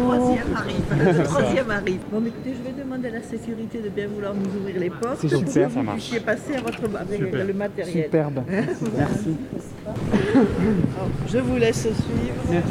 troisième 0.00 0.56
arrive. 0.56 1.16
Le 1.18 1.22
troisième 1.24 1.70
arrive. 1.70 2.00
Bon, 2.10 2.24
écoutez, 2.26 2.54
je 2.58 2.62
vais 2.62 2.82
demander 2.82 3.08
à 3.08 3.12
la 3.12 3.22
sécurité 3.22 3.78
de 3.80 3.88
bien 3.88 4.06
vouloir 4.08 4.34
nous 4.34 4.60
ouvrir 4.60 4.78
les 4.80 4.90
portes. 4.90 5.18
C'est 5.20 5.28
gentil, 5.28 5.44
pour 5.44 5.52
ça 5.52 5.60
que 5.60 5.68
vous 5.70 5.82
marche. 5.82 5.96
puissiez 5.98 6.20
passer 6.20 6.56
à 6.56 6.60
votre 6.60 6.96
avec 6.98 7.18
Super. 7.20 7.44
le 7.46 7.52
matériel. 7.54 8.04
Superbe. 8.04 8.42
Merci. 8.48 9.36
Alors, 9.86 9.98
je 11.28 11.38
vous 11.38 11.56
laisse 11.56 11.80
suivre. 11.82 12.42
Merci. 12.50 12.68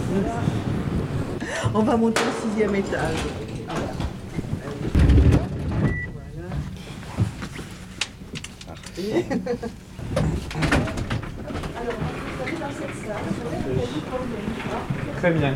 On 1.73 1.83
va 1.83 1.97
monter 1.97 2.21
au 2.21 2.47
sixième 2.49 2.75
étage. 2.75 3.15
Très 15.17 15.31
bien. 15.31 15.55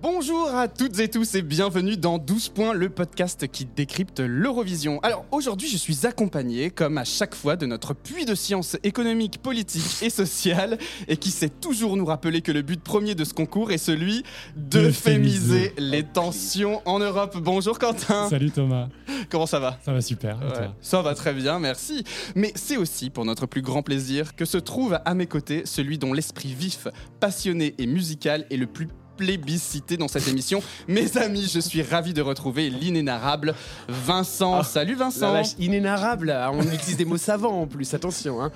Bonjour 0.00 0.54
à 0.54 0.68
toutes 0.68 1.00
et 1.00 1.08
tous 1.08 1.34
et 1.34 1.42
bienvenue 1.42 1.96
dans 1.96 2.18
12 2.18 2.50
points, 2.50 2.72
le 2.72 2.88
podcast 2.88 3.48
qui 3.48 3.64
décrypte 3.64 4.20
l'Eurovision. 4.20 5.00
Alors 5.00 5.24
aujourd'hui 5.32 5.68
je 5.68 5.76
suis 5.76 6.06
accompagné, 6.06 6.70
comme 6.70 6.98
à 6.98 7.04
chaque 7.04 7.34
fois, 7.34 7.56
de 7.56 7.66
notre 7.66 7.94
puits 7.94 8.24
de 8.24 8.36
sciences 8.36 8.76
économiques, 8.84 9.38
politiques 9.42 10.02
et 10.02 10.10
sociales 10.10 10.78
et 11.08 11.16
qui 11.16 11.32
sait 11.32 11.48
toujours 11.48 11.96
nous 11.96 12.04
rappeler 12.04 12.42
que 12.42 12.52
le 12.52 12.62
but 12.62 12.80
premier 12.80 13.16
de 13.16 13.24
ce 13.24 13.34
concours 13.34 13.72
est 13.72 13.78
celui 13.78 14.22
d'euphémiser 14.56 15.74
les 15.78 16.04
tensions 16.04 16.80
en 16.84 17.00
Europe. 17.00 17.36
Bonjour 17.42 17.76
Quentin, 17.80 18.28
Salut 18.28 18.52
Thomas, 18.52 18.88
comment 19.30 19.46
ça 19.46 19.58
va? 19.58 19.78
Ça 19.84 19.92
va 19.92 20.00
super. 20.00 20.38
et 20.40 20.44
Ouais, 20.46 20.52
toi? 20.52 20.74
ça 20.80 21.02
va 21.02 21.16
très 21.16 21.34
bien, 21.34 21.58
merci. 21.58 22.04
Mais 22.36 22.52
c'est 22.54 22.76
aussi 22.76 23.10
pour 23.10 23.24
notre 23.24 23.46
plus 23.46 23.62
grand 23.62 23.82
plaisir 23.82 24.36
que 24.36 24.44
se 24.44 24.58
trouve 24.58 25.00
à 25.04 25.14
mes 25.14 25.26
côtés 25.26 25.62
celui 25.64 25.98
dont 25.98 26.12
l'esprit 26.12 26.54
vif, 26.54 26.86
passionné 27.18 27.74
et 27.78 27.86
musical 27.88 28.46
est 28.50 28.56
le 28.56 28.66
plus 28.66 28.86
plébiscité 29.18 29.96
dans 29.98 30.08
cette 30.08 30.28
émission. 30.28 30.62
Mes 30.86 31.18
amis, 31.18 31.50
je 31.52 31.60
suis 31.60 31.82
ravi 31.82 32.14
de 32.14 32.22
retrouver 32.22 32.70
l'inénarrable 32.70 33.54
Vincent. 33.88 34.60
Ah, 34.60 34.64
Salut 34.64 34.92
La 34.94 35.04
Vincent. 35.04 35.32
vache, 35.32 35.52
inénarrable, 35.58 36.30
ah, 36.30 36.50
on 36.52 36.62
utilise 36.62 36.96
des 36.96 37.04
mots 37.04 37.18
savants 37.18 37.60
en 37.62 37.66
plus, 37.66 37.92
attention. 37.92 38.40
Hein. 38.42 38.50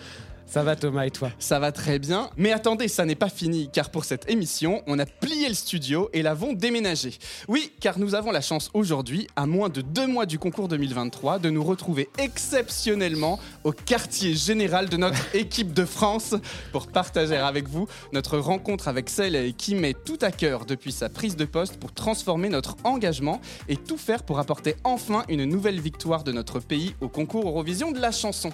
Ça 0.52 0.62
va 0.62 0.76
Thomas 0.76 1.06
et 1.06 1.10
toi 1.10 1.30
Ça 1.38 1.58
va 1.58 1.72
très 1.72 1.98
bien. 1.98 2.28
Mais 2.36 2.52
attendez, 2.52 2.86
ça 2.86 3.06
n'est 3.06 3.14
pas 3.14 3.30
fini, 3.30 3.70
car 3.72 3.88
pour 3.88 4.04
cette 4.04 4.30
émission, 4.30 4.82
on 4.86 4.98
a 4.98 5.06
plié 5.06 5.48
le 5.48 5.54
studio 5.54 6.10
et 6.12 6.20
l'avons 6.20 6.52
déménagé. 6.52 7.16
Oui, 7.48 7.72
car 7.80 7.98
nous 7.98 8.14
avons 8.14 8.30
la 8.32 8.42
chance 8.42 8.68
aujourd'hui, 8.74 9.28
à 9.34 9.46
moins 9.46 9.70
de 9.70 9.80
deux 9.80 10.06
mois 10.06 10.26
du 10.26 10.38
concours 10.38 10.68
2023, 10.68 11.38
de 11.38 11.48
nous 11.48 11.64
retrouver 11.64 12.10
exceptionnellement 12.18 13.40
au 13.64 13.72
quartier 13.72 14.34
général 14.34 14.90
de 14.90 14.98
notre 14.98 15.16
équipe 15.34 15.72
de 15.72 15.86
France 15.86 16.34
pour 16.70 16.86
partager 16.86 17.36
avec 17.36 17.66
vous 17.66 17.88
notre 18.12 18.36
rencontre 18.36 18.88
avec 18.88 19.08
celle 19.08 19.54
qui 19.54 19.74
met 19.74 19.94
tout 19.94 20.18
à 20.20 20.30
cœur 20.30 20.66
depuis 20.66 20.92
sa 20.92 21.08
prise 21.08 21.36
de 21.36 21.46
poste 21.46 21.78
pour 21.78 21.94
transformer 21.94 22.50
notre 22.50 22.76
engagement 22.84 23.40
et 23.70 23.76
tout 23.78 23.96
faire 23.96 24.22
pour 24.22 24.38
apporter 24.38 24.76
enfin 24.84 25.24
une 25.30 25.46
nouvelle 25.46 25.80
victoire 25.80 26.24
de 26.24 26.32
notre 26.32 26.60
pays 26.60 26.94
au 27.00 27.08
concours 27.08 27.48
Eurovision 27.48 27.90
de 27.90 27.98
la 27.98 28.12
chanson. 28.12 28.50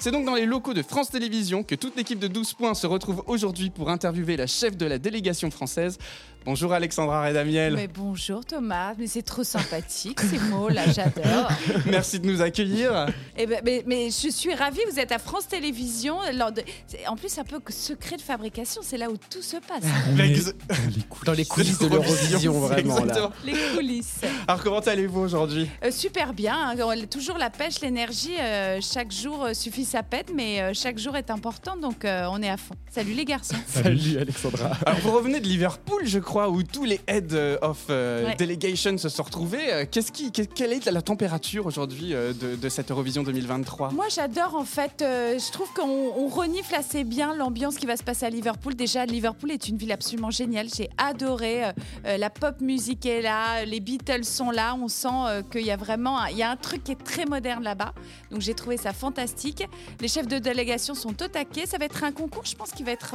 C'est 0.00 0.10
donc 0.10 0.24
dans 0.26 0.34
les 0.34 0.46
locaux 0.46 0.74
de 0.74 0.82
France 0.82 1.10
Télévisions 1.10 1.35
que 1.44 1.74
toute 1.74 1.96
l'équipe 1.96 2.18
de 2.18 2.28
12 2.28 2.54
points 2.54 2.74
se 2.74 2.86
retrouve 2.86 3.22
aujourd'hui 3.26 3.68
pour 3.68 3.90
interviewer 3.90 4.38
la 4.38 4.46
chef 4.46 4.76
de 4.76 4.86
la 4.86 4.98
délégation 4.98 5.50
française. 5.50 5.98
Bonjour 6.46 6.72
Alexandra 6.72 7.26
Redamiel. 7.26 7.74
Mais 7.74 7.88
bonjour 7.88 8.44
Thomas, 8.44 8.94
mais 8.96 9.08
c'est 9.08 9.22
trop 9.22 9.42
sympathique 9.42 10.20
ces 10.20 10.38
mots 10.48 10.68
là, 10.68 10.82
j'adore. 10.92 11.50
Merci 11.86 12.20
de 12.20 12.26
nous 12.30 12.40
accueillir. 12.40 13.06
Eh 13.36 13.46
ben, 13.46 13.60
mais, 13.64 13.82
mais 13.84 14.10
je 14.10 14.28
suis 14.30 14.54
ravie, 14.54 14.78
vous 14.88 15.00
êtes 15.00 15.10
à 15.10 15.18
France 15.18 15.48
Télévisions. 15.48 16.18
lors 16.34 16.52
de- 16.52 16.62
c'est- 16.86 17.04
En 17.08 17.16
plus, 17.16 17.36
un 17.38 17.42
peu 17.42 17.58
secret 17.68 18.16
de 18.16 18.22
fabrication, 18.22 18.80
c'est 18.84 18.96
là 18.96 19.10
où 19.10 19.16
tout 19.16 19.42
se 19.42 19.56
passe. 19.56 19.82
Ex- 20.20 20.54
dans 20.54 20.86
les 20.86 21.02
coulisses. 21.02 21.24
Dans 21.24 21.32
les 21.32 21.44
coulisses 21.44 21.78
de 21.80 21.88
l'Eurovision, 21.88 22.52
vraiment 22.60 22.94
là. 23.00 23.02
Exactement. 23.02 23.32
Les 23.44 23.54
coulisses. 23.74 24.20
Alors 24.46 24.62
comment 24.62 24.78
allez-vous 24.78 25.20
aujourd'hui? 25.22 25.68
Euh, 25.84 25.90
super 25.90 26.32
bien, 26.32 26.54
hein, 26.78 26.96
toujours 27.10 27.38
la 27.38 27.50
pêche, 27.50 27.80
l'énergie. 27.80 28.36
euh, 28.40 28.78
chaque 28.80 29.10
jour 29.10 29.46
euh, 29.46 29.52
suffit 29.52 29.84
sa 29.84 30.04
pète, 30.04 30.30
mais 30.32 30.60
euh, 30.60 30.70
chaque 30.74 30.98
jour 30.98 31.16
est 31.16 31.30
important, 31.30 31.76
donc 31.76 32.04
euh, 32.04 32.28
on 32.30 32.40
est 32.40 32.48
à 32.50 32.56
fond. 32.56 32.76
Salut 32.92 33.14
les 33.14 33.24
garçons. 33.24 33.56
Salut 33.66 34.18
Alexandra. 34.18 34.70
Alors 34.86 35.00
vous 35.00 35.10
revenez 35.10 35.40
de 35.40 35.46
Liverpool, 35.48 36.02
je 36.04 36.20
crois, 36.20 36.35
où 36.44 36.62
tous 36.62 36.84
les 36.84 37.00
heads 37.08 37.32
euh, 37.32 37.56
of 37.62 37.84
euh, 37.90 38.26
Ouais. 38.26 38.34
delegation 38.36 38.96
se 38.98 39.08
sont 39.08 39.22
retrouvés. 39.22 39.72
Euh, 39.72 39.84
Qu'est-ce 39.90 40.12
qui, 40.12 40.30
que- 40.32 40.42
quelle 40.42 40.72
est 40.72 40.84
la 40.90 41.02
température 41.02 41.66
aujourd'hui 41.66 42.10
de, 42.12 42.56
de 42.56 42.68
cette 42.68 42.90
Eurovision 42.90 43.22
2023 43.22 43.90
Moi, 43.92 44.06
j'adore 44.14 44.54
en 44.54 44.64
fait. 44.64 45.02
euh, 45.02 45.38
je 45.38 45.50
trouve 45.52 45.72
qu'on 45.72 46.12
on 46.16 46.28
renifle 46.28 46.74
assez 46.74 47.04
bien 47.04 47.34
l'ambiance 47.34 47.76
qui 47.76 47.86
va 47.86 47.96
se 47.96 48.02
passer 48.02 48.26
à 48.26 48.30
Liverpool. 48.30 48.74
Déjà, 48.74 49.06
Liverpool 49.06 49.50
est 49.50 49.68
une 49.68 49.76
ville 49.78 49.92
absolument 49.92 50.30
géniale. 50.30 50.68
J'ai 50.74 50.90
adoré. 50.98 51.64
euh, 52.04 52.16
la 52.18 52.30
pop 52.30 52.60
musique 52.60 53.06
est 53.06 53.22
là, 53.22 53.64
les 53.64 53.80
Beatles 53.80 54.24
sont 54.24 54.50
là. 54.50 54.76
On 54.80 54.88
sent 54.88 55.42
qu'il 55.50 55.64
y 55.64 55.70
a 55.70 55.76
vraiment 55.76 56.18
un, 56.18 56.28
il 56.28 56.36
y 56.36 56.42
a 56.42 56.50
un 56.50 56.56
truc 56.56 56.84
qui 56.84 56.92
est 56.92 57.02
très 57.02 57.24
moderne 57.24 57.62
là-bas. 57.62 57.92
Donc, 58.30 58.40
j'ai 58.40 58.54
trouvé 58.54 58.76
ça 58.76 58.92
fantastique. 58.92 59.64
Les 60.00 60.08
chefs 60.08 60.28
de 60.28 60.38
délégation 60.38 60.94
sont 60.94 61.10
au 61.22 61.28
taquet. 61.28 61.66
Ça 61.66 61.78
va 61.78 61.84
être 61.86 62.04
un 62.04 62.12
concours, 62.12 62.44
je 62.44 62.54
pense, 62.54 62.72
qui 62.72 62.82
va 62.82 62.92
être 62.92 63.14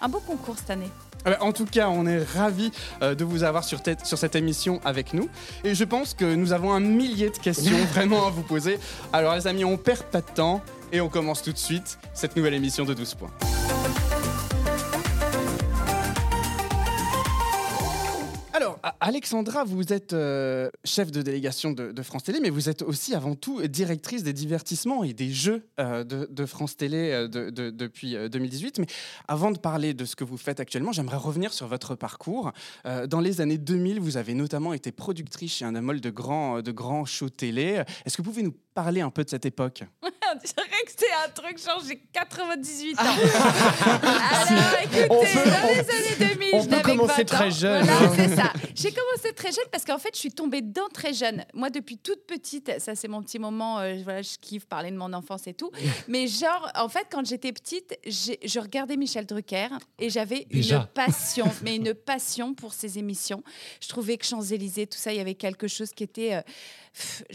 un 0.00 0.08
beau 0.08 0.20
concours 0.20 0.56
cette 0.58 0.70
année. 0.70 0.88
Ah 1.24 1.30
bah, 1.30 1.36
En 1.40 1.52
tout 1.52 1.64
cas, 1.66 1.88
on 1.88 2.06
est 2.06 2.22
ravis 2.22 2.70
euh, 3.02 3.14
de 3.14 3.24
vous 3.24 3.42
avoir 3.42 3.64
sur, 3.64 3.82
tête- 3.82 4.04
sur 4.06 4.18
cette 4.18 4.36
émission 4.36 4.80
avec 4.84 5.12
nous. 5.14 5.28
Et 5.64 5.74
je 5.74 5.84
pense 5.84 6.14
que 6.14 6.24
nous 6.34 6.52
avons 6.52 6.72
un 6.72 6.80
millier 6.80 7.30
de 7.30 7.38
questions 7.38 7.76
vraiment 7.92 8.26
à 8.26 8.30
vous 8.30 8.42
poser. 8.42 8.78
Alors 9.12 9.34
les 9.34 9.46
amis, 9.46 9.64
on 9.64 9.76
perd 9.76 10.02
pas 10.04 10.20
de 10.20 10.30
temps 10.34 10.62
et 10.92 11.00
on 11.00 11.08
commence 11.08 11.42
tout 11.42 11.52
de 11.52 11.58
suite 11.58 11.98
cette 12.14 12.36
nouvelle 12.36 12.54
émission 12.54 12.84
de 12.84 12.94
12 12.94 13.14
points. 13.14 13.30
Alors, 18.54 18.77
Alexandra, 19.00 19.64
vous 19.64 19.92
êtes 19.92 20.12
euh, 20.12 20.70
chef 20.84 21.10
de 21.10 21.22
délégation 21.22 21.72
de, 21.72 21.92
de 21.92 22.02
France 22.02 22.24
Télé, 22.24 22.40
mais 22.40 22.50
vous 22.50 22.68
êtes 22.68 22.82
aussi 22.82 23.14
avant 23.14 23.34
tout 23.34 23.66
directrice 23.66 24.22
des 24.22 24.32
divertissements 24.32 25.04
et 25.04 25.12
des 25.12 25.30
jeux 25.30 25.66
euh, 25.80 26.04
de, 26.04 26.28
de 26.30 26.46
France 26.46 26.76
Télé 26.76 27.10
euh, 27.12 27.28
de- 27.28 27.50
de- 27.50 27.70
depuis 27.70 28.16
euh, 28.16 28.28
2018. 28.28 28.78
Mais 28.80 28.86
avant 29.26 29.50
de 29.50 29.58
parler 29.58 29.94
de 29.94 30.04
ce 30.04 30.16
que 30.16 30.24
vous 30.24 30.36
faites 30.36 30.60
actuellement, 30.60 30.92
j'aimerais 30.92 31.16
revenir 31.16 31.52
sur 31.52 31.66
votre 31.66 31.94
parcours. 31.94 32.52
Euh, 32.86 33.06
dans 33.06 33.20
les 33.20 33.40
années 33.40 33.58
2000, 33.58 34.00
vous 34.00 34.16
avez 34.16 34.34
notamment 34.34 34.72
été 34.72 34.92
productrice 34.92 35.54
chez 35.56 35.64
un 35.64 35.74
amol 35.74 36.00
de 36.00 36.10
grands, 36.10 36.60
de 36.62 36.72
grands 36.72 37.04
shows 37.04 37.30
télé. 37.30 37.82
Est-ce 38.04 38.16
que 38.16 38.22
vous 38.22 38.30
pouvez 38.30 38.42
nous 38.42 38.54
parler 38.74 39.00
un 39.00 39.10
peu 39.10 39.24
de 39.24 39.30
cette 39.30 39.46
époque? 39.46 39.82
On 40.30 40.36
dirait 40.36 40.84
que 40.84 40.92
c'est 40.94 41.06
un 41.26 41.30
truc 41.30 41.58
genre 41.58 41.82
j'ai 41.88 41.96
98 42.12 42.98
ans. 42.98 43.02
Alors 43.02 44.74
écoutez, 44.82 45.06
On 45.08 45.20
peut- 45.20 45.50
dans 45.50 45.56
on- 45.64 45.72
les 45.72 45.78
années 45.78 46.34
2000, 46.34 46.48
on 46.52 46.60
je 46.60 46.64
peut 46.64 46.70
n'avais 46.70 46.82
que 46.82 46.88
commencer 46.88 47.14
20 47.22 47.24
très 47.24 47.50
jeune, 47.50 47.84
Voilà, 47.84 48.06
hein. 48.06 48.12
c'est 48.14 48.36
ça. 48.36 48.52
J'ai 48.74 48.92
commencé 48.92 49.32
très 49.34 49.52
jeune 49.52 49.64
parce 49.70 49.84
qu'en 49.84 49.98
fait, 49.98 50.10
je 50.14 50.20
suis 50.20 50.32
tombée 50.32 50.62
dedans 50.62 50.88
très 50.92 51.12
jeune. 51.12 51.44
Moi, 51.54 51.70
depuis 51.70 51.98
toute 51.98 52.26
petite, 52.26 52.78
ça 52.78 52.94
c'est 52.94 53.08
mon 53.08 53.22
petit 53.22 53.38
moment, 53.38 53.78
euh, 53.80 54.00
voilà, 54.02 54.22
je 54.22 54.36
kiffe 54.40 54.66
parler 54.66 54.90
de 54.90 54.96
mon 54.96 55.12
enfance 55.12 55.46
et 55.46 55.54
tout. 55.54 55.70
Mais 56.08 56.26
genre, 56.26 56.70
en 56.74 56.88
fait, 56.88 57.06
quand 57.10 57.26
j'étais 57.26 57.52
petite, 57.52 57.98
je 58.06 58.60
regardais 58.60 58.96
Michel 58.96 59.26
Drucker 59.26 59.68
et 59.98 60.10
j'avais 60.10 60.46
une 60.50 60.86
passion, 60.94 61.46
mais 61.62 61.76
une 61.76 61.94
passion 62.08 62.54
pour 62.54 62.72
ses 62.72 62.98
émissions. 62.98 63.42
Je 63.80 63.88
trouvais 63.88 64.16
que 64.16 64.24
Champs-Élysées, 64.24 64.86
tout 64.86 64.98
ça, 64.98 65.12
il 65.12 65.16
y 65.16 65.20
avait 65.20 65.34
quelque 65.34 65.68
chose 65.68 65.92
qui 65.92 66.04
était... 66.04 66.34
euh, 66.34 66.42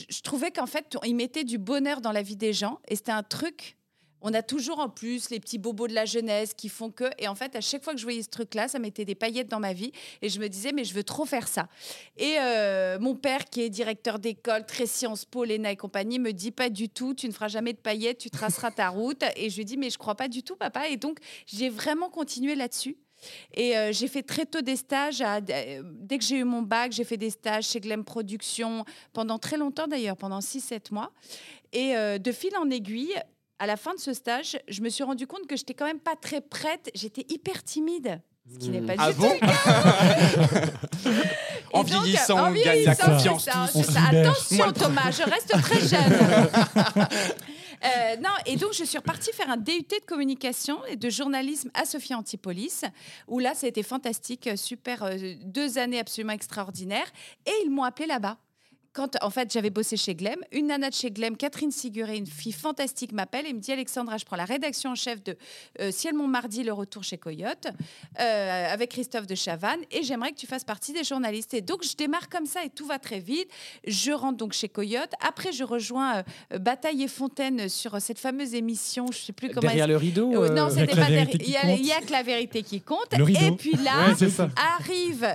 je 0.09 0.21
trouvais 0.21 0.51
qu'en 0.51 0.65
fait, 0.65 0.97
il 1.05 1.15
mettait 1.15 1.43
du 1.43 1.57
bonheur 1.57 2.01
dans 2.01 2.11
la 2.11 2.21
vie 2.21 2.35
des 2.35 2.53
gens 2.53 2.79
et 2.87 2.95
c'était 2.95 3.11
un 3.11 3.23
truc. 3.23 3.77
On 4.25 4.33
a 4.33 4.41
toujours 4.41 4.79
en 4.79 4.87
plus 4.87 5.29
les 5.29 5.39
petits 5.41 5.57
bobos 5.57 5.89
de 5.89 5.93
la 5.93 6.05
jeunesse 6.05 6.53
qui 6.53 6.69
font 6.69 6.89
que. 6.89 7.03
Et 7.19 7.27
en 7.27 7.35
fait, 7.35 7.57
à 7.57 7.61
chaque 7.61 7.83
fois 7.83 7.93
que 7.93 7.99
je 7.99 8.05
voyais 8.05 8.23
ce 8.23 8.29
truc-là, 8.29 8.69
ça 8.69 8.79
mettait 8.79 9.03
des 9.03 9.15
paillettes 9.15 9.49
dans 9.49 9.59
ma 9.59 9.73
vie. 9.73 9.91
Et 10.21 10.29
je 10.29 10.39
me 10.39 10.47
disais, 10.47 10.71
mais 10.71 10.85
je 10.85 10.93
veux 10.93 11.03
trop 11.03 11.25
faire 11.25 11.49
ça. 11.49 11.67
Et 12.17 12.37
euh, 12.39 12.97
mon 12.99 13.15
père, 13.15 13.43
qui 13.49 13.61
est 13.61 13.69
directeur 13.69 14.19
d'école, 14.19 14.65
très 14.65 14.85
Sciences 14.85 15.25
Po, 15.25 15.43
l'ENA 15.43 15.73
et 15.73 15.75
compagnie, 15.75 16.19
me 16.19 16.31
dit 16.31 16.51
pas 16.51 16.69
du 16.69 16.87
tout, 16.87 17.13
tu 17.13 17.27
ne 17.27 17.33
feras 17.33 17.49
jamais 17.49 17.73
de 17.73 17.79
paillettes, 17.79 18.17
tu 18.17 18.29
traceras 18.29 18.71
ta 18.71 18.87
route. 18.87 19.21
Et 19.35 19.49
je 19.49 19.57
lui 19.57 19.65
dis, 19.65 19.75
mais 19.75 19.89
je 19.89 19.97
crois 19.97 20.15
pas 20.15 20.29
du 20.29 20.41
tout, 20.41 20.55
papa. 20.55 20.87
Et 20.87 20.95
donc, 20.95 21.19
j'ai 21.45 21.69
vraiment 21.69 22.09
continué 22.09 22.55
là-dessus. 22.55 22.95
Et 23.53 23.77
euh, 23.77 23.91
j'ai 23.91 24.07
fait 24.07 24.23
très 24.23 24.45
tôt 24.45 24.61
des 24.61 24.77
stages. 24.77 25.21
euh, 25.21 25.81
dès 25.83 26.17
que 26.17 26.23
j'ai 26.23 26.37
eu 26.37 26.43
mon 26.45 26.61
bac, 26.61 26.93
j'ai 26.93 27.03
fait 27.03 27.17
des 27.17 27.29
stages 27.29 27.65
chez 27.65 27.81
Glem 27.81 28.05
Productions 28.05 28.85
pendant 29.11 29.37
très 29.37 29.57
longtemps 29.57 29.87
d'ailleurs, 29.87 30.15
pendant 30.15 30.39
6-7 30.39 30.93
mois. 30.93 31.11
Et 31.73 31.95
de 32.19 32.31
fil 32.31 32.55
en 32.55 32.69
aiguille, 32.69 33.15
à 33.59 33.67
la 33.67 33.77
fin 33.77 33.93
de 33.93 33.99
ce 33.99 34.13
stage, 34.13 34.57
je 34.67 34.81
me 34.81 34.89
suis 34.89 35.03
rendu 35.03 35.27
compte 35.27 35.47
que 35.47 35.55
j'étais 35.55 35.73
quand 35.73 35.85
même 35.85 35.99
pas 35.99 36.15
très 36.15 36.41
prête. 36.41 36.89
J'étais 36.95 37.25
hyper 37.29 37.63
timide. 37.63 38.21
Ce 38.51 38.57
qui 38.59 38.69
n'est 38.69 38.81
pas 38.81 38.95
Ah 38.97 39.11
du 39.11 39.19
bon 39.19 39.29
tout 39.29 39.37
le 39.41 39.47
cas. 39.47 40.71
En 41.73 41.83
Et 41.83 41.89
donc, 41.89 42.03
vieillissant, 42.03 42.37
en 42.37 42.49
on 42.49 42.53
gagne 42.53 42.63
la 42.65 42.73
vieillissant, 42.73 43.05
confiance 43.05 43.43
c'est 43.43 43.51
ça, 43.51 43.61
tous. 43.71 43.79
c'est 43.79 43.89
On 43.89 43.93
ça. 43.93 44.01
Attention 44.11 44.57
Moi, 44.57 44.73
Thomas, 44.73 45.11
je 45.11 45.23
reste 45.23 45.61
très 45.61 45.87
jeune. 45.87 46.49
Euh, 47.85 48.15
non, 48.21 48.29
et 48.45 48.55
donc 48.55 48.71
je 48.71 48.85
suis 48.85 48.97
repartie 48.97 49.33
faire 49.33 49.49
un 49.49 49.57
DUT 49.57 49.81
de 49.81 50.05
communication 50.05 50.79
et 50.85 50.95
de 50.95 51.09
journalisme 51.09 51.69
à 51.73 51.83
Sophia 51.83 52.17
Antipolis, 52.17 52.83
où 53.27 53.39
là, 53.39 53.53
ça 53.55 53.65
a 53.65 53.69
été 53.69 53.83
fantastique, 53.83 54.49
super, 54.55 55.03
euh, 55.03 55.17
deux 55.43 55.77
années 55.77 55.99
absolument 55.99 56.31
extraordinaires. 56.31 57.11
Et 57.45 57.51
ils 57.65 57.69
m'ont 57.69 57.83
appelé 57.83 58.07
là-bas. 58.07 58.37
Quand, 58.93 59.17
en 59.23 59.31
fait, 59.31 59.51
j'avais 59.51 59.71
bossé 59.71 59.97
chez 59.97 60.13
Glem, 60.13 60.37
une 60.51 60.67
nana 60.67 60.89
de 60.91 60.93
chez 60.93 61.09
Glem, 61.09 61.35
Catherine 61.35 61.71
Siguré, 61.71 62.15
une 62.15 62.27
fille 62.27 62.51
fantastique, 62.51 63.11
m'appelle 63.11 63.47
et 63.47 63.53
me 63.53 63.59
dit 63.59 63.71
Alexandra, 63.71 64.17
je 64.17 64.25
prends 64.25 64.35
la 64.35 64.45
rédaction 64.45 64.91
en 64.91 64.95
chef 64.95 65.23
de 65.23 65.35
euh, 65.81 65.89
Ciel 65.91 66.13
mon 66.13 66.27
mardi, 66.27 66.61
le 66.63 66.73
retour 66.73 67.03
chez 67.03 67.17
Coyote, 67.17 67.65
euh, 68.19 68.71
avec 68.71 68.91
Christophe 68.91 69.25
de 69.25 69.33
Chavannes, 69.33 69.79
et 69.89 70.03
j'aimerais 70.03 70.29
que 70.31 70.37
tu 70.37 70.45
fasses 70.45 70.63
partie 70.63 70.93
des 70.93 71.03
journalistes. 71.03 71.55
Et 71.55 71.61
donc, 71.61 71.83
je 71.83 71.95
démarre 71.95 72.29
comme 72.29 72.45
ça 72.45 72.63
et 72.63 72.69
tout 72.69 72.85
va 72.85 72.99
très 72.99 73.19
vite. 73.19 73.49
Je 73.87 74.11
rentre 74.11 74.37
donc 74.37 74.53
chez 74.53 74.69
Coyote. 74.69 75.11
Après, 75.27 75.51
je 75.51 75.63
rejoins 75.63 76.23
euh, 76.53 76.59
Bataille 76.59 77.01
et 77.01 77.07
Fontaine 77.07 77.69
sur 77.69 77.99
cette 77.99 78.19
fameuse 78.19 78.53
émission, 78.53 79.07
je 79.11 79.17
sais 79.17 79.33
plus 79.33 79.49
comment 79.49 79.61
Derrière 79.61 79.85
elle 79.85 79.89
le 79.91 79.97
rideau. 79.97 80.31
euh, 80.43 80.49
non, 80.49 80.67
Il 80.69 80.77
y 80.77 80.81
a 80.81 80.81
c'était 80.81 80.91
que 80.93 80.97
la 80.99 81.05
pas 81.05 81.11
vérité 81.11 81.37
derrière- 81.39 81.75
qui 81.77 81.81
Il 81.81 81.87
y, 81.87 81.91
a- 81.93 82.01
que 82.01 82.11
la 82.11 82.21
vérité 82.21 82.61
qui 82.61 82.79
compte. 82.79 83.17
Le 83.17 83.23
rideau. 83.23 83.39
Et 83.39 83.51
puis 83.57 83.71
là, 83.77 84.09
Ouais, 84.13 84.37
arrive 84.55 85.27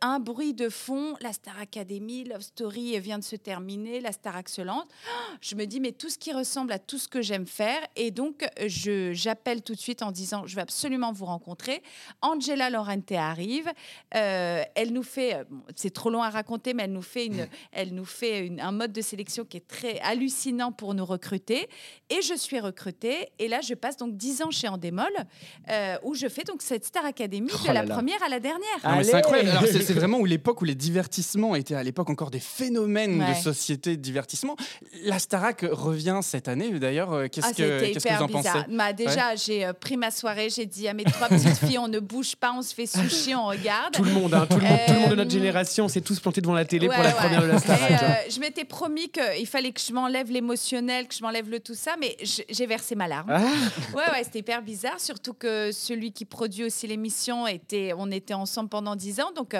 un 0.00 0.20
bruit 0.20 0.54
de 0.54 0.68
fond. 0.68 1.16
La 1.20 1.32
Star 1.32 1.58
Academy, 1.58 2.22
Love 2.22 2.42
Story 2.42 2.67
vient 2.68 3.18
de 3.18 3.24
se 3.24 3.36
terminer. 3.36 4.00
La 4.00 4.12
Star 4.12 4.36
Excellente. 4.36 4.86
Ah, 5.08 5.34
Je 5.40 5.54
me 5.54 5.64
dis, 5.66 5.80
mais 5.80 5.92
tout 5.92 6.08
ce 6.08 6.18
qui 6.18 6.32
ressemble 6.32 6.72
à 6.72 6.78
tout 6.78 6.98
ce 6.98 7.08
que 7.08 7.22
j'aime 7.22 7.46
faire. 7.46 7.80
Et 7.96 8.10
donc, 8.10 8.46
je 8.66 9.12
j'appelle 9.12 9.62
tout 9.62 9.74
de 9.74 9.80
suite 9.80 10.02
en 10.02 10.10
disant, 10.12 10.46
je 10.46 10.54
veux 10.56 10.62
absolument 10.62 11.12
vous 11.12 11.24
rencontrer. 11.26 11.82
Angela 12.22 12.70
Laurente 12.70 13.12
arrive. 13.12 13.70
Euh, 14.14 14.62
elle 14.74 14.92
nous 14.92 15.02
fait, 15.02 15.34
euh, 15.34 15.44
bon, 15.50 15.62
c'est 15.76 15.90
trop 15.92 16.10
long 16.10 16.22
à 16.22 16.30
raconter, 16.30 16.74
mais 16.74 16.84
elle 16.84 16.92
nous 16.92 17.02
fait, 17.02 17.26
une, 17.26 17.48
elle 17.72 17.94
nous 17.94 18.04
fait 18.04 18.46
une- 18.46 18.60
un 18.60 18.72
mode 18.72 18.92
de 18.92 19.00
sélection 19.00 19.44
qui 19.44 19.56
est 19.56 19.66
très 19.66 19.98
hallucinant 20.00 20.72
pour 20.72 20.94
nous 20.94 21.04
recruter. 21.04 21.68
Et 22.10 22.22
je 22.22 22.34
suis 22.34 22.60
recrutée. 22.60 23.28
Et 23.38 23.48
là, 23.48 23.60
je 23.60 23.74
passe 23.74 23.96
donc 23.96 24.16
10 24.16 24.42
ans 24.42 24.50
chez 24.50 24.68
Endemol, 24.68 25.06
euh, 25.70 25.96
où 26.02 26.14
je 26.14 26.28
fais 26.28 26.44
donc 26.44 26.62
cette 26.62 26.84
Star 26.84 27.04
Academy 27.04 27.48
Oh 27.52 27.58
de 27.68 27.72
la 27.72 27.84
là 27.84 27.94
première 27.94 28.22
à 28.22 28.28
la 28.28 28.40
dernière. 28.40 28.58
Non, 28.84 28.96
mais 28.96 29.04
c'est 29.04 29.10
Allez. 29.14 29.18
incroyable. 29.18 29.50
Alors, 29.50 29.64
c'est 29.66 29.82
c'est 29.88 29.94
vraiment 29.94 30.18
où 30.18 30.24
l'époque 30.24 30.60
où 30.62 30.64
les 30.64 30.74
divertissements 30.74 31.54
étaient 31.54 31.74
à 31.74 31.82
l'époque 31.82 32.10
encore 32.10 32.30
des 32.30 32.40
phénomènes 32.58 33.20
Ouais. 33.22 33.30
de 33.30 33.34
société 33.42 33.96
de 33.96 34.02
divertissement. 34.02 34.56
La 35.04 35.18
Starac 35.18 35.64
revient 35.70 36.20
cette 36.22 36.48
année 36.48 36.70
d'ailleurs. 36.78 37.12
Euh, 37.12 37.26
Qu'est-ce 37.30 37.46
Ah, 37.50 37.52
que 37.52 37.92
qu'est-ce 37.92 38.04
que 38.06 38.14
vous 38.16 38.22
en 38.22 38.26
bizarre. 38.26 38.64
pensez? 38.64 38.76
Bah, 38.76 38.92
déjà, 38.92 39.36
j'ai 39.36 39.64
euh, 39.64 39.72
pris 39.72 39.96
ma 39.96 40.10
soirée, 40.10 40.50
j'ai 40.50 40.66
dit 40.66 40.88
à 40.88 40.94
mes 40.94 41.04
trois 41.04 41.28
petites 41.28 41.56
filles, 41.58 41.78
on 41.78 41.88
ne 41.88 42.00
bouge 42.00 42.36
pas, 42.36 42.52
on 42.56 42.62
se 42.62 42.74
fait 42.74 42.86
sushi, 42.86 43.34
on 43.34 43.46
regarde. 43.46 43.94
Tout 43.94 44.04
le 44.04 44.12
monde, 44.12 44.34
hein, 44.34 44.46
tout, 44.50 44.56
le 44.56 44.62
monde 44.62 44.78
tout 44.86 44.92
le 44.92 44.98
monde 45.00 45.10
de 45.10 45.14
notre 45.16 45.30
Euh, 45.30 45.38
génération 45.38 45.88
s'est 45.88 46.00
tous 46.00 46.18
plantés 46.20 46.40
devant 46.40 46.54
la 46.54 46.64
télé 46.64 46.88
Ouais, 46.88 46.94
pour 46.94 47.04
la 47.04 47.10
ouais. 47.10 47.16
première 47.16 47.42
de 47.42 47.46
la 47.46 47.58
Starac. 47.58 47.90
Et, 47.90 47.94
euh, 47.94 48.30
je 48.30 48.40
m'étais 48.40 48.64
promis 48.64 49.08
qu'il 49.10 49.46
fallait 49.46 49.72
que 49.72 49.80
je 49.80 49.92
m'enlève 49.92 50.30
l'émotionnel, 50.30 51.06
que 51.08 51.14
je 51.14 51.22
m'enlève 51.22 51.48
le 51.48 51.60
tout 51.60 51.74
ça, 51.74 51.94
mais 52.00 52.16
j'ai 52.48 52.66
versé 52.66 52.94
ma 52.94 53.06
larme. 53.08 53.30
Ah. 53.30 53.40
Ouais, 53.94 54.02
ouais, 54.12 54.24
c'était 54.24 54.40
hyper 54.40 54.62
bizarre, 54.62 54.98
surtout 55.00 55.34
que 55.34 55.70
celui 55.72 56.12
qui 56.12 56.24
produit 56.24 56.64
aussi 56.64 56.86
l'émission 56.86 57.46
était, 57.46 57.92
on 57.96 58.10
était 58.10 58.34
ensemble 58.34 58.68
pendant 58.68 58.96
dix 58.96 59.20
ans, 59.20 59.30
donc 59.36 59.54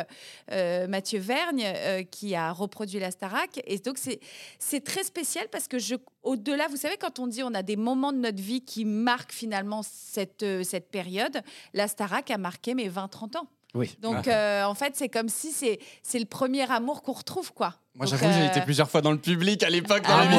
euh, 0.52 0.86
Mathieu 0.88 1.18
Vergne 1.20 1.62
euh, 1.66 2.02
qui 2.10 2.34
a 2.34 2.50
reproduit 2.52 2.88
la 2.96 3.11
Starac, 3.11 3.61
et 3.67 3.79
donc 3.79 3.99
c'est 3.99 4.85
très 4.85 5.05
spécial 5.05 5.46
parce 5.50 5.69
que 5.69 5.79
je, 5.79 5.96
au-delà, 6.23 6.69
vous 6.69 6.76
savez, 6.76 6.96
quand 6.96 7.19
on 7.19 7.26
dit 7.26 7.43
on 7.43 7.55
a 7.55 7.62
des 7.62 7.76
moments 7.76 8.12
de 8.12 8.19
notre 8.19 8.43
vie 8.43 8.62
qui 8.62 8.85
marquent 8.85 9.32
finalement 9.32 9.82
cette 9.82 10.43
euh, 10.43 10.62
cette 10.62 10.90
période, 10.90 11.43
la 11.75 11.88
Starac 11.88 12.31
a 12.31 12.38
marqué 12.38 12.75
mes 12.75 12.88
20-30 12.88 13.37
ans. 13.38 13.49
Oui. 13.75 13.96
Donc 14.00 14.29
euh, 14.29 14.64
en 14.64 14.75
fait, 14.75 14.96
c'est 14.96 15.08
comme 15.08 15.29
si 15.29 15.52
c'est 15.52 15.79
c'est 16.02 16.19
le 16.19 16.25
premier 16.25 16.70
amour 16.70 17.02
qu'on 17.02 17.12
retrouve, 17.12 17.52
quoi. 17.52 17.75
Moi, 17.98 18.06
j'avoue, 18.06 18.24
j'ai 18.32 18.42
euh, 18.42 18.48
été 18.48 18.60
plusieurs 18.60 18.88
fois 18.88 19.00
dans 19.02 19.10
le 19.12 19.18
public 19.18 19.62
à 19.64 19.70
l'époque 19.70 20.02
dans 20.02 20.10
Ah, 20.10 20.24
moi 20.26 20.38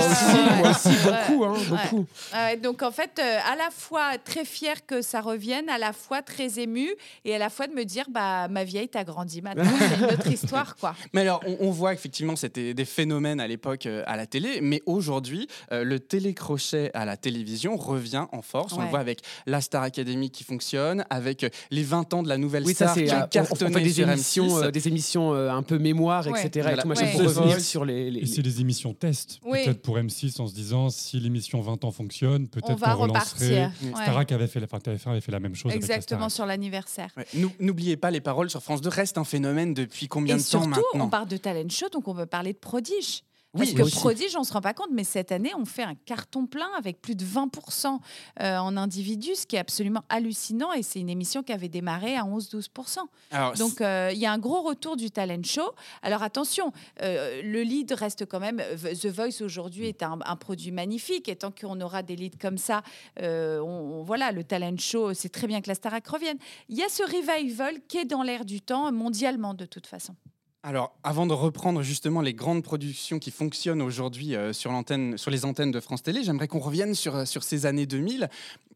aussi, 0.72 0.90
moi 1.04 1.12
beaucoup, 1.28 1.44
hein, 1.46 1.54
beaucoup. 1.70 2.06
Ouais, 2.34 2.58
donc 2.58 2.82
en 2.84 2.92
fait, 2.92 3.20
euh, 3.20 3.38
à 3.52 3.56
la 3.58 3.70
fois 3.70 4.18
très 4.24 4.46
fière 4.46 4.86
que 4.86 5.02
ça 5.02 5.20
revienne, 5.22 5.68
à 5.70 5.78
la 5.78 5.92
fois 5.94 6.22
très 6.22 6.60
émue, 6.60 6.90
et 7.26 7.36
à 7.36 7.38
la 7.38 7.50
fois 7.50 7.68
de 7.68 7.74
me 7.74 7.84
dire, 7.84 8.06
bah 8.10 8.48
ma 8.48 8.64
vieille, 8.64 8.88
t'as 8.88 9.04
grandi 9.04 9.42
maintenant, 9.42 9.64
c'est 9.78 9.98
une 9.98 10.06
autre 10.06 10.28
histoire, 10.28 10.76
quoi. 10.78 10.96
Mais 11.14 11.22
alors, 11.22 11.42
on, 11.46 11.58
on 11.68 11.72
voit 11.72 11.94
effectivement 11.94 12.36
c'était 12.36 12.74
des 12.74 12.86
phénomènes 12.86 13.40
à 13.40 13.48
l'époque 13.48 13.86
euh, 13.86 14.04
à 14.08 14.16
la 14.16 14.26
télé, 14.26 14.60
mais 14.62 14.82
aujourd'hui, 14.86 15.48
euh, 15.72 15.84
le 15.84 16.00
télécrochet 16.00 16.92
à 16.94 17.04
la 17.06 17.18
télévision 17.18 17.76
revient 17.76 18.26
en 18.32 18.42
force. 18.42 18.74
On 18.74 18.82
le 18.82 18.88
voit 18.88 19.00
avec 19.00 19.20
la 19.46 19.60
Star 19.62 19.84
Academy 19.84 20.30
qui 20.32 20.44
fonctionne, 20.44 21.06
avec 21.10 21.46
les 21.72 21.84
20 21.84 22.14
ans 22.14 22.24
de 22.24 22.30
la 22.30 22.38
nouvelle 22.38 22.64
Oui, 22.66 22.74
ça 22.74 22.86
star 22.88 22.96
c'est. 22.96 23.04
qui 23.06 23.12
euh, 23.12 23.16
ont 23.16 23.20
on- 23.20 23.24
on, 23.26 23.28
cartonné 23.28 23.74
fait 23.74 23.82
des 23.82 23.90
sur 23.94 24.10
émissions, 24.10 24.48
M6. 24.48 24.64
euh, 24.64 24.72
des 24.72 24.88
émissions 24.88 25.34
euh, 25.34 25.50
un 25.52 25.62
peu 25.64 25.78
mémoire, 25.78 26.26
Ouais. 26.28 26.46
etc. 26.46 26.70
Et 26.78 26.82
tout 26.82 26.88
machin 26.88 27.08
Ouais. 27.54 27.60
sur 27.60 27.86
les. 27.86 28.12
les- 28.12 28.22
Et 28.22 28.26
c'est 28.26 28.42
des 28.42 28.62
émissions 28.62 28.94
test, 28.94 29.40
Oui. 29.46 29.64
peut-être 29.66 29.82
pour 29.82 29.98
M6, 29.98 30.40
en 30.42 30.48
se 30.48 30.54
disant 30.54 30.90
si 30.90 31.20
l'émission 31.20 31.62
20 31.62 31.84
ans 31.84 31.92
fonctionne, 31.92 32.44
On 32.44 32.48
peut-être 32.48 32.80
va 32.80 32.94
qu'on 32.96 33.02
relancerait. 33.04 33.70
Starac 33.96 34.32
avait 34.32 34.48
fait, 34.48 34.60
la, 34.60 34.66
enfin, 34.66 34.80
TF1 34.80 35.12
avait 35.12 35.22
fait 35.22 35.32
la 35.32 35.40
même 35.40 35.56
chose 35.56 35.72
avec 35.72 35.82
la 35.88 35.96
Exactement 35.96 36.30
sur 36.30 36.46
l'anniversaire. 36.46 37.10
Ouais. 37.18 37.26
N'oubliez 37.60 37.98
pas, 37.98 38.12
les 38.12 38.22
paroles 38.22 38.50
sur 38.50 38.62
France 38.62 38.82
2 38.82 38.90
restent 38.90 39.18
un 39.18 39.24
phénomène 39.24 39.74
depuis 39.74 40.08
combien 40.08 40.36
Et 40.36 40.40
de 40.40 40.44
temps 40.44 40.50
surtout, 40.50 40.68
maintenant 40.70 41.06
on 41.06 41.10
parle 41.10 41.28
de 41.28 41.38
talent 41.38 41.70
show, 41.70 41.88
donc 41.92 42.08
on 42.08 42.16
peut 42.16 42.26
parler 42.26 42.54
de 42.54 42.58
prodige. 42.58 43.24
Oui, 43.56 43.74
Parce 43.74 43.90
que. 43.90 43.96
Prodige, 43.96 44.36
on 44.38 44.44
se 44.44 44.54
rend 44.54 44.62
pas 44.62 44.76
compte, 44.76 44.90
mais 44.92 45.04
cette 45.04 45.32
année, 45.32 45.52
on 45.58 45.66
fait 45.66 45.82
un 45.82 45.96
carton 45.96 46.46
plein 46.46 46.70
avec 46.78 47.02
plus 47.02 47.16
de 47.16 47.26
20% 47.26 47.98
euh, 48.42 48.58
en 48.58 48.78
individus, 48.78 49.34
ce 49.36 49.48
qui 49.48 49.56
est 49.56 49.60
absolument 49.60 50.04
hallucinant. 50.08 50.72
Et 50.74 50.84
c'est 50.84 51.00
une 51.00 51.10
émission 51.10 51.42
qui 51.42 51.52
avait 51.52 51.68
démarré 51.68 52.16
à 52.16 52.24
11-12%. 52.26 53.00
Alors, 53.32 53.54
Donc, 53.54 53.82
euh, 53.82 54.12
il 54.14 54.20
y 54.20 54.28
a 54.28 54.32
un 54.32 54.38
gros 54.38 54.62
retour 54.62 54.98
du 54.98 55.10
talent 55.10 55.42
show. 55.44 55.72
Alors, 56.04 56.22
attention, 56.22 56.72
euh, 57.02 57.42
le 57.42 57.64
lead 57.64 57.92
reste 57.92 58.26
quand 58.28 58.40
même. 58.40 58.62
The 58.84 59.08
Voice 59.08 59.42
aujourd'hui 59.44 59.88
est 59.88 60.04
un, 60.04 60.20
un 60.24 60.36
produit 60.36 60.72
magnifique. 60.72 61.28
Et 61.28 61.36
tant 61.36 61.50
qu'on 61.52 61.82
aura 61.82 62.04
des 62.04 62.16
leads 62.16 62.38
comme 62.40 62.60
ça, 62.60 62.84
euh, 63.20 63.60
on, 63.62 64.00
on- 64.00 64.04
voilà, 64.04 64.32
le 64.32 64.44
talent 64.44 64.78
show, 64.78 65.16
c'est 65.16 65.30
très 65.30 65.48
bien 65.48 65.62
que 65.62 65.70
la 65.70 65.76
Starac 65.76 66.06
revienne. 66.08 66.38
Il 66.70 66.78
y 66.78 66.84
a 66.84 66.90
ce 66.90 67.02
revival 67.02 67.78
qui 67.88 67.98
est 67.98 68.06
dans 68.06 68.22
l'air 68.22 68.46
du 68.46 68.62
temps, 68.62 68.92
mondialement 68.92 69.56
de 69.56 69.66
toute 69.66 69.88
façon. 69.88 70.16
Alors, 70.62 70.94
avant 71.04 71.26
de 71.26 71.34
reprendre 71.34 71.82
justement 71.84 72.20
les 72.20 72.34
grandes 72.34 72.64
productions 72.64 73.18
qui 73.18 73.32
fonctionnent 73.32 73.82
aujourd'hui 73.82 74.36
euh, 74.36 74.52
sur, 74.52 74.72
sur 75.16 75.32
les 75.32 75.46
antennes 75.46 75.72
de 75.72 75.80
France 75.80 76.04
Télé, 76.04 76.22
j'aimerais 76.22 76.50
qu'on 76.50 76.60
revienne 76.60 76.96
sur, 76.96 77.16
euh, 77.16 77.26
sur 77.26 77.44
ces 77.44 77.66
années 77.66 77.86
2000. 77.86 78.28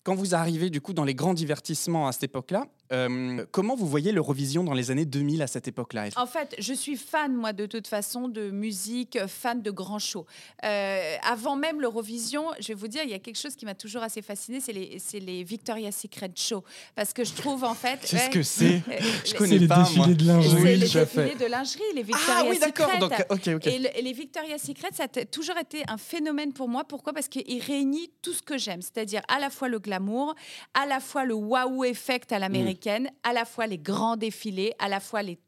Quand 0.04 0.16
vous 0.16 0.34
arrivez 0.34 0.70
du 0.70 0.80
coup 0.80 0.94
dans 0.94 1.04
les 1.04 1.14
grands 1.14 1.34
divertissements 1.34 2.08
à 2.08 2.14
cette 2.14 2.24
époque-là, 2.24 2.68
euh, 2.94 3.46
comment 3.52 3.76
vous 3.76 3.88
voyez 3.88 4.12
l'Eurovision 4.12 4.64
dans 4.64 4.74
les 4.74 4.92
années 4.92 5.06
2000 5.06 5.42
à 5.42 5.48
cette 5.48 5.68
époque-là 5.68 6.06
En 6.16 6.26
fait, 6.28 6.56
je 6.60 6.74
suis 6.74 6.96
fan, 6.96 7.34
moi, 7.34 7.52
de 7.54 7.66
toute 7.66 7.88
façon, 7.88 8.28
de 8.28 8.50
musique, 8.52 9.16
euh, 9.16 9.28
fan 9.28 9.62
de 9.62 9.72
grands 9.72 10.00
shows. 10.00 10.26
Euh, 10.64 11.16
avant 11.28 11.56
même 11.56 11.82
l'Eurovision, 11.82 12.46
je 12.60 12.68
vais 12.70 12.74
vous 12.74 12.88
dire, 12.88 13.02
il 13.04 13.10
y 13.10 13.14
a 13.14 13.20
quelque 13.20 13.40
chose 13.40 13.56
qui 13.56 13.66
m'a 13.66 13.76
toujours 13.76 14.04
assez 14.04 14.22
fasciné, 14.22 14.60
c'est 14.60 14.74
les, 14.74 14.98
les 15.20 15.44
Victoria's 15.44 15.96
Secret 15.96 16.32
Show. 16.36 16.64
Parce 16.96 17.14
que 17.14 17.24
je 17.24 17.34
trouve, 17.34 17.64
en 17.64 17.74
fait... 17.74 18.00
Qu'est-ce 18.02 18.16
ouais, 18.16 18.30
que 18.30 18.44
c'est? 18.44 18.82
euh, 18.90 19.00
Je 19.26 19.34
connais 19.34 19.50
C'est 19.54 19.58
les 19.60 19.68
pas, 19.68 19.90
moi. 19.96 20.08
de 20.08 20.26
lingerie. 20.26 20.64
les 20.78 20.88
défilés 20.90 21.36
de 21.36 21.46
lingerie, 21.46 21.82
les 21.96 22.04
Victoria's 22.04 22.38
Ah 22.40 22.46
oui, 22.50 22.60
d'accord. 22.60 22.86
Secret. 22.92 23.00
Donc, 23.00 23.14
ok, 23.30 23.48
ok. 23.56 23.68
Et, 23.68 23.80
le- 23.80 23.98
et 23.98 24.02
les 24.02 24.14
Victoria's 24.14 24.62
Secret, 24.62 24.90
ça 24.94 25.06
a 25.06 25.26
toujours 25.26 25.58
été 25.58 25.84
un 25.88 25.98
phénomène 25.98 26.54
pour 26.54 26.68
moi. 26.70 26.84
Pourquoi? 26.84 27.14
Parce 27.14 27.28
qu'il 27.28 27.62
réunit 27.62 28.10
tout 28.22 28.34
ce 28.34 28.42
que 28.44 28.58
j'aime, 28.58 28.82
c'est-à-dire 28.82 29.22
à 29.28 29.40
la 29.40 29.50
fois 29.50 29.68
le 29.68 29.80
glamour, 29.80 30.36
à 30.74 30.86
la 30.86 31.00
fois 31.00 31.26
le 31.26 31.34
waouh 31.34 31.84
effect 31.86 32.32
à 32.32 32.40
l'américaine, 32.40 32.83
à 33.24 33.34
la 33.34 33.46
fois 33.46 33.68
les 33.68 33.78
grands 33.78 34.18
défilés, 34.18 34.74
à 34.80 34.90
la 34.90 35.00
fois 35.00 35.24
les, 35.24 35.40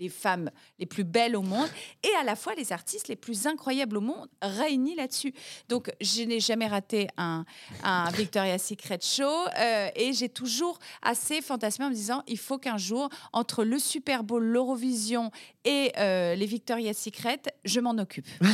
les 0.00 0.08
femmes 0.08 0.50
les 0.78 0.86
plus 0.86 1.04
belles 1.04 1.36
au 1.36 1.42
monde 1.42 1.68
et 2.02 2.10
à 2.20 2.24
la 2.24 2.36
fois 2.36 2.54
les 2.54 2.72
artistes 2.72 3.08
les 3.08 3.16
plus 3.16 3.46
incroyables 3.46 3.96
au 3.96 4.00
monde 4.00 4.28
réunis 4.42 4.94
là-dessus. 4.94 5.32
Donc, 5.68 5.90
je 6.00 6.22
n'ai 6.22 6.40
jamais 6.40 6.66
raté 6.66 7.08
un, 7.16 7.44
un 7.82 8.10
Victoria's 8.14 8.62
Secret 8.62 8.98
show 9.02 9.24
euh, 9.58 9.88
et 9.94 10.12
j'ai 10.12 10.28
toujours 10.28 10.78
assez 11.02 11.40
fantasmé 11.42 11.86
en 11.86 11.90
me 11.90 11.94
disant 11.94 12.22
il 12.26 12.38
faut 12.38 12.58
qu'un 12.58 12.78
jour, 12.78 13.08
entre 13.32 13.64
le 13.64 13.78
Super 13.78 14.24
Bowl, 14.24 14.44
l'Eurovision 14.44 15.30
et 15.64 15.92
euh, 15.98 16.34
les 16.34 16.46
Victoria's 16.46 16.96
Secret, 16.96 17.40
je 17.64 17.80
m'en 17.80 17.96
occupe. 17.98 18.26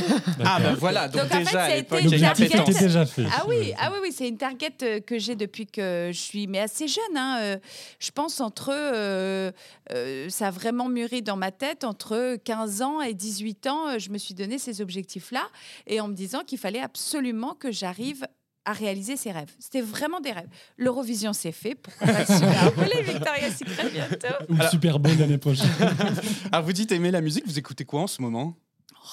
Ah 0.46 0.58
ben 0.60 0.74
voilà, 0.74 1.08
donc, 1.08 1.22
Donc, 1.22 1.32
en 1.32 1.34
fait, 1.36 1.38
déjà 1.44 1.50
ça 1.52 1.62
a 1.62 1.64
à 1.64 1.76
l'époque, 1.76 2.00
une 2.02 2.12
était 2.12 2.74
déjà 2.80 3.06
fait. 3.06 3.24
Ah 3.32 3.44
oui, 3.48 3.72
ah 3.78 3.90
oui, 3.92 3.98
oui, 4.02 4.12
c'est 4.12 4.28
une 4.28 4.36
target 4.36 4.72
euh, 4.82 5.00
que 5.00 5.18
j'ai 5.18 5.36
depuis 5.36 5.66
que 5.66 6.10
je 6.12 6.18
suis, 6.18 6.46
mais 6.46 6.60
assez 6.60 6.88
jeune. 6.88 7.16
hein, 7.16 7.38
euh, 7.40 7.56
je 7.98 8.10
pense 8.10 8.40
entre, 8.40 8.70
euh, 8.72 9.50
euh, 9.92 10.28
ça 10.28 10.48
a 10.48 10.50
vraiment 10.50 10.88
mûri 10.88 11.22
dans 11.22 11.33
ma 11.36 11.50
tête 11.50 11.84
entre 11.84 12.36
15 12.36 12.82
ans 12.82 13.00
et 13.00 13.14
18 13.14 13.66
ans. 13.66 13.98
Je 13.98 14.10
me 14.10 14.18
suis 14.18 14.34
donné 14.34 14.58
ces 14.58 14.80
objectifs-là 14.80 15.48
et 15.86 16.00
en 16.00 16.08
me 16.08 16.14
disant 16.14 16.40
qu'il 16.46 16.58
fallait 16.58 16.80
absolument 16.80 17.54
que 17.54 17.70
j'arrive 17.70 18.26
à 18.64 18.72
réaliser 18.72 19.16
ces 19.16 19.30
rêves. 19.30 19.52
C'était 19.58 19.80
vraiment 19.80 20.20
des 20.20 20.32
rêves. 20.32 20.48
L'Eurovision, 20.76 21.32
c'est 21.32 21.52
fait. 21.52 21.74
Pourquoi 21.74 22.06
pas 22.06 22.24
Super 22.26 22.70
Victoria's 23.02 23.58
Secret 23.58 23.90
bientôt 23.90 24.34
Ou 24.48 24.56
Super 24.70 24.98
Bowl 24.98 25.16
l'année 25.18 25.38
prochaine. 25.38 25.68
Ah, 26.52 26.60
vous 26.60 26.72
dites 26.72 26.92
aimer 26.92 27.10
la 27.10 27.20
musique, 27.20 27.46
vous 27.46 27.58
écoutez 27.58 27.84
quoi 27.84 28.02
en 28.02 28.06
ce 28.06 28.22
moment? 28.22 28.56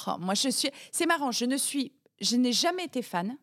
Oh, 0.07 0.11
moi, 0.19 0.35
je 0.35 0.49
suis. 0.49 0.69
C'est 0.91 1.05
marrant. 1.05 1.31
Je 1.31 1.45
ne 1.45 1.57
suis. 1.57 1.91
Je 2.21 2.35
n'ai 2.35 2.53
jamais 2.53 2.85
été 2.85 3.01
fan. 3.01 3.35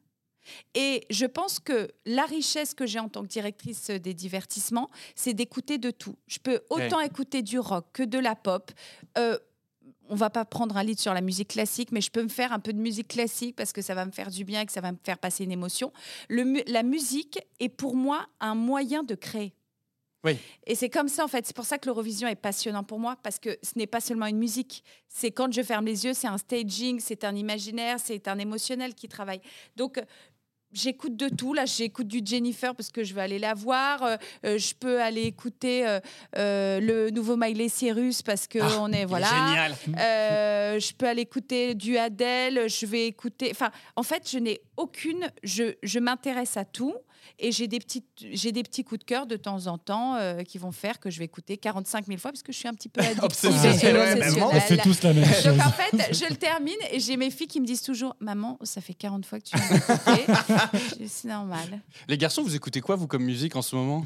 Et 0.74 1.04
je 1.10 1.26
pense 1.26 1.60
que 1.60 1.88
la 2.06 2.24
richesse 2.24 2.74
que 2.74 2.86
j'ai 2.86 2.98
en 2.98 3.08
tant 3.08 3.22
que 3.22 3.28
directrice 3.28 3.90
des 3.90 4.14
divertissements, 4.14 4.90
c'est 5.14 5.34
d'écouter 5.34 5.78
de 5.78 5.90
tout. 5.90 6.16
Je 6.26 6.38
peux 6.38 6.60
autant 6.70 7.00
écouter 7.00 7.42
du 7.42 7.58
rock 7.58 7.86
que 7.92 8.02
de 8.02 8.18
la 8.18 8.34
pop. 8.34 8.70
Euh, 9.16 9.38
on 10.10 10.14
va 10.14 10.30
pas 10.30 10.44
prendre 10.44 10.76
un 10.76 10.82
lead 10.82 10.98
sur 10.98 11.12
la 11.12 11.20
musique 11.20 11.48
classique, 11.48 11.92
mais 11.92 12.00
je 12.00 12.10
peux 12.10 12.22
me 12.22 12.28
faire 12.28 12.52
un 12.52 12.60
peu 12.60 12.72
de 12.72 12.78
musique 12.78 13.08
classique 13.08 13.56
parce 13.56 13.72
que 13.72 13.82
ça 13.82 13.94
va 13.94 14.06
me 14.06 14.10
faire 14.10 14.30
du 14.30 14.44
bien 14.44 14.62
et 14.62 14.66
que 14.66 14.72
ça 14.72 14.80
va 14.80 14.92
me 14.92 14.98
faire 15.02 15.18
passer 15.18 15.44
une 15.44 15.52
émotion. 15.52 15.92
Le 16.28 16.62
la 16.70 16.82
musique 16.82 17.38
est 17.60 17.68
pour 17.68 17.94
moi 17.94 18.26
un 18.40 18.54
moyen 18.54 19.02
de 19.02 19.14
créer. 19.14 19.54
Oui. 20.24 20.36
Et 20.66 20.74
c'est 20.74 20.90
comme 20.90 21.08
ça, 21.08 21.24
en 21.24 21.28
fait. 21.28 21.46
C'est 21.46 21.54
pour 21.54 21.64
ça 21.64 21.78
que 21.78 21.86
l'Eurovision 21.86 22.26
est 22.26 22.36
passionnant 22.36 22.82
pour 22.82 22.98
moi, 22.98 23.16
parce 23.22 23.38
que 23.38 23.56
ce 23.62 23.78
n'est 23.78 23.86
pas 23.86 24.00
seulement 24.00 24.26
une 24.26 24.38
musique. 24.38 24.82
C'est 25.08 25.30
quand 25.30 25.52
je 25.52 25.62
ferme 25.62 25.86
les 25.86 26.04
yeux, 26.04 26.14
c'est 26.14 26.26
un 26.26 26.38
staging, 26.38 26.98
c'est 27.00 27.24
un 27.24 27.36
imaginaire, 27.36 28.00
c'est 28.00 28.26
un 28.26 28.38
émotionnel 28.38 28.94
qui 28.94 29.08
travaille. 29.08 29.40
Donc, 29.76 30.00
J'écoute 30.72 31.16
de 31.16 31.28
tout. 31.28 31.54
Là, 31.54 31.64
j'écoute 31.64 32.08
du 32.08 32.20
Jennifer 32.24 32.74
parce 32.74 32.90
que 32.90 33.02
je 33.02 33.14
vais 33.14 33.22
aller 33.22 33.38
la 33.38 33.54
voir. 33.54 34.02
Euh, 34.02 34.16
euh, 34.44 34.58
je 34.58 34.74
peux 34.74 35.00
aller 35.00 35.22
écouter 35.22 35.86
euh, 35.86 35.98
euh, 36.36 36.78
le 36.80 37.10
nouveau 37.10 37.36
Miley 37.36 37.68
Cyrus 37.68 38.22
parce 38.22 38.46
que 38.46 38.58
on 38.78 38.92
est 38.92 39.06
voilà. 39.06 39.28
Génial. 39.28 39.72
Je 40.80 40.92
peux 40.94 41.06
aller 41.06 41.22
écouter 41.22 41.74
du 41.74 41.96
Adele. 41.96 42.68
Je 42.68 42.84
vais 42.86 43.06
écouter. 43.06 43.48
Enfin, 43.50 43.70
en 43.96 44.02
fait, 44.02 44.28
je 44.30 44.38
n'ai 44.38 44.60
aucune. 44.76 45.30
Je, 45.42 45.74
je 45.82 45.98
m'intéresse 45.98 46.56
à 46.56 46.64
tout 46.64 46.94
et 47.38 47.52
j'ai 47.52 47.68
des 47.68 47.78
petits 47.78 48.04
j'ai 48.32 48.52
des 48.52 48.62
petits 48.62 48.84
coups 48.84 49.00
de 49.00 49.04
cœur 49.04 49.26
de 49.26 49.36
temps 49.36 49.66
en 49.66 49.78
temps 49.78 50.16
euh, 50.16 50.42
qui 50.42 50.58
vont 50.58 50.72
faire 50.72 50.98
que 51.00 51.10
je 51.10 51.18
vais 51.18 51.24
écouter 51.24 51.56
45 51.56 52.06
000 52.06 52.18
fois 52.18 52.32
parce 52.32 52.42
que 52.42 52.52
je 52.52 52.58
suis 52.58 52.68
un 52.68 52.74
petit 52.74 52.88
peu 52.88 53.00
addictive 53.00 53.24
Obsessionnelle. 53.24 54.22
On 54.42 54.60
fait 54.60 54.76
tous 54.78 55.02
la 55.02 55.12
même 55.12 55.24
chose. 55.24 55.44
Donc 55.44 55.66
en 55.66 55.70
fait, 55.70 56.14
je 56.14 56.28
le 56.28 56.36
termine 56.36 56.74
et 56.92 57.00
j'ai 57.00 57.16
mes 57.16 57.30
filles 57.30 57.46
qui 57.46 57.60
me 57.60 57.66
disent 57.66 57.82
toujours 57.82 58.14
Maman, 58.20 58.58
ça 58.62 58.80
fait 58.80 58.94
40 58.94 59.24
fois 59.26 59.38
que 59.40 59.44
tu 59.44 59.56
dis, 59.56 61.08
C'est 61.08 61.28
normal. 61.28 61.80
Les 62.08 62.18
garçons, 62.18 62.42
vous 62.42 62.54
écoutez 62.56 62.80
quoi, 62.80 62.96
vous, 62.96 63.06
comme 63.06 63.24
musique 63.24 63.56
en 63.56 63.62
ce 63.62 63.76
moment? 63.76 64.04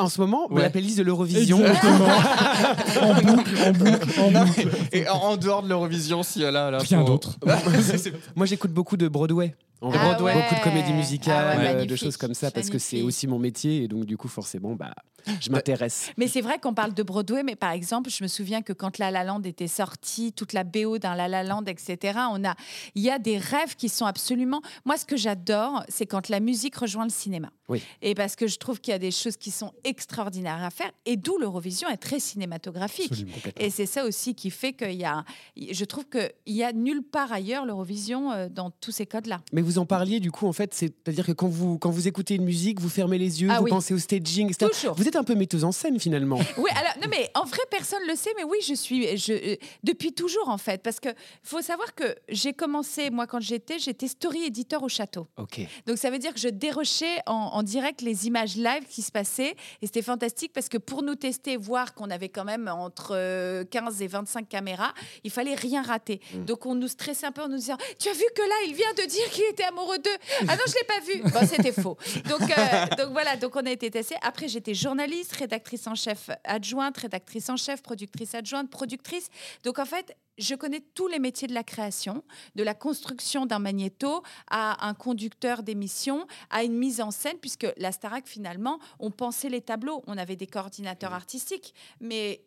En 0.00 0.08
ce 0.08 0.20
moment, 0.20 0.46
Ouais. 0.52 0.62
la 0.62 0.70
playlist 0.70 0.96
de 0.98 1.02
l'Eurovision. 1.02 1.58
En 1.58 3.14
boucle, 3.20 3.56
en 3.58 3.72
boucle, 3.72 4.20
en 4.20 4.30
boucle. 4.44 4.68
Et 4.92 5.08
en, 5.08 5.36
dehors 5.36 5.62
de 5.64 5.68
l'Eurovision, 5.68 6.22
si 6.22 6.38
là, 6.38 6.52
là. 6.52 6.78
Rien 6.78 6.98
pour- 6.98 7.06
d'autre. 7.08 7.36
Moi, 8.36 8.46
j'écoute 8.46 8.70
beaucoup 8.72 8.96
de 8.96 9.08
Broadway. 9.08 9.56
En 9.80 9.92
Ah 9.92 10.20
ouais. 10.20 10.34
beaucoup 10.34 10.54
de 10.56 10.60
comédies 10.62 10.92
musicales, 10.92 11.56
Ah 11.56 11.58
ouais, 11.58 11.82
euh, 11.82 11.84
de 11.84 11.96
choses 11.96 12.16
comme 12.16 12.34
ça, 12.34 12.50
parce 12.50 12.68
que 12.68 12.78
c'est 12.78 13.02
aussi 13.02 13.26
mon 13.26 13.38
métier. 13.38 13.84
Et 13.84 13.88
donc, 13.88 14.06
du 14.06 14.16
coup, 14.16 14.28
forcément, 14.28 14.74
bah, 14.74 14.94
je 15.40 15.50
m'intéresse. 15.50 16.10
Mais 16.16 16.26
c'est 16.26 16.40
vrai 16.40 16.58
qu'on 16.58 16.74
parle 16.74 16.94
de 16.94 17.02
Broadway, 17.02 17.42
mais 17.44 17.54
par 17.56 17.70
exemple, 17.70 18.10
je 18.10 18.22
me 18.22 18.28
souviens 18.28 18.62
que 18.62 18.72
quand 18.72 18.98
La 18.98 19.10
La 19.10 19.24
Land 19.24 19.42
était 19.42 19.68
sorti, 19.68 20.32
toute 20.32 20.52
la 20.52 20.64
BO 20.64 20.98
d'un 20.98 21.14
La 21.14 21.28
La 21.28 21.44
Land, 21.44 21.64
etc., 21.66 22.18
on 22.32 22.44
a, 22.44 22.54
il 22.94 23.02
y 23.02 23.10
a 23.10 23.18
des 23.18 23.38
rêves 23.38 23.76
qui 23.76 23.88
sont 23.88 24.06
absolument. 24.06 24.62
Moi, 24.84 24.96
ce 24.96 25.04
que 25.04 25.16
j'adore, 25.16 25.84
c'est 25.88 26.06
quand 26.06 26.28
la 26.28 26.40
musique 26.40 26.76
rejoint 26.76 27.04
le 27.04 27.10
cinéma. 27.10 27.50
Oui. 27.68 27.82
Et 28.02 28.14
parce 28.14 28.34
que 28.34 28.46
je 28.46 28.56
trouve 28.56 28.80
qu'il 28.80 28.92
y 28.92 28.94
a 28.94 28.98
des 28.98 29.10
choses 29.10 29.36
qui 29.36 29.50
sont 29.50 29.72
extraordinaires 29.84 30.62
à 30.64 30.70
faire, 30.70 30.90
et 31.06 31.16
d'où 31.16 31.38
l'Eurovision 31.38 31.88
est 31.88 31.98
très 31.98 32.18
cinématographique. 32.18 33.12
Absolument. 33.12 33.36
Et 33.58 33.70
c'est 33.70 33.86
ça 33.86 34.04
aussi 34.04 34.34
qui 34.34 34.50
fait 34.50 34.72
qu'il 34.72 34.92
y 34.94 35.04
a. 35.04 35.24
Je 35.56 35.84
trouve 35.84 36.06
qu'il 36.08 36.30
y 36.46 36.64
a 36.64 36.72
nulle 36.72 37.02
part 37.02 37.30
ailleurs 37.32 37.66
l'Eurovision 37.66 38.32
euh, 38.32 38.48
dans 38.48 38.70
tous 38.70 38.90
ces 38.92 39.06
codes-là. 39.06 39.40
Mais 39.52 39.62
vous 39.68 39.78
en 39.78 39.84
parliez, 39.86 40.18
du 40.20 40.30
coup, 40.30 40.46
en 40.46 40.52
fait, 40.52 40.72
c'est-à-dire 40.72 41.26
que 41.26 41.32
quand 41.32 41.48
vous, 41.48 41.78
quand 41.78 41.90
vous 41.90 42.08
écoutez 42.08 42.34
une 42.36 42.44
musique, 42.44 42.80
vous 42.80 42.88
fermez 42.88 43.18
les 43.18 43.42
yeux, 43.42 43.48
Ah 43.50 43.58
vous 43.58 43.64
oui. 43.64 43.70
pensez 43.70 43.92
au 43.92 43.98
staging, 43.98 44.48
etc. 44.50 44.70
Toujours. 44.72 44.94
Vous 44.96 45.06
êtes 45.06 45.16
un 45.16 45.24
peu 45.24 45.34
metteuse 45.34 45.64
en 45.64 45.72
scène, 45.72 46.00
finalement. 46.00 46.38
Oui, 46.56 46.70
alors 46.76 46.92
non 47.02 47.06
mais 47.10 47.30
en 47.34 47.44
vrai 47.44 47.60
personne 47.70 48.00
le 48.08 48.16
sait, 48.16 48.30
mais 48.36 48.42
oui 48.44 48.58
je 48.66 48.74
suis 48.74 49.16
je, 49.16 49.32
euh, 49.32 49.56
depuis 49.84 50.12
toujours 50.12 50.48
en 50.48 50.58
fait 50.58 50.82
parce 50.82 50.98
que 50.98 51.08
faut 51.42 51.60
savoir 51.62 51.94
que 51.94 52.16
j'ai 52.28 52.52
commencé 52.52 53.10
moi 53.10 53.26
quand 53.26 53.40
j'étais 53.40 53.78
j'étais 53.78 54.08
story 54.08 54.44
éditeur 54.44 54.82
au 54.82 54.88
château. 54.88 55.28
Ok. 55.36 55.60
Donc 55.86 55.98
ça 55.98 56.10
veut 56.10 56.18
dire 56.18 56.32
que 56.34 56.40
je 56.40 56.48
dérochais 56.48 57.18
en, 57.26 57.32
en 57.58 57.62
direct 57.62 58.00
les 58.02 58.26
images 58.26 58.56
live 58.56 58.84
qui 58.88 59.02
se 59.02 59.12
passaient 59.12 59.54
et 59.82 59.86
c'était 59.86 60.02
fantastique 60.02 60.52
parce 60.52 60.68
que 60.68 60.78
pour 60.78 61.02
nous 61.02 61.14
tester 61.14 61.56
voir 61.56 61.94
qu'on 61.94 62.10
avait 62.10 62.28
quand 62.28 62.44
même 62.44 62.66
entre 62.68 63.10
euh, 63.14 63.64
15 63.64 64.02
et 64.02 64.06
25 64.08 64.48
caméras, 64.48 64.92
il 65.24 65.30
fallait 65.30 65.54
rien 65.54 65.82
rater. 65.82 66.20
Donc 66.46 66.66
on 66.66 66.74
nous 66.74 66.88
stressait 66.88 67.26
un 67.26 67.32
peu 67.32 67.42
en 67.42 67.48
nous 67.48 67.56
disant 67.58 67.76
"Tu 68.00 68.08
as 68.08 68.12
vu 68.14 68.24
que 68.34 68.42
là 68.42 68.54
il 68.66 68.74
vient 68.74 68.92
de 68.96 69.08
dire 69.08 69.28
qu'il 69.30 69.44
était 69.58 69.68
amoureux 69.68 69.98
d'eux 69.98 70.16
Ah 70.48 70.56
non, 70.56 70.62
je 70.66 70.74
l'ai 70.74 70.84
pas 70.86 71.00
vu." 71.00 71.22
Bon, 71.32 71.46
c'était 71.46 71.72
faux. 71.72 71.96
Donc 72.28 72.42
euh, 72.42 72.96
donc 72.96 73.12
voilà, 73.12 73.36
donc 73.36 73.56
on 73.56 73.66
a 73.66 73.70
été 73.70 73.90
testés. 73.90 74.16
Après 74.22 74.48
j'étais 74.48 74.74
journaliste, 74.74 75.32
rédactrice 75.32 75.86
en 75.86 75.94
chef 75.94 76.30
adjointe, 76.44 76.96
rédactrice 76.98 77.48
en 77.48 77.56
chef, 77.56 77.82
productrice 77.82 78.34
adjointe, 78.34 78.70
productrice. 78.70 79.28
Donc 79.64 79.78
en 79.78 79.84
fait, 79.84 80.16
je 80.38 80.54
connais 80.54 80.80
tous 80.94 81.08
les 81.08 81.18
métiers 81.18 81.48
de 81.48 81.54
la 81.54 81.64
création, 81.64 82.22
de 82.54 82.62
la 82.62 82.74
construction 82.74 83.46
d'un 83.46 83.58
magnéto 83.58 84.22
à 84.48 84.86
un 84.86 84.94
conducteur 84.94 85.62
d'émission, 85.62 86.26
à 86.50 86.62
une 86.62 86.76
mise 86.76 87.00
en 87.00 87.10
scène, 87.10 87.38
puisque 87.40 87.66
la 87.76 87.92
Starac, 87.92 88.26
finalement, 88.26 88.78
on 89.00 89.10
pensait 89.10 89.48
les 89.48 89.60
tableaux, 89.60 90.02
on 90.06 90.16
avait 90.16 90.36
des 90.36 90.46
coordinateurs 90.46 91.12
artistiques, 91.12 91.74
mais 92.00 92.44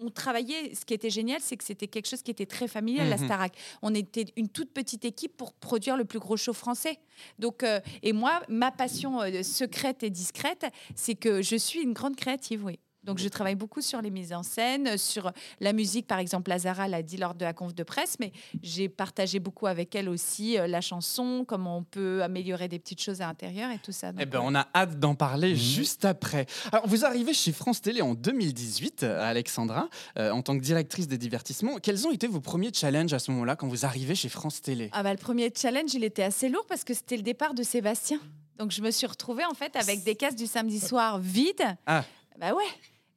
on 0.00 0.10
travaillait, 0.10 0.74
ce 0.74 0.84
qui 0.84 0.94
était 0.94 1.10
génial, 1.10 1.40
c'est 1.40 1.56
que 1.56 1.64
c'était 1.64 1.88
quelque 1.88 2.06
chose 2.08 2.22
qui 2.22 2.30
était 2.30 2.46
très 2.46 2.68
familial, 2.68 3.08
la 3.08 3.16
Mhm. 3.16 3.24
Starac. 3.26 3.52
On 3.82 3.94
était 3.94 4.26
une 4.36 4.48
toute 4.48 4.72
petite 4.72 5.04
équipe 5.04 5.36
pour 5.36 5.52
produire 5.52 5.96
le 5.96 6.04
plus 6.04 6.18
gros 6.18 6.36
show 6.36 6.52
français. 6.52 6.98
Donc, 7.38 7.62
euh, 7.62 7.80
et 8.02 8.12
moi, 8.12 8.42
ma 8.48 8.70
passion 8.70 9.20
euh, 9.22 9.42
secrète 9.42 10.02
et 10.02 10.10
discrète, 10.10 10.66
c'est 10.94 11.14
que 11.14 11.42
je 11.42 11.56
suis 11.56 11.80
une 11.80 11.92
grande 11.92 12.16
créative, 12.16 12.64
oui. 12.64 12.78
Donc, 13.08 13.16
je 13.16 13.28
travaille 13.30 13.54
beaucoup 13.54 13.80
sur 13.80 14.02
les 14.02 14.10
mises 14.10 14.34
en 14.34 14.42
scène, 14.42 14.98
sur 14.98 15.32
la 15.60 15.72
musique. 15.72 16.06
Par 16.06 16.18
exemple, 16.18 16.50
Lazara 16.50 16.88
l'a 16.88 17.02
dit 17.02 17.16
lors 17.16 17.34
de 17.34 17.42
la 17.42 17.54
conf 17.54 17.74
de 17.74 17.82
presse, 17.82 18.18
mais 18.20 18.32
j'ai 18.62 18.90
partagé 18.90 19.38
beaucoup 19.38 19.66
avec 19.66 19.94
elle 19.94 20.10
aussi 20.10 20.58
euh, 20.58 20.66
la 20.66 20.82
chanson, 20.82 21.46
comment 21.48 21.78
on 21.78 21.84
peut 21.84 22.22
améliorer 22.22 22.68
des 22.68 22.78
petites 22.78 23.00
choses 23.00 23.22
à 23.22 23.26
l'intérieur 23.26 23.70
et 23.70 23.78
tout 23.78 23.92
ça. 23.92 24.12
Eh 24.18 24.26
ben, 24.26 24.40
ouais. 24.40 24.44
on 24.46 24.54
a 24.54 24.68
hâte 24.74 25.00
d'en 25.00 25.14
parler 25.14 25.56
juste 25.56 26.04
après. 26.04 26.44
Alors, 26.70 26.86
vous 26.86 27.06
arrivez 27.06 27.32
chez 27.32 27.52
France 27.52 27.80
Télé 27.80 28.02
en 28.02 28.12
2018, 28.12 29.04
euh, 29.04 29.22
Alexandra, 29.22 29.88
euh, 30.18 30.30
en 30.30 30.42
tant 30.42 30.54
que 30.58 30.62
directrice 30.62 31.08
des 31.08 31.16
divertissements. 31.16 31.78
Quels 31.78 32.06
ont 32.06 32.12
été 32.12 32.26
vos 32.26 32.42
premiers 32.42 32.74
challenges 32.74 33.14
à 33.14 33.18
ce 33.20 33.30
moment-là 33.30 33.56
quand 33.56 33.68
vous 33.68 33.86
arrivez 33.86 34.16
chez 34.16 34.28
France 34.28 34.60
Télé? 34.60 34.90
Ah 34.92 35.02
bah, 35.02 35.12
le 35.12 35.18
premier 35.18 35.50
challenge, 35.56 35.94
il 35.94 36.04
était 36.04 36.24
assez 36.24 36.50
lourd 36.50 36.66
parce 36.68 36.84
que 36.84 36.92
c'était 36.92 37.16
le 37.16 37.22
départ 37.22 37.54
de 37.54 37.62
Sébastien. 37.62 38.20
Donc 38.58 38.70
je 38.70 38.82
me 38.82 38.90
suis 38.90 39.06
retrouvée 39.06 39.46
en 39.46 39.54
fait 39.54 39.76
avec 39.76 40.04
des 40.04 40.14
cases 40.14 40.36
du 40.36 40.46
samedi 40.46 40.78
soir 40.78 41.18
vides. 41.18 41.74
Ah. 41.86 42.04
Bah 42.38 42.52
ouais. 42.52 42.64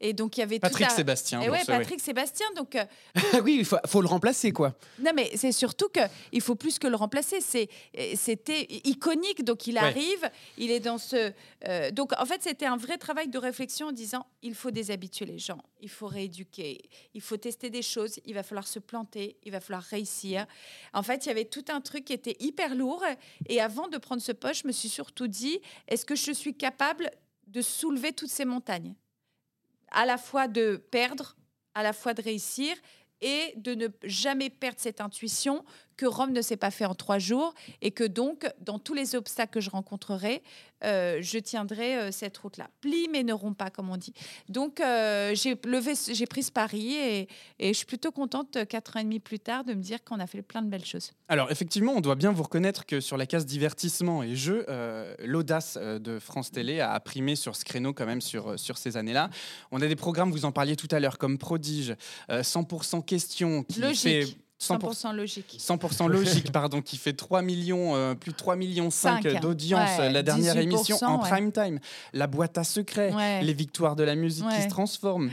Et 0.04 0.14
donc 0.14 0.36
il 0.36 0.40
y 0.40 0.44
avait 0.44 0.60
Patrick 0.60 0.88
tout 0.88 0.94
à... 0.94 0.96
Sébastien. 0.96 1.42
Et 1.42 1.46
pour 1.46 1.54
ouais. 1.54 1.64
Patrick 1.66 2.00
Sébastien. 2.00 2.48
Donc 2.56 2.76
euh, 2.76 2.84
oui, 3.44 3.58
il 3.60 3.66
faut, 3.66 3.78
faut 3.86 4.02
le 4.02 4.08
remplacer, 4.08 4.52
quoi. 4.52 4.74
non 5.00 5.12
mais 5.16 5.30
c'est 5.36 5.52
surtout 5.52 5.90
que 5.90 6.00
il 6.32 6.42
faut 6.42 6.56
plus 6.56 6.80
que 6.80 6.88
le 6.88 6.96
remplacer. 6.96 7.38
Euh, 7.98 8.14
c'était 8.16 8.68
iconique. 8.84 9.44
Donc 9.44 9.68
il 9.68 9.76
Ouais. 9.76 9.80
arrive, 9.80 10.30
il 10.58 10.72
est 10.72 10.80
dans 10.80 10.98
ce. 10.98 11.32
euh, 11.68 11.92
donc 11.92 12.12
en 12.20 12.26
fait 12.26 12.42
c'était 12.44 12.66
un 12.66 12.78
vrai 12.78 12.98
travail 12.98 13.28
de 13.30 13.38
réflexion 13.38 13.88
en 13.88 13.92
disant 13.92 14.26
il 14.42 14.56
faut 14.56 14.72
déshabituer 14.72 15.26
les 15.26 15.38
gens, 15.40 15.62
il 15.82 15.90
faut 15.90 16.08
rééduquer, 16.08 16.82
il 17.14 17.22
faut 17.22 17.38
tester 17.38 17.70
des 17.70 17.84
choses, 17.84 18.20
il 18.26 18.34
va 18.34 18.42
falloir 18.44 18.68
se 18.68 18.80
planter, 18.80 19.38
il 19.44 19.52
va 19.52 19.60
falloir 19.60 19.84
réussir. 19.84 20.46
En 20.94 21.04
fait 21.04 21.26
il 21.26 21.30
y 21.30 21.32
avait 21.32 21.46
tout 21.46 21.66
un 21.70 21.80
truc 21.80 22.06
qui 22.06 22.14
était 22.14 22.36
hyper 22.40 22.74
lourd. 22.76 23.04
Et 23.48 23.62
avant 23.62 23.88
de 23.88 23.98
prendre 24.00 24.22
ce 24.22 24.32
poste, 24.32 24.64
je 24.64 24.68
me 24.68 24.72
suis 24.72 24.90
surtout 24.90 25.28
dit 25.28 25.60
est-ce 25.88 26.06
que 26.06 26.16
je 26.16 26.32
suis 26.32 26.56
capable 26.56 27.12
de 27.48 27.62
soulever 27.62 28.14
toutes 28.14 28.30
ces 28.32 28.46
montagnes? 28.46 28.96
À 29.92 30.06
la 30.06 30.18
fois 30.18 30.48
de 30.48 30.78
perdre, 30.92 31.36
à 31.74 31.84
la 31.84 31.94
fois 31.94 32.14
de 32.14 32.22
réussir 32.22 32.76
et 33.22 33.54
de 33.56 33.76
ne 33.76 33.88
jamais 34.04 34.50
perdre 34.50 34.80
cette 34.80 35.02
intuition 35.02 35.64
que 36.02 36.08
Rome 36.08 36.32
ne 36.32 36.42
s'est 36.42 36.58
pas 36.58 36.72
fait 36.72 36.86
en 36.86 36.96
trois 36.96 37.20
jours 37.20 37.54
et 37.84 37.92
que 37.92 38.04
donc, 38.04 38.50
dans 38.60 38.80
tous 38.80 38.96
les 38.96 39.14
obstacles 39.14 39.54
que 39.54 39.60
je 39.60 39.70
rencontrerai, 39.70 40.42
euh, 40.84 41.20
je 41.22 41.38
tiendrai 41.38 41.96
euh, 41.96 42.12
cette 42.12 42.36
route-là. 42.40 42.72
Plie 42.82 43.08
mais 43.12 43.22
ne 43.22 43.34
rompt 43.34 43.56
pas, 43.56 43.70
comme 43.70 43.92
on 43.92 43.98
dit. 43.98 44.14
Donc, 44.50 44.80
euh, 44.80 45.36
j'ai 45.36 45.56
levé, 45.64 45.94
j'ai 46.12 46.26
pris 46.26 46.42
ce 46.42 46.52
pari 46.52 46.96
et, 46.96 47.28
et 47.60 47.68
je 47.68 47.74
suis 47.74 47.86
plutôt 47.86 48.12
contente, 48.12 48.66
quatre 48.68 48.98
ans 48.98 49.02
et 49.02 49.04
demi 49.04 49.20
plus 49.20 49.38
tard, 49.38 49.64
de 49.64 49.76
me 49.76 49.82
dire 49.84 50.04
qu'on 50.04 50.20
a 50.20 50.26
fait 50.26 50.42
plein 50.42 50.64
de 50.64 50.70
belles 50.70 50.86
choses. 50.86 51.12
Alors, 51.32 51.50
effectivement, 51.50 51.94
on 51.96 52.02
doit 52.02 52.16
bien 52.16 52.34
vous 52.34 52.44
reconnaître 52.44 52.86
que 52.86 53.00
sur 53.00 53.16
la 53.16 53.26
case 53.26 53.46
divertissement 53.46 54.22
et 54.22 54.34
euh, 54.50 55.16
l'audace 55.24 55.78
de 55.78 56.20
France 56.20 56.52
Télé 56.52 56.82
a 56.82 57.00
primé 57.00 57.38
sur 57.38 57.56
ce 57.56 57.64
créneau 57.64 57.94
quand 57.94 58.06
même 58.06 58.20
sur, 58.20 58.60
sur 58.60 58.78
ces 58.78 58.98
années-là. 58.98 59.30
On 59.72 59.82
a 59.82 59.88
des 59.88 59.96
programmes, 59.96 60.30
vous 60.32 60.44
en 60.44 60.52
parliez 60.52 60.76
tout 60.76 60.90
à 60.92 61.00
l'heure, 61.00 61.18
comme 61.18 61.38
Prodige, 61.38 61.96
euh, 62.30 62.42
100% 62.42 63.06
questions, 63.06 63.64
qui 63.64 63.80
Logique. 63.80 64.02
fait 64.02 64.26
100%, 64.62 64.78
100% 65.10 65.16
logique. 65.16 65.58
100% 65.60 66.08
logique, 66.08 66.52
pardon, 66.54 66.82
qui 66.82 66.98
fait 66.98 67.14
3 67.14 67.42
millions, 67.42 67.96
euh, 67.96 68.14
plus 68.14 68.32
de 68.32 68.38
3 68.38 68.56
millions 68.56 68.90
5 68.92 69.24
Cinq. 69.24 69.42
d'audience, 69.42 69.98
Ouais, 69.98 70.12
la 70.12 70.22
dernière 70.24 70.56
18%, 70.56 70.62
émission 70.62 70.98
en 71.02 71.22
ouais. 71.22 71.30
prime 71.30 71.52
time. 71.52 71.80
La 72.14 72.28
boîte 72.28 72.58
à 72.58 72.64
secrets, 72.64 73.12
Ouais. 73.14 73.42
les 73.44 73.54
victoires 73.54 73.96
de 73.96 74.04
la 74.04 74.16
musique 74.16 74.48
qui 74.50 74.62
se 74.62 74.68
transforment. 74.70 75.32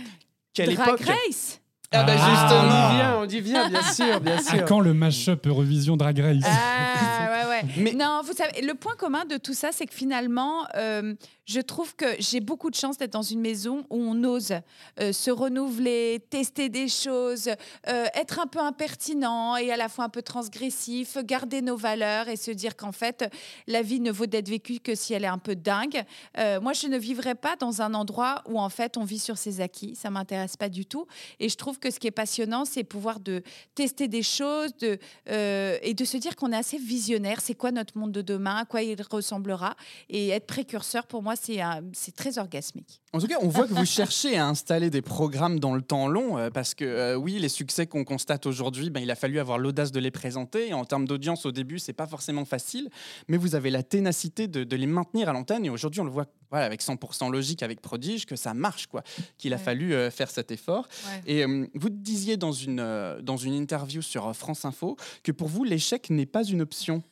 Quelle 0.54 0.74
Drag 0.74 0.88
époque 0.88 1.04
Race 1.06 1.60
Ah 1.92 2.04
bah 2.04 2.14
Ah. 2.18 3.14
On 3.18 3.22
on 3.22 3.26
dit 3.26 3.40
bien, 3.40 3.68
bien 3.68 3.82
sûr, 3.82 4.20
bien 4.20 4.36
À 4.38 4.42
sûr. 4.42 4.64
quand 4.64 4.80
le 4.80 4.94
mash-up 4.94 5.46
Eurovision 5.46 5.96
Drag 5.96 6.18
Race 6.18 6.42
Ah, 6.44 7.28
ouais, 7.30 7.48
ouais. 7.50 7.62
Mais- 7.76 7.92
Non, 7.92 8.22
vous 8.24 8.32
savez, 8.32 8.62
le 8.62 8.74
point 8.74 8.94
commun 8.96 9.24
de 9.24 9.36
tout 9.36 9.54
ça, 9.54 9.70
c'est 9.72 9.86
que 9.86 9.94
finalement, 9.94 10.66
euh, 10.76 11.14
je 11.48 11.60
trouve 11.60 11.96
que 11.96 12.04
j'ai 12.18 12.40
beaucoup 12.40 12.68
de 12.68 12.74
chance 12.74 12.98
d'être 12.98 13.14
dans 13.14 13.22
une 13.22 13.40
maison 13.40 13.86
où 13.88 13.96
on 13.96 14.22
ose 14.24 14.52
euh, 15.00 15.12
se 15.14 15.30
renouveler, 15.30 16.22
tester 16.28 16.68
des 16.68 16.88
choses, 16.88 17.48
euh, 17.88 18.06
être 18.14 18.38
un 18.38 18.46
peu 18.46 18.58
impertinent 18.58 19.56
et 19.56 19.72
à 19.72 19.78
la 19.78 19.88
fois 19.88 20.04
un 20.04 20.08
peu 20.10 20.20
transgressif, 20.20 21.16
garder 21.24 21.62
nos 21.62 21.76
valeurs 21.76 22.28
et 22.28 22.36
se 22.36 22.50
dire 22.50 22.76
qu'en 22.76 22.92
fait, 22.92 23.24
la 23.66 23.80
vie 23.80 23.98
ne 24.00 24.12
vaut 24.12 24.26
d'être 24.26 24.50
vécue 24.50 24.78
que 24.78 24.94
si 24.94 25.14
elle 25.14 25.24
est 25.24 25.28
un 25.28 25.38
peu 25.38 25.56
dingue. 25.56 26.04
Euh, 26.36 26.60
moi, 26.60 26.74
je 26.74 26.86
ne 26.86 26.98
vivrais 26.98 27.34
pas 27.34 27.56
dans 27.56 27.80
un 27.80 27.94
endroit 27.94 28.42
où 28.46 28.60
en 28.60 28.68
fait 28.68 28.98
on 28.98 29.04
vit 29.04 29.18
sur 29.18 29.38
ses 29.38 29.62
acquis. 29.62 29.94
Ça 29.96 30.10
m'intéresse 30.10 30.58
pas 30.58 30.68
du 30.68 30.84
tout. 30.84 31.06
Et 31.40 31.48
je 31.48 31.56
trouve 31.56 31.78
que 31.78 31.90
ce 31.90 31.98
qui 31.98 32.08
est 32.08 32.10
passionnant, 32.10 32.66
c'est 32.66 32.84
pouvoir 32.84 33.20
de 33.20 33.42
tester 33.74 34.06
des 34.06 34.22
choses 34.22 34.76
de, 34.76 34.98
et 35.26 35.94
de 35.94 36.04
se 36.04 36.18
dire 36.18 36.36
qu'on 36.36 36.52
est 36.52 36.56
assez 36.56 36.76
visionnaire. 36.76 37.40
C'est 37.40 37.54
quoi 37.54 37.70
notre 37.70 37.96
monde 37.96 38.12
de 38.12 38.20
demain? 38.20 38.56
À 38.56 38.64
quoi 38.66 38.82
il 38.82 39.00
ressemblera? 39.10 39.76
Et 40.10 40.28
être 40.28 40.46
précurseur, 40.46 41.06
pour 41.06 41.22
moi, 41.22 41.36
c'est 41.40 42.14
très 42.16 42.38
orgasmique. 42.38 43.00
En 43.12 43.18
tout 43.20 43.26
cas, 43.26 43.36
on 43.40 43.48
voit 43.48 43.66
que 43.66 43.72
vous 43.74 43.84
cherchez 43.86 44.36
à 44.36 44.46
installer 44.46 44.90
des 44.90 45.02
programmes 45.02 45.58
dans 45.60 45.74
le 45.74 45.82
temps 45.82 46.08
long, 46.08 46.36
euh, 46.38 46.50
parce 46.50 46.74
que 46.74 46.84
euh, 46.84 47.14
oui, 47.16 47.38
les 47.38 47.48
succès 47.48 47.86
qu'on 47.86 48.04
constate 48.04 48.46
aujourd'hui, 48.46 48.90
ben, 48.90 49.00
il 49.00 49.10
a 49.10 49.14
fallu 49.14 49.38
avoir 49.38 49.58
l'audace 49.58 49.92
de 49.92 50.00
les 50.00 50.10
présenter. 50.10 50.68
Et 50.68 50.74
en 50.74 50.84
termes 50.84 51.06
d'audience, 51.06 51.46
au 51.46 51.52
début, 51.52 51.78
c'est 51.78 51.92
pas 51.92 52.06
forcément 52.06 52.44
facile, 52.44 52.90
mais 53.28 53.36
vous 53.36 53.54
avez 53.54 53.70
la 53.70 53.82
ténacité 53.82 54.46
de, 54.48 54.64
de 54.64 54.76
les 54.76 54.86
maintenir 54.86 55.28
à 55.28 55.32
l'antenne. 55.32 55.64
Et 55.64 55.70
aujourd'hui, 55.70 56.00
on 56.00 56.04
le 56.04 56.10
voit 56.10 56.26
voilà, 56.50 56.64
avec 56.66 56.82
100% 56.82 57.30
logique, 57.30 57.62
avec 57.62 57.80
Prodige, 57.80 58.24
que 58.26 58.36
ça 58.36 58.54
marche, 58.54 58.86
quoi. 58.86 59.02
Qu'il 59.36 59.52
a 59.52 59.56
Ouais. 59.56 59.62
fallu 59.62 59.92
euh, 59.94 60.10
faire 60.10 60.30
cet 60.30 60.50
effort. 60.50 60.88
Ouais. 61.26 61.32
Et 61.40 61.44
vous 61.74 61.90
disiez 61.90 62.36
dans 62.36 62.52
une, 62.52 63.16
dans 63.22 63.36
une 63.36 63.54
interview 63.54 64.02
sur 64.02 64.34
France 64.36 64.64
Info 64.64 64.96
que 65.22 65.32
pour 65.32 65.48
vous, 65.48 65.64
l'échec 65.64 66.10
n'est 66.10 66.26
pas 66.26 66.44
une 66.44 66.62
option. 66.62 67.02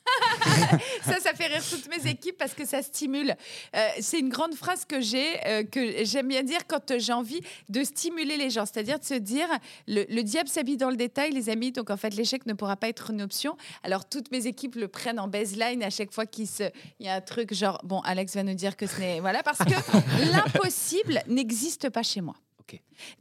Ça, 1.03 1.19
ça 1.19 1.33
fait 1.33 1.47
rire 1.47 1.63
toutes 1.69 1.87
mes 1.89 2.09
équipes 2.09 2.37
parce 2.37 2.53
que 2.53 2.65
ça 2.65 2.81
stimule. 2.81 3.35
Euh, 3.75 3.87
c'est 3.99 4.19
une 4.19 4.29
grande 4.29 4.53
phrase 4.55 4.85
que 4.85 5.01
j'ai, 5.01 5.45
euh, 5.45 5.63
que 5.63 6.03
j'aime 6.05 6.27
bien 6.27 6.43
dire 6.43 6.59
quand 6.67 6.97
j'ai 6.97 7.13
envie 7.13 7.41
de 7.69 7.83
stimuler 7.83 8.37
les 8.37 8.49
gens. 8.49 8.65
C'est-à-dire 8.65 8.99
de 8.99 9.05
se 9.05 9.13
dire, 9.13 9.47
le, 9.87 10.05
le 10.09 10.23
diable 10.23 10.49
s'habille 10.49 10.77
dans 10.77 10.89
le 10.89 10.95
détail, 10.97 11.31
les 11.31 11.49
amis. 11.49 11.71
Donc, 11.71 11.89
en 11.89 11.97
fait, 11.97 12.13
l'échec 12.13 12.45
ne 12.45 12.53
pourra 12.53 12.75
pas 12.75 12.89
être 12.89 13.11
une 13.11 13.21
option. 13.21 13.57
Alors, 13.83 14.07
toutes 14.07 14.31
mes 14.31 14.47
équipes 14.47 14.75
le 14.75 14.87
prennent 14.87 15.19
en 15.19 15.27
baseline 15.27 15.83
à 15.83 15.89
chaque 15.89 16.11
fois 16.11 16.25
qu'il 16.25 16.47
se- 16.47 16.71
il 16.99 17.05
y 17.05 17.09
a 17.09 17.15
un 17.15 17.21
truc 17.21 17.53
genre, 17.53 17.79
bon, 17.83 17.99
Alex 18.01 18.35
va 18.35 18.43
nous 18.43 18.53
dire 18.53 18.75
que 18.77 18.87
ce 18.87 18.99
n'est. 18.99 19.19
Voilà, 19.19 19.43
parce 19.43 19.59
que 19.59 19.65
l'impossible 20.31 21.21
n'existe 21.27 21.89
pas 21.89 22.03
chez 22.03 22.21
moi. 22.21 22.35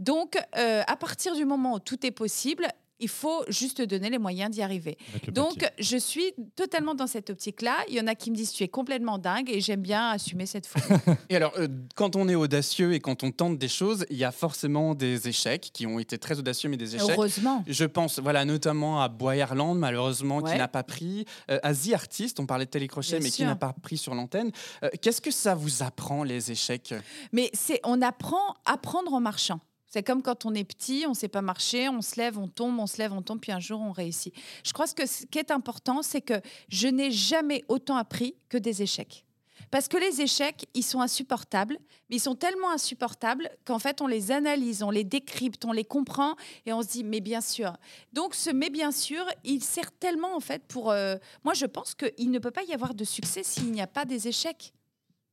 Donc, 0.01 0.37
euh, 0.57 0.83
à 0.87 0.97
partir 0.97 1.35
du 1.37 1.45
moment 1.45 1.75
où 1.75 1.79
tout 1.79 2.05
est 2.05 2.11
possible, 2.11 2.67
il 2.99 3.09
faut 3.09 3.45
juste 3.49 3.83
donner 3.83 4.11
les 4.11 4.19
moyens 4.19 4.51
d'y 4.51 4.63
arriver. 4.63 4.97
Donc, 5.29 5.71
je 5.79 5.97
suis 5.97 6.33
totalement 6.55 6.95
dans 6.95 7.07
cette 7.07 7.31
optique-là. 7.31 7.77
Il 7.89 7.95
y 7.95 8.01
en 8.01 8.07
a 8.07 8.15
qui 8.15 8.31
me 8.31 8.37
disent 8.37 8.53
tu 8.53 8.63
es 8.63 8.69
complètement 8.69 9.19
dingue 9.19 9.51
et 9.51 9.61
j'aime 9.61 9.83
bien 9.83 10.11
assumer 10.11 10.47
cette 10.47 10.67
folie. 10.67 10.85
Et 11.29 11.37
alors, 11.37 11.53
euh, 11.59 11.69
quand 11.95 12.17
on 12.17 12.29
est 12.29 12.35
audacieux 12.35 12.93
et 12.95 13.01
quand 13.01 13.23
on 13.23 13.31
tente 13.31 13.59
des 13.59 13.69
choses, 13.69 14.07
il 14.11 14.17
y 14.17 14.25
a 14.25 14.33
forcément 14.33 14.95
des 14.95 15.29
échecs 15.29 15.71
qui 15.73 15.87
ont 15.87 15.99
été 15.99 16.19
très 16.19 16.39
audacieux, 16.39 16.69
mais 16.69 16.77
des 16.77 16.97
échecs. 16.97 17.11
Heureusement. 17.11 17.65
Je 17.67 17.85
pense 17.85 18.19
voilà, 18.19 18.45
notamment 18.45 19.03
à 19.03 19.09
Boyerland, 19.09 19.79
malheureusement, 19.79 20.41
qui 20.41 20.57
n'a 20.57 20.69
pas 20.69 20.83
pris. 20.83 21.25
euh, 21.51 21.59
à 21.63 21.75
The 21.75 21.93
Artist, 21.95 22.41
on 22.41 22.47
parlait 22.47 22.67
de 22.67 22.71
télécrochet, 22.71 23.19
Bien 23.19 23.21
mais 23.25 23.31
qui 23.31 23.45
n'a 23.45 23.57
pas 23.57 23.75
pris 23.83 23.97
sur 23.97 24.15
l'antenne. 24.15 24.51
Euh, 24.83 24.91
Qu'est-ce 25.01 25.21
que 25.21 25.31
ça 25.31 25.55
vous 25.55 25.83
apprend, 25.83 26.23
les 26.23 26.51
échecs? 26.51 26.95
Mais 27.33 27.51
c'est, 27.53 27.81
on 27.85 28.01
apprend 28.03 28.55
à 28.65 28.77
apprendre 28.77 29.13
en 29.15 29.21
marchant. 29.21 29.61
C'est 29.97 30.03
comme 30.03 30.21
quand 30.23 30.45
on 30.45 30.53
est 30.53 30.63
petit, 30.65 31.05
on 31.07 31.13
ne 31.13 31.15
sait 31.15 31.27
pas 31.27 31.41
marcher, 31.41 31.89
on 31.89 32.03
se 32.03 32.17
lève, 32.17 32.39
on 32.39 32.49
tombe, 32.49 32.79
on 32.79 32.87
se 32.87 32.99
lève, 32.99 33.15
on 33.15 33.23
tombe, 33.23 33.41
puis 33.41 33.51
un 33.51 33.61
jour 33.61 33.81
on 33.81 33.93
réussit. 33.93 34.35
Je 34.63 34.75
crois 34.75 34.87
que 34.89 35.07
ce 35.07 35.25
qui 35.25 35.39
est 35.39 35.51
important, 35.51 36.03
c'est 36.03 36.21
que 36.21 36.35
je 36.69 36.87
n'ai 36.87 37.11
jamais 37.11 37.65
autant 37.69 37.97
appris 37.97 38.35
que 38.51 38.59
des 38.59 38.83
échecs. 38.83 39.25
Parce 39.71 39.89
que 39.89 39.97
les 39.97 40.21
échecs, 40.21 40.67
ils 40.75 40.83
sont 40.83 41.01
insupportables, 41.01 41.79
mais 42.11 42.17
ils 42.17 42.21
sont 42.21 42.35
tellement 42.35 42.71
insupportables 42.71 43.49
qu'en 43.65 43.79
fait, 43.79 44.03
on 44.03 44.07
les 44.07 44.33
analyse, 44.33 44.83
on 44.83 44.91
les 44.91 45.03
décrypte, 45.03 45.65
on 45.65 45.73
les 45.73 45.85
comprend 45.85 46.37
et 46.67 46.75
on 46.75 46.83
se 46.83 46.89
dit, 46.89 47.03
mais 47.03 47.23
bien 47.23 47.41
sûr. 47.41 47.73
Donc, 48.13 48.35
ce 48.35 48.51
mais 48.51 48.69
bien 48.69 48.93
sûr, 48.93 49.25
il 49.45 49.65
sert 49.65 49.93
tellement 49.93 50.37
en 50.37 50.41
fait 50.41 50.63
pour. 50.69 50.91
euh, 50.91 51.17
Moi, 51.43 51.55
je 51.55 51.65
pense 51.65 51.95
qu'il 51.95 52.31
ne 52.31 52.39
peut 52.39 52.51
pas 52.51 52.65
y 52.65 52.75
avoir 52.75 52.93
de 52.93 53.05
succès 53.05 53.43
s'il 53.43 53.73
n'y 53.73 53.81
a 53.81 53.87
pas 53.87 54.05
des 54.05 54.29
échecs. 54.29 54.75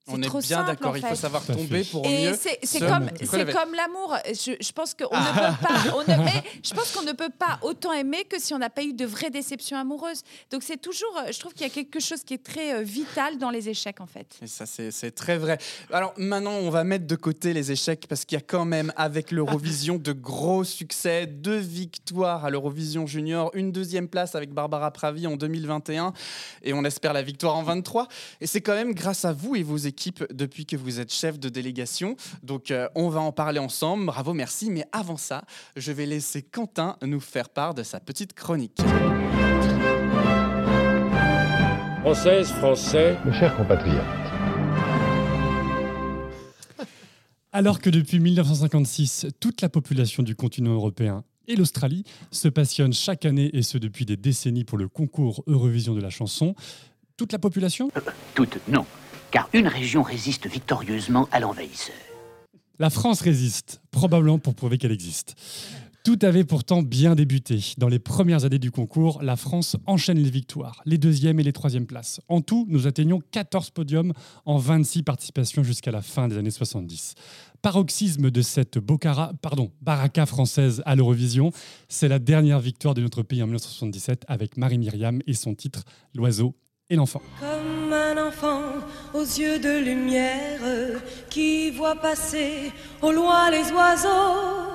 On 0.06 0.22
est 0.22 0.26
trop 0.26 0.40
bien 0.40 0.58
simple, 0.58 0.68
d'accord, 0.68 0.92
en 0.92 0.96
il 0.96 1.06
faut 1.06 1.16
savoir 1.16 1.46
tomber 1.46 1.86
pour 1.86 2.06
Et 2.06 2.26
mieux. 2.32 2.38
c'est 2.64 2.80
comme, 2.80 3.06
relever. 3.06 3.26
c'est 3.26 3.54
comme 3.54 3.74
l'amour. 3.74 4.18
Je, 4.28 4.52
je 4.60 4.72
pense 4.74 4.94
qu'on 4.96 5.06
ne 5.06 5.32
peut 5.34 5.66
pas. 5.66 5.96
on 5.96 6.02
ne- 6.02 6.26
mais 6.26 6.44
je 6.62 6.74
pense 6.74 6.92
qu'on 6.92 7.04
ne 7.04 7.14
peut 7.14 7.30
pas 7.30 7.58
autant 7.62 7.94
aimer 7.94 8.26
que 8.26 8.38
si 8.38 8.54
on 8.54 8.60
n'a 8.60 8.70
pas 8.70 8.84
eu 8.84 8.92
de 8.92 9.06
vraies 9.06 9.30
déceptions 9.30 9.78
amoureuses. 9.78 10.24
Donc 10.52 10.62
c'est 10.64 10.76
toujours. 10.82 11.14
Je 11.32 11.40
trouve 11.40 11.54
qu'il 11.54 11.66
y 11.66 11.70
a 11.70 11.74
quelque 11.74 12.02
chose 12.02 12.22
qui 12.26 12.34
est 12.34 12.44
très 12.44 12.74
euh, 12.74 12.82
vital 12.82 13.38
dans 13.38 13.50
les 13.50 13.70
échecs 13.70 14.02
en 14.02 14.06
fait. 14.06 14.28
Et 14.42 14.48
ça, 14.48 14.66
c'est 14.66 14.92
c'est 14.92 15.12
très 15.12 15.38
vrai. 15.38 15.58
Alors 15.90 16.14
maintenant, 16.18 16.52
on 16.56 16.70
va 16.70 16.84
mettre 16.84 17.08
de 17.08 17.16
côté 17.16 17.54
les 17.54 17.72
échecs 17.72 18.06
parce 18.10 18.26
qu'il 18.26 18.36
y 18.38 18.42
a 18.42 18.44
quand 18.46 18.66
même, 18.66 18.92
avec 18.98 19.32
l'Eurovision, 19.32 19.96
de 19.96 20.12
gros 20.12 20.66
succès. 20.66 21.28
Deux 21.28 21.60
victoires 21.60 22.44
à 22.44 22.50
l'Eurovision 22.50 23.08
Junior, 23.08 23.52
une 23.54 23.72
deuxième 23.72 24.10
place 24.10 24.36
avec 24.36 24.52
Barbara 24.52 24.92
Pravi 24.92 25.28
en 25.28 25.38
2021 25.38 26.12
et 26.64 26.74
on 26.74 26.84
espère 26.84 27.14
la 27.14 27.22
victoire 27.22 27.56
en 27.56 27.64
23. 27.64 28.10
Et 28.42 28.48
c'est 28.48 28.60
quand 28.60 28.76
même 28.76 28.94
grâce 28.94 29.24
à 29.24 29.32
vous 29.32 29.56
et 29.56 29.64
vos 29.64 29.78
équipes 29.78 29.93
depuis 30.32 30.66
que 30.66 30.76
vous 30.76 31.00
êtes 31.00 31.12
chef 31.12 31.40
de 31.40 31.50
délégation. 31.50 32.16
Donc 32.44 32.72
euh, 32.72 32.88
on 32.96 33.10
va 33.10 33.22
en 33.22 33.32
parler 33.32 33.60
ensemble. 33.60 34.06
Bravo, 34.06 34.34
merci. 34.34 34.70
Mais 34.70 34.86
avant 34.92 35.18
ça, 35.18 35.44
je 35.76 35.92
vais 35.92 36.06
laisser 36.06 36.42
Quentin 36.42 36.98
nous 37.04 37.20
faire 37.20 37.50
part 37.50 37.74
de 37.74 37.84
sa 37.84 38.00
petite 38.00 38.34
chronique. 38.34 38.80
Françaises, 42.02 42.52
Français, 42.52 43.18
Mes 43.26 43.32
chers 43.32 43.56
compatriotes, 43.56 44.04
Alors 47.54 47.80
que 47.80 47.90
depuis 47.90 48.20
1956, 48.20 49.28
toute 49.40 49.62
la 49.62 49.70
population 49.70 50.24
du 50.24 50.36
continent 50.36 50.74
européen 50.74 51.24
et 51.48 51.56
l'Australie 51.56 52.04
se 52.32 52.48
passionnent 52.48 52.94
chaque 52.94 53.26
année, 53.26 53.52
et 53.54 53.62
ce 53.62 53.78
depuis 53.78 54.06
des 54.06 54.18
décennies, 54.18 54.64
pour 54.64 54.78
le 54.78 54.88
concours 54.88 55.44
Eurovision 55.48 55.94
de 55.94 56.02
la 56.02 56.10
chanson, 56.10 56.56
toute 57.16 57.32
la 57.32 57.40
population? 57.40 57.92
Toutes, 58.34 58.58
non. 58.68 58.86
Car 59.34 59.50
une 59.52 59.68
région 59.68 60.04
résiste 60.04 60.46
victorieusement 60.46 61.28
à 61.32 61.40
l'envahisseur. 61.40 61.96
La 62.78 62.92
France 62.92 63.20
résiste, 63.20 63.82
probablement 63.90 64.38
pour 64.38 64.54
prouver 64.54 64.78
qu'elle 64.78 64.92
existe. 64.92 65.34
Tout 66.04 66.20
avait 66.22 66.44
pourtant 66.44 66.84
bien 66.84 67.16
débuté. 67.16 67.60
Dans 67.80 67.88
les 67.88 67.98
premières 67.98 68.46
années 68.46 68.60
du 68.60 68.70
concours, 68.70 69.24
la 69.24 69.36
France 69.36 69.76
enchaîne 69.88 70.20
les 70.20 70.30
victoires, 70.30 70.84
les 70.86 71.00
deuxièmes 71.00 71.40
et 71.40 71.44
les 71.44 71.52
troisièmes 71.52 71.88
places. 71.88 72.22
En 72.28 72.42
tout, 72.42 72.68
nous 72.70 72.86
atteignons 72.86 73.22
14 73.32 73.72
podiums 73.72 74.14
en 74.46 74.58
26 74.58 75.02
participations 75.02 75.64
jusqu'à 75.64 75.90
la 75.90 76.04
fin 76.04 76.28
des 76.28 76.38
années 76.38 76.52
70. 76.52 77.16
Paroxysme 77.64 78.30
de 78.30 78.42
cette 78.44 78.78
Bocara, 78.78 79.32
pardon, 79.42 79.72
baraka 79.82 80.28
française 80.28 80.84
à 80.86 80.96
l'Eurovision, 80.96 81.52
c'est 81.88 82.08
la 82.08 82.20
dernière 82.20 82.60
victoire 82.60 82.94
de 82.94 83.02
notre 83.02 83.24
pays 83.24 83.42
en 83.42 83.48
1977 83.48 84.26
avec 84.28 84.58
Marie-Myriam 84.58 85.24
et 85.26 85.34
son 85.34 85.56
titre 85.56 85.86
L'oiseau 86.14 86.54
et 86.90 86.96
l'enfant. 86.96 87.22
Comme 87.40 87.94
un 87.94 88.28
enfant 88.28 88.62
aux 89.14 89.24
yeux 89.24 89.60
de 89.60 89.84
lumière 89.84 91.02
qui 91.30 91.72
voit 91.72 91.96
passer 91.96 92.72
au 93.02 93.12
loin 93.12 93.50
les 93.52 93.72
oiseaux. 93.72 94.72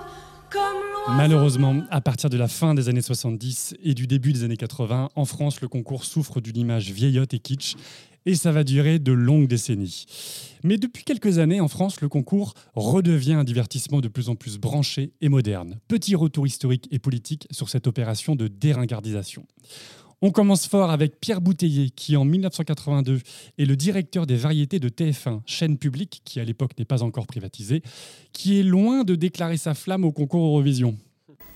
Comme. 0.51 1.17
Malheureusement, 1.17 1.83
à 1.91 2.01
partir 2.01 2.31
de 2.31 2.39
la 2.39 2.49
fin 2.49 2.75
des 2.75 2.89
années 2.89 3.03
70 3.03 3.77
et 3.83 3.93
du 3.93 4.07
début 4.07 4.33
des 4.33 4.45
années 4.45 4.57
80, 4.57 5.11
en 5.15 5.25
France, 5.27 5.61
le 5.61 5.69
concours 5.69 6.05
souffre 6.05 6.41
d'une 6.41 6.57
image 6.57 6.91
vieillotte 6.91 7.35
et 7.35 7.39
kitsch, 7.39 7.77
et 8.25 8.35
ça 8.35 8.53
va 8.53 8.65
durer 8.65 8.99
de 8.99 9.13
longues 9.13 9.47
décennies. 9.47 10.07
Mais 10.65 10.77
depuis 10.77 11.05
quelques 11.05 11.39
années, 11.39 11.61
en 11.61 11.69
France, 11.69 12.01
le 12.01 12.09
concours 12.09 12.55
redevient 12.75 13.35
un 13.35 13.45
divertissement 13.45 14.01
de 14.01 14.09
plus 14.09 14.29
en 14.29 14.37
plus 14.37 14.59
branché 14.59 15.13
et 15.21 15.29
moderne. 15.29 15.79
Petit 15.89 16.15
retour 16.15 16.47
historique 16.47 16.89
et 16.91 16.99
politique 16.99 17.47
sur 17.51 17.69
cette 17.69 17.87
opération 17.87 18.35
de 18.35 18.49
déringardisation. 18.49 19.47
On 20.21 20.33
commence 20.33 20.67
fort 20.67 20.91
avec 20.91 21.21
Pierre 21.21 21.41
Bouteiller, 21.41 21.91
qui 21.91 22.17
en 22.17 22.25
1982 22.25 23.21
est 23.57 23.65
le 23.65 23.77
directeur 23.77 24.27
des 24.27 24.35
variétés 24.35 24.81
de 24.81 24.89
TF1, 24.89 25.43
chaîne 25.47 25.79
publique 25.79 26.23
qui 26.25 26.41
à 26.41 26.45
l'époque 26.45 26.73
n'est 26.77 26.85
pas 26.85 27.05
encore 27.05 27.29
privatisée, 27.29 27.83
qui 28.33 28.59
est 28.59 28.65
loin 28.65 29.05
de 29.05 29.15
déclarer 29.15 29.57
sa 29.59 29.75
flamme 29.75 30.05
au 30.05 30.11
concours 30.11 30.45
Eurovision. 30.45 30.97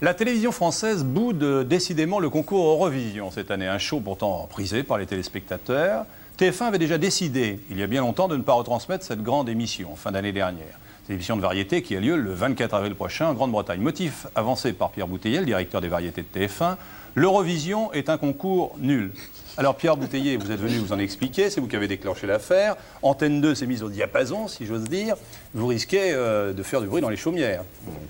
La 0.01 0.14
télévision 0.14 0.53
française 0.53 1.03
boude 1.03 1.66
décidément 1.66 2.20
le 2.20 2.31
concours 2.31 2.64
Eurovision 2.68 3.33
cette 3.33 3.51
année, 3.51 3.66
un 3.66 3.79
show 3.79 3.98
pourtant 3.98 4.46
prisé 4.48 4.85
par 4.85 4.96
les 4.96 5.07
téléspectateurs. 5.07 6.07
TF1 6.38 6.66
avait 6.66 6.79
déjà 6.79 6.98
décidé, 6.98 7.59
il 7.68 7.79
y 7.79 7.83
a 7.83 7.88
bien 7.88 8.03
longtemps, 8.03 8.29
de 8.29 8.37
ne 8.37 8.42
pas 8.42 8.53
retransmettre 8.53 9.05
cette 9.05 9.25
grande 9.25 9.48
émission 9.48 9.96
fin 9.96 10.12
d'année 10.12 10.31
dernière. 10.33 10.79
C'est 11.05 11.14
l'émission 11.14 11.37
de 11.37 11.42
variété 11.42 11.83
qui 11.83 11.96
a 11.96 12.01
lieu 12.01 12.16
le 12.16 12.33
24 12.33 12.75
avril 12.75 12.94
prochain 12.94 13.27
en 13.27 13.35
Grande-Bretagne. 13.35 13.81
Motif 13.81 14.29
avancé 14.37 14.72
par 14.72 14.90
Pierre 14.90 15.09
Bouteiller, 15.09 15.40
le 15.40 15.46
directeur 15.46 15.81
des 15.81 15.88
variétés 15.88 16.22
de 16.22 16.40
TF1, 16.40 16.77
l'Eurovision 17.14 17.92
est 17.92 18.09
un 18.09 18.18
concours 18.18 18.77
nul. 18.79 19.12
Alors 19.59 19.77
Pierre 19.77 19.98
Bouteiller, 19.98 20.38
vous 20.38 20.51
êtes 20.51 20.61
venu 20.61 20.79
vous 20.79 20.94
en 20.94 20.98
expliquer, 20.98 21.51
c'est 21.51 21.61
vous 21.61 21.68
qui 21.68 21.77
avez 21.77 21.88
déclenché 21.88 22.27
l'affaire. 22.27 22.77
Antenne 23.03 23.42
2 23.42 23.55
s'est 23.55 23.66
mise 23.66 23.83
au 23.83 23.90
diapason, 23.90 24.48
si 24.48 24.64
j'ose 24.64 24.85
dire. 24.85 25.16
Vous 25.53 25.66
risquez 25.66 26.12
euh, 26.12 26.55
de 26.55 26.62
faire 26.62 26.81
du 26.81 26.87
bruit 26.87 27.03
dans 27.03 27.11
les 27.11 27.16
chaumières. 27.16 27.62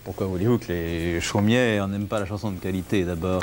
Pourquoi 0.05 0.27
voulez-vous 0.29 0.59
que 0.59 0.69
les 0.69 1.21
chaumières 1.21 1.89
n'aiment 1.89 2.07
pas 2.07 2.21
la 2.21 2.27
chanson 2.27 2.53
de 2.53 2.61
qualité 2.61 3.05
d'abord? 3.05 3.43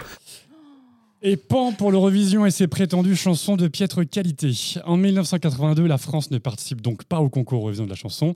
Et 1.22 1.36
pan 1.36 1.74
pour 1.74 1.92
l'Eurovision 1.92 2.46
et 2.46 2.52
ses 2.52 2.68
prétendues 2.68 3.18
chansons 3.18 3.58
de 3.58 3.68
piètre 3.68 4.08
qualité. 4.10 4.54
En 4.86 4.96
1982, 4.96 5.86
la 5.86 5.98
France 5.98 6.32
ne 6.32 6.38
participe 6.38 6.80
donc 6.80 7.04
pas 7.04 7.20
au 7.20 7.28
concours 7.28 7.60
Eurovision 7.60 7.84
de 7.84 7.90
la 7.90 7.98
chanson. 7.98 8.36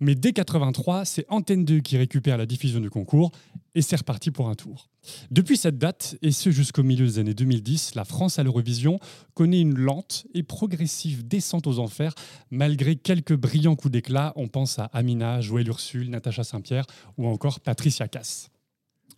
Mais 0.00 0.14
dès 0.14 0.32
83, 0.32 1.04
c'est 1.04 1.26
Antenne 1.28 1.66
2 1.66 1.80
qui 1.80 1.98
récupère 1.98 2.38
la 2.38 2.46
diffusion 2.46 2.80
du 2.80 2.88
concours 2.88 3.32
et 3.74 3.82
c'est 3.82 3.96
reparti 3.96 4.30
pour 4.30 4.48
un 4.48 4.54
tour. 4.54 4.88
Depuis 5.30 5.58
cette 5.58 5.78
date, 5.78 6.16
et 6.22 6.32
ce 6.32 6.50
jusqu'au 6.50 6.82
milieu 6.82 7.04
des 7.04 7.18
années 7.18 7.34
2010, 7.34 7.94
la 7.94 8.04
France 8.04 8.38
à 8.38 8.42
l'Eurovision 8.42 8.98
connaît 9.34 9.60
une 9.60 9.78
lente 9.78 10.26
et 10.32 10.42
progressive 10.42 11.26
descente 11.28 11.66
aux 11.66 11.78
enfers, 11.78 12.14
malgré 12.50 12.96
quelques 12.96 13.34
brillants 13.34 13.76
coups 13.76 13.92
d'éclat. 13.92 14.32
On 14.36 14.48
pense 14.48 14.78
à 14.78 14.84
Amina, 14.86 15.42
Joël 15.42 15.68
Ursule, 15.68 16.08
Natacha 16.08 16.44
Saint-Pierre 16.44 16.86
ou 17.18 17.26
encore 17.26 17.60
Patricia 17.60 18.08
Cass. 18.08 18.50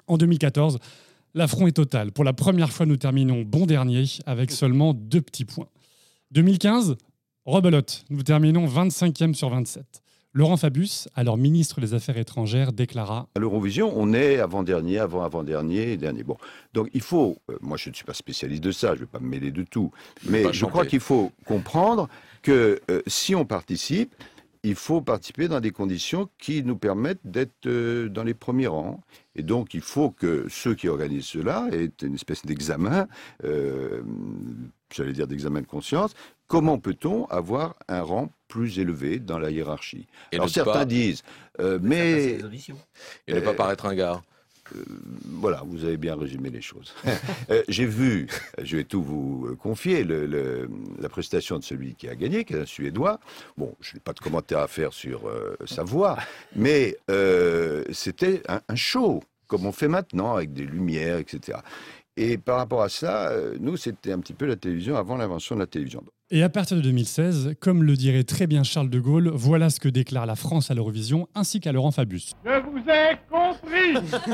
En 0.08 0.18
2014, 0.18 0.78
l'affront 1.34 1.68
est 1.68 1.72
total. 1.72 2.10
Pour 2.10 2.24
la 2.24 2.32
première 2.32 2.72
fois, 2.72 2.86
nous 2.86 2.96
terminons 2.96 3.42
bon 3.42 3.66
dernier 3.66 4.04
avec 4.26 4.50
seulement 4.50 4.94
deux 4.94 5.20
petits 5.20 5.44
points. 5.44 5.68
2015, 6.32 6.96
rebelote. 7.44 8.04
Nous 8.10 8.22
terminons 8.22 8.66
25e 8.66 9.34
sur 9.34 9.48
27. 9.48 10.01
Laurent 10.34 10.56
Fabius, 10.56 11.08
alors 11.14 11.36
ministre 11.36 11.82
des 11.82 11.92
Affaires 11.92 12.16
étrangères, 12.16 12.72
déclara 12.72 13.28
À 13.34 13.38
l'Eurovision, 13.38 13.92
on 13.94 14.14
est 14.14 14.38
avant-dernier, 14.38 14.98
avant-avant-dernier 14.98 15.98
dernier. 15.98 16.22
Bon, 16.22 16.38
donc 16.72 16.88
il 16.94 17.02
faut, 17.02 17.36
euh, 17.50 17.58
moi 17.60 17.76
je 17.76 17.90
ne 17.90 17.94
suis 17.94 18.06
pas 18.06 18.14
spécialiste 18.14 18.64
de 18.64 18.72
ça, 18.72 18.88
je 18.88 18.92
ne 18.94 18.98
vais 19.00 19.06
pas 19.06 19.20
me 19.20 19.28
mêler 19.28 19.50
de 19.50 19.62
tout, 19.62 19.90
mais 20.24 20.50
je 20.50 20.64
crois 20.64 20.86
qu'il 20.86 21.00
faut 21.00 21.32
comprendre 21.44 22.08
que 22.40 22.80
euh, 22.90 23.02
si 23.06 23.34
on 23.34 23.44
participe, 23.44 24.14
il 24.64 24.74
faut 24.76 25.00
participer 25.00 25.48
dans 25.48 25.60
des 25.60 25.72
conditions 25.72 26.28
qui 26.38 26.62
nous 26.62 26.76
permettent 26.76 27.20
d'être 27.24 27.66
euh, 27.66 28.08
dans 28.08 28.22
les 28.22 28.34
premiers 28.34 28.68
rangs. 28.68 29.00
Et 29.34 29.42
donc, 29.42 29.74
il 29.74 29.80
faut 29.80 30.10
que 30.10 30.46
ceux 30.48 30.74
qui 30.74 30.88
organisent 30.88 31.24
cela 31.26 31.68
aient 31.72 31.90
une 32.02 32.14
espèce 32.14 32.44
d'examen, 32.44 33.08
euh, 33.44 34.02
j'allais 34.94 35.12
dire 35.12 35.26
d'examen 35.26 35.60
de 35.60 35.66
conscience. 35.66 36.14
Comment 36.48 36.78
peut-on 36.78 37.26
avoir 37.26 37.76
un 37.88 38.02
rang 38.02 38.30
plus 38.48 38.78
élevé 38.78 39.18
dans 39.18 39.38
la 39.38 39.50
hiérarchie? 39.50 40.06
Et 40.32 40.36
Alors, 40.36 40.48
certains 40.50 40.72
pas- 40.72 40.84
disent, 40.84 41.22
euh, 41.60 41.78
mais... 41.82 42.38
Et 43.26 43.34
ne 43.34 43.40
pas 43.40 43.50
Euh, 43.50 43.54
paraître 43.54 43.86
un 43.86 43.94
gars. 43.94 44.20
euh, 44.76 44.84
voilà, 45.24 45.62
vous 45.66 45.84
avez 45.84 45.96
bien 45.96 46.14
résumé 46.16 46.50
les 46.50 46.60
choses. 46.60 46.94
Euh, 47.50 47.62
J'ai 47.68 47.86
vu, 47.86 48.28
je 48.62 48.76
vais 48.76 48.84
tout 48.84 49.02
vous 49.02 49.46
euh, 49.50 49.56
confier, 49.56 50.04
le- 50.04 50.26
le- 50.26 50.68
la 51.00 51.08
prestation 51.08 51.58
de 51.58 51.64
celui 51.64 51.94
qui 51.94 52.08
a 52.08 52.14
gagné, 52.14 52.44
qui 52.44 52.52
est 52.54 52.60
un 52.60 52.66
Suédois. 52.66 53.18
Bon, 53.56 53.74
je 53.80 53.94
n'ai 53.94 54.00
pas 54.00 54.12
de 54.12 54.20
commentaire 54.20 54.58
à 54.60 54.68
faire 54.68 54.92
sur 54.92 55.28
euh, 55.28 55.56
sa 55.66 55.82
voix, 55.84 56.16
mais 56.54 56.96
euh, 57.10 57.82
c'était 57.92 58.42
un, 58.48 58.60
un 58.68 58.76
show, 58.76 59.22
comme 59.48 59.66
on 59.66 59.72
fait 59.72 59.88
maintenant, 59.88 60.34
avec 60.36 60.52
des 60.52 60.64
lumières, 60.64 61.18
etc. 61.18 61.58
Et 62.16 62.38
par 62.38 62.58
rapport 62.58 62.82
à 62.82 62.88
ça, 62.88 63.30
euh, 63.30 63.56
nous, 63.60 63.76
c'était 63.76 64.12
un 64.12 64.20
petit 64.20 64.34
peu 64.34 64.46
la 64.46 64.56
télévision 64.56 64.96
avant 64.96 65.16
l'invention 65.16 65.54
de 65.54 65.60
la 65.60 65.66
télévision. 65.66 66.04
Et 66.34 66.42
à 66.42 66.48
partir 66.48 66.78
de 66.78 66.82
2016, 66.82 67.56
comme 67.60 67.82
le 67.82 67.94
dirait 67.94 68.24
très 68.24 68.46
bien 68.46 68.62
Charles 68.62 68.88
de 68.88 68.98
Gaulle, 68.98 69.30
voilà 69.34 69.68
ce 69.68 69.78
que 69.78 69.90
déclare 69.90 70.24
la 70.24 70.34
France 70.34 70.70
à 70.70 70.74
l'Eurovision 70.74 71.28
ainsi 71.34 71.60
qu'à 71.60 71.72
Laurent 71.72 71.90
Fabius. 71.90 72.32
Je 72.42 72.58
vous 72.70 72.78
ai 72.88 73.18
compris 73.30 74.22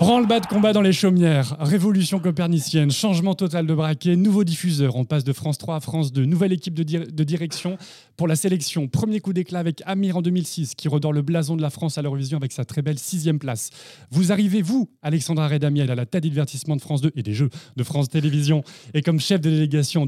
Branle-bas 0.00 0.40
de 0.40 0.46
combat 0.46 0.72
dans 0.72 0.80
les 0.80 0.92
chaumières, 0.92 1.56
révolution 1.60 2.18
copernicienne, 2.18 2.90
changement 2.90 3.36
total 3.36 3.68
de 3.68 3.74
braquet, 3.74 4.16
nouveau 4.16 4.42
diffuseur. 4.42 4.96
On 4.96 5.04
passe 5.04 5.22
de 5.22 5.32
France 5.32 5.58
3 5.58 5.76
à 5.76 5.80
France 5.80 6.12
2, 6.12 6.24
nouvelle 6.24 6.52
équipe 6.52 6.74
de, 6.74 6.82
de 6.82 7.24
direction 7.24 7.78
pour 8.16 8.26
la 8.26 8.34
sélection. 8.34 8.88
Premier 8.88 9.20
coup 9.20 9.32
d'éclat 9.32 9.60
avec 9.60 9.80
Amir 9.86 10.16
en 10.16 10.22
2006 10.22 10.74
qui 10.74 10.88
redore 10.88 11.12
le 11.12 11.22
blason 11.22 11.54
de 11.54 11.62
la 11.62 11.70
France 11.70 11.98
à 11.98 12.02
l'Eurovision 12.02 12.36
avec 12.36 12.50
sa 12.50 12.64
très 12.64 12.82
belle 12.82 12.98
sixième 12.98 13.38
place. 13.38 13.70
Vous 14.10 14.32
arrivez, 14.32 14.60
vous, 14.60 14.90
Alexandra 15.02 15.46
Redamiel, 15.46 15.92
à 15.92 15.94
la 15.94 16.04
tête 16.04 16.24
divertissement 16.24 16.74
de 16.74 16.80
France 16.80 17.00
2 17.00 17.12
et 17.14 17.22
des 17.22 17.32
Jeux 17.32 17.50
de 17.76 17.84
France 17.84 18.08
Télévisions 18.08 18.64
et 18.92 19.02
comme 19.02 19.20
chef 19.20 19.40
de 19.40 19.50
délégation 19.50 20.02
en 20.02 20.06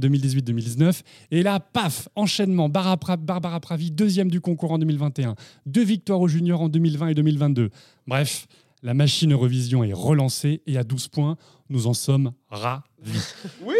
2018-2019. 0.57 1.01
Et 1.31 1.43
là, 1.43 1.61
paf, 1.61 2.09
enchaînement, 2.15 2.69
Barbara 2.69 3.61
Pravi, 3.61 3.91
deuxième 3.91 4.31
du 4.31 4.41
concours 4.41 4.73
en 4.73 4.79
2021, 4.79 5.35
deux 5.67 5.85
victoires 5.85 6.21
aux 6.21 6.29
juniors 6.29 6.63
en 6.63 6.69
2020 6.69 7.09
et 7.09 7.15
2022. 7.15 7.71
Bref, 8.07 8.47
la 8.83 8.95
machine 8.95 9.33
Eurovision 9.33 9.85
est 9.85 9.93
relancée 9.93 10.63
et 10.67 10.77
à 10.79 10.85
12 10.85 11.09
points, 11.09 11.37
nous 11.69 11.87
en 11.87 11.95
sommes 11.95 12.33
ravis. 12.51 12.83
Oui 13.63 13.75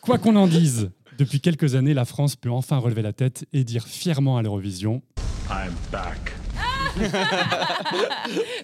Quoi 0.00 0.18
qu'on 0.18 0.36
en 0.36 0.46
dise, 0.46 0.90
depuis 1.18 1.40
quelques 1.40 1.74
années, 1.74 1.94
la 1.94 2.04
France 2.04 2.36
peut 2.36 2.50
enfin 2.50 2.78
relever 2.78 3.02
la 3.02 3.12
tête 3.12 3.44
et 3.52 3.64
dire 3.64 3.86
fièrement 3.86 4.36
à 4.38 4.42
l'Eurovision 4.42 5.02
I'm 5.50 5.72
back. 5.90 6.34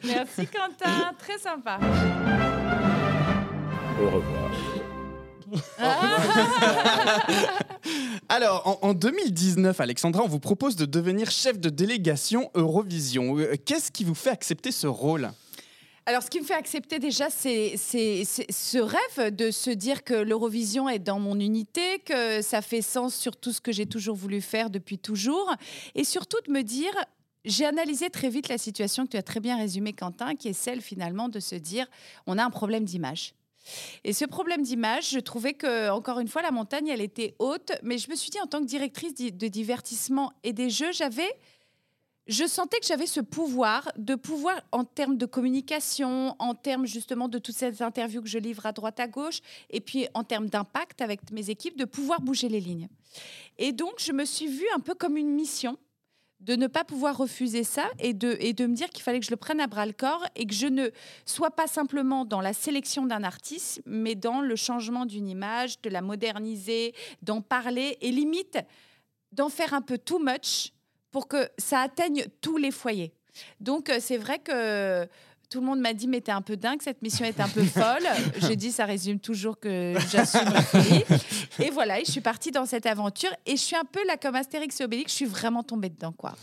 Merci 0.05 0.47
Quentin, 0.47 1.13
très 1.19 1.39
sympa. 1.39 1.79
Au 4.01 4.11
revoir. 4.11 4.74
Alors, 8.29 8.79
en, 8.83 8.89
en 8.89 8.95
2019, 8.95 9.81
Alexandra, 9.81 10.23
on 10.23 10.29
vous 10.29 10.41
propose 10.41 10.77
de 10.77 10.87
devenir 10.87 11.31
chef 11.31 11.59
de 11.59 11.69
délégation 11.69 12.51
Eurovision. 12.55 13.39
Euh, 13.39 13.55
Qu'est-ce 13.65 13.91
qui 13.91 14.05
vous 14.05 14.15
fait 14.15 14.31
accepter 14.31 14.73
ce 14.73 14.87
rôle? 14.87 15.31
Alors, 16.07 16.23
ce 16.23 16.29
qui 16.29 16.41
me 16.41 16.45
fait 16.45 16.55
accepter 16.55 16.99
déjà, 16.99 17.31
c'est 17.31 17.77
ce 17.77 18.79
rêve 18.79 19.35
de 19.35 19.51
se 19.51 19.71
dire 19.71 20.05
que 20.05 20.13
l'Eurovision 20.13 20.89
est 20.89 20.99
dans 20.99 21.19
mon 21.19 21.41
unité, 21.41 22.01
que 22.05 22.43
ça 22.43 22.61
fait 22.61 22.83
sens 22.83 23.15
sur 23.15 23.37
tout 23.37 23.53
ce 23.53 23.63
que 23.63 23.73
j'ai 23.73 23.87
toujours 23.87 24.15
voulu 24.15 24.43
faire 24.43 24.69
depuis 24.69 24.99
toujours, 24.99 25.55
et 25.95 26.05
surtout 26.05 26.39
de 26.47 26.53
me 26.53 26.63
dire. 26.63 26.93
J'ai 27.47 27.67
analysé 27.67 28.09
très 28.09 28.31
vite 28.31 28.49
la 28.49 28.57
situation 28.57 29.05
que 29.05 29.11
tu 29.11 29.19
as 29.19 29.23
très 29.23 29.39
bien 29.39 29.59
résumée, 29.59 29.93
Quentin, 29.93 30.35
qui 30.35 30.49
est 30.49 30.55
celle 30.55 30.81
finalement 30.81 31.29
de 31.29 31.41
se 31.41 31.55
dire 31.55 31.87
on 32.27 32.39
a 32.39 32.43
un 32.43 32.49
problème 32.49 32.87
d'image. 32.87 33.35
Et 34.05 34.13
ce 34.13 34.25
problème 34.25 34.63
d'image, 34.63 35.11
je 35.11 35.19
trouvais 35.19 35.55
que, 35.55 35.91
encore 35.91 36.21
une 36.21 36.29
fois, 36.29 36.43
la 36.43 36.51
montagne, 36.51 36.89
elle 36.89 37.01
était 37.01 37.35
haute. 37.39 37.73
Mais 37.83 37.99
je 37.99 38.11
me 38.11 38.15
suis 38.15 38.31
dit, 38.31 38.41
en 38.41 38.47
tant 38.47 38.61
que 38.61 38.67
directrice 38.67 39.15
di- 39.15 39.33
de 39.33 39.49
divertissement 39.49 40.33
et 40.43 40.53
des 40.53 40.71
jeux, 40.71 40.93
j'avais 40.93 41.33
je 42.27 42.47
sentais 42.47 42.81
que 42.81 42.87
j'avais 42.87 43.07
ce 43.07 43.21
pouvoir 43.21 43.93
de 43.99 44.15
pouvoir 44.15 44.59
en 44.73 44.85
termes 44.85 45.19
de 45.19 45.27
communication, 45.27 46.35
en 46.39 46.55
termes 46.55 46.87
justement 46.87 47.29
de 47.29 47.39
toutes 47.39 47.55
ces 47.55 47.83
interviews 47.83 48.23
que 48.23 48.29
je 48.29 48.39
livre 48.39 48.65
à 48.65 48.73
droite 48.73 48.99
à 48.99 49.07
gauche, 49.07 49.41
et 49.69 49.81
puis 49.83 50.09
en 50.15 50.25
termes 50.25 50.49
d'impact 50.49 51.03
avec 51.03 51.31
mes 51.33 51.51
équipes, 51.51 51.77
de 51.77 51.85
pouvoir 51.85 52.23
bouger 52.23 52.49
les 52.49 52.61
lignes. 52.61 52.89
Et 53.59 53.73
donc 53.73 53.97
je 53.99 54.13
me 54.13 54.25
suis 54.25 54.47
vue 54.47 54.67
un 54.75 54.81
peu 54.81 54.95
comme 54.95 55.19
une 55.19 55.35
mission 55.35 55.77
de 56.41 56.57
ne 56.57 56.67
pas 56.67 56.85
pouvoir 56.85 57.17
refuser 57.17 57.65
ça 57.65 57.87
et 57.99 58.13
de, 58.13 58.37
et 58.41 58.53
de 58.53 58.67
me 58.67 58.75
dire 58.75 58.91
qu'il 58.91 59.03
fallait 59.03 59.21
que 59.21 59.27
je 59.27 59.31
le 59.31 59.37
prenne 59.37 59.61
à 59.61 59.67
bras 59.67 59.87
le 59.87 59.93
corps 59.93 60.27
et 60.37 60.47
que 60.47 60.55
je 60.55 60.67
ne 60.67 60.91
sois 61.25 61.51
pas 61.51 61.67
simplement 61.67 62.25
dans 62.25 62.41
la 62.41 62.53
sélection 62.53 63.07
d'un 63.07 63.25
artiste, 63.25 63.81
mais 63.87 64.15
dans 64.15 64.41
le 64.41 64.57
changement 64.57 65.07
d'une 65.07 65.29
image, 65.29 65.81
de 65.81 65.89
la 65.89 66.03
moderniser, 66.03 66.95
d'en 67.23 67.41
parler 67.41 67.97
et 68.01 68.11
limite 68.11 68.59
d'en 69.35 69.49
faire 69.49 69.75
un 69.75 69.83
peu 69.83 69.99
too 69.99 70.19
much 70.19 70.73
pour 71.11 71.29
que 71.29 71.49
ça 71.59 71.81
atteigne 71.81 72.27
tous 72.41 72.57
les 72.57 72.71
foyers. 72.71 73.13
Donc 73.61 73.91
euh, 73.91 73.99
c'est 74.01 74.17
vrai 74.17 74.39
que 74.39 75.09
tout 75.55 75.61
le 75.61 75.67
monde 75.67 75.79
m'a 75.79 75.95
dit 75.95 76.09
mais 76.09 76.21
t'es 76.21 76.33
un 76.33 76.43
peu 76.43 76.57
dingue, 76.57 76.83
cette 76.83 77.01
mission 77.01 77.25
est 77.25 77.39
un 77.39 77.49
peu 77.49 77.63
folle. 77.63 78.03
J'ai 78.41 78.57
dit 78.57 78.73
ça 78.73 78.87
résume 78.87 79.21
toujours 79.21 79.61
que 79.61 79.95
j'assume 80.11 80.51
folie. 80.51 81.05
Et 81.61 81.71
voilà, 81.71 82.01
et 82.01 82.05
je 82.05 82.11
suis 82.11 82.21
partie 82.21 82.51
dans 82.51 82.67
cette 82.67 82.87
aventure 82.87 83.31
et 83.47 83.53
je 83.53 83.61
suis 83.61 83.77
un 83.77 83.85
peu 83.85 84.05
là 84.05 84.17
comme 84.17 84.35
Astérix 84.35 84.81
et 84.81 84.85
Obélix, 84.85 85.13
je 85.13 85.17
suis 85.19 85.27
vraiment 85.27 85.63
tombée 85.63 85.91
dedans 85.91 86.11
quoi. 86.11 86.35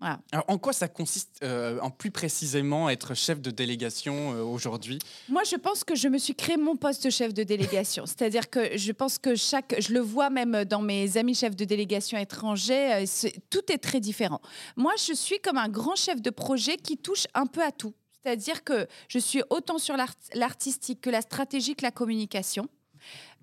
Voilà. 0.00 0.18
Alors, 0.32 0.44
en 0.48 0.58
quoi 0.58 0.72
ça 0.72 0.88
consiste, 0.88 1.38
euh, 1.44 1.78
en 1.80 1.90
plus 1.90 2.10
précisément, 2.10 2.90
être 2.90 3.14
chef 3.14 3.40
de 3.40 3.52
délégation 3.52 4.34
euh, 4.34 4.42
aujourd'hui? 4.42 4.98
Moi, 5.28 5.42
je 5.48 5.56
pense 5.56 5.84
que 5.84 5.94
je 5.94 6.08
me 6.08 6.18
suis 6.18 6.34
créé 6.34 6.56
mon 6.56 6.76
poste 6.76 7.04
de 7.04 7.10
chef 7.10 7.32
de 7.32 7.44
délégation. 7.44 8.04
C'est-à-dire 8.06 8.50
que 8.50 8.76
je 8.76 8.92
pense 8.92 9.16
que 9.16 9.36
chaque, 9.36 9.76
je 9.78 9.94
le 9.94 10.00
vois 10.00 10.28
même 10.28 10.64
dans 10.64 10.82
mes 10.82 11.16
amis 11.16 11.34
chefs 11.34 11.56
de 11.56 11.64
délégation 11.64 12.18
étrangers, 12.18 13.04
euh, 13.04 13.28
tout 13.48 13.72
est 13.72 13.78
très 13.78 14.00
différent. 14.00 14.40
Moi, 14.76 14.92
je 14.98 15.14
suis 15.14 15.38
comme 15.38 15.56
un 15.56 15.68
grand 15.68 15.96
chef 15.96 16.20
de 16.20 16.30
projet 16.30 16.76
qui 16.76 16.98
touche 16.98 17.26
un 17.32 17.46
peu 17.46 17.62
à 17.62 17.70
tout. 17.70 17.94
C'est-à-dire 18.24 18.64
que 18.64 18.86
je 19.08 19.18
suis 19.18 19.42
autant 19.50 19.78
sur 19.78 19.96
l'art- 19.96 20.14
l'artistique 20.34 21.00
que 21.00 21.10
la 21.10 21.20
stratégie 21.20 21.74
que 21.76 21.82
la 21.82 21.90
communication. 21.92 22.68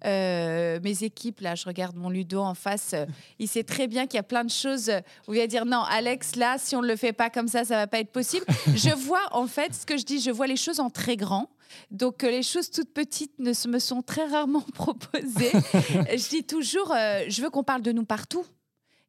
Euh, 0.06 0.80
mes 0.84 1.04
équipes, 1.06 1.40
là, 1.40 1.56
je 1.56 1.64
regarde 1.66 1.96
mon 1.96 2.10
Ludo 2.10 2.42
en 2.42 2.56
face, 2.56 2.92
euh, 2.94 3.06
il 3.40 3.48
sait 3.48 3.64
très 3.64 3.88
bien 3.88 4.06
qu'il 4.06 4.18
y 4.18 4.20
a 4.20 4.24
plein 4.24 4.44
de 4.44 4.50
choses 4.50 4.90
euh, 4.90 5.00
où 5.30 5.34
il 5.34 5.40
va 5.40 5.48
dire 5.48 5.66
non, 5.66 5.80
Alex, 5.84 6.36
là, 6.36 6.58
si 6.58 6.76
on 6.76 6.82
ne 6.82 6.88
le 6.88 6.98
fait 6.98 7.14
pas 7.14 7.30
comme 7.30 7.48
ça, 7.48 7.64
ça 7.64 7.78
va 7.78 7.88
pas 7.88 8.00
être 8.00 8.12
possible. 8.12 8.46
je 8.76 8.94
vois, 8.94 9.22
en 9.32 9.48
fait, 9.48 9.74
ce 9.74 9.86
que 9.86 9.96
je 9.96 10.04
dis, 10.04 10.20
je 10.20 10.32
vois 10.32 10.48
les 10.48 10.58
choses 10.58 10.82
en 10.82 10.90
très 10.90 11.16
grand. 11.16 11.50
Donc, 11.90 12.24
euh, 12.26 12.30
les 12.32 12.44
choses 12.44 12.70
toutes 12.70 12.94
petites 12.94 13.40
ne 13.40 13.54
se- 13.54 13.70
me 13.70 13.80
sont 13.80 14.02
très 14.02 14.26
rarement 14.26 14.60
proposées. 14.74 15.52
je 15.54 16.30
dis 16.30 16.44
toujours, 16.44 16.90
je 17.30 17.42
veux 17.42 17.50
qu'on 17.50 17.64
parle 17.64 17.82
de 17.82 17.94
nous 17.94 18.04
partout. 18.06 18.46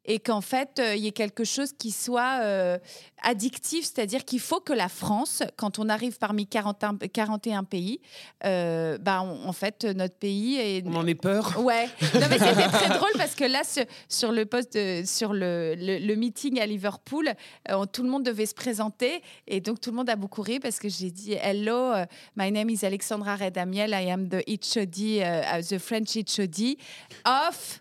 Et 0.07 0.19
qu'en 0.19 0.41
fait, 0.41 0.79
euh, 0.79 0.95
il 0.95 1.03
y 1.05 1.07
ait 1.09 1.13
quelque 1.13 1.45
chose 1.45 1.73
qui 1.79 1.91
soit 1.91 2.41
euh, 2.43 2.79
addictif, 3.23 3.85
c'est-à-dire 3.87 4.25
qu'il 4.25 4.41
faut 4.41 4.61
que 4.61 4.73
la 4.75 4.89
France, 4.89 5.43
quand 5.57 5.79
on 5.79 5.89
arrive 5.89 6.19
parmi 6.19 6.47
41, 6.47 6.99
41 7.13 7.65
pays, 7.65 8.01
euh, 8.45 8.99
bah, 8.99 9.23
on- 9.23 9.49
en 9.49 9.53
fait, 9.53 9.85
notre 9.85 10.17
pays 10.17 10.57
est... 10.57 10.87
On 10.87 10.95
en 10.97 11.07
est 11.07 11.15
peur. 11.15 11.59
Ouais. 11.65 11.87
Non, 12.15 12.27
mais 12.29 12.39
c'était 12.39 12.69
très 12.69 12.89
drôle 12.99 13.13
parce 13.17 13.35
que 13.35 13.45
là, 13.45 13.63
sur, 14.09 14.33
le 14.33 14.45
poste, 14.45 14.75
de- 14.75 15.05
sur 15.07 15.33
le, 15.33 15.75
le- 15.75 15.99
le 15.99 16.15
meeting 16.17 16.61
à 16.61 16.67
Liverpool, 16.67 17.33
tout 17.93 18.03
le 18.03 18.09
monde 18.11 18.25
devait 18.25 18.47
se 18.47 18.55
présenter 18.55 19.23
et 19.47 19.61
donc 19.61 19.81
tout 19.81 19.91
le 19.91 19.97
monde 19.97 20.11
a 20.11 20.17
beaucoup 20.17 20.43
ri 20.43 20.61
parce 20.61 20.79
que 20.79 20.89
j'ai 20.89 21.11
dit 21.11 21.33
Hello, 21.33 21.93
my 22.37 22.53
name 22.53 22.69
is 22.69 22.85
Alexandra 22.85 23.37
Redamiel, 23.37 23.91
I 23.91 24.11
am 24.11 24.29
the 24.29 24.43
HOD, 24.47 24.99
uh, 24.99 25.63
the 25.67 25.79
French 25.79 26.17
HOD 26.17 26.77
of 27.27 27.81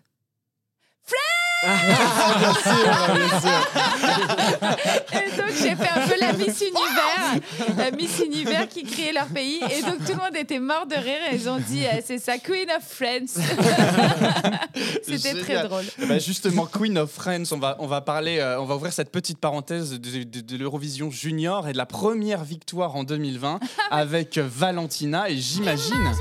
Et 5.12 5.36
donc 5.36 5.50
j'ai 5.58 5.74
fait 5.74 5.88
un 5.88 6.06
peu 6.06 6.14
la 6.20 6.32
Miss 6.34 6.60
Univers, 6.60 7.76
la 7.78 7.90
Miss 7.90 8.18
Univers 8.24 8.68
qui 8.68 8.82
criait 8.84 9.12
leur 9.12 9.26
pays. 9.26 9.60
Et 9.70 9.80
donc 9.82 9.98
tout 10.04 10.12
le 10.12 10.16
monde 10.16 10.36
était 10.36 10.58
mort 10.58 10.86
de 10.86 10.94
rire 10.94 11.20
et 11.32 11.36
ils 11.36 11.48
ont 11.48 11.58
dit 11.58 11.86
euh, 11.86 12.00
c'est 12.04 12.18
ça, 12.18 12.36
Queen 12.38 12.68
of 12.70 12.82
France. 12.86 13.38
C'était 15.02 15.40
très 15.40 15.62
drôle. 15.66 15.84
Ben, 16.06 16.20
justement, 16.20 16.66
Queen 16.66 16.98
of 16.98 17.10
Friends, 17.10 17.52
on 17.52 17.58
va, 17.58 17.76
on 17.78 17.86
va 17.86 18.00
parler, 18.02 18.38
euh, 18.40 18.60
on 18.60 18.64
va 18.66 18.76
ouvrir 18.76 18.92
cette 18.92 19.10
petite 19.10 19.38
parenthèse 19.38 19.92
de, 19.92 20.22
de- 20.24 20.40
de 20.40 20.56
l'Eurovision 20.56 21.10
Junior 21.10 21.66
et 21.68 21.72
de 21.72 21.78
la 21.78 21.86
première 21.86 22.44
victoire 22.44 22.94
en 22.96 23.04
2020 23.04 23.60
avec 23.90 24.36
Valentina 24.38 25.30
et 25.30 25.36
j'imagine. 25.38 26.12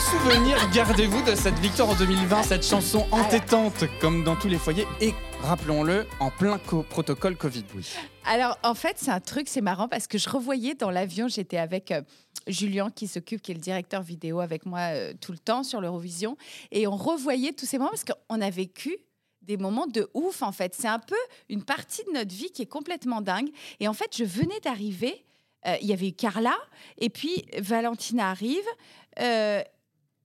Quel 0.00 0.18
souvenir 0.20 0.70
gardez-vous 0.72 1.22
de 1.30 1.34
cette 1.34 1.58
victoire 1.58 1.90
en 1.90 1.94
2020, 1.94 2.42
cette 2.44 2.64
chanson 2.64 3.06
entêtante 3.12 3.84
comme 4.00 4.24
dans 4.24 4.34
tous 4.34 4.48
les 4.48 4.56
foyers 4.56 4.86
et 5.02 5.12
rappelons-le 5.42 6.06
en 6.20 6.30
plein 6.30 6.58
co- 6.58 6.82
protocole 6.84 7.36
Covid. 7.36 7.64
Alors, 8.24 8.58
en 8.62 8.74
fait, 8.74 8.96
c'est 8.96 9.10
un 9.10 9.20
truc, 9.20 9.46
c'est 9.48 9.60
marrant 9.60 9.88
parce 9.88 10.06
que 10.06 10.16
je 10.16 10.30
revoyais 10.30 10.74
dans 10.74 10.90
l'avion, 10.90 11.28
j'étais 11.28 11.58
avec 11.58 11.90
euh, 11.90 12.00
Julien 12.46 12.90
qui 12.90 13.08
s'occupe, 13.08 13.42
qui 13.42 13.50
est 13.50 13.54
le 13.54 13.60
directeur 13.60 14.00
vidéo 14.02 14.40
avec 14.40 14.64
moi 14.64 14.78
euh, 14.92 15.12
tout 15.20 15.32
le 15.32 15.38
temps 15.38 15.62
sur 15.62 15.82
l'Eurovision. 15.82 16.36
Et 16.70 16.86
on 16.86 16.96
revoyait 16.96 17.52
tous 17.52 17.66
ces 17.66 17.76
moments 17.76 17.90
parce 17.90 18.04
qu'on 18.04 18.40
a 18.40 18.48
vécu 18.50 18.96
des 19.42 19.58
moments 19.58 19.86
de 19.86 20.08
ouf, 20.14 20.42
en 20.42 20.52
fait. 20.52 20.74
C'est 20.74 20.88
un 20.88 20.98
peu 21.00 21.16
une 21.50 21.62
partie 21.62 22.02
de 22.04 22.12
notre 22.12 22.34
vie 22.34 22.50
qui 22.52 22.62
est 22.62 22.66
complètement 22.66 23.20
dingue. 23.20 23.50
Et 23.80 23.88
en 23.88 23.92
fait, 23.94 24.16
je 24.16 24.24
venais 24.24 24.60
d'arriver. 24.64 25.26
euh, 25.66 25.76
Il 25.82 25.88
y 25.88 25.92
avait 25.92 26.08
eu 26.08 26.12
Carla, 26.12 26.56
et 26.96 27.10
puis 27.10 27.44
Valentina 27.58 28.30
arrive. 28.30 28.64
euh, 29.20 29.62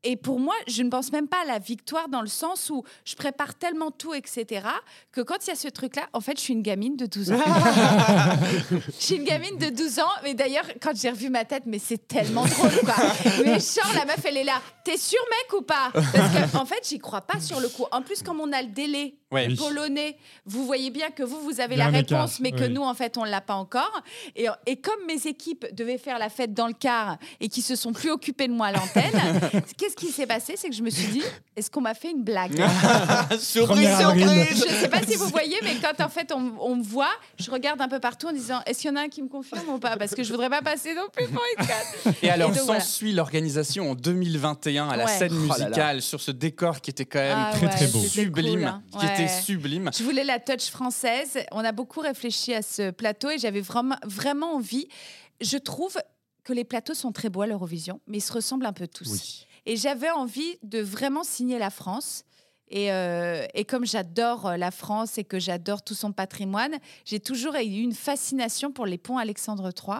et 0.06 0.16
pour 0.16 0.40
moi, 0.40 0.54
je 0.68 0.84
ne 0.84 0.90
pense 0.90 1.12
même 1.12 1.28
pas 1.28 1.42
à 1.42 1.46
la 1.46 1.60
victoire 1.60 2.08
dans 2.10 2.22
le 2.22 2.28
sens 2.28 2.70
où 2.70 2.84
je 3.04 3.16
prépare 3.16 3.56
tellement 3.56 3.90
tout, 3.90 4.14
etc., 4.14 4.68
que 5.12 5.22
quand 5.22 5.46
il 5.46 5.50
y 5.50 5.54
a 5.54 5.56
ce 5.56 5.68
truc-là, 5.68 6.04
en 6.14 6.22
fait, 6.22 6.38
je 6.38 6.42
suis 6.44 6.54
une 6.54 6.62
gamine 6.62 6.96
de 6.96 7.08
12 7.08 7.32
ans. 7.32 7.38
je 8.72 8.92
suis 8.98 9.16
une 9.16 9.24
gamine 9.24 9.58
de 9.58 9.70
12 9.70 10.00
ans, 10.00 10.12
mais 10.24 10.36
d'ailleurs, 10.36 10.66
quand 10.80 10.92
j'ai 10.96 11.10
revu 11.10 11.30
ma 11.30 11.44
tête, 11.44 11.64
mais 11.66 11.80
c'est 11.80 12.08
tellement 12.08 12.46
drôle, 12.46 12.80
quoi. 12.84 12.96
Mais 13.44 13.60
genre, 13.60 13.92
la 13.96 14.06
meuf, 14.06 14.24
elle 14.26 14.38
est 14.38 14.44
là. 14.44 14.62
T'es 14.84 14.98
sûr, 14.98 15.20
mec, 15.30 15.60
ou 15.60 15.64
pas? 15.64 15.92
Parce 15.94 16.52
qu'en 16.52 16.62
en 16.62 16.66
fait, 16.66 16.88
j'y 16.88 17.00
crois 17.00 17.22
pas 17.22 17.40
sur 17.40 17.60
le 17.60 17.68
coup. 17.68 17.86
En 17.92 18.02
plus, 18.02 18.22
comme 18.22 18.40
on 18.40 18.52
a 18.54 18.62
le 18.62 18.70
délai 18.70 19.16
Ouais. 19.36 19.56
Polonais, 19.56 20.18
vous 20.46 20.66
voyez 20.66 20.90
bien 20.92 21.10
que 21.12 21.24
vous, 21.24 21.40
vous 21.42 21.60
avez 21.60 21.76
la 21.76 21.88
réponse, 21.90 22.40
mais 22.40 22.52
que 22.52 22.64
oui. 22.66 22.70
nous, 22.70 22.82
en 22.84 22.94
fait, 22.94 23.18
on 23.18 23.24
l'a 23.24 23.42
pas 23.42 23.56
encore. 23.56 24.02
Et, 24.36 24.48
et 24.66 24.78
comme 24.78 25.06
mes 25.08 25.28
équipes 25.28 25.66
devaient 25.74 25.98
faire 25.98 26.18
la 26.20 26.30
fête 26.30 26.54
dans 26.54 26.68
le 26.68 26.74
car 26.74 27.18
et 27.40 27.48
qui 27.50 27.62
se 27.62 27.76
sont 27.76 27.94
plus 27.94 28.10
occupées 28.12 28.48
de 28.48 28.54
moi 28.54 28.68
à 28.68 28.72
l'antenne, 28.72 29.42
qu'est-ce 29.78 29.96
qui 29.96 30.08
s'est 30.08 30.26
passé? 30.28 30.56
C'est 30.58 30.70
que 30.70 30.76
je 30.76 30.82
me 30.84 30.90
suis 30.90 31.08
dit, 31.08 31.24
est-ce 31.56 31.70
qu'on 31.70 31.82
m'a 31.82 31.94
fait 31.94 32.12
une 32.12 32.24
blague? 32.24 32.56
Surprise, 33.40 33.88
avril. 33.88 34.28
Je 34.52 34.56
sais 34.56 34.88
pas 34.90 35.02
si 35.04 35.16
vous 35.16 35.28
voyez, 35.28 35.58
mais 35.64 35.76
quand 35.82 36.04
en 36.04 36.10
fait 36.10 36.32
on, 36.32 36.54
on 36.60 36.76
me 36.76 36.84
voit, 36.84 37.12
je 37.40 37.50
regarde 37.52 37.82
un 37.82 37.88
peu 37.88 38.00
partout 38.00 38.28
en 38.28 38.32
disant, 38.34 38.62
est-ce 38.66 38.82
qu'il 38.82 38.90
y 38.90 38.94
en 38.94 38.96
a 38.98 39.02
un 39.02 39.10
qui 39.10 39.22
me 39.22 39.28
confirme 39.28 39.68
ou 39.70 39.80
pas? 39.80 39.98
Parce 39.98 40.16
que 40.16 40.24
je 40.24 40.32
voudrais 40.32 40.50
pas 40.50 40.62
passer 40.62 40.94
non 40.94 41.04
plus 41.12 41.28
pour 41.28 41.42
une. 41.58 42.14
Et 42.24 42.30
alors, 42.30 42.52
donc, 42.52 42.60
voilà. 42.66 42.80
s'ensuit 42.80 43.12
l'organisation 43.14 43.92
en 43.92 43.96
2021 43.96 44.90
à 44.90 44.98
la 44.98 45.06
Ouais. 45.06 45.12
scène 45.12 45.34
Oh 45.34 45.48
là 45.50 45.58
là. 45.58 45.66
musicale 45.66 46.02
sur 46.02 46.20
ce 46.22 46.32
décor 46.32 46.82
qui 46.82 46.90
était 46.90 47.06
quand 47.06 47.20
même 47.20 47.36
Ah 47.38 47.52
Très, 47.54 47.66
ouais, 47.68 47.72
très 47.72 47.88
beau. 47.88 48.00
c'était 48.00 48.22
sublime. 48.24 48.54
cool, 48.60 48.64
hein. 48.66 48.82
Qui 49.00 49.06
était 49.06 49.25
Sublime. 49.28 49.92
Je 49.98 50.04
voulais 50.04 50.24
la 50.24 50.40
touch 50.40 50.70
française. 50.70 51.40
On 51.52 51.64
a 51.64 51.72
beaucoup 51.72 52.00
réfléchi 52.00 52.54
à 52.54 52.62
ce 52.62 52.92
plateau 52.92 53.30
et 53.30 53.38
j'avais 53.38 53.62
vraiment, 53.62 53.98
vraiment 54.04 54.56
envie. 54.56 54.88
Je 55.42 55.58
trouve 55.58 55.98
que 56.44 56.54
les 56.54 56.64
plateaux 56.64 56.94
sont 56.94 57.12
très 57.12 57.30
beaux 57.30 57.42
à 57.42 57.48
l'Eurovision, 57.48 58.00
mais 58.08 58.18
ils 58.18 58.22
se 58.22 58.34
ressemblent 58.34 58.66
un 58.66 58.74
peu 58.74 58.88
tous. 58.88 59.10
Oui. 59.10 59.46
Et 59.66 59.76
j'avais 59.76 60.12
envie 60.12 60.58
de 60.64 60.80
vraiment 60.80 61.24
signer 61.24 61.60
la 61.60 61.70
France. 61.70 62.24
Et, 62.68 62.92
euh, 62.92 63.46
et 63.54 63.66
comme 63.66 63.86
j'adore 63.86 64.48
euh, 64.48 64.58
la 64.58 64.72
France 64.72 65.18
et 65.18 65.24
que 65.24 65.40
j'adore 65.40 65.84
tout 65.84 65.94
son 65.94 66.12
patrimoine, 66.12 66.76
j'ai 67.04 67.20
toujours 67.20 67.56
eu 67.56 67.60
une 67.60 67.94
fascination 67.94 68.72
pour 68.72 68.86
les 68.86 68.98
ponts 68.98 69.18
Alexandre 69.18 69.72
III. 69.72 70.00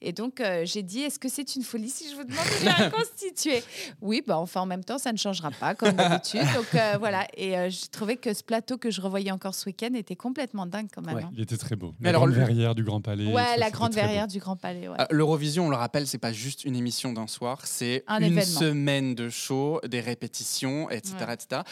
Et 0.00 0.12
donc, 0.12 0.40
euh, 0.40 0.62
j'ai 0.64 0.82
dit, 0.82 1.00
est-ce 1.00 1.18
que 1.18 1.28
c'est 1.28 1.56
une 1.56 1.62
folie 1.62 1.90
si 1.90 2.10
je 2.10 2.16
vous 2.16 2.24
demande 2.24 2.44
de 2.60 2.64
la 2.64 2.72
reconstituer? 2.90 3.62
Oui, 4.00 4.22
bah, 4.26 4.38
enfin, 4.38 4.60
en 4.62 4.66
même 4.66 4.84
temps, 4.84 4.98
ça 4.98 5.12
ne 5.12 5.18
changera 5.18 5.50
pas, 5.50 5.74
comme 5.74 5.92
d'habitude. 5.92 6.40
Donc, 6.54 6.74
euh, 6.74 6.96
voilà. 6.98 7.26
Et 7.36 7.56
euh, 7.58 7.70
je 7.70 7.86
trouvais 7.90 8.16
que 8.16 8.32
ce 8.34 8.42
plateau 8.42 8.78
que 8.78 8.90
je 8.90 9.00
revoyais 9.00 9.30
encore 9.30 9.54
ce 9.54 9.66
week-end 9.66 9.94
était 9.94 10.16
complètement 10.16 10.66
dingue, 10.66 10.88
quand 10.94 11.02
même. 11.02 11.14
Ouais. 11.16 11.22
hein. 11.22 11.30
Il 11.34 11.40
était 11.42 11.56
très 11.56 11.76
beau. 11.76 11.94
Mais 12.00 12.04
La 12.04 12.10
alors, 12.10 12.22
grande 12.22 12.34
le- 12.34 12.40
verrière 12.40 12.74
du 12.74 12.84
Grand 12.84 13.00
Palais. 13.00 13.32
Ouais, 13.32 13.56
la 13.56 13.70
grande 13.70 13.94
verrière 13.94 14.26
du 14.26 14.38
Grand 14.38 14.56
Palais. 14.56 14.88
ouais. 14.88 14.96
Euh, 15.00 15.04
L'Eurovision, 15.10 15.66
on 15.66 15.70
le 15.70 15.76
rappelle, 15.76 16.06
c'est 16.06 16.18
pas 16.18 16.32
juste 16.32 16.64
une 16.64 16.76
émission 16.76 17.12
d'un 17.12 17.26
soir, 17.26 17.60
c'est 17.66 18.04
Un 18.06 18.18
une 18.18 18.24
événement. 18.38 18.60
semaine 18.60 19.14
de 19.14 19.28
show, 19.28 19.80
des 19.86 20.00
répétitions, 20.00 20.90
etc. 20.90 21.14
Ouais. 21.26 21.34
etc. 21.34 21.62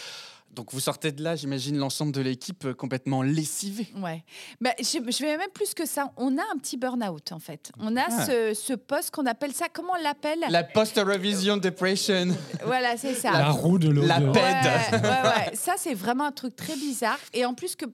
Donc 0.53 0.73
vous 0.73 0.81
sortez 0.81 1.13
de 1.13 1.23
là, 1.23 1.35
j'imagine, 1.35 1.79
l'ensemble 1.79 2.13
de 2.13 2.21
l'équipe 2.21 2.67
euh, 2.67 2.75
complètement 2.75 3.23
lessivée. 3.23 3.89
Ouais. 3.97 4.23
Bah, 4.61 4.71
je, 4.79 4.85
je 4.85 5.23
vais 5.25 5.39
même 5.39 5.51
plus 5.55 5.73
que 5.73 5.87
ça. 5.87 6.13
On 6.19 6.37
a 6.37 6.43
un 6.43 6.59
petit 6.59 6.77
burn-out, 6.77 7.33
en 7.33 7.39
fait. 7.39 7.73
On 7.79 7.97
a 7.97 8.03
Ah. 8.09 8.27
ce, 8.27 8.53
ce 8.55 8.75
poste 8.75 9.13
qu'on 9.13 9.25
appelle 9.25 9.53
ça. 9.55 9.67
Comment 9.73 9.95
on 9.99 10.03
l'appelle? 10.03 10.41
La 10.51 10.63
post-Eurovision 10.63 11.57
depression. 11.57 12.29
Voilà, 12.67 12.97
c'est 12.99 13.15
ça. 13.15 13.31
La 13.33 13.51
roue 13.51 13.79
de 13.79 13.89
l'eau. 13.89 14.03
La. 14.05 14.21
Ouais, 14.21 14.29
ouais, 14.31 15.01
ouais. 15.01 15.55
Ça, 15.55 15.75
c'est 15.79 15.95
vraiment 15.95 16.25
un 16.27 16.33
truc 16.33 16.55
très 16.55 16.75
bizarre. 16.77 17.19
Et 17.33 17.47
en 17.47 17.55
plus 17.55 17.75
que 17.75 17.87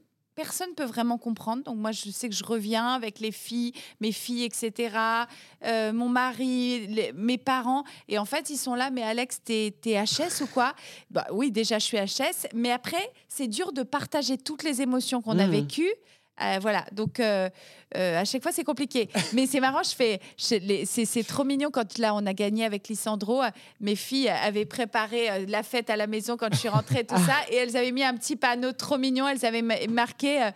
personne 0.43 0.73
peut 0.77 0.85
vraiment 0.85 1.19
comprendre. 1.19 1.65
Donc 1.65 1.77
moi, 1.79 1.91
je 1.91 2.11
sais 2.11 2.29
que 2.29 2.35
je 2.35 2.45
reviens 2.45 2.87
avec 2.95 3.19
les 3.19 3.33
filles, 3.33 3.73
mes 4.01 4.13
filles, 4.13 4.45
etc. 4.45 5.27
euh, 5.65 5.93
mon 5.93 6.09
mari, 6.09 6.87
les- 6.87 7.13
mes 7.13 7.39
parents. 7.39 7.83
Et 8.09 8.19
en 8.19 8.25
fait, 8.25 8.49
ils 8.49 8.57
sont 8.57 8.77
là, 8.77 8.91
mais 8.91 9.03
Alex, 9.03 9.41
t'es 9.45 9.75
t'es 9.83 9.95
HS 10.01 10.43
ou 10.43 10.47
quoi? 10.47 10.75
Bah, 11.11 11.27
Oui, 11.33 11.51
déjà, 11.51 11.81
je 11.81 11.85
suis 11.87 11.97
HS. 11.99 12.47
Mais 12.55 12.71
après, 12.71 13.05
c'est 13.29 13.49
dur 13.49 13.73
de 13.73 13.83
partager 13.83 14.39
toutes 14.39 14.63
les 14.63 14.81
émotions 14.81 15.21
qu'on 15.23 15.39
a 15.41 15.47
Mhm. 15.47 15.51
vécues. 15.61 15.93
Euh, 16.41 16.59
voilà, 16.61 16.85
donc 16.93 17.21
euh, 17.21 17.49
euh, 17.97 18.21
à 18.21 18.25
chaque 18.25 18.43
fois 18.43 18.53
c'est 18.53 18.65
compliqué. 18.65 19.09
Mais 19.33 19.47
c'est 19.47 19.61
marrant, 19.61 19.83
je 19.83 19.95
fais, 19.95 20.21
c'est 20.37 21.27
trop 21.27 21.45
mignon 21.45 21.71
quand 21.73 21.99
là 21.99 22.15
on 22.15 22.25
a 22.27 22.33
gagné 22.33 22.65
avec 22.65 22.89
Lissandro. 22.89 23.43
euh, 23.43 23.49
Mes 23.81 23.97
filles 23.97 24.29
avaient 24.29 24.65
préparé 24.67 25.47
la 25.47 25.63
fête 25.63 25.91
à 25.91 25.97
la 25.97 26.07
maison 26.07 26.37
quand 26.37 26.49
je 26.53 26.59
suis 26.59 26.69
rentrée, 26.69 27.05
tout 27.05 27.17
ça, 27.17 27.35
et 27.51 27.57
elles 27.57 27.77
avaient 27.77 27.93
mis 27.93 28.05
un 28.05 28.15
petit 28.15 28.37
panneau 28.37 28.73
trop 28.73 28.99
mignon. 28.99 29.27
Elles 29.29 29.45
avaient 29.45 29.63
ma- 29.63 29.87
marqué. 29.89 30.51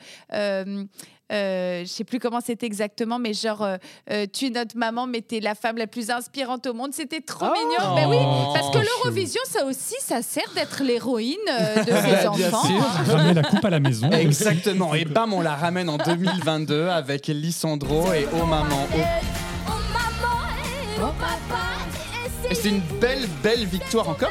Euh, 1.30 1.80
je 1.82 1.88
sais 1.88 2.04
plus 2.04 2.18
comment 2.18 2.40
c'était 2.40 2.66
exactement, 2.66 3.18
mais 3.18 3.32
genre, 3.32 3.62
euh, 3.62 3.76
euh, 4.10 4.26
tu 4.32 4.46
es 4.46 4.50
notre 4.50 4.76
maman, 4.76 5.06
mais 5.06 5.22
tu 5.22 5.36
es 5.36 5.40
la 5.40 5.54
femme 5.54 5.76
la 5.76 5.86
plus 5.86 6.10
inspirante 6.10 6.66
au 6.66 6.74
monde. 6.74 6.92
C'était 6.92 7.20
trop 7.20 7.46
mignon. 7.52 7.94
Ben 7.94 8.08
oui, 8.08 8.16
parce 8.54 8.70
que 8.70 8.78
Oh, 8.78 8.82
l'Eurovision, 9.04 9.40
ça 9.46 9.64
aussi, 9.64 9.94
ça 10.00 10.20
sert 10.22 10.50
d'être 10.54 10.82
l'héroïne 10.82 11.36
de 11.76 11.84
ses 11.84 11.92
Bien 11.92 12.28
enfants. 12.30 12.64
sûr. 12.66 12.76
hein. 12.82 13.04
Ramener 13.16 13.34
la 13.34 13.42
coupe 13.44 13.64
à 13.64 13.70
la 13.70 13.80
maison. 13.80 14.10
Exactement. 14.10 14.94
Et 14.94 15.04
bam, 15.04 15.32
on 15.32 15.40
la 15.40 15.54
ramène 15.54 15.88
en 15.88 15.96
2022 15.98 16.88
avec 16.88 17.28
Lissandro 17.28 18.12
et 18.12 18.26
Oh 18.34 18.44
Maman. 18.44 18.86
Oh. 18.94 18.98
Et 22.50 22.54
c'est 22.54 22.68
une 22.68 22.82
belle, 23.00 23.26
belle 23.42 23.64
victoire 23.64 24.08
encore. 24.08 24.30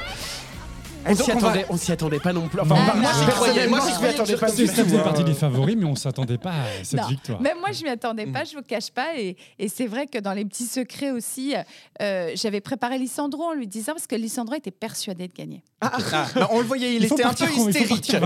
On 1.07 1.15
s'y 1.15 1.31
attendait, 1.31 1.65
on 1.69 1.77
s'y 1.77 1.91
attendait 1.91 2.19
pas 2.19 2.31
non 2.33 2.47
plus. 2.47 2.59
Enfin, 2.59 2.75
Ah, 2.77 2.95
moi, 2.95 3.11
non. 3.11 3.19
j'y 3.19 3.25
croyais, 3.31 3.67
moi, 3.67 3.79
Personnellement, 3.79 3.99
j'y 3.99 4.05
attendais 4.05 4.37
pas 4.37 4.47
Ça 4.47 4.83
faisait 4.83 5.03
partie 5.03 5.23
des 5.23 5.33
favoris, 5.33 5.75
mais 5.77 5.85
on 5.85 5.95
s'attendait 5.95 6.37
pas 6.37 6.51
à 6.51 6.83
cette 6.83 6.99
Non. 7.01 7.07
victoire. 7.07 7.41
Même 7.41 7.57
moi, 7.59 7.71
je 7.71 7.83
m'y 7.83 7.89
attendais 7.89 8.25
Mm. 8.25 8.31
pas, 8.33 8.43
je 8.43 8.55
vous 8.55 8.61
cache 8.61 8.91
pas. 8.91 9.17
Et, 9.17 9.35
et 9.59 9.67
c'est 9.67 9.87
vrai 9.87 10.07
que 10.07 10.19
dans 10.19 10.33
les 10.33 10.45
petits 10.45 10.65
secrets 10.65 11.11
aussi, 11.11 11.55
euh, 12.01 12.31
j'avais 12.35 12.61
préparé 12.61 12.97
Lissandro 12.97 13.43
en 13.43 13.53
lui 13.53 13.67
disant, 13.67 13.93
parce 13.93 14.07
que 14.07 14.15
Lissandro 14.15 14.55
était 14.55 14.71
persuadé 14.71 15.27
de 15.27 15.33
gagner. 15.33 15.63
Ah, 15.81 15.97
bah, 16.35 16.47
on 16.51 16.59
le 16.59 16.65
voyait, 16.65 16.95
il, 16.95 17.05
était 17.05 17.23
un 17.23 17.33
peu 17.33 17.45
hystérique. 17.45 18.13
Et 18.13 18.17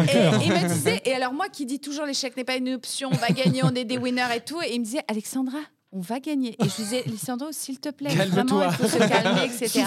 il 0.46 0.52
me 0.52 0.68
disait, 0.68 1.02
et 1.06 1.14
alors 1.14 1.32
moi 1.34 1.46
qui 1.52 1.66
dis 1.66 1.80
toujours 1.80 2.06
l'échec 2.06 2.36
n'est 2.36 2.44
pas 2.44 2.56
une 2.58 2.74
option, 2.74 3.10
on 3.12 3.16
va 3.18 3.30
gagner, 3.30 3.62
on 3.64 3.74
est 3.74 3.86
des 3.86 3.98
winners 3.98 4.36
et 4.36 4.42
tout, 4.42 4.62
et 4.62 4.74
il 4.74 4.80
me 4.82 4.86
disait, 4.86 5.02
Alexandra, 5.08 5.60
on 5.96 6.02
va 6.02 6.20
gagner. 6.20 6.56
Et 6.62 6.70
je 6.70 6.76
disais, 6.76 7.04
Lissandro, 7.06 7.52
s'il 7.52 7.80
te 7.80 7.90
plaît, 7.90 8.14
vraiment, 8.14 8.64
il 8.64 8.72
faut 8.72 8.88
se 8.88 8.98
calmer, 8.98 9.46
etc. 9.62 9.86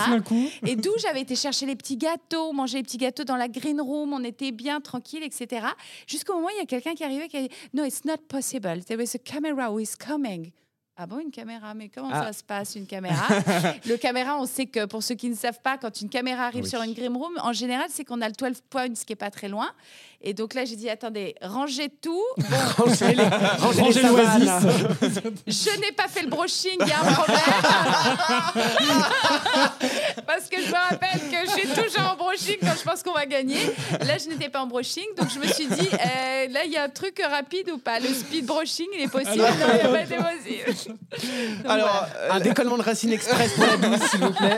Et 0.66 0.74
d'où 0.74 0.90
j'avais 0.98 1.20
été 1.20 1.36
chercher 1.36 1.66
les 1.66 1.76
petits 1.76 1.98
gâteaux, 1.98 2.52
manger 2.52 2.78
les 2.78 2.82
petits 2.82 2.96
gâteaux 2.96 3.24
dans 3.24 3.36
la 3.36 3.48
green 3.48 3.80
room, 3.80 4.14
on 4.14 4.24
était 4.24 4.50
bien 4.50 4.80
tranquille, 4.80 5.22
etc. 5.22 5.66
Jusqu'au 6.06 6.34
moment 6.34 6.46
où 6.46 6.50
il 6.56 6.58
y 6.58 6.62
a 6.62 6.66
quelqu'un 6.66 6.94
qui 6.94 7.04
arrivait 7.04 7.28
qui 7.28 7.36
a 7.36 7.42
dit 7.42 7.50
No, 7.74 7.84
it's 7.84 8.04
not 8.04 8.16
possible. 8.28 8.82
There 8.84 9.02
is 9.02 9.14
a 9.14 9.18
camera 9.18 9.70
who 9.70 9.80
is 9.80 9.94
coming. 9.98 10.50
Ah 11.00 11.06
bon, 11.06 11.20
une 11.20 11.30
caméra? 11.30 11.74
Mais 11.74 11.88
comment 11.94 12.10
Ah. 12.12 12.24
ça 12.24 12.32
se 12.32 12.42
passe, 12.42 12.74
une 12.74 12.86
caméra? 12.86 13.24
Le 13.86 13.96
caméra, 13.96 14.36
on 14.36 14.46
sait 14.46 14.66
que 14.66 14.84
pour 14.84 15.00
ceux 15.04 15.14
qui 15.14 15.28
ne 15.28 15.36
savent 15.36 15.60
pas, 15.62 15.78
quand 15.78 16.00
une 16.00 16.08
caméra 16.08 16.46
arrive 16.46 16.64
Oui. 16.64 16.68
sur 16.70 16.82
une 16.82 16.92
Grim 16.92 17.16
Room, 17.16 17.38
en 17.40 17.52
général, 17.52 17.86
c'est 17.88 18.04
qu'on 18.04 18.20
a 18.20 18.26
le 18.28 18.34
12 18.36 18.62
points, 18.68 18.86
ce 18.96 19.04
qui 19.04 19.12
est 19.12 19.16
pas 19.16 19.30
très 19.30 19.46
loin. 19.46 19.70
Et 20.20 20.34
donc 20.34 20.54
là, 20.54 20.64
j'ai 20.64 20.74
dit, 20.74 20.90
attendez, 20.90 21.36
rangez 21.40 21.88
tout. 21.88 22.20
Bon, 22.36 22.44
Rangez 22.84 23.14
les, 23.14 23.22
rangez 23.60 24.02
l'oasis. 24.02 24.50
je 25.46 25.80
n'ai 25.80 25.92
pas 25.92 26.08
fait 26.08 26.22
le 26.22 26.28
brushing, 26.28 26.76
il 26.80 26.88
y 26.88 26.90
a 26.90 27.00
un 27.00 27.12
problème. 27.12 27.38
Parce 30.26 30.48
que 30.48 30.56
je 30.60 30.66
me 30.68 30.72
rappelle 30.90 31.20
que 31.30 31.46
je 31.46 31.50
suis 31.60 31.68
toujours 31.68 32.10
en 32.12 32.16
brushing 32.16 32.56
quand 32.60 32.74
je 32.76 32.82
pense 32.82 33.04
qu'on 33.04 33.12
va 33.12 33.26
gagner. 33.26 33.60
Là, 34.00 34.18
je 34.18 34.28
n'étais 34.30 34.48
pas 34.48 34.62
en 34.62 34.66
brushing, 34.66 35.04
donc 35.16 35.28
je 35.32 35.38
me 35.38 35.46
suis 35.46 35.68
dit, 35.68 35.88
euh, 35.92 36.48
là, 36.48 36.64
il 36.64 36.72
y 36.72 36.76
a 36.76 36.82
un 36.82 36.88
truc 36.88 37.22
rapide 37.24 37.70
ou 37.70 37.78
pas? 37.78 38.00
Le 38.00 38.08
speed 38.08 38.44
brushing, 38.46 38.88
il 38.96 39.02
est 39.04 39.08
possible 39.08 39.36
Non, 39.38 39.44
il 39.84 39.90
n'a 39.92 40.04
pas 40.16 40.32
possible. 40.32 40.87
Alors, 41.68 41.88
voilà. 42.18 42.34
Un 42.34 42.40
décollement 42.40 42.76
de 42.78 42.82
Racine 42.82 43.12
Express 43.12 43.52
pour 43.54 43.64
la 43.66 43.76
douce, 43.76 44.08
s'il 44.10 44.20
vous 44.20 44.32
plaît. 44.32 44.56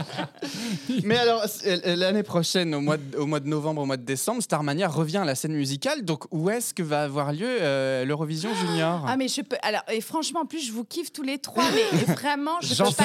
Mais 1.04 1.16
alors, 1.18 1.44
c'est- 1.46 1.86
euh, 1.86 1.96
l'année 1.96 2.22
prochaine, 2.22 2.74
au 2.74 2.80
mois, 2.80 2.96
de, 2.96 3.16
au 3.16 3.26
mois 3.26 3.40
de 3.40 3.48
novembre, 3.48 3.82
au 3.82 3.86
mois 3.86 3.96
de 3.96 4.04
décembre, 4.04 4.42
Starmania 4.42 4.88
revient 4.88 5.18
à 5.18 5.24
la 5.24 5.34
scène 5.34 5.52
musicale. 5.54 6.04
Donc, 6.04 6.24
où 6.30 6.50
est-ce 6.50 6.74
que 6.74 6.82
va 6.82 7.02
avoir 7.02 7.32
lieu 7.32 7.46
euh, 7.48 8.04
l'Eurovision 8.04 8.50
Junior 8.54 9.04
Ah 9.06 9.16
mais 9.16 9.28
je 9.28 9.40
peux 9.42 9.56
alors 9.62 9.82
et 9.90 10.00
franchement 10.00 10.40
en 10.40 10.46
plus 10.46 10.60
je 10.66 10.72
vous 10.72 10.84
kiffe 10.84 11.12
tous 11.12 11.22
les 11.22 11.38
trois 11.38 11.64
mais 11.74 12.12
vraiment 12.14 12.56
je 12.60 12.74
J'en 12.74 12.86
peux 12.92 13.04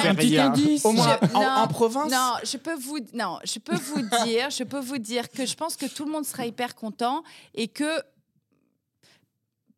Au 0.84 0.92
moins, 0.92 1.18
Je- 1.22 1.34
en, 1.36 1.40
non, 1.40 1.48
en 1.62 1.68
province 1.68 2.10
Non, 2.10 2.32
je 2.44 2.56
peux 2.56 2.74
vous 2.74 2.98
non, 3.14 3.38
je 3.44 3.58
peux 3.58 3.76
vous 3.76 4.02
dire, 4.24 4.50
je 4.50 4.64
peux 4.64 4.80
vous 4.80 4.98
dire 4.98 5.28
que 5.30 5.46
je 5.46 5.54
pense 5.54 5.76
que 5.76 5.86
tout 5.86 6.04
le 6.04 6.12
monde 6.12 6.24
sera 6.24 6.46
hyper 6.46 6.74
content 6.74 7.22
et 7.54 7.68
que 7.68 7.98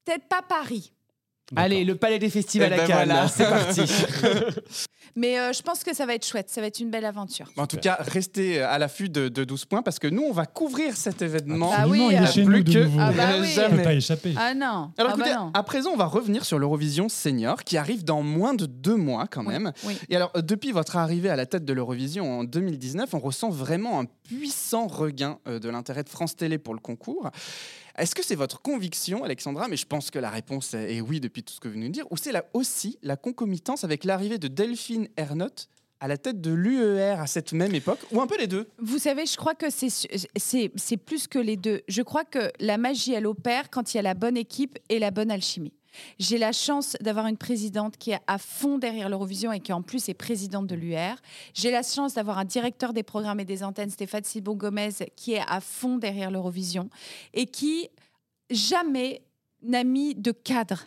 peut-être 0.04 0.28
pas 0.28 0.42
Paris, 0.42 0.92
Allez, 1.56 1.84
le 1.84 1.96
palais 1.96 2.18
des 2.18 2.30
festivals 2.30 2.70
Eh 2.72 2.74
à 2.74 2.78
ben 2.78 2.86
Cannes, 2.86 3.08
voilà. 3.08 3.28
c'est 3.28 3.48
parti. 3.48 3.82
mais 5.16 5.38
euh, 5.38 5.52
je 5.52 5.62
pense 5.62 5.82
que 5.82 5.94
ça 5.94 6.06
va 6.06 6.14
être 6.14 6.24
chouette, 6.24 6.48
ça 6.48 6.60
va 6.60 6.68
être 6.68 6.78
une 6.78 6.90
belle 6.90 7.04
aventure. 7.04 7.50
En 7.56 7.66
tout 7.66 7.76
cas, 7.76 7.96
restez 8.00 8.60
à 8.60 8.78
l'affût 8.78 9.08
de, 9.08 9.28
de 9.28 9.44
12 9.44 9.64
points 9.64 9.82
parce 9.82 9.98
que 9.98 10.06
nous, 10.06 10.22
on 10.22 10.32
va 10.32 10.46
couvrir 10.46 10.96
cet 10.96 11.22
événement. 11.22 11.72
Ah 11.76 11.88
oui, 11.88 12.06
il 12.08 12.14
est 12.14 12.20
euh, 12.20 12.26
chez 12.26 12.44
plus 12.44 12.58
nous 12.58 12.62
de 12.62 12.72
que 12.72 12.78
nouveau. 12.84 12.98
Ah 13.00 13.12
bah 13.12 13.24
oui. 13.40 13.48
Peut 13.54 13.60
pas 13.60 13.68
jamais. 13.78 13.96
échapper. 13.96 14.34
Ah 14.36 14.54
non. 14.54 14.64
Alors 14.66 14.92
ah 14.98 15.04
bah 15.04 15.12
écoutez, 15.16 15.34
non. 15.34 15.50
à 15.52 15.62
présent, 15.64 15.90
on 15.92 15.96
va 15.96 16.04
revenir 16.04 16.44
sur 16.44 16.58
l'Eurovision 16.58 17.08
Senior 17.08 17.64
qui 17.64 17.76
arrive 17.76 18.04
dans 18.04 18.22
moins 18.22 18.54
de 18.54 18.66
deux 18.66 18.96
mois 18.96 19.26
quand 19.28 19.42
même. 19.42 19.72
Oui. 19.84 19.98
Et 20.08 20.16
alors, 20.16 20.30
euh, 20.36 20.42
depuis 20.42 20.70
votre 20.70 20.96
arrivée 20.96 21.30
à 21.30 21.36
la 21.36 21.46
tête 21.46 21.64
de 21.64 21.72
l'Eurovision 21.72 22.40
en 22.40 22.44
2019, 22.44 23.12
on 23.14 23.18
ressent 23.18 23.50
vraiment 23.50 24.00
un 24.00 24.04
puissant 24.04 24.86
regain 24.86 25.38
de 25.46 25.68
l'intérêt 25.68 26.04
de 26.04 26.08
France 26.08 26.36
Télé 26.36 26.58
pour 26.58 26.74
le 26.74 26.80
concours. 26.80 27.30
Est-ce 28.00 28.14
que 28.14 28.24
c'est 28.24 28.34
votre 28.34 28.62
conviction, 28.62 29.24
Alexandra 29.24 29.68
Mais 29.68 29.76
je 29.76 29.84
pense 29.84 30.10
que 30.10 30.18
la 30.18 30.30
réponse 30.30 30.72
est 30.72 31.02
oui 31.02 31.20
depuis 31.20 31.42
tout 31.42 31.52
ce 31.52 31.60
que 31.60 31.68
vous 31.68 31.74
venez 31.74 31.88
de 31.88 31.92
dire. 31.92 32.06
Ou 32.10 32.16
c'est 32.16 32.32
là 32.32 32.46
aussi 32.54 32.98
la 33.02 33.16
concomitance 33.16 33.84
avec 33.84 34.04
l'arrivée 34.04 34.38
de 34.38 34.48
Delphine 34.48 35.06
Ernotte 35.18 35.68
à 36.00 36.08
la 36.08 36.16
tête 36.16 36.40
de 36.40 36.50
l'UER 36.50 37.16
à 37.20 37.26
cette 37.26 37.52
même 37.52 37.74
époque, 37.74 37.98
ou 38.10 38.22
un 38.22 38.26
peu 38.26 38.38
les 38.38 38.46
deux? 38.46 38.66
Vous 38.78 38.98
savez, 38.98 39.26
je 39.26 39.36
crois 39.36 39.54
que 39.54 39.66
c'est 39.68 40.96
plus 40.96 41.26
que 41.26 41.38
les 41.38 41.58
deux. 41.58 41.82
Je 41.88 42.00
crois 42.00 42.24
que 42.24 42.50
la 42.58 42.78
magie, 42.78 43.12
elle 43.12 43.26
opère 43.26 43.68
quand 43.68 43.92
il 43.92 43.98
y 43.98 44.00
a 44.00 44.02
la 44.02 44.14
bonne 44.14 44.38
équipe 44.38 44.78
et 44.88 44.98
la 44.98 45.10
bonne 45.10 45.30
alchimie. 45.30 45.74
J'ai 46.18 46.38
la 46.38 46.52
chance 46.52 46.96
d'avoir 47.00 47.26
une 47.26 47.36
présidente 47.36 47.96
qui 47.96 48.12
est 48.12 48.20
à 48.26 48.38
fond 48.38 48.78
derrière 48.78 49.08
l'Eurovision 49.08 49.52
et 49.52 49.60
qui 49.60 49.72
en 49.72 49.82
plus 49.82 50.08
est 50.08 50.14
présidente 50.14 50.66
de 50.66 50.74
l'UR. 50.74 51.16
J'ai 51.54 51.70
la 51.70 51.82
chance 51.82 52.14
d'avoir 52.14 52.38
un 52.38 52.44
directeur 52.44 52.92
des 52.92 53.02
programmes 53.02 53.40
et 53.40 53.44
des 53.44 53.62
antennes, 53.62 53.90
Stéphane 53.90 54.24
Silbon 54.24 54.54
Gomez, 54.54 54.90
qui 55.16 55.32
est 55.32 55.44
à 55.46 55.60
fond 55.60 55.98
derrière 55.98 56.30
l'Eurovision 56.30 56.90
et 57.34 57.46
qui 57.46 57.88
jamais 58.50 59.22
n'a 59.62 59.84
mis 59.84 60.14
de 60.14 60.32
cadre 60.32 60.86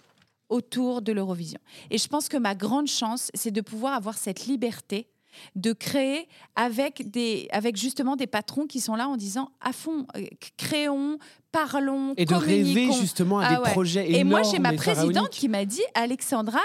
autour 0.50 1.02
de 1.02 1.12
l'Eurovision. 1.12 1.60
Et 1.90 1.98
je 1.98 2.08
pense 2.08 2.30
que 2.30 2.38
ma 2.38 2.56
grande 2.56 2.88
chance, 2.88 3.32
c'est 3.34 3.52
de 3.52 3.62
pouvoir 3.62 3.94
avoir 3.94 4.18
cette 4.18 4.46
liberté 4.46 5.08
de 5.56 5.74
créer 5.74 6.28
avec, 6.56 7.10
des, 7.12 7.48
avec 7.52 7.76
justement 7.78 8.16
des 8.16 8.28
patrons 8.28 8.66
qui 8.68 8.80
sont 8.80 8.96
là 8.96 9.08
en 9.08 9.18
disant 9.18 9.52
à 9.62 9.74
fond, 9.74 10.06
euh, 10.16 10.26
créons, 10.58 11.18
parlons, 11.52 12.14
Et 12.18 12.26
de 12.26 12.34
rêver 12.34 12.90
justement 13.00 13.40
à 13.40 13.46
Ah 13.48 13.56
des 13.56 13.72
projets 13.72 14.12
Et 14.12 14.24
moi, 14.24 14.40
énormes 14.40 14.52
j'ai 14.54 14.60
ma 14.60 14.74
présidente 14.74 15.30
qui 15.30 15.48
m'a 15.50 15.66
dit 15.66 15.84
Alexandra, 15.94 16.60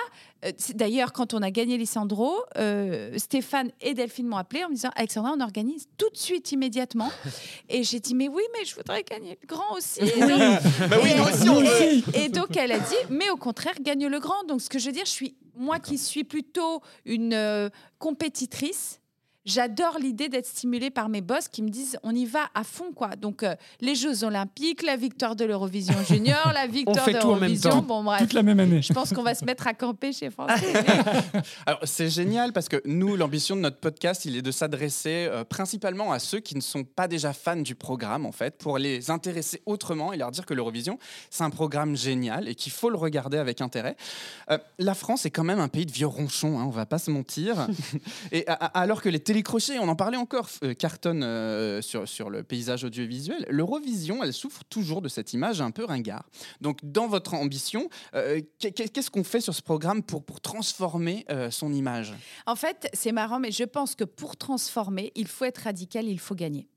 euh, 0.44 0.52
d'ailleurs, 0.74 1.12
quand 1.12 1.34
on 1.34 1.42
a 1.42 1.50
gagné 1.50 1.76
Lissandro, 1.76 2.32
euh, 2.56 3.12
Stéphane 3.18 3.70
et 3.80 3.94
Delphine 3.94 4.26
m'ont 4.26 4.36
appelé 4.36 4.64
en 4.64 4.68
me 4.70 4.74
disant 4.74 4.90
Alexandra, 4.96 5.32
on 5.36 5.40
organise 5.40 5.86
tout 5.98 6.08
de 6.10 6.16
suite, 6.16 6.52
immédiatement. 6.52 7.10
et 7.68 7.82
j'ai 7.82 8.00
dit 8.00 8.14
Mais 8.14 8.28
oui, 8.28 8.42
mais 8.58 8.64
je 8.64 8.74
voudrais 8.74 9.02
gagner 9.02 9.38
le 9.40 9.46
grand 9.46 9.76
aussi. 9.76 10.00
Et 10.02 10.20
donc- 10.20 10.62
Bah 10.88 10.96
oui, 11.02 11.10
et- 11.10 11.18
nous 11.18 11.24
aussi, 11.24 11.48
on 11.48 11.60
veut. 11.60 12.16
et 12.18 12.28
donc 12.28 12.56
elle 12.56 12.72
a 12.72 12.78
dit, 12.78 12.94
mais 13.10 13.28
au 13.30 13.36
contraire, 13.36 13.74
gagne 13.82 14.06
le 14.06 14.20
grand. 14.20 14.44
Donc 14.48 14.62
ce 14.62 14.70
que 14.70 14.78
je 14.78 14.86
veux 14.86 14.92
dire, 14.92 15.04
je 15.04 15.10
suis 15.10 15.34
moi 15.58 15.78
qui 15.80 15.98
suis 15.98 16.24
plutôt 16.24 16.82
une 17.04 17.34
euh, 17.34 17.68
compétitrice. 17.98 19.00
J'adore 19.48 19.98
l'idée 19.98 20.28
d'être 20.28 20.46
stimulée 20.46 20.90
par 20.90 21.08
mes 21.08 21.22
boss 21.22 21.48
qui 21.48 21.62
me 21.62 21.70
disent 21.70 21.98
on 22.02 22.14
y 22.14 22.26
va 22.26 22.50
à 22.54 22.64
fond 22.64 22.92
quoi. 22.94 23.16
Donc 23.16 23.42
euh, 23.42 23.54
les 23.80 23.94
Jeux 23.94 24.22
Olympiques, 24.22 24.82
la 24.82 24.96
victoire 24.96 25.34
de 25.36 25.46
l'Eurovision 25.46 25.94
Junior, 26.06 26.52
la 26.52 26.66
victoire 26.68 27.02
fait 27.02 27.14
de 27.14 27.18
tout 27.18 27.28
en 27.28 27.30
même 27.32 27.40
l'Eurovision. 27.40 27.70
temps. 27.70 27.82
Bon 27.82 28.04
bref, 28.04 28.20
Toute 28.20 28.34
la 28.34 28.42
même 28.42 28.60
année. 28.60 28.82
je 28.82 28.92
pense 28.92 29.14
qu'on 29.14 29.22
va 29.22 29.34
se 29.34 29.46
mettre 29.46 29.66
à 29.66 29.72
camper 29.72 30.12
chez 30.12 30.28
France. 30.28 30.50
Télé. 30.60 30.74
Alors 31.66 31.80
c'est 31.84 32.10
génial 32.10 32.52
parce 32.52 32.68
que 32.68 32.82
nous, 32.84 33.16
l'ambition 33.16 33.56
de 33.56 33.62
notre 33.62 33.78
podcast, 33.78 34.26
il 34.26 34.36
est 34.36 34.42
de 34.42 34.50
s'adresser 34.50 35.28
euh, 35.30 35.44
principalement 35.44 36.12
à 36.12 36.18
ceux 36.18 36.40
qui 36.40 36.54
ne 36.54 36.60
sont 36.60 36.84
pas 36.84 37.08
déjà 37.08 37.32
fans 37.32 37.56
du 37.56 37.74
programme, 37.74 38.26
en 38.26 38.32
fait, 38.32 38.58
pour 38.58 38.76
les 38.76 39.10
intéresser 39.10 39.62
autrement 39.64 40.12
et 40.12 40.18
leur 40.18 40.30
dire 40.30 40.44
que 40.44 40.52
l'Eurovision, 40.52 40.98
c'est 41.30 41.44
un 41.44 41.50
programme 41.50 41.96
génial 41.96 42.48
et 42.48 42.54
qu'il 42.54 42.72
faut 42.72 42.90
le 42.90 42.98
regarder 42.98 43.38
avec 43.38 43.62
intérêt. 43.62 43.96
Euh, 44.50 44.58
la 44.78 44.94
France 44.94 45.24
est 45.24 45.30
quand 45.30 45.44
même 45.44 45.60
un 45.60 45.68
pays 45.68 45.86
de 45.86 45.92
vieux 45.92 46.06
ronchons, 46.06 46.58
hein, 46.58 46.64
on 46.66 46.70
va 46.70 46.84
pas 46.84 46.98
se 46.98 47.10
mentir. 47.10 47.66
et 48.32 48.44
alors 48.74 49.00
que 49.00 49.08
les 49.08 49.20
télécrochets, 49.38 49.78
on 49.78 49.88
en 49.88 49.94
parlait 49.96 50.16
encore, 50.16 50.48
euh, 50.64 50.74
cartonnent 50.74 51.22
euh, 51.22 51.80
sur, 51.80 52.08
sur 52.08 52.28
le 52.28 52.42
paysage 52.42 52.82
audiovisuel, 52.84 53.46
l'Eurovision, 53.48 54.22
elle 54.24 54.32
souffre 54.32 54.64
toujours 54.64 55.00
de 55.00 55.08
cette 55.08 55.32
image 55.32 55.60
un 55.60 55.70
peu 55.70 55.84
ringard. 55.84 56.24
Donc 56.60 56.78
dans 56.82 57.06
votre 57.06 57.34
ambition, 57.34 57.88
euh, 58.14 58.40
qu'est- 58.58 58.72
qu'est-ce 58.92 59.10
qu'on 59.10 59.22
fait 59.24 59.40
sur 59.40 59.54
ce 59.54 59.62
programme 59.62 60.02
pour, 60.02 60.24
pour 60.24 60.40
transformer 60.40 61.24
euh, 61.30 61.50
son 61.52 61.72
image? 61.72 62.14
En 62.46 62.56
fait, 62.56 62.88
c'est 62.92 63.12
marrant, 63.12 63.38
mais 63.38 63.52
je 63.52 63.64
pense 63.64 63.94
que 63.94 64.04
pour 64.04 64.36
transformer, 64.36 65.12
il 65.14 65.28
faut 65.28 65.44
être 65.44 65.58
radical, 65.58 66.06
il 66.08 66.18
faut 66.18 66.34
gagner. 66.34 66.68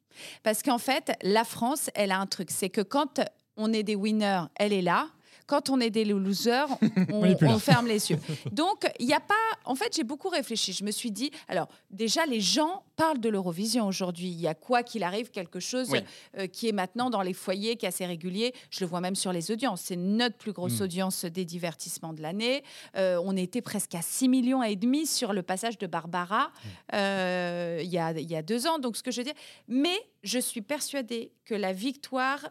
Parce 0.43 0.62
qu'en 0.62 0.78
fait, 0.78 1.13
la 1.24 1.43
France, 1.43 1.89
elle 1.95 2.12
a 2.12 2.19
un 2.19 2.28
truc, 2.28 2.52
c'est 2.52 2.69
que 2.69 2.82
quand 2.82 3.21
on 3.58 3.74
est 3.74 3.84
des 3.84 3.95
winners, 3.95 4.43
elle 4.56 4.74
est 4.74 4.82
là. 4.84 5.08
Quand 5.47 5.69
on 5.69 5.80
est 5.80 5.89
des 5.89 6.06
losers, 6.06 6.67
on, 7.12 7.60
ferme 7.60 7.88
les 7.88 8.12
yeux. 8.12 8.19
Donc, 8.51 8.89
il 8.99 9.06
n'y 9.08 9.13
a 9.13 9.19
pas. 9.19 9.34
En 9.65 9.75
fait, 9.75 9.95
j'ai 9.95 10.04
beaucoup 10.04 10.30
réfléchi. 10.30 10.73
Je 10.73 10.84
me 10.84 10.91
suis 10.91 11.12
dit, 11.12 11.32
alors, 11.47 11.67
déjà, 11.89 12.25
les 12.25 12.41
gens 12.41 12.84
parlent 12.95 13.19
de 13.19 13.30
l'Eurovision 13.30 13.88
aujourd'hui. 13.88 14.27
Il 14.30 14.39
y 14.39 14.47
a 14.47 14.54
quoi 14.54 14.84
qu'il 14.84 15.04
arrive, 15.04 15.30
quelque 15.32 15.60
chose 15.60 15.89
Oui. 15.91 15.99
euh, 16.38 16.47
qui 16.47 16.67
est 16.69 16.71
maintenant 16.71 17.10
dans 17.10 17.21
les 17.21 17.34
foyers, 17.34 17.75
qui 17.75 17.86
est 17.86 17.89
assez 17.89 18.06
régulier. 18.06 18.54
Je 18.69 18.80
le 18.82 18.86
vois 18.89 19.01
même 19.01 19.15
sur 19.15 19.34
les 19.34 19.51
audiences. 19.51 19.82
C'est 19.82 19.95
notre 19.95 20.38
plus 20.38 20.51
grosse 20.54 20.80
Mm. 20.80 20.84
audience 20.84 21.25
des 21.25 21.45
divertissements 21.45 22.13
de 22.13 22.21
l'année. 22.21 22.63
Euh, 22.95 23.19
on 23.23 23.36
était 23.36 23.62
presque 23.62 23.95
à 23.95 24.01
6 24.01 24.30
millions 24.30 24.63
et 24.63 24.75
demi 24.75 25.06
sur 25.06 25.34
le 25.34 25.41
passage 25.43 25.77
de 25.77 25.88
Barbara 25.88 26.51
euh, 26.93 27.80
il 27.84 27.89
y, 27.89 27.97
a, 27.97 28.12
il 28.12 28.30
y 28.30 28.36
a 28.36 28.41
deux 28.41 28.67
ans. 28.67 28.80
Donc, 28.80 28.97
ce 28.97 29.04
que 29.04 29.12
je 29.12 29.17
veux 29.17 29.23
dire. 29.25 29.34
Mais 29.67 29.97
je 30.23 30.39
suis 30.39 30.62
persuadée 30.62 31.32
que 31.45 31.56
la 31.56 31.73
victoire 31.73 32.49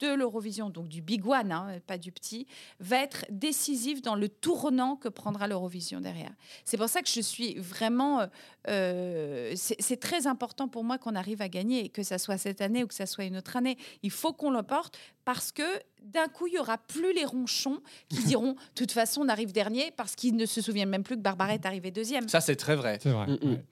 de 0.00 0.14
l'Eurovision, 0.14 0.70
donc 0.70 0.88
du 0.88 1.02
big 1.02 1.26
one, 1.26 1.52
hein, 1.52 1.78
pas 1.86 1.98
du 1.98 2.10
petit, 2.10 2.46
va 2.78 2.98
être 2.98 3.26
décisive 3.30 4.02
dans 4.02 4.14
le 4.14 4.28
tournant 4.28 4.96
que 4.96 5.08
prendra 5.08 5.46
l'Eurovision 5.46 6.00
derrière. 6.00 6.32
C'est 6.64 6.76
pour 6.76 6.88
ça 6.88 7.02
que 7.02 7.08
je 7.08 7.20
suis 7.20 7.54
vraiment... 7.58 8.20
euh, 8.20 8.26
euh, 8.68 9.52
c'est 9.56 9.76
c'est 9.80 9.98
très 9.98 10.26
important 10.26 10.68
pour 10.68 10.84
moi 10.84 10.98
qu'on 10.98 11.14
arrive 11.14 11.42
à 11.42 11.48
gagner, 11.48 11.88
que 11.88 12.02
ça 12.02 12.18
soit 12.18 12.38
cette 12.38 12.60
année 12.60 12.84
ou 12.84 12.86
que 12.86 12.94
ça 12.94 13.06
soit 13.06 13.24
une 13.24 13.36
autre 13.36 13.56
année. 13.56 13.76
Il 14.02 14.10
faut 14.10 14.32
qu'on 14.32 14.50
le 14.50 14.62
porte 14.62 14.98
parce 15.32 15.52
que 15.52 15.62
d'un 16.02 16.26
coup, 16.26 16.48
il 16.48 16.54
y 16.54 16.58
aura 16.58 16.76
plus 16.76 17.12
les 17.12 17.24
ronchons 17.24 17.78
qui 18.08 18.22
diront, 18.24 18.52
de 18.54 18.58
toute 18.74 18.90
façon, 18.90 19.20
on 19.22 19.28
arrive 19.28 19.52
dernier 19.52 19.92
parce 19.96 20.16
qu'ils 20.16 20.34
ne 20.34 20.44
se 20.46 20.60
souviennent 20.60 20.88
même 20.88 21.04
plus 21.04 21.14
que 21.16 21.22
Barbara 21.22 21.54
est 21.54 21.66
arrivée 21.66 21.92
deuxième. 21.92 22.28
Ça, 22.28 22.40
c'est 22.40 22.56
très 22.56 22.74
vrai. 22.74 22.98
C'est 23.00 23.10
vrai. 23.10 23.26
Mm, 23.28 23.38
mm. 23.42 23.50
ouais. 23.52 23.64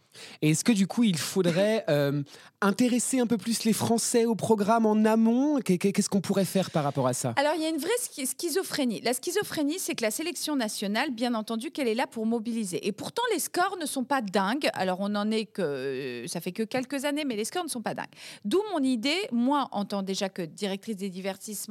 Et 0.43 0.51
est-ce 0.51 0.65
que 0.65 0.73
du 0.73 0.87
coup, 0.89 1.05
il 1.05 1.17
faudrait 1.19 1.85
euh, 1.91 2.23
intéresser 2.61 3.21
un 3.21 3.27
peu 3.27 3.37
plus 3.37 3.63
les 3.65 3.73
Français 3.73 4.25
au 4.25 4.35
programme 4.35 4.85
en 4.87 5.05
amont? 5.05 5.61
Qu'est- 5.61 5.79
Qu'est-ce 5.79 6.09
qu'on 6.09 6.21
pourrait 6.23 6.45
faire 6.47 6.71
par 6.71 6.83
rapport 6.83 7.07
à 7.07 7.13
ça? 7.13 7.35
Alors, 7.37 7.53
il 7.57 7.63
y 7.63 7.67
a 7.67 7.69
une 7.69 7.77
vraie 7.79 7.91
schi- 8.01 8.27
schizophrénie. 8.27 9.01
La 9.03 9.13
schizophrénie, 9.15 9.79
c'est 9.79 9.95
que 9.95 10.03
la 10.03 10.11
sélection 10.11 10.57
nationale, 10.57 11.11
bien 11.11 11.35
entendu, 11.35 11.71
qu'elle 11.71 11.87
est 11.89 11.95
là 11.95 12.07
pour 12.09 12.27
mobiliser. 12.27 12.85
Et 12.87 12.91
pourtant, 12.93 13.23
les 13.33 13.39
scores 13.39 13.77
ne 13.81 13.87
sont 13.87 14.03
pas 14.03 14.21
dingues. 14.23 14.69
Alors, 14.75 14.99
on 15.01 15.15
en 15.15 15.31
est 15.31 15.45
que. 15.45 16.25
Ça 16.27 16.41
fait 16.41 16.53
que 16.53 16.63
quelques 16.65 17.05
années, 17.05 17.25
mais 17.25 17.37
les 17.37 17.45
scores 17.45 17.65
ne 17.65 17.69
sont 17.71 17.83
pas 17.83 17.95
dingues. 17.95 18.07
D'où 18.45 18.61
mon 18.73 18.83
idée, 18.83 19.19
moi, 19.31 19.69
en 19.73 19.85
tant 19.85 20.03
déjà 20.03 20.29
que 20.29 20.43
directrice 20.43 20.97
des 20.97 21.11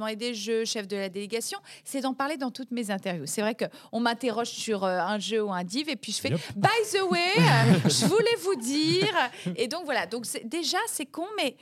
et 0.06 0.16
des 0.16 0.34
jeux, 0.34 0.64
chef 0.64 0.86
de 0.86 0.96
la 0.96 1.08
délégation, 1.08 1.58
c'est 1.84 2.00
d'en 2.00 2.14
parler 2.14 2.36
dans 2.36 2.50
toutes 2.50 2.70
mes 2.70 2.90
interviews. 2.90 3.26
C'est 3.26 3.40
vrai 3.40 3.56
qu'on 3.56 4.00
m'interroge 4.00 4.48
sur 4.48 4.84
euh, 4.84 4.98
un 4.98 5.18
jeu 5.18 5.42
ou 5.42 5.52
un 5.52 5.64
div, 5.64 5.88
et 5.88 5.96
puis 5.96 6.12
je 6.12 6.20
fais 6.20 6.28
Yep. 6.28 6.40
By 6.56 6.68
the 6.92 7.02
way, 7.10 7.20
euh, 7.38 7.88
je 7.88 8.06
voulais 8.06 8.36
vous 8.42 8.56
dire. 8.56 9.14
Et 9.56 9.66
donc, 9.66 9.84
voilà. 9.84 10.06
Donc, 10.06 10.26
déjà, 10.44 10.78
c'est 10.86 11.06
con, 11.06 11.26
mais 11.36 11.56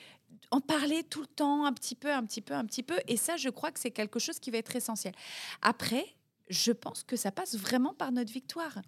en 0.51 0.61
parler 0.61 1.03
tout 1.05 1.21
le 1.21 1.27
temps, 1.27 1.65
un 1.65 1.73
petit 1.73 1.95
peu, 1.95 2.13
un 2.13 2.25
petit 2.25 2.41
peu, 2.41 2.55
un 2.55 2.65
petit 2.65 2.83
peu. 2.83 2.97
Et 3.09 3.17
ça, 3.17 3.37
je 3.37 3.49
crois 3.49 3.71
que 3.71 3.79
c'est 3.79 3.91
quelque 3.91 4.19
chose 4.19 4.39
qui 4.39 4.51
va 4.51 4.59
être 4.59 4.75
essentiel. 4.75 5.15
Après, 5.63 6.05
je 6.49 6.73
pense 6.73 7.03
que 7.03 7.17
ça 7.17 7.33
passe 7.33 7.57
vraiment 7.57 7.93
par 7.93 8.13
notre 8.13 8.33
victoire. 8.33 8.79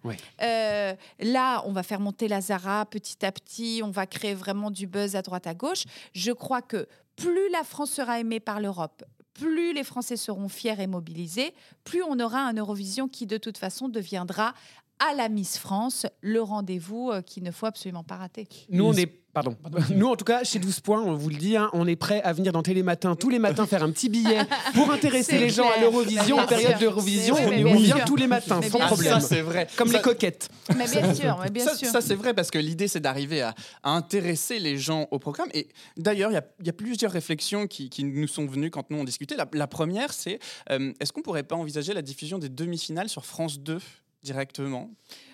Euh, 0.41 0.95
là, 1.19 1.61
on 1.65 1.73
va 1.73 1.83
faire 1.83 1.99
monter 1.99 2.27
la 2.27 2.41
Zara 2.41 2.85
petit 2.85 3.25
à 3.25 3.31
petit, 3.31 3.81
on 3.83 3.91
va 3.91 4.07
créer 4.07 4.33
vraiment 4.33 4.71
du 4.71 4.87
buzz 4.87 5.15
à 5.15 5.21
droite 5.21 5.47
à 5.47 5.53
gauche. 5.53 5.83
Je 6.13 6.31
crois 6.31 6.61
que 6.61 6.87
plus 7.15 7.49
la 7.51 7.63
France 7.63 7.91
sera 7.91 8.19
aimée 8.19 8.39
par 8.39 8.61
l'Europe, 8.61 9.03
plus 9.39 9.73
les 9.73 9.83
Français 9.83 10.17
seront 10.17 10.49
fiers 10.49 10.79
et 10.79 10.87
mobilisés, 10.87 11.53
plus 11.83 12.03
on 12.03 12.19
aura 12.19 12.39
un 12.41 12.53
Eurovision 12.53 13.07
qui 13.07 13.25
de 13.25 13.37
toute 13.37 13.57
façon 13.57 13.89
deviendra 13.89 14.53
à 14.99 15.15
la 15.15 15.29
Miss 15.29 15.57
France 15.57 16.05
le 16.21 16.41
rendez-vous 16.41 17.09
euh, 17.11 17.21
qu'il 17.21 17.43
ne 17.43 17.51
faut 17.51 17.65
absolument 17.65 18.03
pas 18.03 18.17
rater. 18.17 18.47
Nous, 18.69 18.83
on 18.85 18.93
est. 18.93 19.11
Pardon. 19.31 19.55
Nous, 19.91 20.07
en 20.07 20.15
tout 20.15 20.25
cas, 20.25 20.43
chez 20.43 20.57
12 20.57 20.79
points, 20.79 21.03
on 21.03 21.13
vous 21.13 21.29
le 21.29 21.35
dit, 21.35 21.55
hein, 21.55 21.69
on 21.73 21.85
est 21.87 21.95
prêt 21.95 22.19
à 22.23 22.33
venir 22.33 22.51
dans 22.51 22.63
Télématin 22.63 23.15
tous 23.15 23.29
les 23.29 23.37
matins 23.37 23.67
faire 23.67 23.83
un 23.83 23.91
petit 23.91 24.09
billet 24.09 24.39
pour 24.73 24.89
intéresser 24.91 25.37
les 25.37 25.51
gens 25.51 25.69
à 25.69 25.79
l'Eurovision, 25.79 26.39
en 26.39 26.47
période 26.47 26.79
d'Eurovision. 26.79 27.35
On, 27.35 27.75
vient 27.77 27.95
sûr. 27.97 28.05
tous 28.05 28.15
les 28.15 28.25
matins, 28.25 28.59
sans 28.63 28.79
problème. 28.79 29.13
Ça, 29.13 29.19
c'est 29.21 29.41
vrai. 29.41 29.67
Comme 29.77 29.89
Ça- 29.89 29.97
les 29.97 30.01
coquettes. 30.01 30.49
Mais 30.75 30.87
bien 30.87 31.13
sûr, 31.13 31.39
mais 31.43 31.51
bien 31.51 31.63
ça, 31.63 31.75
sûr. 31.75 31.87
ça, 31.89 32.01
c'est 32.01 32.15
vrai 32.15 32.33
parce 32.33 32.49
que 32.49 32.57
l'idée, 32.57 32.87
c'est 32.87 32.99
d'arriver 33.01 33.43
à, 33.43 33.53
à 33.83 33.91
intéresser 33.91 34.57
les 34.57 34.77
gens 34.79 35.07
au 35.11 35.19
programme. 35.19 35.49
Et 35.53 35.69
d'ailleurs, 35.95 36.31
il 36.31 36.33
y 36.33 36.37
a- 36.37 36.47
il 36.59 36.65
y, 36.65 36.69
a 36.71 36.73
plusieurs 36.73 37.11
réflexions 37.11 37.67
qui, 37.67 37.91
qui 37.91 38.03
nous 38.03 38.27
sont 38.27 38.47
venues 38.47 38.71
quand 38.71 38.89
nous 38.89 38.97
on 38.97 39.03
discutait. 39.03 39.35
La, 39.37 39.47
la 39.53 39.67
première, 39.67 40.11
c'est 40.11 40.39
euh, 40.71 40.91
est-ce 40.99 41.13
qu'on 41.13 41.21
pourrait 41.21 41.43
pas 41.43 41.55
envisager 41.55 41.93
la 41.93 42.01
diffusion 42.01 42.39
des 42.39 42.49
demi-finales 42.49 43.09
sur 43.09 43.25
France 43.27 43.59
2 43.59 43.77
directement 44.23 44.89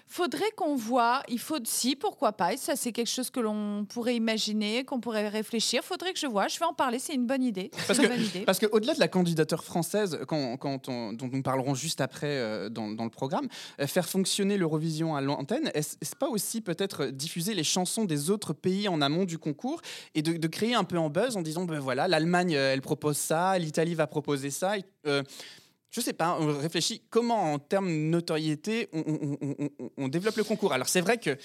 Faudrait 0.07 0.51
qu'on 0.55 0.75
voit, 0.75 1.23
il 1.29 1.39
faut 1.39 1.57
si 1.63 1.95
pourquoi 1.95 2.31
pas, 2.31 2.53
et 2.53 2.57
ça 2.57 2.75
c'est 2.75 2.91
quelque 2.91 3.09
chose 3.09 3.31
que 3.31 3.39
l'on 3.39 3.85
pourrait 3.85 4.15
imaginer, 4.15 4.83
qu'on 4.83 4.99
pourrait 4.99 5.27
réfléchir. 5.29 5.83
Faudrait 5.83 6.13
que 6.13 6.19
je 6.19 6.27
vois, 6.27 6.47
je 6.47 6.59
vais 6.59 6.65
en 6.65 6.73
parler, 6.75 6.99
c'est 6.99 7.15
une 7.15 7.25
bonne 7.25 7.41
idée. 7.41 7.71
Parce 7.87 7.87
C'est 7.87 7.95
que, 7.95 8.01
une 8.03 8.09
bonne 8.17 8.25
idée. 8.25 8.41
parce 8.41 8.59
que 8.59 8.67
au-delà 8.71 8.93
de 8.93 8.99
la 8.99 9.07
candidature 9.07 9.63
française, 9.63 10.19
quand, 10.27 10.57
quand 10.57 10.89
on- 10.89 11.11
dont 11.11 11.27
nous 11.33 11.41
parlerons 11.41 11.73
juste 11.73 12.01
après 12.01 12.27
euh, 12.37 12.69
dans, 12.69 12.91
dans 12.91 13.03
le 13.03 13.09
programme, 13.09 13.47
euh, 13.81 13.87
faire 13.87 14.07
fonctionner 14.07 14.57
l'Eurovision 14.57 15.15
à 15.15 15.21
l'antenne, 15.21 15.71
est-ce 15.73 16.15
pas 16.15 16.29
aussi 16.29 16.61
peut-être 16.61 17.07
diffuser 17.07 17.55
les 17.55 17.63
chansons 17.63 18.05
des 18.05 18.29
autres 18.29 18.53
pays 18.53 18.87
en 18.87 19.01
amont 19.01 19.25
du 19.25 19.39
concours 19.39 19.81
et 20.13 20.21
de, 20.21 20.33
de 20.37 20.47
créer 20.47 20.75
un 20.75 20.83
peu 20.83 20.99
en 20.99 21.09
buzz 21.09 21.35
en 21.35 21.41
disant 21.41 21.65
ben 21.65 21.79
voilà, 21.79 22.07
l'Allemagne 22.07 22.55
euh, 22.55 22.73
elle 22.73 22.81
propose 22.81 23.17
ça, 23.17 23.57
l'Italie 23.57 23.95
va 23.95 24.05
proposer 24.05 24.51
ça. 24.51 24.77
et, 24.77 24.85
euh, 25.07 25.23
je 25.95 26.01
sais 26.01 26.11
pas, 26.13 26.37
on 26.41 26.57
réfléchit 26.59 27.01
comment 27.09 27.53
en 27.53 27.59
termes 27.59 27.87
de 27.87 27.93
notoriété 27.93 28.89
on, 28.91 28.99
on- 29.07 29.37
on- 29.41 29.69
on- 29.79 29.89
on 29.97 30.07
développe 30.09 30.35
le 30.35 30.43
concours. 30.43 30.73
Alors 30.73 30.89
c'est 30.89 30.99
vrai 30.99 31.17
que 31.17 31.37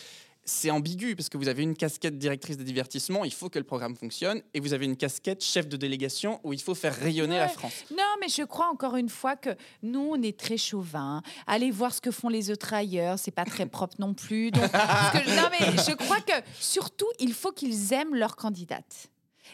c'est 0.45 0.71
ambigu 0.71 1.15
parce 1.15 1.29
que 1.29 1.37
vous 1.37 1.47
avez 1.49 1.63
une 1.63 1.77
casquette 1.77 2.19
directrice 2.19 2.57
de 2.57 2.65
divertissement, 2.65 3.25
il 3.25 3.33
faut 3.33 3.49
que 3.51 3.59
le 3.59 3.65
programme 3.65 3.95
fonctionne, 3.95 4.41
et 4.55 4.59
vous 4.59 4.73
avez 4.73 4.87
une 4.87 4.97
casquette 4.97 5.45
chef 5.45 5.69
de 5.69 5.77
délégation 5.77 6.41
où 6.43 6.53
il 6.53 6.61
faut 6.61 6.75
faire 6.75 6.97
rayonner 6.97 7.37
la. 7.37 7.47
France. 7.49 7.85
Non, 7.91 8.03
mais 8.21 8.29
je 8.29 8.43
crois 8.43 8.67
encore 8.69 8.97
une 8.97 9.11
fois 9.11 9.37
que 9.37 9.51
nous, 9.83 10.01
on 10.01 10.21
est 10.23 10.37
très 10.37 10.57
chauvin. 10.57 11.23
Allez 11.47 11.71
voir 11.71 11.95
ce 11.95 12.01
que 12.01 12.11
font 12.11 12.29
les 12.31 12.51
autres 12.51 12.73
ailleurs, 12.75 13.19
c'est 13.19 13.31
pas 13.31 13.45
très 13.45 13.67
propre 13.67 13.95
non 14.01 14.15
plus. 14.15 14.51
Donc, 14.51 14.69
parce 14.73 15.23
que- 15.25 15.31
non, 15.37 15.49
mais 15.53 15.67
je 15.77 15.95
crois 15.95 16.21
que 16.21 16.33
surtout, 16.59 17.07
il 17.21 17.35
faut 17.35 17.53
qu'ils 17.53 17.93
aiment 17.93 18.17
leur 18.17 18.35
candidate. 18.35 19.11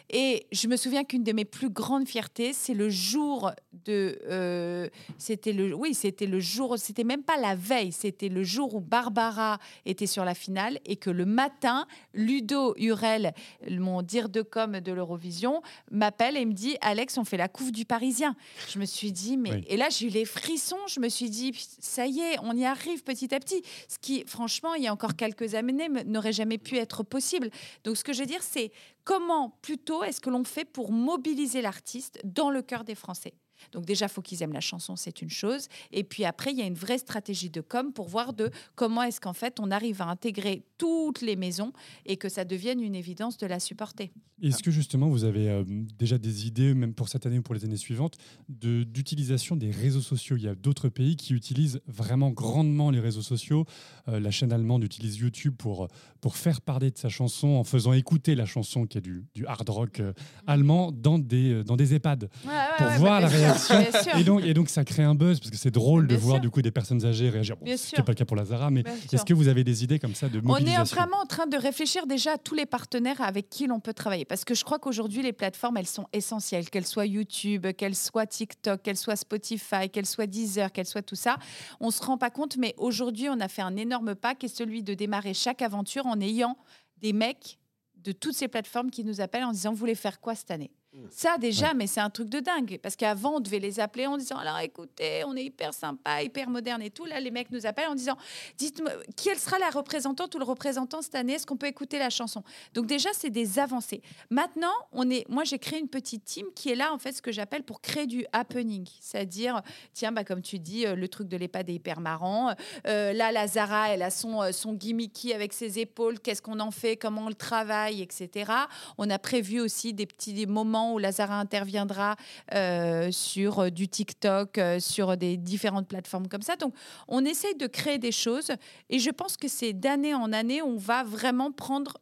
Et 0.09 0.47
je 0.51 0.67
me 0.67 0.75
souviens 0.77 1.03
qu'une 1.03 1.23
de 1.23 1.31
mes 1.31 1.45
plus 1.45 1.69
grandes 1.69 2.07
fiertés, 2.07 2.53
c'est 2.53 2.73
le 2.73 2.89
jour 2.89 3.51
de, 3.85 4.19
euh, 4.29 4.89
c'était 5.17 5.53
le, 5.53 5.73
oui, 5.73 5.93
c'était 5.93 6.25
le 6.25 6.39
jour, 6.39 6.77
c'était 6.77 7.03
même 7.03 7.23
pas 7.23 7.37
la 7.37 7.55
veille, 7.55 7.91
c'était 7.91 8.29
le 8.29 8.43
jour 8.43 8.75
où 8.75 8.79
Barbara 8.79 9.59
était 9.85 10.07
sur 10.07 10.25
la 10.25 10.33
finale 10.33 10.79
et 10.85 10.95
que 10.95 11.09
le 11.09 11.25
matin, 11.25 11.87
Ludo 12.13 12.73
Hurel, 12.77 13.33
mon 13.69 14.01
dire 14.01 14.29
de 14.29 14.41
com 14.41 14.79
de 14.79 14.91
l'Eurovision, 14.91 15.61
m'appelle 15.91 16.37
et 16.37 16.45
me 16.45 16.53
dit 16.53 16.77
Alex, 16.81 17.17
on 17.17 17.23
fait 17.25 17.37
la 17.37 17.47
couve 17.47 17.71
du 17.71 17.85
Parisien. 17.85 18.35
Je 18.69 18.79
me 18.79 18.85
suis 18.85 19.11
dit 19.11 19.37
mais 19.37 19.51
Oui. 19.51 19.63
et 19.67 19.77
là 19.77 19.87
j'ai 19.89 20.07
eu 20.07 20.09
les 20.09 20.25
frissons. 20.25 20.77
Je 20.87 20.99
me 20.99 21.09
suis 21.09 21.29
dit 21.29 21.51
ça 21.79 22.05
y 22.07 22.19
est, 22.19 22.37
on 22.43 22.53
y 22.55 22.65
arrive 22.65 23.03
petit 23.03 23.33
à 23.33 23.39
petit. 23.39 23.61
Ce 23.87 23.97
qui 23.99 24.23
franchement 24.27 24.73
il 24.73 24.83
y 24.83 24.87
a 24.87 24.93
encore 24.93 25.15
quelques 25.15 25.55
années 25.55 25.89
n'aurait 26.05 26.33
jamais 26.33 26.57
pu 26.57 26.77
être 26.77 27.03
possible. 27.03 27.49
Donc 27.83 27.97
ce 27.97 28.03
que 28.03 28.13
je 28.13 28.19
veux 28.19 28.25
dire 28.25 28.41
c'est 28.43 28.71
comment 29.07 29.57
plutôt 29.61 30.03
est-ce 30.03 30.19
que 30.19 30.29
l'on 30.29 30.43
fait 30.43 30.65
pour 30.65 30.91
mobiliser 30.91 31.61
l'artiste 31.61 32.19
dans 32.25 32.49
le 32.49 32.61
cœur 32.61 32.83
des 32.83 32.93
Français? 32.93 33.33
Donc 33.71 33.85
déjà, 33.85 34.05
il 34.05 34.09
faut 34.09 34.21
qu'ils 34.21 34.41
aiment 34.43 34.53
la 34.53 34.59
chanson, 34.61 34.95
c'est 34.95 35.21
une 35.21 35.29
chose. 35.29 35.67
Et 35.91 36.03
puis 36.03 36.25
après, 36.25 36.51
il 36.51 36.57
y 36.57 36.61
a 36.61 36.65
une 36.65 36.73
vraie 36.75 36.97
stratégie 36.97 37.49
de 37.49 37.61
com 37.61 37.91
pour 37.93 38.07
voir 38.07 38.33
de 38.33 38.49
comment 38.75 39.03
est-ce 39.03 39.19
qu'en 39.21 39.33
fait 39.33 39.59
on 39.59 39.71
arrive 39.71 40.01
à 40.01 40.05
intégrer 40.07 40.63
toutes 40.77 41.21
les 41.21 41.35
maisons 41.35 41.73
et 42.05 42.17
que 42.17 42.29
ça 42.29 42.45
devienne 42.45 42.81
une 42.81 42.95
évidence 42.95 43.37
de 43.37 43.47
la 43.47 43.59
supporter. 43.59 44.11
Est-ce 44.43 44.61
que 44.61 44.69
justement 44.69 45.09
vous 45.09 45.23
avez 45.23 45.49
euh, 45.49 45.63
déjà 45.97 46.19
des 46.19 46.45
idées, 46.45 46.75
même 46.75 46.93
pour 46.93 47.09
cette 47.09 47.25
année 47.25 47.39
ou 47.39 47.41
pour 47.41 47.55
les 47.55 47.65
années 47.65 47.75
suivantes, 47.77 48.17
de- 48.49 48.83
d'utilisation 48.83 49.55
des 49.55 49.71
réseaux 49.71 50.01
sociaux? 50.01 50.37
Il 50.37 50.43
y 50.43 50.47
a 50.47 50.53
d'autres 50.53 50.89
pays 50.89 51.15
qui 51.15 51.33
utilisent 51.33 51.81
vraiment 51.87 52.29
grandement 52.29 52.91
les 52.91 52.99
réseaux 52.99 53.23
sociaux. 53.23 53.65
Euh, 54.07 54.19
la 54.19 54.29
chaîne 54.29 54.53
allemande 54.53 54.83
utilise 54.83 55.17
YouTube 55.17 55.55
pour, 55.57 55.87
pour 56.21 56.37
faire 56.37 56.61
parler 56.61 56.91
de 56.91 56.97
sa 56.99 57.09
chanson 57.09 57.47
en 57.47 57.63
faisant 57.63 57.93
écouter 57.93 58.35
la 58.35 58.45
chanson 58.45 58.85
qui 58.85 58.99
est 58.99 59.01
du, 59.01 59.25
du 59.33 59.47
hard 59.47 59.67
rock 59.69 59.99
euh, 60.01 60.13
allemand 60.45 60.91
dans 60.91 61.17
des, 61.17 61.63
dans 61.63 61.75
des 61.75 61.95
EHPAD 61.95 62.29
Ouais, 62.45 62.51
ouais, 62.51 62.53
pour 62.77 62.85
ouais, 62.87 62.97
voir 62.99 63.21
la 63.21 63.29
sûr, 63.29 63.39
réaction. 63.51 63.79
bien 63.79 64.01
sûr. 64.01 64.15
Et 64.17 64.23
donc, 64.23 64.43
et 64.43 64.53
donc 64.53 64.69
ça 64.69 64.83
crée 64.83 65.03
un 65.03 65.15
buzz 65.15 65.39
parce 65.39 65.51
que 65.51 65.57
c'est 65.57 65.71
drôle 65.71 66.07
de 66.07 66.15
voir 66.15 66.39
du 66.39 66.49
coup 66.49 66.61
des 66.61 66.71
personnes 66.71 67.05
âgées 67.05 67.29
réagir. 67.29 67.57
Bon, 67.57 67.65
Bien 67.65 67.77
ce 67.77 67.95
n'est 67.95 68.03
pas 68.03 68.11
le 68.11 68.15
cas 68.15 68.25
pour 68.25 68.35
la 68.35 68.45
Zara, 68.45 68.69
mais 68.69 68.83
est-ce 69.11 69.25
que 69.25 69.33
vous 69.33 69.47
avez 69.47 69.63
des 69.63 69.83
idées 69.83 69.99
comme 69.99 70.15
ça 70.15 70.29
de 70.29 70.39
On 70.39 70.41
est 70.41 70.45
mobilisation 70.45 70.95
vraiment 70.95 71.17
en 71.21 71.25
train 71.25 71.47
de 71.47 71.57
réfléchir 71.57 72.07
déjà 72.07 72.33
à 72.33 72.37
tous 72.37 72.55
les 72.55 72.65
partenaires 72.65 73.21
avec 73.21 73.49
qui 73.49 73.67
l'on 73.67 73.79
peut 73.79 73.93
travailler. 73.93 74.25
Parce 74.25 74.45
que 74.45 74.55
je 74.55 74.63
crois 74.63 74.79
qu'aujourd'hui, 74.79 75.21
les 75.21 75.33
plateformes, 75.33 75.77
elles 75.77 75.87
sont 75.87 76.07
essentielles. 76.13 76.69
Qu'elles 76.69 76.85
soient 76.85 77.05
YouTube, 77.05 77.67
qu'elles 77.77 77.95
soient 77.95 78.25
TikTok, 78.25 78.81
qu'elles 78.81 78.97
soient 78.97 79.15
Spotify, 79.15 79.89
qu'elles 79.91 80.05
soient 80.05 80.27
Deezer, 80.27 80.71
qu'elles 80.71 80.85
soient 80.85 81.01
tout 81.01 81.15
ça. 81.15 81.37
On 81.79 81.87
ne 81.87 81.91
se 81.91 82.03
rend 82.03 82.17
pas 82.17 82.29
compte, 82.29 82.57
mais 82.57 82.73
aujourd'hui, 82.77 83.29
on 83.29 83.39
a 83.39 83.47
fait 83.47 83.61
un 83.61 83.75
énorme 83.75 84.15
pas 84.15 84.35
qui 84.35 84.47
est 84.47 84.55
celui 84.55 84.83
de 84.83 84.93
démarrer 84.93 85.33
chaque 85.33 85.61
aventure 85.61 86.05
en 86.05 86.19
ayant 86.19 86.57
des 87.01 87.13
mecs 87.13 87.59
de 87.95 88.11
toutes 88.11 88.35
ces 88.35 88.47
plateformes 88.47 88.89
qui 88.89 89.03
nous 89.03 89.21
appellent 89.21 89.43
en 89.43 89.51
disant 89.51 89.71
Vous 89.71 89.77
voulez 89.77 89.95
faire 89.95 90.19
quoi 90.19 90.35
cette 90.35 90.51
année? 90.51 90.71
Ça 91.09 91.37
déjà, 91.37 91.73
mais 91.73 91.87
c'est 91.87 91.99
un 91.99 92.09
truc 92.09 92.29
de 92.29 92.39
dingue. 92.39 92.79
Parce 92.81 92.95
qu'avant, 92.95 93.35
on 93.35 93.39
devait 93.39 93.59
les 93.59 93.79
appeler 93.79 94.07
en 94.07 94.17
disant 94.17 94.37
Alors 94.37 94.59
écoutez, 94.59 95.23
on 95.25 95.35
est 95.35 95.45
hyper 95.45 95.73
sympa, 95.73 96.23
hyper 96.23 96.49
moderne 96.49 96.81
et 96.81 96.89
tout. 96.89 97.05
Là, 97.05 97.19
les 97.19 97.31
mecs 97.31 97.51
nous 97.51 97.65
appellent 97.65 97.89
en 97.89 97.95
disant 97.95 98.17
Dites-moi, 98.57 98.91
quelle 99.15 99.37
sera 99.37 99.59
la 99.59 99.69
représentante 99.69 100.33
ou 100.35 100.39
le 100.39 100.45
représentant 100.45 101.01
cette 101.01 101.15
année? 101.15 101.33
Est-ce 101.33 101.45
qu'on 101.45 101.57
peut 101.57 101.67
écouter 101.67 101.99
la 101.99 102.09
chanson? 102.09 102.43
Donc, 102.73 102.87
déjà, 102.87 103.09
c'est 103.13 103.29
des 103.29 103.59
avancées. 103.59 104.01
Maintenant, 104.29 104.73
on 104.91 105.09
est, 105.09 105.27
moi, 105.29 105.43
j'ai 105.43 105.59
créé 105.59 105.79
une 105.79 105.89
petite 105.89 106.25
team 106.25 106.47
qui 106.55 106.69
est 106.69 106.75
là, 106.75 106.93
en 106.93 106.97
fait, 106.97 107.11
ce 107.11 107.21
que 107.21 107.31
j'appelle 107.31 107.63
pour 107.63 107.81
créer 107.81 108.07
du 108.07 108.25
happening. 108.33 108.87
C'est-à-dire, 108.99 109.61
tiens, 109.93 110.11
bah, 110.11 110.23
comme 110.23 110.41
tu 110.41 110.59
dis, 110.59 110.85
euh, 110.85 110.95
le 110.95 111.07
truc 111.07 111.27
de 111.27 111.37
l'EHPAD 111.37 111.69
est 111.69 111.75
hyper 111.75 111.99
marrant. 111.99 112.53
Euh, 112.87 113.13
là, 113.13 113.31
la 113.31 113.47
Zara, 113.47 113.89
elle 113.89 114.01
a 114.01 114.09
son, 114.09 114.41
euh, 114.41 114.51
son 114.51 114.73
gimmicky 114.73 115.33
avec 115.33 115.53
ses 115.53 115.79
épaules. 115.79 116.19
Qu'est-ce 116.19 116.41
qu'on 116.41 116.59
en 116.59 116.71
fait? 116.71 116.97
Comment 116.97 117.25
on 117.25 117.29
le 117.29 117.35
travaille? 117.35 118.01
Etc. 118.01 118.51
On 118.97 119.09
a 119.09 119.19
prévu 119.19 119.59
aussi 119.59 119.93
des 119.93 120.05
petits 120.05 120.33
des 120.33 120.45
moments 120.45 120.76
où 120.93 120.97
Lazara 120.97 121.39
interviendra 121.39 122.15
euh, 122.53 123.11
sur 123.11 123.59
euh, 123.59 123.69
du 123.69 123.87
TikTok, 123.87 124.57
euh, 124.57 124.79
sur 124.79 125.17
des 125.17 125.37
différentes 125.37 125.87
plateformes 125.87 126.27
comme 126.27 126.41
ça. 126.41 126.55
Donc, 126.55 126.73
on 127.07 127.25
essaye 127.25 127.55
de 127.55 127.67
créer 127.67 127.97
des 127.97 128.11
choses 128.11 128.51
et 128.89 128.99
je 128.99 129.09
pense 129.11 129.37
que 129.37 129.47
c'est 129.47 129.73
d'année 129.73 130.13
en 130.13 130.31
année, 130.33 130.61
on 130.61 130.77
va 130.77 131.03
vraiment 131.03 131.51
prendre. 131.51 131.97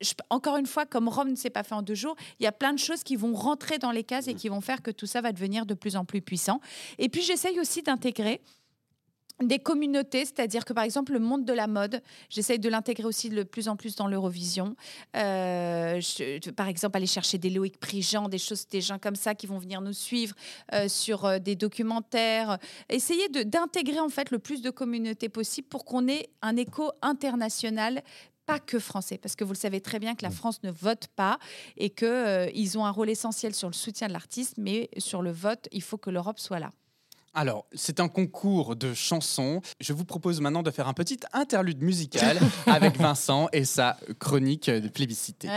je- 0.00 0.14
encore 0.30 0.56
une 0.56 0.66
fois, 0.66 0.86
comme 0.86 1.08
Rome 1.08 1.30
ne 1.30 1.36
s'est 1.36 1.50
pas 1.50 1.62
fait 1.62 1.74
en 1.74 1.82
deux 1.82 1.94
jours, 1.94 2.16
il 2.38 2.44
y 2.44 2.46
a 2.46 2.52
plein 2.52 2.72
de 2.72 2.78
choses 2.78 3.02
qui 3.02 3.16
vont 3.16 3.34
rentrer 3.34 3.78
dans 3.78 3.90
les 3.90 4.04
cases 4.04 4.28
et 4.28 4.34
qui 4.34 4.48
vont 4.48 4.60
faire 4.62 4.80
que 4.82 4.90
tout 4.90 5.06
ça 5.06 5.20
va 5.20 5.30
devenir 5.32 5.66
de 5.66 5.74
plus 5.74 5.94
en 5.96 6.04
plus 6.06 6.22
puissant. 6.22 6.60
Et 6.98 7.08
puis, 7.10 7.22
j'essaye 7.22 7.60
aussi 7.60 7.82
d'intégrer 7.82 8.40
des 9.42 9.58
communautés, 9.58 10.24
c'est-à-dire 10.24 10.64
que 10.64 10.72
par 10.72 10.84
exemple 10.84 11.12
le 11.12 11.18
monde 11.18 11.44
de 11.44 11.52
la 11.52 11.66
mode, 11.66 12.02
j'essaye 12.28 12.58
de 12.58 12.68
l'intégrer 12.68 13.04
aussi 13.04 13.28
de 13.30 13.42
plus 13.42 13.68
en 13.68 13.76
plus 13.76 13.96
dans 13.96 14.06
l'Eurovision. 14.06 14.76
Euh, 15.16 16.00
je- 16.00 16.50
par 16.50 16.68
exemple, 16.68 16.96
aller 16.96 17.06
chercher 17.06 17.38
des 17.38 17.50
Loïc 17.50 17.78
Prigent, 17.78 18.28
des 18.28 18.38
choses, 18.38 18.66
des 18.68 18.80
gens 18.80 18.98
comme 18.98 19.16
ça 19.16 19.34
qui 19.34 19.46
vont 19.46 19.58
venir 19.58 19.80
nous 19.80 19.92
suivre 19.92 20.34
euh, 20.74 20.88
sur 20.88 21.24
euh, 21.24 21.38
des 21.38 21.56
documentaires. 21.56 22.58
Essayer 22.88 23.28
d'intégrer 23.28 24.00
en 24.00 24.08
fait 24.08 24.30
le 24.30 24.38
plus 24.38 24.62
de 24.62 24.70
communautés 24.70 25.28
possible 25.28 25.68
pour 25.68 25.84
qu'on 25.84 26.06
ait 26.08 26.28
un 26.42 26.56
écho 26.56 26.90
international 27.02 28.02
pas 28.46 28.58
que 28.58 28.78
français, 28.80 29.16
parce 29.16 29.36
que 29.36 29.44
vous 29.44 29.52
le 29.52 29.58
savez 29.58 29.80
très 29.80 30.00
bien 30.00 30.16
que 30.16 30.24
la 30.24 30.30
France 30.30 30.62
ne 30.64 30.72
vote 30.72 31.06
pas 31.14 31.38
et 31.76 31.90
qu'ils 31.90 32.78
ont 32.78 32.84
un 32.84 32.90
rôle 32.90 33.08
essentiel 33.08 33.54
sur 33.54 33.68
le 33.68 33.74
soutien 33.74 34.08
de 34.08 34.12
l'artiste, 34.12 34.54
mais 34.58 34.90
sur 34.98 35.22
le 35.22 35.30
vote, 35.30 35.68
il 35.70 35.82
faut 35.82 35.98
que 35.98 36.10
l'Europe 36.10 36.40
soit 36.40 36.58
là. 36.58 36.72
Alors, 37.32 37.66
c'est 37.72 38.00
un 38.00 38.08
concours 38.08 38.74
de 38.74 38.92
chansons. 38.92 39.60
Je 39.78 39.92
vous 39.92 40.04
propose 40.04 40.40
maintenant 40.40 40.64
de 40.64 40.70
faire 40.72 40.88
un 40.88 40.94
petit 40.94 41.20
interlude 41.32 41.80
musical 41.80 42.38
avec 42.66 42.96
Vincent 42.96 43.48
et 43.52 43.64
sa 43.64 43.96
chronique 44.18 44.68
de 44.68 44.88
plébiscité. 44.88 45.48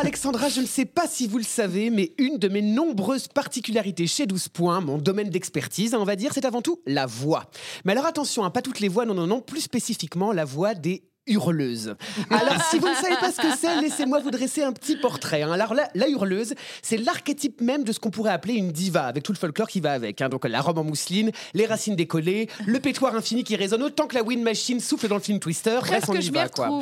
Alexandra, 0.00 0.48
je 0.48 0.62
ne 0.62 0.66
sais 0.66 0.86
pas 0.86 1.06
si 1.06 1.28
vous 1.28 1.36
le 1.36 1.44
savez, 1.44 1.90
mais 1.90 2.14
une 2.16 2.38
de 2.38 2.48
mes 2.48 2.62
nombreuses 2.62 3.28
particularités 3.28 4.06
chez 4.06 4.24
12 4.24 4.48
points, 4.48 4.80
mon 4.80 4.96
domaine 4.96 5.28
d'expertise, 5.28 5.94
on 5.94 6.04
va 6.04 6.16
dire, 6.16 6.30
c'est 6.32 6.46
avant 6.46 6.62
tout 6.62 6.80
la 6.86 7.04
voix. 7.04 7.50
Mais 7.84 7.92
alors 7.92 8.06
attention, 8.06 8.42
hein, 8.42 8.50
pas 8.50 8.62
toutes 8.62 8.80
les 8.80 8.88
voix, 8.88 9.04
non, 9.04 9.12
non, 9.12 9.26
non, 9.26 9.42
plus 9.42 9.60
spécifiquement 9.60 10.32
la 10.32 10.46
voix 10.46 10.72
des 10.72 11.02
hurleuse. 11.30 11.94
Alors, 12.30 12.62
si 12.70 12.78
vous 12.78 12.88
ne 12.88 12.94
savez 12.94 13.16
pas 13.16 13.30
ce 13.32 13.40
que 13.40 13.56
c'est, 13.58 13.80
laissez-moi 13.80 14.20
vous 14.20 14.30
dresser 14.30 14.62
un 14.62 14.72
petit 14.72 14.96
portrait. 14.96 15.42
hein. 15.42 15.52
Alors, 15.52 15.74
la, 15.74 15.88
la 15.94 16.08
hurleuse, 16.08 16.54
c'est 16.82 16.96
l'archétype 16.96 17.60
même 17.60 17.84
de 17.84 17.92
ce 17.92 18.00
qu'on 18.00 18.10
pourrait 18.10 18.32
appeler 18.32 18.54
une 18.54 18.72
diva, 18.72 19.04
avec 19.06 19.22
tout 19.22 19.32
le 19.32 19.38
folklore 19.38 19.68
qui 19.68 19.80
va 19.80 19.92
avec. 19.92 20.20
hein. 20.20 20.28
Donc, 20.28 20.44
la 20.46 20.60
robe 20.60 20.78
en 20.78 20.84
mousseline, 20.84 21.30
les 21.54 21.66
racines 21.66 21.96
décollées, 21.96 22.48
le 22.66 22.80
pétoire 22.80 23.14
infini 23.14 23.44
qui 23.44 23.56
résonne 23.56 23.82
autant 23.82 24.06
que 24.06 24.14
la 24.14 24.22
wind 24.22 24.42
machine 24.42 24.80
souffle 24.80 25.08
dans 25.08 25.16
le 25.16 25.20
film 25.22 25.38
Twister. 25.38 25.78
Bref, 25.86 26.04
on 26.08 26.14
y 26.14 26.22
je 26.22 26.32
va, 26.32 26.48
quoi. 26.48 26.68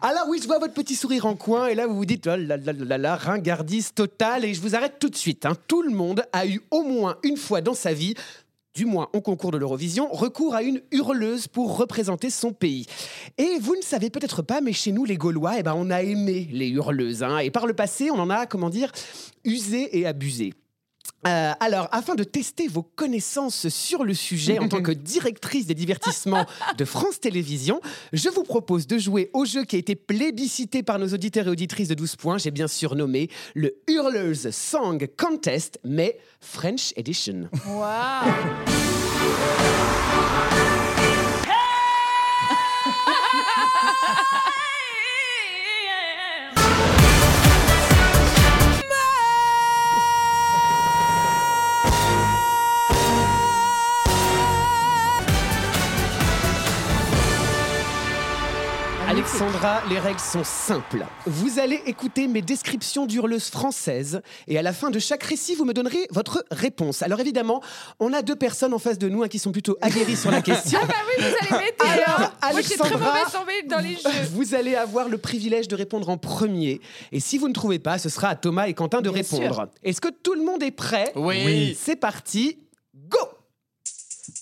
Alors 0.00 0.24
oui, 0.28 0.38
je 0.42 0.46
vois 0.46 0.58
votre 0.58 0.74
petit 0.74 0.94
sourire 0.96 1.26
en 1.26 1.34
coin 1.34 1.66
et 1.68 1.74
là 1.74 1.86
vous 1.86 1.96
vous 1.96 2.04
dites 2.04 2.26
oh 2.26 2.36
là 2.36 2.56
là 2.56 2.72
là 2.72 2.72
là 2.72 2.98
là, 2.98 3.16
ringardise 3.16 3.92
totale 3.94 4.44
et 4.44 4.54
je 4.54 4.60
vous 4.60 4.74
arrête 4.74 4.98
tout 4.98 5.08
de 5.08 5.16
suite. 5.16 5.46
hein. 5.46 5.54
Tout 5.66 5.82
le 5.82 5.90
monde 5.90 6.24
a 6.32 6.46
eu 6.46 6.60
au 6.70 6.82
moins 6.82 7.16
une 7.22 7.36
fois 7.36 7.60
dans 7.60 7.74
sa 7.74 7.92
vie 7.92 8.14
du 8.74 8.86
moins 8.86 9.08
au 9.12 9.20
concours 9.20 9.52
de 9.52 9.58
l'Eurovision, 9.58 10.08
recours 10.10 10.54
à 10.54 10.62
une 10.62 10.80
hurleuse 10.90 11.46
pour 11.46 11.76
représenter 11.76 12.28
son 12.28 12.52
pays. 12.52 12.86
Et 13.38 13.58
vous 13.60 13.76
ne 13.76 13.82
savez 13.82 14.10
peut-être 14.10 14.42
pas, 14.42 14.60
mais 14.60 14.72
chez 14.72 14.90
nous, 14.90 15.04
les 15.04 15.16
Gaulois, 15.16 15.58
eh 15.58 15.62
ben, 15.62 15.74
on 15.76 15.90
a 15.90 16.02
aimé 16.02 16.48
les 16.50 16.68
hurleuses. 16.68 17.22
hein. 17.22 17.38
et 17.38 17.50
par 17.50 17.66
le 17.66 17.74
passé, 17.74 18.10
on 18.10 18.18
en 18.18 18.30
a, 18.30 18.46
comment 18.46 18.70
dire, 18.70 18.90
usé 19.44 19.96
et 19.98 20.06
abusé. 20.06 20.54
Euh, 21.26 21.52
alors, 21.60 21.88
afin 21.92 22.14
de 22.14 22.24
tester 22.24 22.68
vos 22.68 22.82
connaissances 22.82 23.68
sur 23.68 24.04
le 24.04 24.14
sujet 24.14 24.58
en 24.58 24.68
tant 24.68 24.82
que 24.82 24.92
directrice 25.14 25.66
des 25.66 25.74
divertissements 25.74 26.46
de 26.76 26.84
France 26.84 27.20
Télévisions, 27.20 27.80
je 28.12 28.28
vous 28.28 28.42
propose 28.42 28.86
de 28.86 28.98
jouer 28.98 29.30
au 29.32 29.44
jeu 29.44 29.64
qui 29.64 29.76
a 29.76 29.78
été 29.78 29.94
plébiscité 29.94 30.82
par 30.82 30.98
nos 30.98 31.08
auditeurs 31.08 31.46
et 31.46 31.50
auditrices 31.50 31.88
de 31.88 31.94
12 31.94 32.16
points. 32.16 32.38
J'ai 32.38 32.50
bien 32.50 32.68
surnommé 32.68 33.30
le 33.54 33.74
Hurlers 33.88 34.52
Song 34.52 35.08
Contest, 35.16 35.78
mais 35.84 36.18
French 36.40 36.92
Edition. 36.96 37.48
Waouh 37.66 38.24
Alexandra, 59.24 59.80
les 59.88 59.98
règles 59.98 60.20
sont 60.20 60.44
simples. 60.44 61.06
Vous 61.24 61.58
allez 61.58 61.80
écouter 61.86 62.28
mes 62.28 62.42
descriptions 62.42 63.06
d'hurleuses 63.06 63.48
françaises 63.48 64.20
et 64.48 64.58
à 64.58 64.62
la 64.62 64.74
fin 64.74 64.90
de 64.90 64.98
chaque 64.98 65.22
récit, 65.22 65.54
vous 65.54 65.64
me 65.64 65.72
donnerez 65.72 66.06
votre 66.10 66.44
réponse. 66.50 67.00
Alors 67.00 67.20
évidemment, 67.20 67.62
on 68.00 68.12
a 68.12 68.20
deux 68.20 68.36
personnes 68.36 68.74
en 68.74 68.78
face 68.78 68.98
de 68.98 69.08
nous 69.08 69.22
hein, 69.22 69.28
qui 69.28 69.38
sont 69.38 69.50
plutôt 69.50 69.78
aguerries 69.80 70.18
sur 70.18 70.30
la 70.30 70.42
question. 70.42 70.78
Ah 70.82 70.86
bah 70.86 70.94
oui, 71.06 71.24
vous 71.24 71.36
allez 71.40 71.64
m'aider 71.64 72.04
Alors, 72.04 72.32
Moi, 72.52 72.60
je 72.60 72.66
suis 72.66 72.76
très 72.76 72.90
mauvaise 72.90 73.66
dans 73.66 73.80
les 73.80 73.94
jeux. 73.94 74.28
Vous 74.34 74.54
allez 74.54 74.74
avoir 74.74 75.08
le 75.08 75.16
privilège 75.16 75.68
de 75.68 75.74
répondre 75.74 76.10
en 76.10 76.18
premier. 76.18 76.82
Et 77.10 77.18
si 77.18 77.38
vous 77.38 77.48
ne 77.48 77.54
trouvez 77.54 77.78
pas, 77.78 77.96
ce 77.96 78.10
sera 78.10 78.28
à 78.28 78.34
Thomas 78.36 78.66
et 78.66 78.74
Quentin 78.74 79.00
de 79.00 79.08
Bien 79.08 79.22
répondre. 79.22 79.70
Est-ce 79.82 80.02
que 80.02 80.10
tout 80.22 80.34
le 80.34 80.44
monde 80.44 80.62
est 80.62 80.70
prêt? 80.70 81.10
Oui. 81.16 81.42
Oui. 81.46 81.78
C'est 81.80 81.96
parti. 81.96 82.58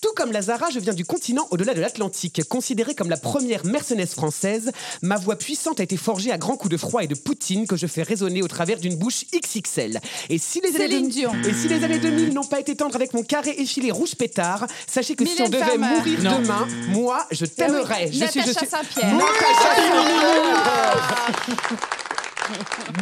Tout 0.03 0.11
comme 0.17 0.33
Lazara, 0.33 0.69
je 0.69 0.79
viens 0.79 0.93
du 0.93 1.05
continent 1.05 1.47
au-delà 1.49 1.73
de 1.73 1.79
l'Atlantique. 1.79 2.41
Considérée 2.49 2.93
comme 2.93 3.09
la 3.09 3.15
première 3.15 3.65
mercenaire 3.65 4.09
française, 4.09 4.69
ma 5.01 5.15
voix 5.15 5.37
puissante 5.37 5.79
a 5.79 5.83
été 5.83 5.95
forgée 5.95 6.29
à 6.29 6.37
grands 6.37 6.57
coups 6.57 6.73
de 6.73 6.77
froid 6.77 7.01
et 7.05 7.07
de 7.07 7.15
poutine 7.15 7.65
que 7.67 7.77
je 7.77 7.87
fais 7.87 8.03
résonner 8.03 8.41
au 8.41 8.49
travers 8.49 8.79
d'une 8.79 8.97
bouche 8.97 9.23
XXL. 9.33 10.01
Et 10.29 10.37
si 10.39 10.59
les 10.59 10.75
années, 10.75 10.77
Céline 10.89 11.05
deux- 11.07 11.13
Dion. 11.13 11.31
et 11.47 11.53
si 11.53 11.69
les 11.69 11.81
années 11.85 11.99
2000 11.99 12.33
n'ont 12.33 12.43
pas 12.43 12.59
été 12.59 12.75
tendres 12.75 12.97
avec 12.97 13.13
mon 13.13 13.23
carré 13.23 13.51
effilé 13.57 13.91
rouge 13.91 14.15
pétard, 14.15 14.67
sachez 14.87 15.15
que 15.15 15.23
si 15.25 15.41
on 15.41 15.45
Mylène 15.45 15.51
devait 15.51 15.63
Farmer. 15.63 15.95
mourir 15.95 16.21
Non. 16.23 16.39
demain, 16.41 16.67
moi, 16.89 17.25
je 17.31 17.45
t'aimerais. 17.45 18.09
oui. 18.11 18.19
Je 18.19 18.25
suis- 18.29 18.41
je 18.41 18.47
Natacha 18.47 18.59
suis- 18.59 18.67
Saint-Pierre. 18.69 19.15
Natacha 19.15 19.75
Saint-Pierre. 19.77 21.33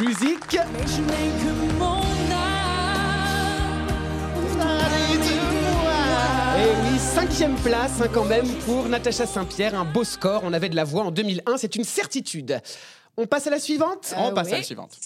Musique. 0.00 0.56
Cinquième 7.14 7.56
place 7.56 8.00
hein, 8.00 8.08
quand 8.12 8.24
même 8.24 8.48
pour 8.64 8.88
Natacha 8.88 9.26
Saint-Pierre, 9.26 9.74
un 9.74 9.84
beau 9.84 10.04
score. 10.04 10.42
On 10.44 10.52
avait 10.52 10.68
de 10.68 10.76
la 10.76 10.84
voix 10.84 11.04
en 11.04 11.10
2001, 11.10 11.56
c'est 11.58 11.76
une 11.76 11.84
certitude. 11.84 12.60
On 13.16 13.26
passe 13.26 13.46
à 13.46 13.50
la 13.50 13.58
suivante 13.58 14.14
On 14.16 14.32
passe 14.32 14.52
à 14.52 14.56
la 14.58 14.62
suivante. 14.62 14.96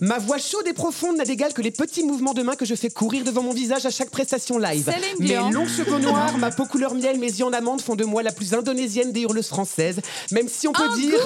Ma 0.00 0.18
voix 0.18 0.36
chaude 0.38 0.66
et 0.68 0.74
profonde 0.74 1.16
n'a 1.16 1.24
d'égal 1.24 1.54
que 1.54 1.62
les 1.62 1.70
petits 1.70 2.04
mouvements 2.04 2.34
de 2.34 2.42
main 2.42 2.54
que 2.54 2.66
je 2.66 2.74
fais 2.74 2.90
courir 2.90 3.24
devant 3.24 3.42
mon 3.42 3.52
visage 3.52 3.86
à 3.86 3.90
chaque 3.90 4.10
prestation 4.10 4.58
live. 4.58 4.84
Céline 4.84 5.18
Mes 5.18 5.26
Dion. 5.26 5.50
longs 5.50 5.66
cheveux 5.66 5.98
noirs, 5.98 6.36
ma 6.38 6.50
peau 6.50 6.66
couleur 6.66 6.94
miel, 6.94 7.18
mes 7.18 7.26
yeux 7.26 7.46
en 7.46 7.52
amande 7.52 7.80
font 7.80 7.96
de 7.96 8.04
moi 8.04 8.22
la 8.22 8.32
plus 8.32 8.52
indonésienne 8.54 9.10
des 9.10 9.22
hurleuses 9.22 9.48
françaises. 9.48 10.00
Même 10.32 10.48
si 10.48 10.68
on 10.68 10.72
peut 10.72 10.84
Angoune. 10.84 11.00
dire 11.00 11.18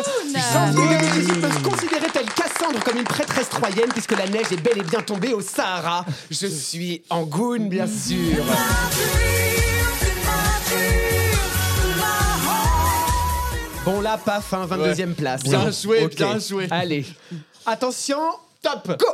janvier 0.53 0.99
2018 1.15 1.41
peuvent 1.41 1.63
considérer 1.63 2.07
telle 2.13 2.31
Cassandre 2.33 2.83
comme 2.85 2.97
une 2.97 3.05
prêtresse 3.05 3.49
troyenne 3.49 3.89
puisque 3.91 4.17
la 4.17 4.29
neige 4.29 4.53
est 4.53 4.63
bel 4.63 4.79
et 4.79 4.85
bien 4.85 5.03
tombée 5.03 5.35
au 5.35 5.41
Sahara. 5.41 6.07
Je 6.31 6.47
suis 6.47 7.03
Angoune, 7.11 7.69
bien 7.69 7.89
sûr. 7.89 8.45
Bon 13.91 14.01
là, 14.01 14.17
paf, 14.17 14.53
hein, 14.53 14.67
22e 14.71 15.15
place. 15.15 15.43
Bien 15.43 15.69
joué, 15.73 16.05
Ok. 16.05 16.15
bien 16.15 16.39
joué. 16.39 16.69
Allez, 16.71 17.05
attention, 17.67 18.19
top, 18.63 18.97
go 18.97 19.07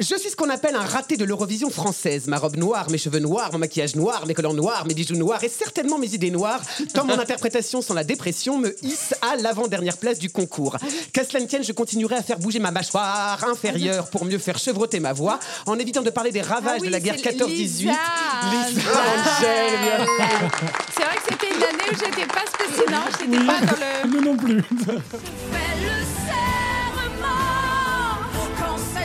je 0.00 0.16
suis 0.16 0.28
ce 0.30 0.34
qu'on 0.34 0.50
appelle 0.50 0.74
un 0.74 0.82
raté 0.82 1.16
de 1.16 1.24
l'Eurovision 1.24 1.70
française. 1.70 2.26
Ma 2.26 2.36
robe 2.38 2.56
noire, 2.56 2.90
mes 2.90 2.98
cheveux 2.98 3.20
noirs, 3.20 3.50
mon 3.52 3.58
maquillage 3.58 3.94
noir, 3.94 4.26
mes 4.26 4.34
collants 4.34 4.52
noirs, 4.52 4.84
mes 4.86 4.94
bijoux 4.94 5.14
noirs 5.14 5.44
et 5.44 5.48
certainement 5.48 5.98
mes 5.98 6.12
idées 6.14 6.32
noires, 6.32 6.60
tant 6.92 7.04
mon 7.04 7.16
interprétation 7.16 7.80
sans 7.80 7.94
la 7.94 8.02
dépression 8.02 8.58
me 8.58 8.74
hisse 8.84 9.14
à 9.22 9.36
l'avant-dernière 9.36 9.96
place 9.96 10.18
du 10.18 10.30
concours. 10.30 10.78
Qu'à 11.12 11.22
cela 11.24 11.38
ne 11.40 11.46
tienne, 11.46 11.62
je 11.62 11.70
continuerai 11.70 12.16
à 12.16 12.24
faire 12.24 12.40
bouger 12.40 12.58
ma 12.58 12.72
mâchoire 12.72 13.44
inférieure 13.44 14.10
pour 14.10 14.24
mieux 14.24 14.38
faire 14.38 14.58
chevrotter 14.58 14.98
ma 14.98 15.12
voix, 15.12 15.38
en 15.64 15.78
évitant 15.78 16.02
de 16.02 16.10
parler 16.10 16.32
des 16.32 16.42
ravages 16.42 16.78
Ah 16.78 16.80
oui, 16.80 16.88
de 16.88 16.92
la 16.92 16.98
guerre 16.98 17.14
c'est 17.16 17.30
14-18. 17.30 17.46
Lisa. 17.46 17.90
Angel. 17.92 17.98
C'est 20.96 21.04
vrai 21.04 21.16
que 21.16 21.22
c'était 21.30 21.54
une 21.54 21.62
année 21.62 21.88
où 21.92 21.94
j'étais 21.94 22.26
pas 22.26 22.44
spéciale. 22.52 22.90
Non, 22.90 23.04
j'étais 23.12 23.46
pas 23.46 23.60
dans 23.60 23.78
le. 23.78 24.08
Nous 24.10 24.20
non 24.24 24.36
plus. 24.36 24.60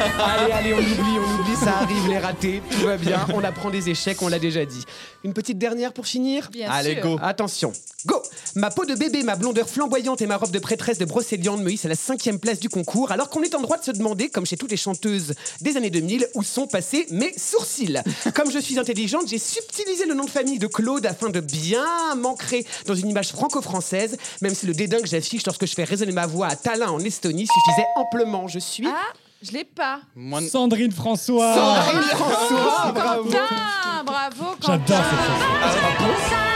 Allez, 0.00 0.52
allez, 0.52 0.72
on 0.74 0.78
oublie, 0.78 1.18
on 1.18 1.40
oublie, 1.40 1.56
ça 1.56 1.78
arrive, 1.78 2.08
les 2.08 2.18
ratés, 2.18 2.62
tout 2.70 2.86
va 2.86 2.96
bien, 2.96 3.26
on 3.34 3.44
apprend 3.44 3.68
des 3.70 3.90
échecs, 3.90 4.22
on 4.22 4.28
l'a 4.28 4.38
déjà 4.38 4.64
dit. 4.64 4.84
Une 5.24 5.34
petite 5.34 5.58
dernière 5.58 5.92
pour 5.92 6.06
finir 6.06 6.48
Bien 6.50 6.70
Allez, 6.70 6.94
sûr. 6.94 7.02
go. 7.02 7.18
Attention, 7.22 7.72
go 8.06 8.22
Ma 8.56 8.70
peau 8.70 8.86
de 8.86 8.94
bébé, 8.94 9.22
ma 9.22 9.36
blondeur 9.36 9.68
flamboyante 9.68 10.22
et 10.22 10.26
ma 10.26 10.38
robe 10.38 10.50
de 10.52 10.58
prêtresse 10.58 10.96
de 10.96 11.04
brocéliande 11.04 11.62
me 11.62 11.70
hissent 11.70 11.84
à 11.84 11.88
la 11.88 11.94
cinquième 11.96 12.38
place 12.38 12.60
du 12.60 12.70
concours, 12.70 13.12
alors 13.12 13.28
qu'on 13.28 13.42
est 13.42 13.54
en 13.54 13.60
droit 13.60 13.76
de 13.76 13.84
se 13.84 13.90
demander, 13.90 14.30
comme 14.30 14.46
chez 14.46 14.56
toutes 14.56 14.70
les 14.70 14.78
chanteuses 14.78 15.34
des 15.60 15.76
années 15.76 15.90
2000, 15.90 16.28
où 16.34 16.42
sont 16.42 16.66
passés 16.66 17.06
mes 17.10 17.36
sourcils. 17.36 17.98
Comme 18.34 18.50
je 18.50 18.58
suis 18.58 18.78
intelligente, 18.78 19.28
j'ai 19.28 19.38
subtilisé 19.38 20.06
le 20.06 20.14
nom 20.14 20.24
de 20.24 20.30
famille 20.30 20.58
de 20.58 20.66
Claude 20.66 21.04
afin 21.04 21.28
de 21.28 21.40
bien 21.40 22.14
m'ancrer 22.16 22.64
dans 22.86 22.94
une 22.94 23.10
image 23.10 23.30
franco-française, 23.32 24.16
même 24.40 24.54
si 24.54 24.66
le 24.66 24.72
dédain 24.72 25.00
que 25.00 25.08
j'affiche 25.08 25.44
lorsque 25.44 25.66
je 25.66 25.74
fais 25.74 25.84
résonner 25.84 26.12
ma 26.12 26.26
voix 26.26 26.46
à 26.46 26.56
Tallinn 26.56 26.88
en 26.88 27.00
Estonie 27.00 27.46
suffisait 27.46 27.86
amplement. 27.96 28.48
Je 28.48 28.58
suis... 28.58 28.86
Ah, 28.86 29.12
je 29.42 29.52
l'ai 29.52 29.64
pas. 29.64 30.00
Moi, 30.14 30.40
Sandrine 30.42 30.92
François. 30.92 31.54
Sandrine 31.54 32.02
François, 32.10 32.92
bravo 32.92 33.24
Quentin, 33.24 34.04
bravo. 34.04 34.44
J'adore 34.60 34.86
Quentin. 34.86 35.02
cette 35.02 35.18
chanson. 35.18 36.34
la 36.44 36.49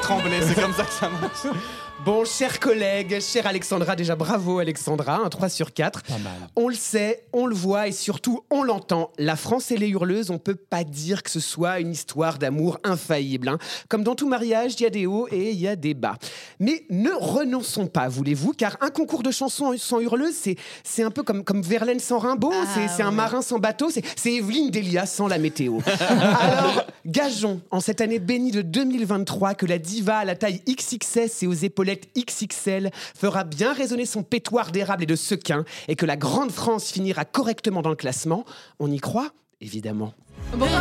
trembler, 0.00 0.40
c'est 0.46 0.60
comme 0.60 0.72
ça 0.74 0.84
que 0.84 0.92
ça 0.92 1.08
marche. 1.08 1.56
Bon, 2.04 2.24
chers 2.26 2.60
collègues, 2.60 3.20
chère 3.20 3.46
Alexandra, 3.46 3.96
déjà 3.96 4.14
bravo 4.14 4.58
Alexandra, 4.58 5.16
un 5.24 5.28
3 5.30 5.48
sur 5.48 5.72
4. 5.72 6.02
Pas 6.02 6.18
mal. 6.18 6.32
On 6.54 6.68
le 6.68 6.74
sait, 6.74 7.24
on 7.32 7.46
le 7.46 7.54
voit 7.54 7.88
et 7.88 7.92
surtout 7.92 8.44
on 8.50 8.62
l'entend. 8.62 9.10
La 9.18 9.34
France 9.34 9.70
et 9.72 9.76
les 9.76 9.88
hurleuses, 9.88 10.30
on 10.30 10.38
peut 10.38 10.54
pas 10.54 10.84
dire 10.84 11.22
que 11.22 11.30
ce 11.30 11.40
soit 11.40 11.80
une 11.80 11.90
histoire 11.90 12.38
d'amour 12.38 12.78
infaillible. 12.84 13.48
hein. 13.48 13.58
Comme 13.88 14.04
dans 14.04 14.14
tout 14.14 14.28
mariage, 14.28 14.74
il 14.78 14.82
y 14.82 14.86
a 14.86 14.90
des 14.90 15.06
hauts 15.06 15.26
et 15.32 15.50
il 15.52 15.58
y 15.58 15.66
a 15.66 15.74
des 15.74 15.94
bas. 15.94 16.16
Mais 16.60 16.84
ne 16.90 17.10
renonçons 17.18 17.86
pas, 17.86 18.08
voulez-vous, 18.08 18.52
car 18.52 18.76
un 18.82 18.90
concours 18.90 19.22
de 19.22 19.30
chansons 19.30 19.74
sans 19.78 19.98
hurleuse, 19.98 20.34
c'est, 20.38 20.56
c'est 20.84 21.02
un 21.02 21.10
peu 21.10 21.22
comme, 21.22 21.42
comme 21.44 21.62
Verlaine 21.62 21.98
sans 21.98 22.18
Rimbaud, 22.18 22.52
Ah, 22.54 22.66
c'est, 22.74 22.88
c'est 22.88 23.02
un 23.02 23.10
marin 23.10 23.40
sans 23.42 23.58
bateau, 23.58 23.88
c'est, 23.90 24.04
c'est 24.16 24.34
Evelyne 24.34 24.70
Delia 24.70 25.06
sans 25.06 25.26
la 25.28 25.38
météo. 25.38 25.78
Alors, 26.08 26.84
gageons 27.06 27.62
en 27.70 27.80
cette 27.80 28.02
année 28.02 28.18
bénie 28.18 28.50
de 28.52 28.60
2023 28.62 29.54
que 29.54 29.64
la 29.66 29.78
diva 29.86 30.18
à 30.18 30.24
la 30.24 30.34
taille 30.34 30.60
XXS 30.68 31.42
et 31.42 31.46
aux 31.46 31.54
épaulettes 31.54 32.08
XXL 32.18 32.90
fera 33.14 33.44
bien 33.44 33.72
résonner 33.72 34.04
son 34.04 34.22
pétoire 34.22 34.72
d'érable 34.72 35.04
et 35.04 35.06
de 35.06 35.16
sequin 35.16 35.64
et 35.88 35.96
que 35.96 36.04
la 36.04 36.16
grande 36.16 36.50
France 36.50 36.90
finira 36.90 37.24
correctement 37.24 37.82
dans 37.82 37.90
le 37.90 37.96
classement. 37.96 38.44
On 38.80 38.90
y 38.90 38.98
croit 38.98 39.30
évidemment. 39.60 40.12
Bravo 40.52 40.74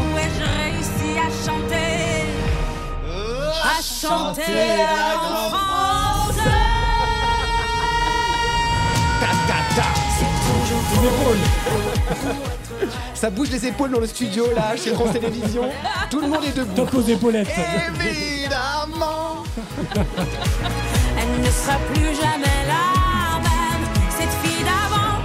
Où 0.00 0.18
ai-je 0.18 0.42
réussi 0.42 1.18
à 1.18 1.28
chanter. 1.46 2.24
À 3.62 3.82
chanter 3.82 4.52
la 4.78 5.16
grande 5.16 5.50
France. 5.50 5.94
C'est 10.16 10.34
toujours 11.02 11.34
Ça 13.14 13.30
bouge 13.30 13.50
les 13.50 13.66
épaules 13.66 13.90
dans 13.90 14.00
le 14.00 14.06
studio 14.06 14.46
là, 14.54 14.76
chez 14.76 14.92
France 14.92 15.12
Télévisions. 15.12 15.68
Tout 16.10 16.20
le 16.20 16.28
monde 16.28 16.44
est 16.44 16.56
debout. 16.56 16.74
Top 16.74 16.94
aux 16.94 17.02
épaulettes. 17.02 17.48
Évidemment. 18.00 19.42
Elle 21.18 21.40
ne 21.40 21.50
sera 21.50 21.76
plus 21.92 22.14
jamais 22.14 22.66
la 22.66 23.40
même 23.40 23.88
Cette 24.10 24.30
fille 24.42 24.64
d'avant 24.64 25.22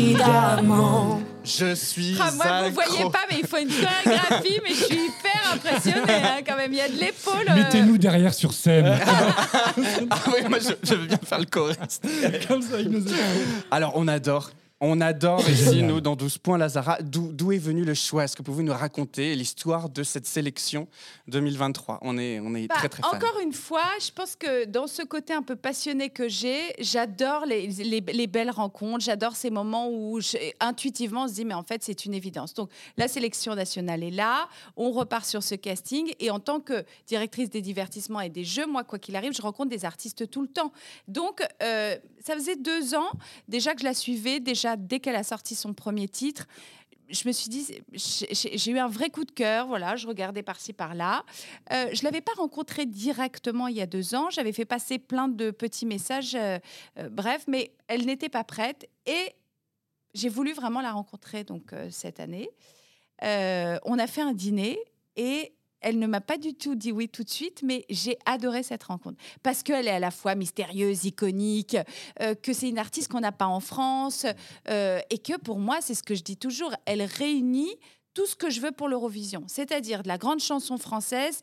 Évidemment 0.00 1.20
Je 1.44 1.74
suis 1.74 2.16
Ah, 2.20 2.30
moi, 2.36 2.44
vous 2.46 2.52
accro. 2.80 2.92
voyez 2.96 3.10
pas, 3.10 3.20
mais 3.30 3.38
il 3.40 3.46
faut 3.46 3.56
une 3.58 3.68
chorégraphie, 3.68 4.60
mais 4.62 4.70
je 4.74 4.84
suis 4.84 4.94
hyper 4.96 5.52
impressionnée 5.54 6.22
hein, 6.22 6.42
quand 6.46 6.56
même. 6.56 6.72
Il 6.72 6.78
y 6.78 6.80
a 6.80 6.88
de 6.88 6.94
l'épaule. 6.98 7.46
euh. 7.48 7.54
Mettez-nous 7.54 7.98
derrière 7.98 8.34
sur 8.34 8.52
scène. 8.52 8.96
Ah 10.10 10.16
oui, 10.28 10.48
moi 10.48 10.58
je, 10.60 10.70
je 10.88 10.94
veux 10.94 11.06
bien 11.06 11.18
faire 11.24 11.38
le 11.38 11.46
choriste. 11.46 12.04
Comme 12.46 12.62
ça, 12.62 12.76
nos 12.82 13.00
épaules. 13.00 13.14
Alors 13.70 13.92
on 13.96 14.06
adore. 14.08 14.50
On 14.86 15.00
adore 15.00 15.40
ici, 15.48 15.82
nous, 15.82 16.02
dans 16.02 16.14
12 16.14 16.36
points, 16.38 16.58
Lazara. 16.58 16.98
D'où 17.00 17.32
d'où 17.32 17.52
est 17.52 17.58
venu 17.58 17.84
le 17.84 17.94
choix? 17.94 18.24
Est-ce 18.24 18.36
que 18.36 18.42
vous 18.42 18.52
pouvez 18.52 18.62
nous 18.64 18.72
raconter 18.74 19.34
l'histoire 19.34 19.88
de 19.88 20.02
cette 20.02 20.26
sélection 20.26 20.88
2023 21.28 22.00
On 22.02 22.18
est, 22.18 22.38
on 22.40 22.54
est 22.54 22.66
Bah, 22.66 22.74
très, 22.76 22.90
très 22.90 23.02
fans. 23.02 23.16
Encore 23.16 23.40
une 23.42 23.54
fois, 23.54 23.82
je 23.98 24.10
pense 24.10 24.36
que 24.36 24.66
dans 24.66 24.86
ce 24.86 25.00
côté 25.02 25.32
un 25.32 25.40
peu 25.42 25.56
passionné 25.56 26.10
que 26.10 26.28
j'ai, 26.28 26.58
j'adore 26.78 27.46
les, 27.46 27.66
les- 27.68 28.00
les 28.02 28.26
belles 28.26 28.50
rencontres, 28.50 29.02
j'adore 29.04 29.36
ces 29.36 29.48
moments 29.48 29.88
où 29.90 30.20
je- 30.20 30.36
intuitivement 30.60 31.24
on 31.24 31.28
se 31.28 31.34
dit 31.34 31.46
mais 31.46 31.54
en 31.54 31.62
fait 31.62 31.82
c'est 31.82 32.04
une 32.04 32.12
évidence. 32.12 32.52
Donc 32.52 32.68
la 32.98 33.08
sélection 33.08 33.54
nationale 33.54 34.02
est 34.02 34.10
là, 34.10 34.48
on 34.76 34.90
repart 34.90 35.24
sur 35.24 35.42
ce 35.42 35.54
casting 35.54 36.12
et 36.20 36.30
en 36.30 36.40
tant 36.40 36.60
que 36.60 36.84
directrice 37.06 37.48
des 37.48 37.62
divertissements 37.62 38.20
et 38.20 38.28
des 38.28 38.44
jeux, 38.44 38.66
moi 38.66 38.84
quoi 38.84 38.98
qu'il 38.98 39.16
arrive, 39.16 39.32
je 39.34 39.40
rencontre 39.40 39.70
des 39.70 39.86
artistes 39.86 40.28
tout 40.30 40.42
le 40.42 40.48
temps. 40.48 40.72
Donc 41.08 41.42
euh, 41.62 41.96
ça 42.24 42.34
faisait 42.34 42.56
deux 42.56 42.94
ans 42.94 43.10
déjà 43.48 43.74
que 43.74 43.80
je 43.80 43.84
la 43.84 43.94
suivais, 43.94 44.40
déjà 44.40 44.76
dès 44.76 44.98
qu'elle 44.98 45.16
a 45.16 45.22
sorti 45.22 45.54
son 45.54 45.74
premier 45.74 46.08
titre 46.08 46.46
je 47.10 47.28
me 47.28 47.32
suis 47.32 47.48
dit, 47.48 47.66
j'ai 47.92 48.70
eu 48.70 48.78
un 48.78 48.88
vrai 48.88 49.10
coup 49.10 49.24
de 49.24 49.30
cœur. 49.30 49.66
Voilà, 49.66 49.96
je 49.96 50.06
regardais 50.06 50.42
par-ci 50.42 50.72
par-là. 50.72 51.24
Euh, 51.72 51.88
je 51.92 52.02
l'avais 52.02 52.20
pas 52.20 52.32
rencontrée 52.36 52.86
directement 52.86 53.68
il 53.68 53.76
y 53.76 53.82
a 53.82 53.86
deux 53.86 54.14
ans. 54.14 54.30
J'avais 54.30 54.52
fait 54.52 54.64
passer 54.64 54.98
plein 54.98 55.28
de 55.28 55.50
petits 55.50 55.86
messages, 55.86 56.34
euh, 56.34 56.58
euh, 56.98 57.08
bref, 57.08 57.44
mais 57.46 57.72
elle 57.88 58.06
n'était 58.06 58.28
pas 58.28 58.44
prête 58.44 58.88
et 59.06 59.34
j'ai 60.14 60.28
voulu 60.28 60.52
vraiment 60.52 60.80
la 60.80 60.92
rencontrer 60.92 61.44
donc 61.44 61.72
euh, 61.72 61.88
cette 61.90 62.20
année. 62.20 62.48
On 63.22 63.98
a 63.98 64.06
fait 64.06 64.22
un 64.22 64.32
dîner 64.32 64.78
et 65.16 65.54
elle 65.84 65.98
ne 65.98 66.06
m'a 66.06 66.22
pas 66.22 66.38
du 66.38 66.54
tout 66.54 66.74
dit 66.74 66.90
oui 66.90 67.08
tout 67.08 67.22
de 67.22 67.30
suite, 67.30 67.62
mais 67.62 67.84
j'ai 67.90 68.18
adoré 68.24 68.62
cette 68.62 68.82
rencontre 68.84 69.22
parce 69.42 69.62
qu'elle 69.62 69.86
est 69.86 69.90
à 69.92 70.00
la 70.00 70.10
fois 70.10 70.34
mystérieuse, 70.34 71.04
iconique, 71.04 71.76
euh, 72.22 72.34
que 72.34 72.52
c'est 72.52 72.70
une 72.70 72.78
artiste 72.78 73.12
qu'on 73.12 73.20
n'a 73.20 73.32
pas 73.32 73.46
en 73.46 73.60
France 73.60 74.26
euh, 74.68 74.98
et 75.10 75.18
que 75.18 75.38
pour 75.38 75.58
moi, 75.58 75.78
c'est 75.80 75.94
ce 75.94 76.02
que 76.02 76.14
je 76.14 76.22
dis 76.22 76.38
toujours, 76.38 76.74
elle 76.86 77.02
réunit 77.02 77.76
tout 78.14 78.26
ce 78.26 78.34
que 78.34 78.48
je 78.48 78.60
veux 78.60 78.72
pour 78.72 78.88
l'Eurovision, 78.88 79.44
c'est-à-dire 79.46 80.02
de 80.02 80.08
la 80.08 80.18
grande 80.18 80.40
chanson 80.40 80.78
française 80.78 81.40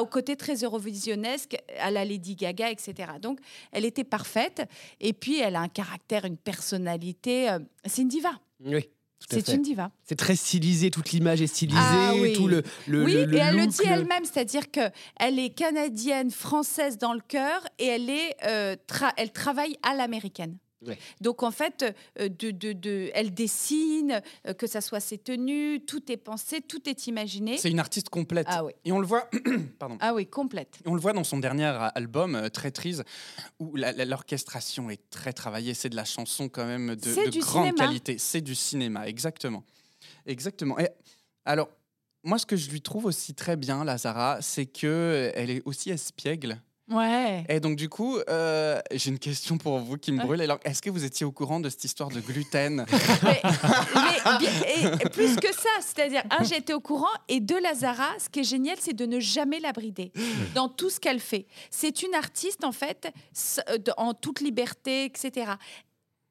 au 0.00 0.06
côté 0.06 0.36
très 0.36 0.56
eurovisionnesque, 0.56 1.56
à 1.78 1.90
la 1.90 2.04
Lady 2.04 2.34
Gaga, 2.34 2.70
etc. 2.70 3.12
Donc, 3.20 3.40
elle 3.72 3.84
était 3.84 4.04
parfaite. 4.04 4.66
Et 5.00 5.12
puis, 5.12 5.38
elle 5.38 5.54
a 5.54 5.60
un 5.60 5.68
caractère, 5.68 6.24
une 6.24 6.38
personnalité. 6.38 7.50
euh, 7.50 7.58
c'est 7.84 8.00
une 8.00 8.08
diva. 8.08 8.32
Oui. 8.64 8.88
C'est 9.30 9.48
une 9.54 9.62
diva. 9.62 9.90
C'est 10.04 10.16
très 10.16 10.36
stylisé, 10.36 10.90
toute 10.90 11.10
l'image 11.12 11.40
est 11.42 11.46
stylisée, 11.46 11.78
Ah 11.80 12.12
oui. 12.14 12.32
tout 12.34 12.48
le, 12.48 12.62
le 12.86 13.04
oui, 13.04 13.12
le- 13.14 13.24
le 13.26 13.34
et 13.36 13.40
elle 13.40 13.56
le 13.56 13.66
dit 13.66 13.78
le- 13.84 13.92
elle-même, 13.92 14.24
c'est-à-dire 14.24 14.70
que 14.70 14.80
elle 15.18 15.38
est 15.38 15.50
canadienne, 15.50 16.30
française 16.30 16.98
dans 16.98 17.12
le 17.14 17.20
cœur, 17.20 17.62
et 17.78 17.86
elle 17.86 18.10
est, 18.10 18.36
euh, 18.44 18.76
tra- 18.88 19.12
elle 19.16 19.32
travaille 19.32 19.76
à 19.82 19.94
l'américaine. 19.94 20.56
Ouais. 20.86 20.98
Donc 21.20 21.42
en 21.42 21.50
fait, 21.50 21.84
euh, 22.18 22.28
de, 22.28 22.50
de, 22.50 22.72
de- 22.72 23.10
elle 23.14 23.32
dessine, 23.32 24.20
euh, 24.46 24.54
que 24.54 24.66
ça 24.66 24.80
soit 24.80 25.00
ses 25.00 25.18
tenues, 25.18 25.80
tout 25.86 26.10
est 26.10 26.16
pensé, 26.16 26.60
tout 26.60 26.88
est 26.88 27.06
imaginé. 27.06 27.58
C'est 27.58 27.70
une 27.70 27.78
artiste 27.80 28.08
complète. 28.08 28.46
Ah 28.50 28.64
oui. 28.64 28.72
Et 28.84 28.92
on 28.92 28.98
le 28.98 29.06
voit. 29.06 29.28
Pardon. 29.78 29.96
Ah 30.00 30.14
oui, 30.14 30.26
complète. 30.26 30.80
Et 30.84 30.88
On 30.88 30.94
le 30.94 31.00
voit 31.00 31.12
dans 31.12 31.24
son 31.24 31.38
dernier 31.38 31.66
album, 31.94 32.34
euh, 32.34 32.48
Traîtrise, 32.48 33.04
où 33.58 33.76
l'orchestration 33.76 34.90
est 34.90 35.10
très 35.10 35.32
travaillée. 35.32 35.74
C'est 35.74 35.88
de 35.88 35.96
la 35.96 36.04
chanson 36.04 36.48
quand 36.48 36.66
même 36.66 36.96
de, 36.96 37.40
grande 37.40 37.66
cinéma. 37.66 37.72
qualité. 37.86 38.18
C'est 38.18 38.40
du 38.40 38.54
cinéma, 38.54 39.06
exactement. 39.08 39.64
Exactement. 40.26 40.78
Et 40.78 40.88
alors, 41.44 41.68
moi, 42.24 42.38
ce 42.38 42.46
que 42.46 42.56
je 42.56 42.70
lui 42.70 42.80
trouve 42.80 43.06
aussi 43.06 43.34
très 43.34 43.56
bien, 43.56 43.84
Lazara, 43.84 44.40
c'est 44.42 44.66
que 44.66 45.32
elle 45.34 45.50
est 45.50 45.62
aussi 45.64 45.90
espiègle. 45.90 46.60
Ouais. 46.92 47.44
Et 47.48 47.60
donc, 47.60 47.76
du 47.76 47.88
coup, 47.88 48.18
euh, 48.28 48.80
j'ai 48.92 49.10
une 49.10 49.18
question 49.18 49.58
pour 49.58 49.78
vous 49.78 49.96
qui 49.96 50.12
me 50.12 50.18
Ouais. 50.18 50.24
brûle. 50.26 50.40
Alors, 50.42 50.58
est-ce 50.64 50.82
que 50.82 50.90
vous 50.90 51.04
étiez 51.04 51.24
au 51.26 51.32
courant 51.32 51.58
de 51.60 51.68
cette 51.68 51.84
histoire 51.84 52.10
de 52.10 52.20
gluten 52.20 52.84
Mais 53.22 53.40
bien- 54.38 54.50
et, 54.76 54.84
et 55.04 55.08
plus 55.08 55.36
que 55.36 55.52
ça, 55.52 55.68
c'est-à-dire, 55.80 56.22
un, 56.30 56.44
j'ai 56.44 56.56
été 56.56 56.74
au 56.74 56.80
courant, 56.80 57.06
et 57.28 57.40
deux, 57.40 57.60
Lazara, 57.60 58.08
ce 58.18 58.28
qui 58.28 58.40
est 58.40 58.44
génial, 58.44 58.76
c'est 58.80 58.92
de 58.94 59.06
ne 59.06 59.20
jamais 59.20 59.60
la 59.60 59.72
brider 59.72 60.12
dans 60.54 60.68
tout 60.68 60.90
ce 60.90 61.00
qu'elle 61.00 61.20
fait. 61.20 61.46
C'est 61.70 62.02
une 62.02 62.14
artiste, 62.14 62.64
en 62.64 62.72
fait, 62.72 63.12
euh, 63.68 63.78
en 63.96 64.14
toute 64.14 64.40
liberté, 64.40 65.04
etc. 65.04 65.52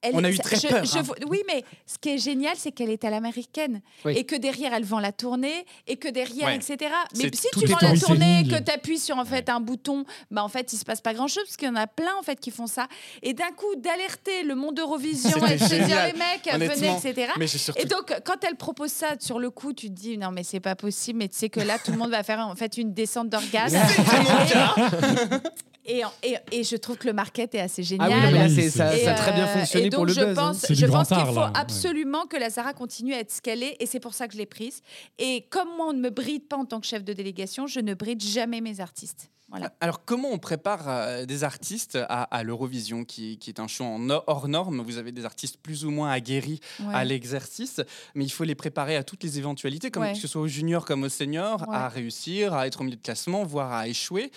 Elle 0.03 0.15
On 0.15 0.23
a 0.23 0.29
est- 0.29 0.33
eu 0.33 0.39
très 0.39 0.55
je- 0.59 0.67
peur, 0.67 0.83
je 0.83 0.97
hein. 0.97 1.03
oui, 1.29 1.43
mais 1.47 1.63
ce 1.85 1.97
qui 1.99 2.09
est 2.09 2.17
génial, 2.17 2.55
c'est 2.57 2.71
qu'elle 2.71 2.89
est 2.89 3.03
à 3.03 3.09
l'américaine. 3.11 3.81
Oui. 4.03 4.17
Et 4.17 4.23
que 4.23 4.35
derrière, 4.35 4.73
elle 4.73 4.83
vend 4.83 4.99
la 4.99 5.11
tournée, 5.11 5.65
et 5.87 5.95
que 5.97 6.07
derrière, 6.07 6.47
Ouais. 6.47 6.55
etc. 6.55 6.91
Mais 7.17 7.29
si 7.33 7.47
tu 7.59 7.65
vends 7.67 7.77
la 7.81 7.95
tournée, 7.97 8.43
que 8.49 8.59
tu 8.63 8.71
appuies 8.71 8.97
sur 8.97 9.17
en 9.19 9.25
fait, 9.25 9.47
un 9.49 9.59
bouton, 9.59 10.03
bah, 10.31 10.43
en 10.43 10.49
fait, 10.49 10.73
il 10.73 10.77
se 10.77 10.85
passe 10.85 11.01
pas 11.01 11.13
grand-chose, 11.13 11.43
parce 11.43 11.55
qu'il 11.55 11.67
y 11.67 11.71
en 11.71 11.75
a 11.75 11.85
plein 11.87 12.15
en 12.19 12.23
fait, 12.23 12.39
qui 12.39 12.49
font 12.51 12.65
ça. 12.67 12.87
Et 13.21 13.33
d'un 13.33 13.51
coup, 13.55 13.75
d'alerter 13.77 14.43
le 14.43 14.55
monde 14.55 14.79
Eurovision 14.79 15.45
et 15.45 15.53
de 15.53 15.57
se 15.59 15.65
dire, 15.65 15.77
génial. 15.87 16.11
les 16.13 16.17
mecs, 16.17 16.69
venez, 16.69 16.91
etc. 16.97 17.31
mais 17.37 17.45
j'ai 17.47 17.57
surtout- 17.59 17.81
Et 17.81 17.85
donc, 17.85 18.11
quand 18.25 18.43
elle 18.43 18.55
propose 18.55 18.91
ça 18.91 19.09
sur 19.19 19.39
le 19.39 19.49
coup, 19.51 19.71
tu 19.73 19.87
te 19.87 19.93
dis 19.93 20.17
non, 20.17 20.31
mais 20.31 20.43
c'est 20.43 20.59
pas 20.59 20.75
possible. 20.75 21.19
Mais 21.19 21.27
tu 21.27 21.37
sais 21.37 21.49
que 21.49 21.59
là, 21.59 21.77
tout 21.77 21.91
le 21.91 21.97
monde 21.97 22.09
va 22.11 22.23
faire 22.23 22.39
en 22.39 22.55
fait 22.55 22.77
une 22.77 22.93
descente 22.93 23.29
d'orgasme. 23.29 23.77
et, 25.85 26.01
et, 26.23 26.35
et 26.51 26.63
je 26.63 26.75
trouve 26.75 26.97
que 26.97 27.07
le 27.07 27.13
market 27.13 27.53
est 27.55 27.59
assez 27.59 27.81
Ah 27.81 27.85
génial. 27.85 28.09
oui, 28.09 28.15
non, 28.15 28.31
mais 28.31 28.37
là, 28.39 28.45
Oui, 28.45 28.55
c'est- 28.55 28.69
c'est- 28.69 29.03
ça, 29.05 29.11
a 29.11 29.13
très 29.15 29.33
bien 29.33 29.45
euh, 29.45 29.53
fonctionné 29.57 29.85
et 29.87 29.89
pour 29.89 29.99
donc, 29.99 30.07
le 30.09 30.13
je 30.13 30.19
buzz. 30.21 30.29
hein. 30.37 30.51
pense, 30.51 30.65
je 30.73 30.85
pense 30.85 31.07
qu'il 31.07 31.17
art, 31.17 31.27
faut 31.33 31.39
là. 31.39 31.51
Absolument 31.55 32.25
que 32.27 32.37
la 32.37 32.49
Zara 32.49 32.73
continue 32.73 33.13
à 33.13 33.19
être 33.19 33.31
ce 33.31 33.41
qu'elle 33.41 33.63
est, 33.63 33.77
et 33.79 33.85
c'est 33.85 33.99
pour 33.99 34.13
ça 34.13 34.27
que 34.27 34.33
je 34.33 34.37
l'ai 34.37 34.45
prise. 34.45 34.81
Et 35.19 35.45
comme 35.49 35.67
moi, 35.77 35.87
on 35.89 35.93
ne 35.93 35.99
me 36.01 36.09
bride 36.09 36.47
pas 36.47 36.57
en 36.57 36.65
tant 36.65 36.79
que 36.79 36.87
chef 36.87 37.03
de 37.03 37.13
délégation, 37.13 37.67
je 37.67 37.79
ne 37.79 37.93
bride 37.93 38.21
jamais 38.21 38.61
mes 38.61 38.79
artistes. 38.79 39.29
Voilà. 39.51 39.73
Alors, 39.81 40.03
comment 40.05 40.29
on 40.31 40.39
prépare 40.39 40.87
euh, 40.87 41.25
des 41.25 41.43
artistes 41.43 41.97
à, 42.09 42.23
à 42.23 42.43
l'Eurovision, 42.43 43.03
qui, 43.05 43.37
qui 43.37 43.49
est 43.49 43.59
un 43.59 43.67
show 43.67 43.83
en 43.83 44.09
hors 44.09 44.47
norme? 44.47 44.81
Vous 44.81 44.97
avez 44.97 45.11
des 45.11 45.25
artistes 45.25 45.57
plus 45.61 45.85
ou 45.85 45.91
moins 45.91 46.09
aguerris 46.11 46.59
Ouais. 46.79 46.93
à 46.93 47.03
l'exercice, 47.03 47.81
mais 48.15 48.23
il 48.25 48.29
faut 48.29 48.43
les 48.45 48.55
préparer 48.55 48.95
à 48.95 49.03
toutes 49.03 49.23
les 49.23 49.37
éventualités, 49.37 49.91
comme 49.91 50.03
Ouais. 50.03 50.13
que 50.13 50.19
ce 50.19 50.27
soit 50.27 50.41
aux 50.41 50.47
juniors 50.47 50.85
comme 50.85 51.03
aux 51.03 51.09
seniors, 51.09 51.61
Ouais. 51.67 51.75
à 51.75 51.89
réussir, 51.89 52.53
à 52.53 52.65
être 52.65 52.81
au 52.81 52.83
milieu 52.85 52.95
de 52.97 53.01
classement, 53.01 53.43
voire 53.43 53.71
à 53.73 53.87
échouer. 53.87 54.31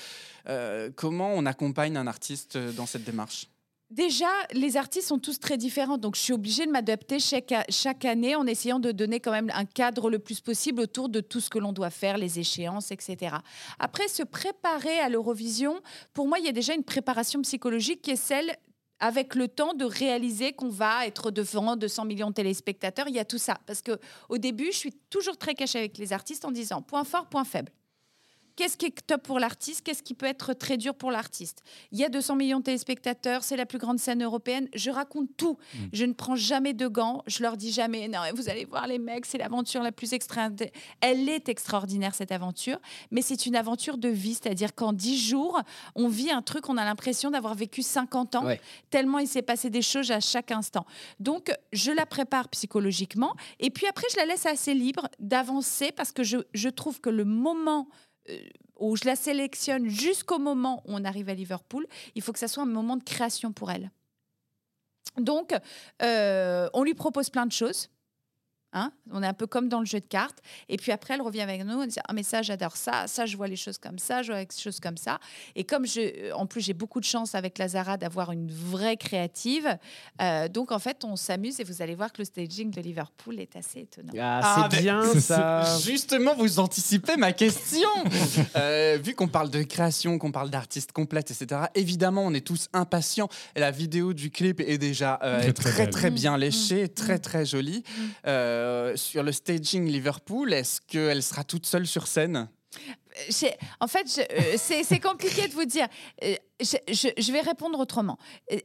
Euh, 0.48 0.90
comment 0.94 1.32
on 1.32 1.46
accompagne 1.46 1.96
un 1.96 2.06
artiste 2.06 2.58
dans 2.58 2.86
cette 2.86 3.04
démarche? 3.04 3.46
Déjà, 3.94 4.26
les 4.52 4.76
artistes 4.76 5.06
sont 5.06 5.20
tous 5.20 5.38
très 5.38 5.56
différents, 5.56 5.98
donc 5.98 6.16
je 6.16 6.20
suis 6.20 6.32
obligée 6.32 6.66
de 6.66 6.72
m'adapter 6.72 7.18
chaque, 7.20 8.04
année 8.04 8.34
en 8.34 8.44
essayant 8.44 8.80
de 8.80 8.90
donner 8.90 9.20
quand 9.20 9.30
même 9.30 9.52
un 9.54 9.64
cadre 9.64 10.10
le 10.10 10.18
plus 10.18 10.40
possible 10.40 10.80
autour 10.80 11.08
de 11.08 11.20
tout 11.20 11.38
ce 11.38 11.48
que 11.48 11.60
l'on 11.60 11.72
doit 11.72 11.90
faire, 11.90 12.18
les 12.18 12.40
échéances, 12.40 12.90
etc. 12.90 13.36
Après, 13.78 14.08
se 14.08 14.24
préparer 14.24 14.98
à 14.98 15.08
l'Eurovision, 15.08 15.80
pour 16.12 16.26
moi, 16.26 16.40
il 16.40 16.44
y 16.44 16.48
a 16.48 16.52
déjà 16.52 16.74
une 16.74 16.82
préparation 16.82 17.40
psychologique 17.42 18.02
qui 18.02 18.10
est 18.10 18.16
celle 18.16 18.56
avec 18.98 19.36
le 19.36 19.46
temps 19.46 19.74
de 19.74 19.84
réaliser 19.84 20.54
qu'on 20.54 20.70
va 20.70 21.06
être 21.06 21.30
devant 21.30 21.76
200 21.76 22.04
millions 22.06 22.30
de 22.30 22.34
téléspectateurs, 22.34 23.06
il 23.06 23.14
y 23.14 23.20
a 23.20 23.24
tout 23.24 23.38
ça. 23.38 23.58
Parce 23.64 23.80
que 23.80 24.00
au 24.28 24.38
début, 24.38 24.72
je 24.72 24.78
suis 24.78 24.92
toujours 25.08 25.36
très 25.36 25.54
cachée 25.54 25.78
avec 25.78 25.98
les 25.98 26.12
artistes 26.12 26.44
en 26.44 26.50
disant 26.50 26.82
point 26.82 27.04
fort, 27.04 27.26
point 27.26 27.44
faible. 27.44 27.70
Qu'est-ce 28.56 28.76
qui 28.76 28.86
est 28.86 29.06
top 29.06 29.22
pour 29.24 29.40
l'artiste? 29.40 29.80
Qu'est-ce 29.82 30.02
qui 30.02 30.14
peut 30.14 30.26
être 30.26 30.52
très 30.54 30.76
dur 30.76 30.94
pour 30.94 31.10
l'artiste? 31.10 31.62
Il 31.90 31.98
y 31.98 32.04
a 32.04 32.08
200 32.08 32.36
millions 32.36 32.58
de 32.58 32.64
téléspectateurs, 32.64 33.42
c'est 33.42 33.56
la 33.56 33.66
plus 33.66 33.78
grande 33.78 33.98
scène 33.98 34.22
européenne. 34.22 34.68
Je 34.74 34.90
raconte 34.90 35.28
tout. 35.36 35.58
Je 35.92 36.04
ne 36.04 36.12
prends 36.12 36.36
jamais 36.36 36.72
de 36.72 36.86
gants. 36.86 37.22
Je 37.26 37.42
leur 37.42 37.56
dis 37.56 37.72
jamais, 37.72 38.06
non, 38.06 38.20
vous 38.34 38.48
allez 38.48 38.64
voir 38.64 38.86
les 38.86 38.98
mecs, 39.00 39.26
c'est 39.26 39.38
l'aventure 39.38 39.82
la 39.82 39.90
plus 39.92 40.12
extra. 40.12 40.50
Elle 41.00 41.28
est 41.28 41.48
extraordinaire, 41.48 42.14
cette 42.14 42.30
aventure. 42.30 42.78
Mais 43.10 43.22
c'est 43.22 43.46
une 43.46 43.56
aventure 43.56 43.98
de 43.98 44.08
vie. 44.08 44.34
C'est-à-dire 44.34 44.74
qu'en 44.74 44.92
10 44.92 45.18
jours, 45.18 45.60
on 45.96 46.08
vit 46.08 46.30
un 46.30 46.42
truc, 46.42 46.68
on 46.68 46.76
a 46.76 46.84
l'impression 46.84 47.30
d'avoir 47.32 47.54
vécu 47.54 47.82
50 47.82 48.34
ans, 48.36 48.44
Ouais. 48.44 48.60
tellement 48.90 49.18
il 49.18 49.26
s'est 49.28 49.42
passé 49.42 49.68
des 49.70 49.82
choses 49.82 50.10
à 50.12 50.20
chaque 50.20 50.52
instant. 50.52 50.86
Donc, 51.18 51.52
je 51.72 51.90
la 51.90 52.06
prépare 52.06 52.48
psychologiquement. 52.50 53.34
Et 53.58 53.70
puis 53.70 53.86
après, 53.88 54.06
je 54.12 54.16
la 54.16 54.26
laisse 54.26 54.46
assez 54.46 54.74
libre 54.74 55.08
d'avancer 55.18 55.90
parce 55.92 56.12
que 56.12 56.22
je, 56.22 56.38
je 56.54 56.68
trouve 56.68 57.00
que 57.00 57.10
le 57.10 57.24
moment 57.24 57.88
où 58.78 58.96
je 58.96 59.04
la 59.04 59.16
sélectionne 59.16 59.88
jusqu'au 59.88 60.38
moment 60.38 60.82
où 60.86 60.94
on 60.94 61.04
arrive 61.04 61.28
à 61.28 61.34
Liverpool, 61.34 61.86
il 62.14 62.22
faut 62.22 62.32
que 62.32 62.38
ça 62.38 62.48
soit 62.48 62.62
un 62.62 62.66
moment 62.66 62.96
de 62.96 63.04
création 63.04 63.52
pour 63.52 63.70
elle. 63.70 63.90
Donc, 65.16 65.54
euh, 66.02 66.68
on 66.72 66.82
lui 66.82 66.94
propose 66.94 67.30
plein 67.30 67.46
de 67.46 67.52
choses. 67.52 67.90
Hein 68.74 68.92
on 69.12 69.22
est 69.22 69.26
un 69.26 69.32
peu 69.34 69.46
comme 69.46 69.68
dans 69.68 69.80
le 69.80 69.86
jeu 69.86 70.00
de 70.00 70.06
cartes. 70.06 70.38
Et 70.68 70.76
puis 70.76 70.92
après, 70.92 71.14
elle 71.14 71.22
revient 71.22 71.40
avec 71.42 71.64
nous. 71.64 71.74
On 71.80 71.86
dit 71.86 71.96
Ah, 72.08 72.12
mais 72.12 72.22
ça, 72.24 72.42
j'adore 72.42 72.76
ça. 72.76 73.06
Ça, 73.06 73.24
je 73.24 73.36
vois 73.36 73.46
les 73.48 73.56
choses 73.56 73.78
comme 73.78 73.98
ça. 73.98 74.22
Je 74.22 74.32
vois 74.32 74.40
les 74.42 74.48
choses 74.56 74.80
comme 74.80 74.96
ça. 74.96 75.18
Et 75.54 75.64
comme 75.64 75.86
je, 75.86 76.32
en 76.32 76.46
plus, 76.46 76.60
j'ai 76.60 76.74
beaucoup 76.74 76.98
de 77.00 77.04
chance 77.04 77.34
avec 77.34 77.56
Lazara 77.58 77.96
d'avoir 77.96 78.32
une 78.32 78.50
vraie 78.50 78.96
créative. 78.96 79.78
euh, 80.20 80.48
donc, 80.48 80.72
en 80.72 80.78
fait, 80.78 81.04
on 81.04 81.16
s'amuse 81.16 81.60
et 81.60 81.64
vous 81.64 81.80
allez 81.82 81.94
voir 81.94 82.12
que 82.12 82.20
le 82.20 82.24
staging 82.26 82.70
de 82.70 82.80
Liverpool 82.80 83.38
est 83.40 83.54
assez 83.56 83.80
étonnant. 83.80 84.12
Ah, 84.20 84.68
c'est 84.70 84.76
mais- 84.76 84.82
bien 84.82 85.04
ça. 85.20 85.64
Justement, 85.84 86.34
vous 86.34 86.58
anticipez 86.58 87.16
ma 87.16 87.32
question. 87.32 87.88
Euh, 88.56 88.98
vu 89.02 89.14
qu'on 89.14 89.26
parle 89.28 89.50
de 89.50 89.62
création, 89.62 90.18
qu'on 90.18 90.30
parle 90.32 90.50
d'artistes 90.50 90.92
complètes, 90.92 91.30
etc., 91.30 91.62
évidemment, 91.74 92.22
on 92.24 92.32
est 92.34 92.44
tous 92.46 92.68
impatients. 92.72 93.28
Et 93.56 93.60
la 93.60 93.70
vidéo 93.70 94.12
du 94.12 94.30
clip 94.30 94.60
est 94.60 94.78
déjà 94.78 95.18
euh, 95.22 95.40
Très, 95.40 95.52
très, 95.52 95.70
très 95.72 95.86
très, 95.90 96.02
belle. 96.10 96.14
bien 96.20 96.36
léchée, 96.38 96.88
très, 96.88 97.18
très 97.18 97.44
jolie. 97.46 97.82
Euh, 98.64 98.96
sur 98.96 99.22
le 99.22 99.30
staging 99.32 99.86
Liverpool, 99.86 100.52
est-ce 100.54 100.80
qu'elle 100.80 101.22
sera 101.22 101.44
toute 101.44 101.66
seule 101.66 101.86
sur 101.86 102.06
scène? 102.06 102.48
En 103.80 103.86
fait, 103.86 104.26
euh, 104.32 104.54
c'est 104.56 105.00
compliqué 105.00 105.46
de 105.48 105.52
vous 105.52 105.64
dire. 105.66 105.86
Euh, 106.24 106.34
Je, 106.60 106.76
je- 106.88 107.08
je 107.20 107.32
vais 107.32 107.40
répondre 107.40 107.78
autrement. 107.78 108.16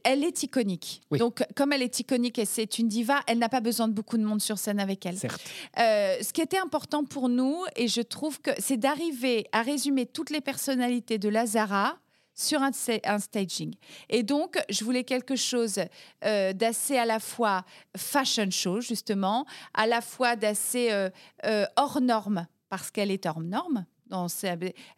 Elle 0.04 0.24
est 0.24 0.42
iconique. 0.42 1.02
Donc, 1.12 1.42
comme 1.56 1.72
elle 1.72 1.82
est 1.82 2.00
iconique 2.00 2.38
et 2.38 2.44
c'est 2.44 2.78
une 2.78 2.88
diva, 2.88 3.20
elle 3.26 3.38
n'a 3.38 3.48
pas 3.48 3.60
besoin 3.60 3.88
de 3.88 3.92
beaucoup 3.92 4.16
de 4.16 4.24
monde 4.24 4.40
sur 4.40 4.58
scène 4.58 4.80
avec 4.80 5.04
elle. 5.06 5.18
Certes. 5.18 5.40
Euh, 5.78 6.16
ce 6.22 6.32
qui 6.32 6.40
était 6.40 6.58
important 6.58 7.04
pour 7.04 7.28
nous, 7.28 7.56
et 7.76 7.88
je 7.88 8.00
trouve 8.00 8.40
que 8.40 8.50
c'est 8.58 8.76
d'arriver 8.78 9.46
à 9.52 9.62
résumer 9.62 10.06
toutes 10.06 10.30
les 10.30 10.40
personnalités 10.40 11.18
de 11.18 11.28
Lazara 11.28 11.98
sur 12.34 12.62
un, 12.62 12.70
sta- 12.70 13.00
un 13.04 13.18
staging. 13.18 13.74
Et 14.08 14.22
donc, 14.22 14.58
je 14.68 14.84
voulais 14.84 15.04
quelque 15.04 15.36
chose 15.36 15.80
euh, 16.24 16.52
d'assez 16.52 16.96
à 16.96 17.04
la 17.04 17.20
fois 17.20 17.64
fashion 17.96 18.50
show, 18.50 18.80
justement, 18.80 19.46
à 19.74 19.86
la 19.86 20.00
fois 20.00 20.36
d'assez 20.36 20.90
euh, 20.90 21.10
euh, 21.44 21.66
hors 21.76 22.00
norme, 22.00 22.46
parce 22.68 22.90
qu'elle 22.90 23.10
est 23.10 23.26
hors 23.26 23.40
norme. 23.40 23.84
Dans 24.10 24.26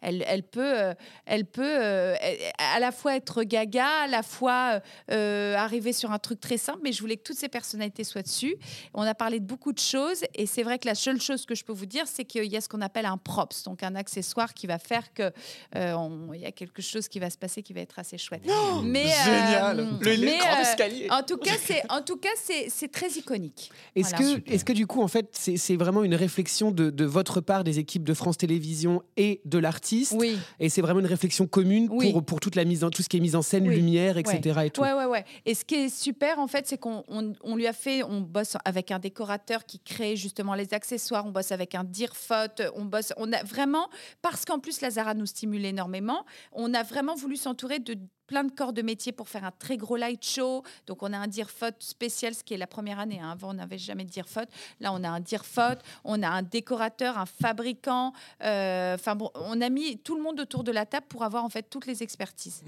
elle, 0.01 0.23
elle 0.27 0.43
peut, 0.43 0.61
euh, 0.81 0.93
elle 1.25 1.45
peut 1.45 1.61
euh, 1.63 2.15
à 2.57 2.79
la 2.79 2.91
fois 2.91 3.15
être 3.15 3.43
gaga, 3.43 3.87
à 4.03 4.07
la 4.07 4.23
fois 4.23 4.81
euh, 5.11 5.55
arriver 5.55 5.93
sur 5.93 6.11
un 6.11 6.19
truc 6.19 6.39
très 6.39 6.57
simple, 6.57 6.79
mais 6.83 6.91
je 6.91 6.99
voulais 6.99 7.17
que 7.17 7.23
toutes 7.23 7.37
ces 7.37 7.47
personnalités 7.47 8.03
soient 8.03 8.23
dessus. 8.23 8.55
On 8.93 9.03
a 9.03 9.13
parlé 9.13 9.39
de 9.39 9.45
beaucoup 9.45 9.71
de 9.71 9.79
choses, 9.79 10.23
et 10.33 10.45
c'est 10.47 10.63
vrai 10.63 10.79
que 10.79 10.87
la 10.87 10.95
seule 10.95 11.21
chose 11.21 11.45
que 11.45 11.53
je 11.55 11.63
peux 11.63 11.73
vous 11.73 11.85
dire, 11.85 12.05
c'est 12.07 12.25
qu'il 12.25 12.45
y 12.45 12.57
a 12.57 12.61
ce 12.61 12.67
qu'on 12.67 12.81
appelle 12.81 13.05
un 13.05 13.17
props, 13.17 13.63
donc 13.63 13.83
un 13.83 13.95
accessoire 13.95 14.53
qui 14.55 14.65
va 14.65 14.79
faire 14.79 15.13
que 15.13 15.31
euh, 15.75 15.93
on- 15.93 16.33
il 16.33 16.41
y 16.41 16.45
a 16.45 16.51
quelque 16.51 16.81
chose 16.81 17.07
qui 17.07 17.19
va 17.19 17.29
se 17.29 17.37
passer 17.37 17.61
qui 17.61 17.73
va 17.73 17.81
être 17.81 17.99
assez 17.99 18.17
chouette. 18.17 18.43
mais 18.83 19.05
euh, 19.05 19.23
Génial. 19.25 19.77
Le- 20.01 20.15
le 20.15 20.25
mais, 20.25 20.37
grand 20.39 20.57
euh, 20.57 20.61
escalier. 20.61 21.07
En 21.11 21.21
tout 21.21 21.37
cas, 21.37 21.53
c'est 21.63 21.83
en 21.91 22.01
tout 22.01 22.17
cas 22.17 22.29
c'est 22.41 22.67
c'est 22.69 22.91
très 22.91 23.09
iconique. 23.11 23.71
Est-ce 23.95 24.15
Voilà. 24.15 24.39
que, 24.41 24.51
est 24.51 24.63
que 24.63 24.73
du 24.73 24.87
coup, 24.87 25.01
en 25.03 25.07
fait, 25.07 25.27
c'est 25.33 25.57
c'est 25.57 25.75
vraiment 25.75 26.03
une 26.03 26.15
réflexion 26.15 26.71
de, 26.71 26.89
de 26.89 27.05
votre 27.05 27.41
part, 27.41 27.63
des 27.63 27.77
équipes 27.77 28.03
de 28.03 28.13
France 28.15 28.37
Télévisions 28.37 29.02
et 29.17 29.41
de 29.45 29.57
l'artiste 29.57 30.13
Oui. 30.17 30.37
Et 30.59 30.69
c'est 30.69 30.81
vraiment 30.81 30.99
une 30.99 31.05
réflexion 31.05 31.47
commune 31.47 31.87
Oui. 31.91 32.11
pour, 32.11 32.23
pour 32.23 32.39
toute 32.39 32.55
la 32.55 32.65
mise 32.65 32.83
en, 32.83 32.89
tout 32.89 33.01
ce 33.03 33.09
qui 33.09 33.17
est 33.17 33.19
mise 33.19 33.35
en 33.35 33.41
scène, 33.41 33.67
Oui. 33.67 33.75
lumière, 33.75 34.17
etc. 34.17 34.39
Ouais. 34.55 34.67
Et 34.67 34.69
tout. 34.69 34.81
Ouais, 34.81 34.93
ouais, 34.93 35.05
ouais. 35.05 35.25
Et 35.45 35.53
ce 35.55 35.65
qui 35.65 35.75
est 35.75 35.89
super, 35.89 36.39
en 36.39 36.47
fait, 36.47 36.67
c'est 36.67 36.77
qu'on 36.77 37.03
on, 37.07 37.33
on 37.43 37.55
lui 37.55 37.67
a 37.67 37.73
fait, 37.73 38.03
on 38.03 38.21
bosse 38.21 38.57
avec 38.65 38.91
un 38.91 38.99
décorateur 38.99 39.65
qui 39.65 39.79
crée 39.79 40.15
justement 40.15 40.55
les 40.55 40.73
accessoires, 40.73 41.25
on 41.25 41.31
bosse 41.31 41.51
avec 41.51 41.75
un 41.75 41.83
dirfot, 41.83 42.33
on 42.75 42.85
bosse, 42.85 43.13
on 43.17 43.31
a 43.33 43.43
vraiment, 43.43 43.89
parce 44.21 44.45
qu'en 44.45 44.59
plus, 44.59 44.81
Lazara 44.81 45.13
nous 45.13 45.25
stimule 45.25 45.65
énormément, 45.65 46.25
on 46.51 46.73
a 46.73 46.83
vraiment 46.83 47.15
voulu 47.15 47.35
s'entourer 47.35 47.79
de 47.79 47.97
plein 48.27 48.43
de 48.43 48.51
corps 48.51 48.73
de 48.73 48.81
métier 48.81 49.11
pour 49.11 49.27
faire 49.29 49.43
un 49.43 49.51
très 49.51 49.77
gros 49.77 49.95
light 49.97 50.23
show. 50.25 50.63
Donc, 50.87 51.03
on 51.03 51.11
a 51.13 51.17
un 51.17 51.27
dirfot 51.27 51.67
spécial, 51.79 52.33
ce 52.33 52.43
qui 52.43 52.53
est 52.53 52.57
la 52.57 52.67
première 52.67 52.99
année. 52.99 53.19
hein. 53.19 53.31
Avant, 53.31 53.49
on 53.51 53.53
n'avait 53.53 53.77
jamais 53.77 54.05
de 54.05 54.09
dirfot. 54.09 54.41
Là, 54.79 54.93
on 54.93 55.03
a 55.03 55.09
un 55.09 55.19
dirfot, 55.19 55.77
on 56.03 56.21
a 56.23 56.29
un 56.29 56.41
décorateur, 56.41 57.17
un 57.17 57.25
fabricant. 57.25 58.13
euh, 58.43 58.95
Enfin, 58.95 59.15
bon, 59.15 59.29
on 59.35 59.59
a 59.61 59.69
mis 59.69 59.97
tout 59.97 60.15
le 60.15 60.21
monde 60.21 60.39
autour 60.39 60.63
de 60.63 60.71
la 60.71 60.85
table 60.85 61.05
pour 61.09 61.23
avoir 61.23 61.43
en 61.43 61.49
fait 61.49 61.63
toutes 61.69 61.85
les 61.85 62.03
expertises. 62.03 62.63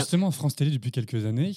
Justement, 0.00 0.30
France 0.30 0.54
Télé, 0.56 0.70
depuis 0.70 0.90
quelques 0.90 1.24
années, 1.26 1.52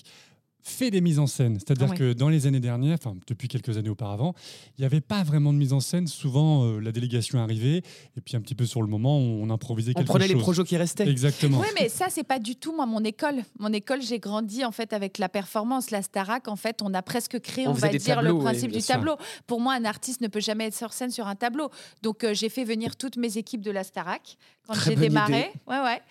fait 0.64 0.90
des 0.92 1.02
mises 1.02 1.20
en 1.20 1.28
scène. 1.28 1.60
C'est-à-dire 1.60 1.90
Ah 1.92 1.96
que 1.96 2.14
dans 2.14 2.30
les 2.30 2.48
années 2.48 2.60
dernières, 2.60 2.96
enfin 2.96 3.16
depuis 3.28 3.48
quelques 3.48 3.78
années 3.78 3.90
auparavant, 3.90 4.34
il 4.78 4.82
n'y 4.82 4.86
avait 4.86 5.02
pas 5.02 5.24
vraiment 5.24 5.52
de 5.52 5.58
mise 5.58 5.74
en 5.74 5.80
scène. 5.82 6.08
Souvent, 6.08 6.64
euh, 6.64 6.80
la 6.80 6.92
délégation 6.92 7.40
arrivait 7.40 7.84
et 8.18 8.22
puis 8.24 8.36
un 8.38 8.42
petit 8.42 8.56
peu 8.56 8.66
sur 8.66 8.82
le 8.82 8.88
moment, 8.88 9.18
on, 9.18 9.50
improvisait 9.50 9.92
On 9.92 10.00
quelque 10.00 10.08
prenait 10.08 10.28
les 10.28 10.34
chose. 10.34 10.42
projets 10.42 10.64
qui 10.64 10.78
restaient. 10.78 11.08
Exactement. 11.08 11.60
Oui, 11.60 11.68
mais 11.80 11.90
ça, 11.90 12.08
c'est 12.10 12.24
pas 12.24 12.40
du 12.40 12.56
tout 12.56 12.74
moi 12.74 12.86
mon 12.86 13.04
école. 13.04 13.44
Mon 13.60 13.74
école, 13.74 14.02
j'ai 14.02 14.20
grandi 14.20 14.64
en 14.64 14.72
fait 14.72 14.94
avec 14.94 15.18
la 15.18 15.30
performance, 15.30 15.92
la 15.92 16.02
Starac. 16.02 16.48
En 16.48 16.56
fait, 16.56 16.82
on 16.82 16.94
a 16.94 17.02
presque 17.02 17.40
créé, 17.40 17.68
On 17.68 17.72
on, 17.72 17.74
va 17.74 17.90
dire, 17.90 18.16
tableaux, 18.16 18.38
le 18.38 18.44
principe 18.44 18.72
du 18.72 18.82
sûr. 18.82 18.96
tableau. 18.96 19.18
Pour 19.48 19.60
moi, 19.60 19.74
un 19.74 19.86
artiste 19.86 20.22
ne 20.22 20.28
peut 20.28 20.40
jamais 20.40 20.68
être 20.68 20.76
sur 20.76 20.94
scène 20.94 21.12
sur 21.12 21.28
un 21.28 21.36
tableau. 21.36 21.70
Donc, 22.02 22.24
euh, 22.24 22.34
j'ai 22.34 22.50
fait 22.50 22.64
venir 22.64 22.96
toutes 22.96 23.18
mes 23.18 23.38
équipes 23.38 23.62
de 23.62 23.72
la 23.72 23.84
Starac 23.84 24.38
quand 24.68 24.74
j'ai 24.76 24.96
démarré. 24.96 25.34
idée. 25.40 25.52
Ouais, 25.68 25.80
ouais. 25.80 26.02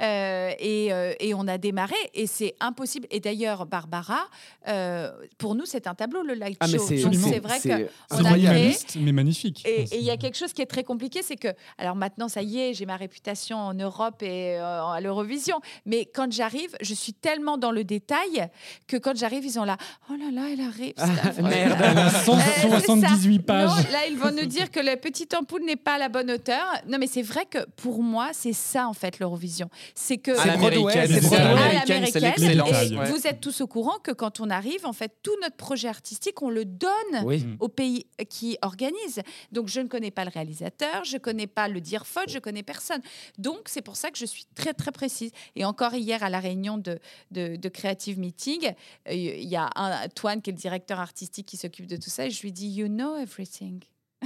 Euh, 0.00 0.52
et, 0.58 0.92
euh, 0.92 1.12
et 1.20 1.34
on 1.34 1.46
a 1.46 1.58
démarré 1.58 1.94
et 2.14 2.26
c'est 2.26 2.54
impossible. 2.60 3.06
Et 3.10 3.20
d'ailleurs, 3.20 3.66
Barbara, 3.66 4.20
euh, 4.68 5.10
pour 5.38 5.54
nous, 5.54 5.64
c'est 5.66 5.86
un 5.86 5.94
tableau 5.94 6.22
le 6.22 6.34
light 6.34 6.56
Ah, 6.60 6.66
show. 6.66 6.78
c'est- 6.78 6.96
vrai 7.40 7.60
que 7.60 7.88
on 8.10 8.24
a 8.24 8.32
créé. 8.38 8.76
mais 8.96 9.12
magnifique. 9.12 9.62
Et 9.66 9.82
et 9.82 9.98
il 9.98 10.02
y 10.04 10.10
a 10.10 10.16
quelque 10.16 10.36
chose 10.36 10.52
qui 10.52 10.62
est 10.62 10.66
très 10.66 10.84
compliqué, 10.84 11.22
c'est 11.22 11.36
que, 11.36 11.48
alors 11.78 11.96
maintenant, 11.96 12.28
ça 12.28 12.42
y 12.42 12.58
est, 12.60 12.74
j'ai 12.74 12.86
ma 12.86 12.96
réputation 12.96 13.56
en 13.58 13.74
Europe 13.74 14.22
et 14.22 14.58
euh, 14.58 14.82
à 14.84 15.00
l'Eurovision, 15.00 15.60
mais 15.86 16.04
quand 16.04 16.30
j'arrive, 16.32 16.70
je 16.80 16.94
suis 16.94 17.12
tellement 17.12 17.58
dans 17.58 17.70
le 17.70 17.84
détail 17.84 18.48
que 18.86 18.96
quand 18.96 19.16
j'arrive, 19.16 19.44
ils 19.44 19.58
ont 19.58 19.64
là, 19.64 19.76
oh 20.10 20.14
là 20.14 20.30
là, 20.32 20.48
elle 20.52 20.60
arrive. 20.60 20.94
affreux. 20.96 21.42
merde. 21.42 21.78
Elle 21.82 21.98
a 21.98 22.10
178 22.10 23.36
ça. 23.36 23.42
pages. 23.42 23.68
Non, 23.68 23.76
là, 23.92 24.06
ils 24.08 24.16
vont 24.18 24.30
nous 24.32 24.46
dire 24.46 24.70
que 24.70 24.80
la 24.80 24.96
petite 24.96 25.34
ampoule 25.34 25.64
n'est 25.64 25.76
pas 25.76 25.94
à 25.94 25.98
la 25.98 26.08
bonne 26.08 26.30
hauteur. 26.30 26.64
Non, 26.88 26.98
mais 26.98 27.06
c'est 27.06 27.22
vrai 27.22 27.46
que 27.48 27.58
pour 27.76 27.99
moi, 28.02 28.30
c'est 28.32 28.52
ça, 28.52 28.88
en 28.88 28.92
fait, 28.92 29.18
l'Eurovision. 29.18 29.68
C'est 29.94 30.18
que. 30.18 30.36
C'est 30.36 30.56
Broadway. 30.58 31.06
c'est 31.06 31.38
l'américaine. 31.38 33.04
vous 33.06 33.26
êtes 33.26 33.40
tous 33.40 33.60
au 33.60 33.66
courant 33.66 33.98
que 34.02 34.10
quand 34.10 34.40
on 34.40 34.50
arrive, 34.50 34.86
en 34.86 34.92
fait, 34.92 35.12
tout 35.22 35.34
notre 35.42 35.56
projet 35.56 35.88
artistique, 35.88 36.42
on 36.42 36.50
le 36.50 36.64
donne 36.64 36.90
Oui. 37.24 37.46
au 37.60 37.68
pays 37.68 38.06
qui 38.28 38.56
organise. 38.62 39.20
Donc, 39.52 39.68
je 39.68 39.80
ne 39.80 39.88
connais 39.88 40.10
pas 40.10 40.24
le 40.24 40.30
réalisateur, 40.30 41.04
je 41.04 41.14
ne 41.14 41.18
connais 41.18 41.46
pas 41.46 41.68
le 41.68 41.80
dire 41.80 42.06
faute, 42.06 42.28
je 42.28 42.38
connais 42.38 42.62
personne. 42.62 43.00
Donc, 43.38 43.62
c'est 43.66 43.82
pour 43.82 43.96
ça 43.96 44.10
que 44.10 44.18
je 44.18 44.26
suis 44.26 44.44
très, 44.54 44.74
très 44.74 44.92
précise. 44.92 45.30
Et 45.56 45.64
encore 45.64 45.94
hier, 45.94 46.22
à 46.22 46.30
la 46.30 46.40
réunion 46.40 46.78
de, 46.78 46.98
de, 47.30 47.56
de 47.56 47.68
Creative 47.68 48.18
Meeting, 48.18 48.72
euh, 49.08 49.12
il 49.12 49.48
y 49.48 49.56
a 49.56 49.70
un, 49.76 50.08
Toine, 50.08 50.42
qui 50.42 50.50
est 50.50 50.52
le 50.52 50.58
directeur 50.58 51.00
artistique 51.00 51.46
qui 51.46 51.56
s'occupe 51.56 51.86
de 51.86 51.96
tout 51.96 52.10
ça, 52.10 52.26
et 52.26 52.30
je 52.30 52.42
lui 52.42 52.52
dis 52.52 52.68
You 52.68 52.88
know 52.88 53.16
everything. 53.16 53.80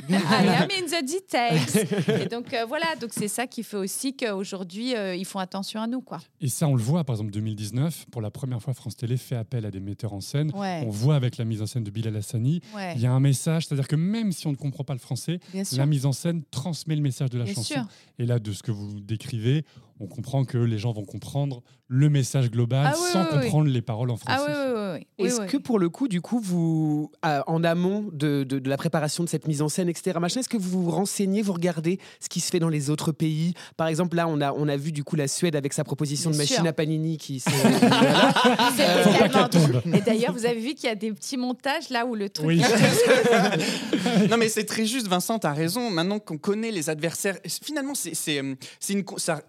I 0.08 0.14
am 0.16 0.68
in 0.70 0.86
the 0.86 1.04
details. 1.04 2.20
Et 2.22 2.26
donc 2.28 2.52
euh, 2.52 2.64
voilà, 2.66 2.96
donc 3.00 3.10
c'est 3.12 3.28
ça 3.28 3.46
qui 3.46 3.62
fait 3.62 3.76
aussi 3.76 4.16
qu'aujourd'hui 4.16 4.94
euh, 4.96 5.14
ils 5.14 5.24
font 5.24 5.38
attention 5.38 5.80
à 5.80 5.86
nous 5.86 6.00
quoi. 6.00 6.18
Et 6.40 6.48
ça, 6.48 6.66
on 6.68 6.74
le 6.74 6.82
voit, 6.82 7.04
par 7.04 7.14
exemple, 7.14 7.30
2019, 7.30 8.06
pour 8.10 8.20
la 8.20 8.30
première 8.30 8.60
fois, 8.60 8.74
France 8.74 8.96
Télé 8.96 9.16
fait 9.16 9.36
appel 9.36 9.64
à 9.66 9.70
des 9.70 9.80
metteurs 9.80 10.12
en 10.12 10.20
scène. 10.20 10.50
Ouais. 10.54 10.82
On 10.86 10.90
voit 10.90 11.14
avec 11.16 11.36
la 11.38 11.44
mise 11.44 11.62
en 11.62 11.66
scène 11.66 11.84
de 11.84 11.90
Bilal 11.90 12.16
Hassani, 12.16 12.60
Ouais. 12.74 12.94
il 12.96 13.02
y 13.02 13.06
a 13.06 13.12
un 13.12 13.20
message, 13.20 13.66
c'est-à-dire 13.66 13.88
que 13.88 13.96
même 13.96 14.32
si 14.32 14.46
on 14.46 14.50
ne 14.50 14.56
comprend 14.56 14.84
pas 14.84 14.94
le 14.94 14.98
français, 15.00 15.38
la 15.72 15.86
mise 15.86 16.06
en 16.06 16.12
scène 16.12 16.42
transmet 16.50 16.96
le 16.96 17.02
message 17.02 17.30
de 17.30 17.38
la 17.38 17.44
Bien 17.44 17.54
chanson. 17.54 17.74
sûr. 17.74 17.84
Et 18.18 18.26
là, 18.26 18.38
de 18.38 18.52
ce 18.52 18.62
que 18.62 18.72
vous 18.72 19.00
décrivez, 19.00 19.64
on 20.00 20.06
comprend 20.06 20.44
que 20.44 20.58
les 20.58 20.78
gens 20.78 20.92
vont 20.92 21.04
comprendre 21.04 21.62
le 21.88 22.08
message 22.10 22.50
global 22.50 22.86
Ah 22.92 22.94
oui, 22.96 23.10
sans 23.12 23.22
oui, 23.22 23.28
oui. 23.34 23.40
comprendre 23.42 23.70
les 23.70 23.82
paroles 23.82 24.10
en 24.10 24.16
français. 24.16 24.40
Ah 24.40 24.44
oui 24.48 24.52
oui 24.56 24.72
oui. 24.94 25.06
oui, 25.20 25.26
Est-ce 25.26 25.40
oui. 25.42 25.46
que 25.46 25.56
pour 25.56 25.78
le 25.78 25.88
coup, 25.88 26.08
du 26.08 26.20
coup, 26.20 26.40
vous, 26.40 27.10
euh, 27.26 27.42
en 27.46 27.62
amont 27.62 28.08
de, 28.12 28.42
de- 28.44 28.58
de 28.58 28.68
la 28.70 28.76
préparation 28.76 29.22
de 29.22 29.28
cette 29.28 29.46
mise 29.46 29.62
en 29.62 29.68
scène, 29.68 29.88
etc., 29.88 30.18
machin, 30.20 30.40
est-ce 30.40 30.48
que 30.48 30.56
vous 30.56 30.82
vous 30.84 30.90
renseignez, 30.90 31.42
vous 31.42 31.52
regardez 31.52 31.98
ce 32.20 32.28
qui 32.28 32.40
se 32.40 32.50
fait 32.50 32.58
dans 32.58 32.68
les 32.68 32.90
autres 32.90 33.12
pays? 33.12 33.54
Par 33.76 33.86
exemple, 33.86 34.16
là, 34.16 34.26
on 34.28 34.40
a, 34.40 34.52
on 34.52 34.66
a 34.68 34.76
vu 34.76 34.92
du 34.92 35.04
coup 35.04 35.14
la 35.16 35.28
Suède 35.28 35.54
avec 35.56 35.72
sa 35.72 35.84
proposition 35.84 36.30
Bien 36.30 36.38
de 36.38 36.42
machine 36.42 36.56
sûr. 36.56 36.66
à 36.66 36.72
panini 36.72 37.18
qui 37.18 37.40
s'est. 37.40 37.50
Drôle. 39.50 39.82
Et 39.94 40.00
d'ailleurs, 40.00 40.32
vous 40.32 40.46
avez 40.46 40.60
vu 40.60 40.74
qu'il 40.74 40.88
y 40.88 40.92
a 40.92 40.94
des 40.94 41.12
petits 41.12 41.36
montages 41.36 41.90
là 41.90 42.06
où 42.06 42.14
le 42.14 42.28
truc. 42.30 42.46
Oui. 42.46 42.62
non 44.30 44.36
mais 44.36 44.48
c'est 44.48 44.64
très 44.64 44.86
juste, 44.86 45.08
Vincent, 45.08 45.38
tu 45.38 45.46
as 45.46 45.52
raison. 45.52 45.90
Maintenant 45.90 46.18
qu'on 46.18 46.38
connaît 46.38 46.70
les 46.70 46.90
adversaires, 46.90 47.36
finalement 47.62 47.94
c'est 47.94 48.14
c'est 48.14 48.38
euh, 48.42 48.54
c'est 48.80 48.92
une 48.94 49.04
ça- 49.16 49.42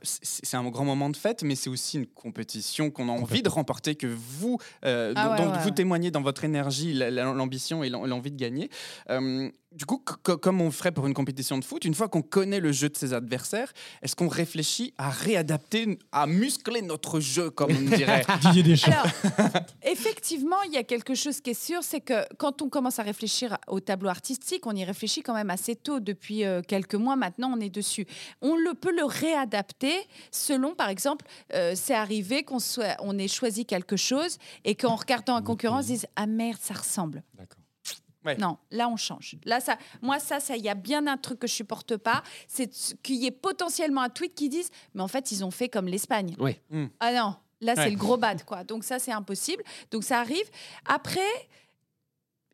c'est 0.43 0.57
un 0.57 0.63
grand 0.69 0.85
moment 0.85 1.09
de 1.09 1.17
fête, 1.17 1.43
mais 1.43 1.55
c'est 1.55 1.69
aussi 1.69 1.97
une 1.97 2.05
compétition 2.07 2.89
qu'on 2.91 3.09
a 3.09 3.11
envie 3.11 3.41
de 3.41 3.49
remporter, 3.49 3.95
que 3.95 4.07
vous 4.07 4.57
euh, 4.85 5.13
Ah 5.15 5.25
dont, 5.25 5.31
ouais, 5.31 5.37
dont 5.45 5.51
ouais, 5.53 5.63
vous 5.63 5.71
témoignez 5.71 6.11
dans 6.11 6.21
votre 6.21 6.43
énergie, 6.43 6.93
la- 6.93 7.11
la- 7.11 7.33
l'ambition 7.33 7.83
et 7.83 7.89
l'en- 7.89 8.05
l'envie 8.05 8.31
de 8.31 8.37
gagner. 8.37 8.69
Euh, 9.09 9.49
du 9.75 9.85
coup, 9.85 9.97
co- 9.97 10.15
co- 10.23 10.37
comme 10.37 10.61
on 10.61 10.71
ferait 10.71 10.91
pour 10.91 11.05
une 11.05 11.13
compétition 11.13 11.57
de 11.57 11.65
foot, 11.65 11.83
une 11.85 11.93
fois 11.93 12.07
qu'on 12.07 12.21
connaît 12.21 12.59
le 12.59 12.71
jeu 12.71 12.89
de 12.89 12.95
ses 12.95 13.13
adversaires, 13.13 13.71
est-ce 14.01 14.15
qu'on 14.15 14.27
réfléchit 14.29 14.93
à 14.97 15.09
réadapter, 15.09 15.99
à 16.11 16.27
muscler 16.27 16.81
notre 16.81 17.19
jeu, 17.19 17.49
comme 17.49 17.71
on 17.75 17.95
dirait 17.95 18.23
Didier 18.41 18.63
Deschamps. 18.63 18.91
Alors, 18.91 19.07
effectivement, 19.83 20.61
il 20.63 20.73
y 20.73 20.77
a 20.77 20.83
quelque 20.83 21.13
chose 21.15 21.41
qui 21.41 21.51
est 21.51 21.61
sûr, 21.61 21.83
c'est 21.83 22.01
que 22.01 22.25
quand 22.37 22.61
on 22.61 22.69
commence 22.69 22.99
à 22.99 23.03
réfléchir 23.03 23.57
au 23.67 23.79
tableau 23.79 24.09
artistique, 24.09 24.65
on 24.65 24.75
y 24.75 24.83
réfléchit 24.83 25.21
quand 25.21 25.33
même 25.33 25.49
assez 25.49 25.75
tôt. 25.75 25.99
Depuis 25.99 26.43
euh, 26.45 26.61
quelques 26.61 26.95
mois 26.95 27.15
maintenant, 27.15 27.51
on 27.55 27.59
est 27.59 27.69
dessus. 27.69 28.05
On 28.41 28.55
le, 28.55 28.73
peut 28.73 28.95
le 28.95 29.03
réadapter 29.05 29.93
selon, 30.31 30.73
par 30.75 30.89
exemple, 30.89 31.25
euh, 31.53 31.73
c'est 31.75 31.93
arrivé 31.95 32.43
qu'on 32.43 32.59
soit, 32.59 32.95
on 32.99 33.17
ait 33.17 33.27
choisi 33.27 33.65
quelque 33.65 33.97
chose 33.97 34.37
et 34.63 34.75
qu'en 34.75 34.95
regardant 34.95 35.35
un 35.35 35.41
concurrent, 35.41 35.79
on 35.79 35.81
se 35.81 35.87
dise 35.87 36.05
Ah 36.15 36.27
merde, 36.27 36.59
ça 36.61 36.73
ressemble. 36.75 37.23
Non, 38.39 38.57
là 38.71 38.89
on 38.89 38.97
change. 38.97 39.37
Là, 39.45 39.59
ça, 39.59 39.77
moi, 40.01 40.19
ça, 40.19 40.39
ça, 40.39 40.55
il 40.57 40.63
y 40.63 40.69
a 40.69 40.75
bien 40.75 41.07
un 41.07 41.17
truc 41.17 41.39
que 41.39 41.47
je 41.47 41.53
supporte 41.53 41.97
pas, 41.97 42.23
c'est 42.47 42.69
qu'il 43.03 43.15
y 43.15 43.25
ait 43.25 43.31
potentiellement 43.31 44.01
un 44.01 44.09
tweet 44.09 44.35
qui 44.35 44.49
dise, 44.49 44.69
mais 44.93 45.01
en 45.01 45.07
fait, 45.07 45.31
ils 45.31 45.43
ont 45.45 45.51
fait 45.51 45.69
comme 45.69 45.87
l'Espagne. 45.87 46.35
Oui. 46.39 46.59
Ah 46.99 47.13
non, 47.13 47.35
là, 47.61 47.75
c'est 47.75 47.89
le 47.89 47.97
gros 47.97 48.17
bad, 48.17 48.43
quoi. 48.43 48.63
Donc 48.63 48.83
ça, 48.83 48.99
c'est 48.99 49.11
impossible. 49.11 49.63
Donc 49.91 50.03
ça 50.03 50.19
arrive. 50.19 50.49
Après, 50.85 51.21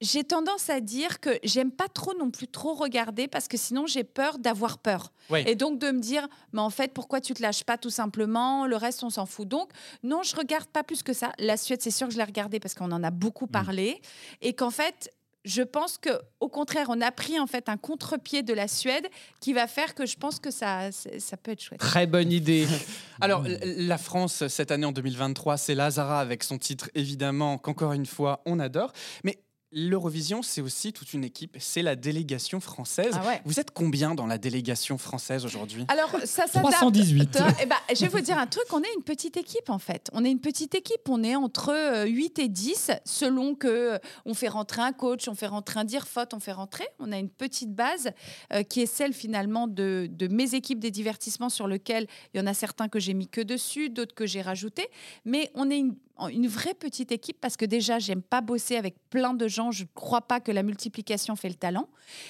j'ai 0.02 0.24
tendance 0.24 0.70
à 0.72 0.80
dire 0.80 1.20
que 1.20 1.30
j'aime 1.44 1.72
pas 1.72 1.88
trop 1.88 2.16
non 2.18 2.32
plus 2.32 2.48
trop 2.48 2.74
regarder 2.74 3.28
parce 3.28 3.48
que 3.48 3.56
sinon 3.56 3.86
j'ai 3.86 4.04
peur 4.04 4.40
d'avoir 4.40 4.80
peur. 4.80 5.12
Ouais. 5.30 5.50
Et 5.50 5.54
donc 5.54 5.78
de 5.78 5.92
me 5.92 6.00
dire, 6.00 6.28
mais 6.54 6.62
en 6.62 6.72
fait, 6.72 6.92
pourquoi 6.92 7.22
tu 7.22 7.36
te 7.36 7.42
lâches 7.42 7.64
pas 7.64 7.78
tout 7.78 7.92
simplement? 7.92 8.66
Le 8.66 8.78
reste, 8.78 9.04
on 9.04 9.12
s'en 9.12 9.28
fout. 9.28 9.48
Donc, 9.48 9.70
non, 10.02 10.24
je 10.24 10.36
regarde 10.36 10.66
pas 10.66 10.84
plus 10.84 11.04
que 11.04 11.14
ça. 11.14 11.32
La 11.38 11.56
Suède, 11.56 11.84
c'est 11.84 11.92
sûr 11.92 12.08
que 12.08 12.14
je 12.14 12.18
l'ai 12.18 12.24
regardée 12.24 12.60
parce 12.60 12.74
qu'on 12.74 12.92
en 12.92 13.04
a 13.04 13.12
beaucoup 13.12 13.46
parlé. 13.46 14.02
Et 14.42 14.54
qu'en 14.54 14.72
fait, 14.72 15.14
je 15.44 15.62
pense 15.62 15.98
que 15.98 16.10
au 16.40 16.50
contraire, 16.50 16.88
on 16.90 17.02
a 17.02 17.12
pris 17.12 17.40
en 17.40 17.48
fait 17.48 17.70
un 17.70 17.78
contre-pied 17.78 18.44
de 18.44 18.54
la 18.54 18.68
Suède 18.68 19.08
qui 19.40 19.54
va 19.54 19.68
faire 19.68 19.96
que 19.96 20.06
je 20.06 20.18
pense 20.18 20.40
que 20.40 20.52
ça, 20.52 20.92
ça 20.92 21.38
peut 21.38 21.52
être 21.52 21.62
chouette. 21.62 21.80
Très 21.80 22.08
bonne 22.08 22.32
idée. 22.32 22.68
Alors, 23.22 23.44
la 23.64 23.98
France, 23.98 24.48
cette 24.48 24.72
année 24.72 24.86
en 24.86 24.92
2023, 24.92 25.58
c'est 25.58 25.76
Lazara 25.76 26.20
avec 26.20 26.44
son 26.44 26.58
titre, 26.58 26.90
évidemment, 26.96 27.58
qu'encore 27.58 27.94
une 27.94 28.06
fois, 28.06 28.42
on 28.46 28.60
adore. 28.60 28.94
Mais 29.24 29.40
l'Eurovision, 29.72 30.42
c'est 30.42 30.62
aussi 30.62 30.92
toute 30.92 31.14
une 31.14 31.24
équipe, 31.24 31.56
c'est 31.60 31.82
la 31.82 31.96
délégation 31.96 32.60
française. 32.60 33.14
Ah 33.14 33.26
ouais. 33.26 33.42
Vous 33.46 33.60
êtes 33.60 33.72
combien 33.72 34.16
dans 34.16 34.26
la 34.26 34.38
délégation 34.38 34.98
française 34.98 35.46
aujourd'hui? 35.46 35.86
Alors, 35.88 36.12
ça 36.26 36.48
s'adapte. 36.48 36.72
318. 36.72 37.40
Eh 37.62 37.66
ben, 37.66 37.76
je 37.94 38.02
vais 38.02 38.08
vous 38.08 38.20
dire 38.20 38.38
un 38.38 38.48
truc, 38.48 38.66
on 38.72 38.82
est 38.82 38.94
une 38.96 39.04
petite 39.04 39.38
équipe 39.38 39.70
en 39.70 39.80
fait. 39.80 40.10
On 40.14 40.26
est 40.26 40.32
une 40.32 40.42
petite 40.42 40.76
équipe, 40.76 41.08
on 41.08 41.24
est 41.24 41.36
entre 41.36 41.70
euh, 41.70 42.06
8 42.06 42.40
et 42.40 42.50
10 42.50 42.92
selon 43.06 43.56
que 43.56 43.68
euh, 43.68 43.98
on 44.26 44.34
fait 44.34 44.50
rentrer 44.50 44.82
un 44.82 44.92
coach, 44.92 45.28
on 45.28 45.36
fait 45.36 45.48
rentrer 45.48 45.80
un 45.80 45.86
dire 45.86 46.08
faute, 46.08 46.34
on 46.34 46.40
fait 46.40 46.52
rentrer. 46.52 46.88
On 47.00 47.12
a 47.12 47.18
une 47.18 47.30
petite 47.30 47.74
base 47.74 48.12
euh, 48.54 48.64
qui 48.64 48.82
est 48.82 48.86
celle 48.86 49.14
finalement 49.14 49.68
de, 49.68 50.10
de 50.12 50.28
mes 50.28 50.54
équipes 50.56 50.80
des 50.80 50.92
divertissements 50.92 51.50
sur 51.50 51.68
lequel 51.68 52.08
il 52.34 52.40
y 52.40 52.44
en 52.44 52.48
a 52.48 52.54
certains 52.54 52.90
que 52.90 53.00
j'ai 53.00 53.14
mis 53.14 53.28
que 53.28 53.42
dessus, 53.42 53.90
d'autres 53.90 54.16
que 54.16 54.26
j'ai 54.26 54.42
rajoutés. 54.42 54.90
Mais 55.24 55.50
on 55.56 55.70
est 55.70 55.78
une, 55.78 55.96
une 56.30 56.48
vraie 56.48 56.74
petite 56.74 57.12
équipe 57.12 57.38
parce 57.42 57.58
que 57.58 57.66
déjà, 57.66 58.00
j'aime 58.00 58.22
pas 58.22 58.42
bosser 58.42 58.76
avec 58.76 58.96
plein 59.10 59.34
de 59.34 59.48
gens. 59.48 59.72
Je 59.72 59.84
ne 59.84 59.88
crois 59.94 60.22
pas 60.22 60.40
que 60.40 60.52
la 60.52 60.64
multiplication 60.64 61.36
fait 61.36 61.50
le 61.50 61.56
talent. 61.56 61.88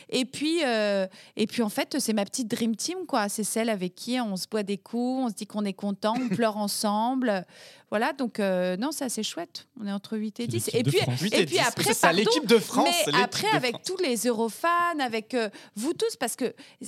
Et 0.10 0.26
puis, 0.26 0.64
euh, 0.64 1.08
et 1.36 1.48
puis 1.48 1.62
en 1.62 1.70
fait, 1.70 2.00
c'est 2.00 2.14
ma 2.14 2.26
petite 2.26 2.48
dream 2.48 2.76
team, 2.76 3.06
quoi. 3.08 3.30
C'est 3.30 3.44
celle 3.44 3.70
avec 3.70 3.96
qui 3.96 4.20
on 4.20 4.36
se 4.36 4.48
boit 4.48 4.64
des 4.64 4.78
coups, 4.78 5.26
on 5.26 5.30
se 5.30 5.36
dit 5.36 5.48
qu'on 5.48 5.66
est 5.66 5.74
content, 5.74 6.14
on 6.20 6.30
pleure 6.30 6.58
ensemble. 6.58 7.46
Voilà, 7.92 8.14
donc 8.14 8.40
euh, 8.40 8.78
non, 8.78 8.92
c'est 8.92 9.04
assez 9.06 9.22
chouette. 9.22 9.68
On 9.80 9.86
est 9.86 9.92
entre 9.92 10.18
8 10.18 10.40
et 10.40 10.48
10. 10.48 10.66
l'équipe 10.68 10.76
Et 10.76 10.84
puis, 10.84 10.98
France. 11.00 11.20
8 11.22 11.34
et 11.34 11.42
et 11.42 11.46
puis 11.46 11.58
10, 11.58 11.62
après, 11.68 11.84
c'est 11.84 11.94
ça, 11.94 12.12
l'équipe 12.14 12.48
de 12.48 12.58
France, 12.58 12.88
Mais 13.06 13.14
après, 13.22 13.52
de 13.52 13.56
avec 13.58 13.72
France. 13.76 13.86
tous 13.86 13.98
les 14.02 14.16
Eurofans, 14.28 15.00
avec 15.02 15.34
euh, 15.34 15.50
vous 15.76 15.94
tous, 15.94 16.16
parce 16.16 16.36
que, 16.38 16.46
euh, 16.46 16.86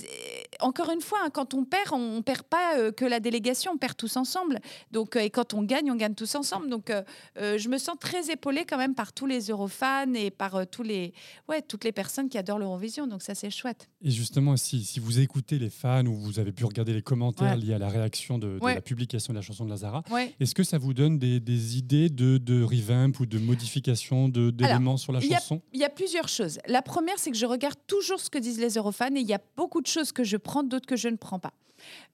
encore 0.60 0.90
une 0.90 1.02
fois, 1.02 1.18
hein, 1.24 1.28
quand 1.30 1.52
on 1.54 1.64
perd, 1.64 1.88
on, 1.92 2.16
on 2.16 2.22
perd 2.22 2.42
pas 2.44 2.78
euh, 2.78 2.90
que 2.90 3.04
la 3.04 3.20
délégation, 3.20 3.72
on 3.72 3.76
perd 3.76 3.96
tous 3.96 4.16
ensemble. 4.16 4.60
Donc, 4.92 5.16
euh, 5.16 5.20
et 5.20 5.28
quand 5.30 5.52
on 5.52 5.62
gagne, 5.62 5.90
on 5.92 5.96
gagne 5.96 6.14
tous 6.14 6.34
ensemble. 6.36 6.70
Donc, 6.70 6.88
euh, 6.88 7.02
euh, 7.38 7.58
je 7.58 7.68
me 7.68 7.76
sens 7.76 7.96
très 8.00 8.30
épaulée 8.30 8.64
quand 8.64 8.78
même 8.78 8.94
par 8.94 9.12
tous 9.12 9.26
les 9.26 9.50
Eurofans 9.50 10.14
et 10.16 10.30
par 10.30 10.54
euh, 10.56 10.64
tous 10.64 10.82
les, 10.82 11.12
ouais, 11.50 11.60
toutes 11.60 11.84
les 11.84 11.92
personnes 11.92 12.30
qui 12.30 12.38
adorent 12.38 12.58
l'Eurovision. 12.58 13.06
Donc, 13.06 13.20
ça, 13.22 13.34
c'est 13.34 13.50
chouette. 13.50 13.90
Et 14.02 14.10
justement, 14.10 14.56
si, 14.56 14.82
si 14.82 15.00
vous 15.00 15.18
écoutez 15.20 15.58
les 15.58 15.68
fans 15.70 16.06
ou 16.06 16.14
vous 16.16 16.38
avez 16.38 16.52
pu 16.52 16.64
regarder 16.64 16.94
les 16.94 17.02
commentaires 17.02 17.50
Ouais. 17.54 17.56
liés 17.58 17.74
à 17.74 17.78
la 17.78 17.88
réaction 17.88 18.38
de, 18.38 18.58
de 18.58 18.64
Ouais. 18.64 18.74
la 18.76 18.80
publication 18.80 19.34
de 19.34 19.38
la 19.38 19.42
chanson 19.42 19.66
de 19.66 19.70
Lazara, 19.70 20.02
Ouais. 20.10 20.34
est-ce 20.40 20.54
que 20.54 20.62
ça 20.62 20.78
vous 20.78 20.93
donne 20.94 21.18
des, 21.18 21.40
des 21.40 21.76
idées 21.76 22.08
de, 22.08 22.38
de 22.38 22.62
revamp 22.62 23.12
ou 23.20 23.26
de 23.26 23.38
modification 23.38 24.28
d'éléments 24.28 24.96
sur 24.96 25.12
la 25.12 25.20
y 25.20 25.30
chanson? 25.30 25.60
Il 25.72 25.80
y, 25.80 25.84
a 25.84 25.90
plusieurs 25.90 26.28
choses. 26.28 26.58
La 26.66 26.82
première, 26.82 27.18
c'est 27.18 27.30
que 27.30 27.36
je 27.36 27.46
regarde 27.46 27.76
toujours 27.86 28.20
ce 28.20 28.30
que 28.30 28.38
disent 28.38 28.60
les 28.60 28.74
Eurofans 28.74 29.16
et 29.16 29.20
il 29.20 29.26
y 29.26 29.34
a 29.34 29.40
beaucoup 29.56 29.80
de 29.80 29.86
choses 29.86 30.12
que 30.12 30.24
je 30.24 30.36
prends, 30.36 30.62
d'autres 30.62 30.86
que 30.86 30.96
je 30.96 31.08
ne 31.08 31.16
prends 31.16 31.38
pas. 31.38 31.52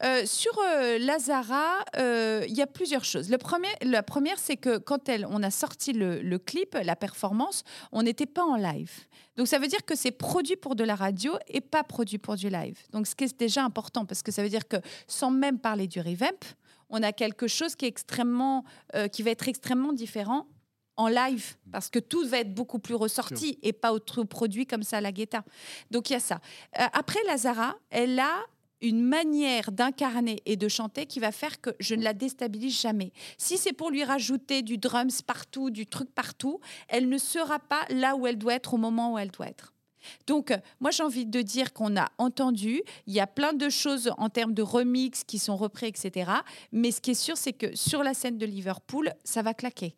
Euh, 0.02 0.24
sur 0.26 0.52
euh, 0.58 0.98
Lazara, 0.98 1.84
euh, 1.96 2.44
il 2.48 2.54
y 2.54 2.62
a 2.62 2.66
plusieurs 2.66 3.04
choses. 3.04 3.30
Le 3.30 3.38
premier, 3.38 3.68
la 3.82 4.02
première, 4.02 4.38
c'est 4.38 4.56
que 4.56 4.78
quand 4.78 5.08
elle, 5.08 5.26
on 5.26 5.42
a 5.42 5.50
sorti 5.50 5.92
le, 5.92 6.20
le 6.20 6.38
clip, 6.38 6.76
la 6.82 6.96
performance, 6.96 7.62
on 7.92 8.02
n'était 8.02 8.26
pas 8.26 8.44
en 8.44 8.56
live. 8.56 8.90
Donc 9.36 9.48
ça 9.48 9.58
veut 9.58 9.68
dire 9.68 9.84
que 9.84 9.94
c'est 9.94 10.10
produit 10.10 10.56
pour 10.56 10.74
de 10.74 10.84
la 10.84 10.94
radio 10.94 11.32
et 11.48 11.60
pas 11.60 11.82
produit 11.82 12.18
pour 12.18 12.36
du 12.36 12.48
live. 12.48 12.78
Donc 12.92 13.06
ce 13.06 13.14
qui 13.14 13.24
est 13.24 13.38
déjà 13.38 13.64
important 13.64 14.04
parce 14.04 14.22
que 14.22 14.32
ça 14.32 14.42
veut 14.42 14.48
dire 14.48 14.66
que 14.66 14.76
sans 15.06 15.30
même 15.30 15.58
parler 15.58 15.86
du 15.86 16.00
revamp, 16.00 16.40
on 16.90 17.02
a 17.02 17.12
quelque 17.12 17.48
chose 17.48 17.74
qui 17.76 17.86
est 17.86 17.88
extrêmement, 17.88 18.64
euh, 18.94 19.08
qui 19.08 19.22
va 19.22 19.30
être 19.30 19.48
extrêmement 19.48 19.92
différent 19.92 20.46
en 20.96 21.08
live 21.08 21.56
parce 21.72 21.88
que 21.88 21.98
tout 21.98 22.26
va 22.26 22.40
être 22.40 22.52
beaucoup 22.52 22.78
plus 22.78 22.94
ressorti 22.94 23.58
et 23.62 23.72
pas 23.72 23.92
autre 23.92 24.22
produit 24.24 24.66
comme 24.66 24.82
ça 24.82 24.98
à 24.98 25.00
la 25.00 25.12
guetta. 25.12 25.44
Donc 25.90 26.10
il 26.10 26.12
y 26.12 26.16
a 26.16 26.20
ça. 26.20 26.40
Euh, 26.78 26.84
après 26.92 27.20
Lazara, 27.26 27.76
elle 27.90 28.18
a 28.18 28.44
une 28.82 29.02
manière 29.02 29.72
d'incarner 29.72 30.42
et 30.46 30.56
de 30.56 30.68
chanter 30.68 31.06
qui 31.06 31.20
va 31.20 31.32
faire 31.32 31.60
que 31.60 31.70
je 31.80 31.94
ne 31.94 32.02
la 32.02 32.14
déstabilise 32.14 32.80
jamais. 32.80 33.12
Si 33.36 33.58
c'est 33.58 33.72
pour 33.72 33.90
lui 33.90 34.04
rajouter 34.04 34.62
du 34.62 34.78
drums 34.78 35.22
partout, 35.22 35.70
du 35.70 35.86
truc 35.86 36.10
partout, 36.14 36.60
elle 36.88 37.08
ne 37.08 37.18
sera 37.18 37.58
pas 37.58 37.84
là 37.90 38.16
où 38.16 38.26
elle 38.26 38.38
doit 38.38 38.54
être 38.54 38.74
au 38.74 38.78
moment 38.78 39.14
où 39.14 39.18
elle 39.18 39.30
doit 39.30 39.48
être. 39.48 39.74
Donc, 40.26 40.50
euh, 40.50 40.58
moi, 40.80 40.90
j'ai 40.90 41.02
envie 41.02 41.26
de 41.26 41.42
dire 41.42 41.72
qu'on 41.72 41.96
a 41.96 42.08
entendu, 42.18 42.82
il 43.06 43.14
y 43.14 43.20
a 43.20 43.26
plein 43.26 43.52
de 43.52 43.68
choses 43.68 44.12
en 44.18 44.28
termes 44.28 44.54
de 44.54 44.62
remix 44.62 45.24
qui 45.24 45.38
sont 45.38 45.56
repris, 45.56 45.86
etc. 45.86 46.30
Mais 46.72 46.90
ce 46.90 47.00
qui 47.00 47.12
est 47.12 47.14
sûr, 47.14 47.36
c'est 47.36 47.52
que 47.52 47.74
sur 47.76 48.02
la 48.02 48.14
scène 48.14 48.38
de 48.38 48.46
Liverpool, 48.46 49.12
ça 49.24 49.42
va 49.42 49.54
claquer. 49.54 49.94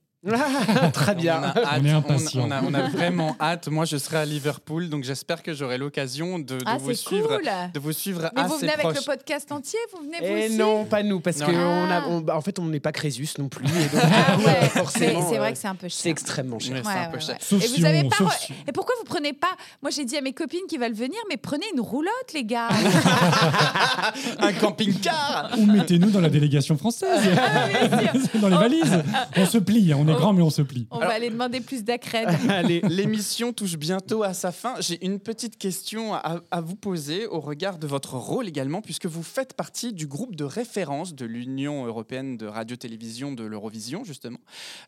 Très 0.92 1.14
bien. 1.16 1.40
On 1.40 1.42
a, 1.42 1.46
hâte, 1.48 1.80
On 1.80 1.84
est 1.84 1.92
on- 1.92 1.96
impatient. 1.98 2.44
On, 2.46 2.50
a, 2.50 2.62
on 2.62 2.74
a 2.74 2.88
vraiment 2.88 3.36
hâte. 3.40 3.68
Moi, 3.68 3.84
je 3.84 3.96
serai 3.96 4.18
à 4.18 4.24
Liverpool, 4.24 4.88
donc 4.88 5.02
j'espère 5.04 5.42
que 5.42 5.52
j'aurai 5.52 5.78
l'occasion 5.78 6.38
de, 6.38 6.44
de 6.58 6.58
Ah, 6.64 6.76
vous 6.78 6.90
c'est 6.90 6.94
suivre, 6.96 7.36
cool. 7.38 7.48
de 7.74 7.80
vous 7.80 7.92
suivre 7.92 8.30
Mais 8.36 8.42
vous 8.44 8.54
assez 8.54 8.60
venez 8.66 8.72
avec 8.72 8.86
le 8.96 9.04
podcast 9.04 9.50
entier 9.50 9.78
Vous 9.92 10.04
venez 10.04 10.18
vous 10.20 10.24
Et 10.36 10.46
aussi 10.46 10.56
non, 10.56 10.84
pas 10.84 11.02
nous, 11.02 11.18
parce 11.20 11.38
que 11.38 11.50
Ah. 11.52 12.04
on 12.08 12.20
bah, 12.20 12.36
en 12.36 12.40
fait, 12.40 12.58
on 12.60 12.66
n'est 12.66 12.78
pas 12.80 12.92
Crésus 12.92 13.26
non 13.38 13.48
plus. 13.48 13.66
Et 13.66 13.88
donc, 13.96 14.02
Ah 14.04 14.36
ouais, 14.46 14.68
forcément, 14.68 15.28
c'est 15.28 15.38
vrai 15.38 15.48
euh, 15.48 15.52
que 15.52 15.58
c'est 15.58 15.68
un 15.68 15.74
peu 15.74 15.88
cher. 15.88 15.98
C'est 16.00 16.10
extrêmement 16.10 16.58
cher. 16.60 16.76
Ouais, 16.76 16.82
c'est 16.84 16.98
un 16.98 17.10
peu 17.10 17.18
cher. 17.20 17.36
Sauf 17.40 17.64
et 17.64 17.68
vous 17.78 17.84
avez 17.84 18.04
pas. 18.04 18.16
re- 18.16 18.72
pourquoi 18.74 18.94
vous 19.00 19.04
prenez 19.04 19.32
pas 19.32 19.50
Moi, 19.82 19.90
j'ai 19.90 20.04
dit 20.04 20.16
à 20.16 20.20
mes 20.20 20.32
copines 20.32 20.60
qui 20.68 20.78
veulent 20.78 20.92
venir, 20.94 21.18
mais 21.30 21.36
prenez 21.36 21.64
une 21.74 21.80
roulotte, 21.80 22.32
les 22.34 22.44
gars. 22.44 22.68
Un 24.38 24.52
camping-car 24.52 25.50
Ou 25.58 25.66
mettez-nous 25.66 26.10
dans 26.10 26.20
la 26.20 26.28
délégation 26.28 26.76
française, 26.76 27.20
dans 28.40 28.48
les 28.48 28.56
valises. 28.56 29.02
On 29.36 29.46
se 29.46 29.58
plie, 29.58 29.92
on 29.94 30.06
est 30.08 30.11
grand, 30.12 30.32
mais 30.32 30.42
on 30.42 30.50
se 30.50 30.62
plie. 30.62 30.86
On 30.90 30.98
va 30.98 31.10
aller 31.10 31.30
demander 31.30 31.60
plus 31.60 31.84
d'accrède. 31.84 32.28
Allez, 32.48 32.80
l'émission 32.82 33.52
touche 33.52 33.76
bientôt 33.76 34.22
à 34.22 34.34
sa 34.34 34.52
fin. 34.52 34.74
J'ai 34.80 35.04
une 35.04 35.18
petite 35.18 35.58
question 35.58 36.14
à, 36.14 36.40
à 36.50 36.60
vous 36.60 36.76
poser 36.76 37.26
au 37.26 37.40
regard 37.40 37.78
de 37.78 37.86
votre 37.86 38.14
rôle 38.14 38.48
également, 38.48 38.82
puisque 38.82 39.06
vous 39.06 39.22
faites 39.22 39.54
partie 39.54 39.92
du 39.92 40.06
groupe 40.06 40.36
de 40.36 40.44
référence 40.44 41.14
de 41.14 41.24
l'Union 41.24 41.86
européenne 41.86 42.36
de 42.36 42.46
radio-télévision 42.46 43.32
de 43.32 43.44
l'Eurovision, 43.44 44.04
justement. 44.04 44.38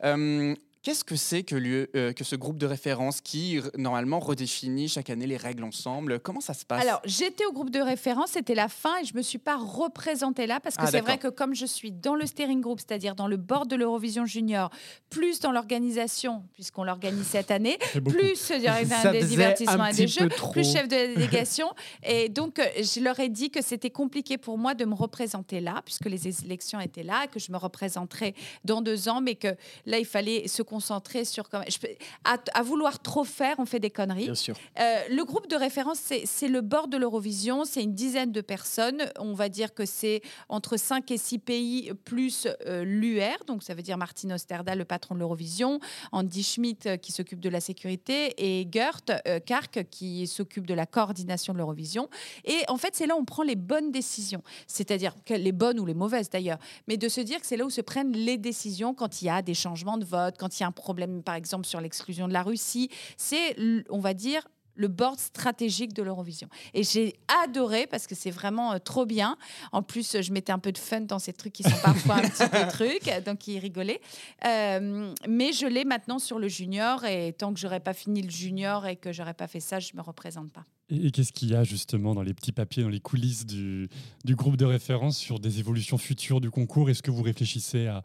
Euh, 0.05 0.55
Qu'est-ce 0.85 1.03
que 1.03 1.17
c'est 1.17 1.45
que, 1.45 1.57
l'UE- 1.57 1.89
euh, 1.97 2.13
que 2.13 2.25
ce 2.25 2.37
groupe 2.37 2.59
de 2.59 2.67
référence 2.67 3.23
qui, 3.23 3.59
normalement, 3.79 4.21
redéfinit 4.21 4.87
chaque 4.87 5.09
année 5.09 5.27
les 5.27 5.39
règles 5.39 5.65
ensemble? 5.65 6.21
Comment 6.21 6.43
ça 6.43 6.53
se 6.53 6.67
passe? 6.67 6.83
Alors, 6.83 7.01
j'étais 7.07 7.47
au 7.47 7.53
groupe 7.53 7.71
de 7.71 7.81
référence, 7.81 8.33
c'était 8.33 8.55
la 8.55 8.69
fin 8.69 8.99
et 9.01 9.07
je 9.07 9.17
me 9.17 9.23
suis 9.23 9.39
pas 9.39 9.57
représentée 9.57 10.47
là 10.47 10.61
parce 10.61 10.77
que 10.77 10.83
Ah, 10.85 10.91
c'est 10.91 11.01
vrai 11.01 11.17
que 11.17 11.29
comme 11.29 11.55
je 11.55 11.65
suis 11.65 11.91
dans 11.91 12.15
le 12.15 12.27
steering 12.27 12.61
group, 12.61 12.81
c'est-à-dire 12.81 13.15
dans 13.15 13.29
le 13.29 13.39
board 13.39 13.67
de 13.67 13.77
l'Eurovision 13.77 14.27
Junior, 14.27 14.69
plus 15.09 15.41
dans 15.41 15.53
l'organisation, 15.53 16.45
puisqu'on 16.53 16.85
l'organise 16.85 17.29
cette 17.29 17.51
année, 17.51 17.79
plus 18.05 18.51
euh, 18.51 18.59
des 19.13 19.25
divertissements 19.25 19.85
un 19.85 19.87
et 19.87 19.95
des 19.95 20.07
jeux, 20.07 20.29
trop. 20.29 20.53
plus 20.53 20.71
chef 20.71 20.87
de 20.87 20.97
la 20.97 21.07
délégation. 21.15 21.69
et 22.03 22.29
donc, 22.29 22.59
euh, 22.59 22.67
je 22.77 23.01
leur 23.01 23.19
ai 23.21 23.31
dit 23.31 23.49
que 23.51 23.63
c'était 23.63 23.89
compliqué 23.89 24.37
pour 24.37 24.59
moi 24.59 24.75
de 24.75 24.85
me 24.85 24.95
représenter 24.95 25.61
là, 25.63 25.81
puisque 25.83 26.05
les 26.11 26.29
élections 26.45 26.79
étaient 26.79 27.03
là, 27.03 27.27
que 27.27 27.41
je 27.41 27.51
me 27.51 27.57
représenterais 27.57 28.35
dans 28.67 28.83
deux 28.83 29.09
ans, 29.09 29.23
mais 29.23 29.37
que 29.37 29.49
là, 29.87 29.99
il 29.99 30.05
fallait 30.05 30.47
se 30.47 30.61
concentrer 30.61 30.74
sur 30.81 31.49
quand 31.49 31.59
même. 31.61 31.71
je 31.71 31.79
peux- 31.79 31.89
à, 32.25 32.37
à 32.55 32.63
vouloir 32.63 33.01
trop 33.01 33.25
faire, 33.25 33.57
on 33.59 33.67
fait 33.67 33.81
des 33.81 33.91
conneries. 33.91 34.25
Bien 34.25 34.35
sûr. 34.35 34.57
Euh, 34.81 34.97
le 35.11 35.25
groupe 35.25 35.49
de 35.49 35.57
référence, 35.57 35.99
c'est 36.25 36.49
le 36.49 36.61
bord 36.61 36.89
de 36.89 36.97
l'Eurovision. 36.97 37.65
C'est 37.65 37.83
une 37.83 37.95
dizaine 37.95 38.33
de 38.33 38.41
personnes. 38.41 39.05
On 39.19 39.35
va 39.35 39.49
dire 39.49 39.75
que 39.75 39.85
c'est 39.87 40.23
entre 40.49 40.77
5 40.77 41.11
et 41.11 41.19
6 41.19 41.39
pays 41.39 41.93
plus 42.05 42.47
euh, 42.67 42.85
l'UR. 42.85 43.45
Donc, 43.47 43.63
ça 43.63 43.75
veut 43.75 43.83
dire 43.83 43.99
Martin 43.99 44.31
Osterdahl, 44.31 44.79
le 44.79 44.85
patron 44.85 45.15
de 45.15 45.21
l'Eurovision, 45.21 45.81
Andy 46.13 46.43
Schmidt, 46.43 46.89
euh, 46.89 46.97
qui 46.97 47.13
s'occupe 47.13 47.41
de 47.41 47.49
la 47.49 47.61
sécurité, 47.61 48.35
et 48.39 48.67
Gert 48.71 49.01
euh, 49.29 49.39
Kark, 49.41 49.85
qui 49.91 50.27
s'occupe 50.27 50.67
de 50.67 50.75
la 50.75 50.87
coordination 50.87 51.53
de 51.53 51.59
l'Eurovision. 51.59 52.09
Et 52.45 52.63
en 52.69 52.77
fait, 52.77 52.95
c'est 52.97 53.07
là 53.07 53.15
où 53.17 53.21
on 53.21 53.25
prend 53.25 53.43
les 53.43 53.57
bonnes 53.57 53.91
décisions. 53.93 54.43
C'est-à-dire 54.67 55.15
les 55.29 55.53
bonnes 55.53 55.79
ou 55.81 55.87
les 55.87 55.95
mauvaises 55.95 56.31
d'ailleurs. 56.31 56.59
Mais 56.89 56.97
de 56.97 57.09
se 57.09 57.21
dire 57.21 57.41
que 57.41 57.47
c'est 57.47 57.57
là 57.57 57.65
où 57.65 57.71
se 57.71 57.81
prennent 57.81 58.13
les 58.13 58.37
décisions 58.39 58.95
quand 58.95 59.23
il 59.23 59.27
y 59.27 59.29
a 59.31 59.43
des 59.43 59.55
changements 59.55 59.99
de 59.99 60.05
vote, 60.05 60.37
quand 60.39 60.59
il 60.59 60.63
y 60.63 60.64
a 60.64 60.64
un 60.65 60.73
problème, 60.73 61.23
par 61.23 61.35
exemple, 61.35 61.67
sur 61.67 61.81
l'exclusion 61.81 62.29
de 62.29 62.33
la 62.33 62.43
Russie. 62.43 62.91
C'est, 63.17 63.57
on 63.91 64.01
va 64.01 64.15
dire, 64.15 64.43
le 64.77 64.89
board 64.89 65.19
stratégique 65.19 65.93
de 65.93 66.03
l'Eurovision. 66.03 66.49
Et 66.73 66.83
j'ai 66.83 67.15
adoré 67.45 67.87
parce 67.87 68.07
que 68.07 68.15
c'est 68.15 68.31
vraiment 68.31 68.73
euh, 68.73 68.79
trop 68.79 69.07
bien. 69.07 69.37
En 69.73 69.83
plus, 69.83 70.21
je 70.21 70.33
mettais 70.33 70.53
un 70.53 70.59
peu 70.59 70.73
de 70.73 70.79
fun 70.79 71.03
dans 71.03 71.19
ces 71.19 71.33
trucs 71.33 71.53
qui 71.53 71.63
sont 71.63 71.77
parfois 71.83 72.17
un 72.17 72.29
petit 72.29 72.49
peu 72.49 72.67
trucs, 72.69 73.25
donc 73.25 73.47
ils 73.47 73.59
rigolaient. 73.59 74.01
Euh, 74.45 75.13
mais 75.29 75.53
je 75.53 75.67
l'ai 75.67 75.85
maintenant 75.85 76.19
sur 76.19 76.39
le 76.39 76.49
junior 76.49 77.05
et 77.05 77.33
tant 77.33 77.53
que 77.53 77.61
j'aurais 77.61 77.81
pas 77.81 77.95
fini 77.95 78.23
le 78.23 78.31
junior 78.31 78.87
et 78.87 78.97
que 78.97 79.13
j'aurais 79.13 79.35
pas 79.35 79.47
fait 79.47 79.61
ça, 79.61 79.81
je 79.81 79.93
me 79.95 80.03
représente 80.03 80.53
pas. 80.53 80.65
Et, 80.91 81.07
et 81.07 81.11
qu'est-ce 81.11 81.33
qu'il 81.33 81.51
y 81.51 81.55
a 81.55 81.65
justement 81.65 82.15
dans 82.15 82.23
les 82.23 82.35
petits 82.35 82.53
papiers, 82.53 82.83
dans 82.83 82.89
les 82.89 83.01
coulisses 83.01 83.47
du, 83.47 83.89
du 84.25 84.37
groupe 84.37 84.57
de 84.57 84.65
référence 84.65 85.17
sur 85.17 85.41
des 85.41 85.59
évolutions 85.59 85.99
futures 85.99 86.41
du 86.41 86.51
concours? 86.51 86.91
Est-ce 86.91 87.03
que 87.03 87.11
vous 87.11 87.23
réfléchissez 87.23 87.87
à 87.87 88.03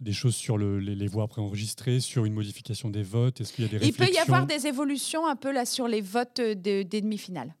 des 0.00 0.12
choses 0.12 0.34
sur 0.34 0.56
le- 0.58 0.78
les, 0.80 0.94
les 0.94 1.06
voix 1.08 1.28
préenregistrées, 1.28 2.00
sur 2.00 2.24
une 2.24 2.32
modification 2.34 2.90
des 2.90 3.02
votes? 3.02 3.40
Est-ce 3.40 3.52
qu'il 3.52 3.64
y 3.64 3.68
a 3.74 3.78
des 3.78 3.86
Il 3.86 3.92
peut 3.92 4.10
y 4.12 4.18
avoir 4.18 4.46
des 4.46 4.66
évolutions 4.66 5.26
un 5.26 5.36
peu 5.36 5.52
là 5.52 5.64
sur 5.66 5.88
les 5.88 6.00
votes 6.00 6.40
de- 6.40 6.82
des 6.82 7.00
demi-finales. 7.00 7.54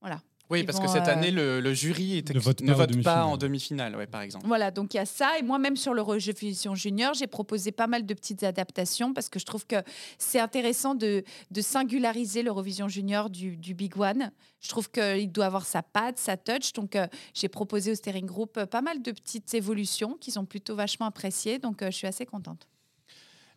Voilà. 0.00 0.20
Oui, 0.52 0.64
parce 0.64 0.78
vont, 0.78 0.84
que 0.84 0.90
cette 0.90 1.08
euh, 1.08 1.12
année, 1.12 1.30
le, 1.30 1.60
le 1.60 1.74
jury 1.74 2.18
est 2.18 2.32
Ne 2.32 2.38
vote 2.38 2.60
ne 2.60 2.66
pas 2.66 2.72
en 2.72 2.76
vote 2.76 2.86
pas 2.86 2.92
demi-finale. 2.92 3.22
en 3.24 3.36
demi-finale, 3.36 3.96
ouais, 3.96 4.06
par 4.06 4.20
exemple. 4.20 4.46
Voilà, 4.46 4.70
donc 4.70 4.94
il 4.94 4.98
y 4.98 5.00
a 5.00 5.06
ça. 5.06 5.38
Et 5.38 5.42
moi-même 5.42 5.76
sur 5.76 5.94
l'Eurovision 5.94 6.74
Junior, 6.74 7.14
j'ai 7.14 7.26
proposé 7.26 7.72
pas 7.72 7.86
mal 7.86 8.06
de 8.06 8.14
petites 8.14 8.42
adaptations 8.42 9.12
parce 9.14 9.28
que 9.28 9.38
je 9.38 9.44
trouve 9.44 9.66
que 9.66 9.76
c'est 10.18 10.40
intéressant 10.40 10.94
de, 10.94 11.24
de 11.50 11.60
singulariser 11.60 12.42
l'Eurovision 12.42 12.88
Junior 12.88 13.30
du, 13.30 13.56
du 13.56 13.74
Big 13.74 13.98
One. 13.98 14.30
Je 14.60 14.68
trouve 14.68 14.90
qu'il 14.90 15.32
doit 15.32 15.46
avoir 15.46 15.66
sa 15.66 15.82
patte, 15.82 16.18
sa 16.18 16.36
touch. 16.36 16.72
Donc 16.72 16.94
euh, 16.96 17.06
j'ai 17.34 17.48
proposé 17.48 17.90
au 17.90 17.94
Steering 17.94 18.26
Group 18.26 18.56
euh, 18.56 18.66
pas 18.66 18.82
mal 18.82 19.02
de 19.02 19.10
petites 19.10 19.54
évolutions 19.54 20.16
qui 20.20 20.30
sont 20.30 20.44
plutôt 20.44 20.76
vachement 20.76 21.06
appréciées. 21.06 21.58
Donc 21.58 21.82
euh, 21.82 21.90
je 21.90 21.96
suis 21.96 22.06
assez 22.06 22.26
contente. 22.26 22.68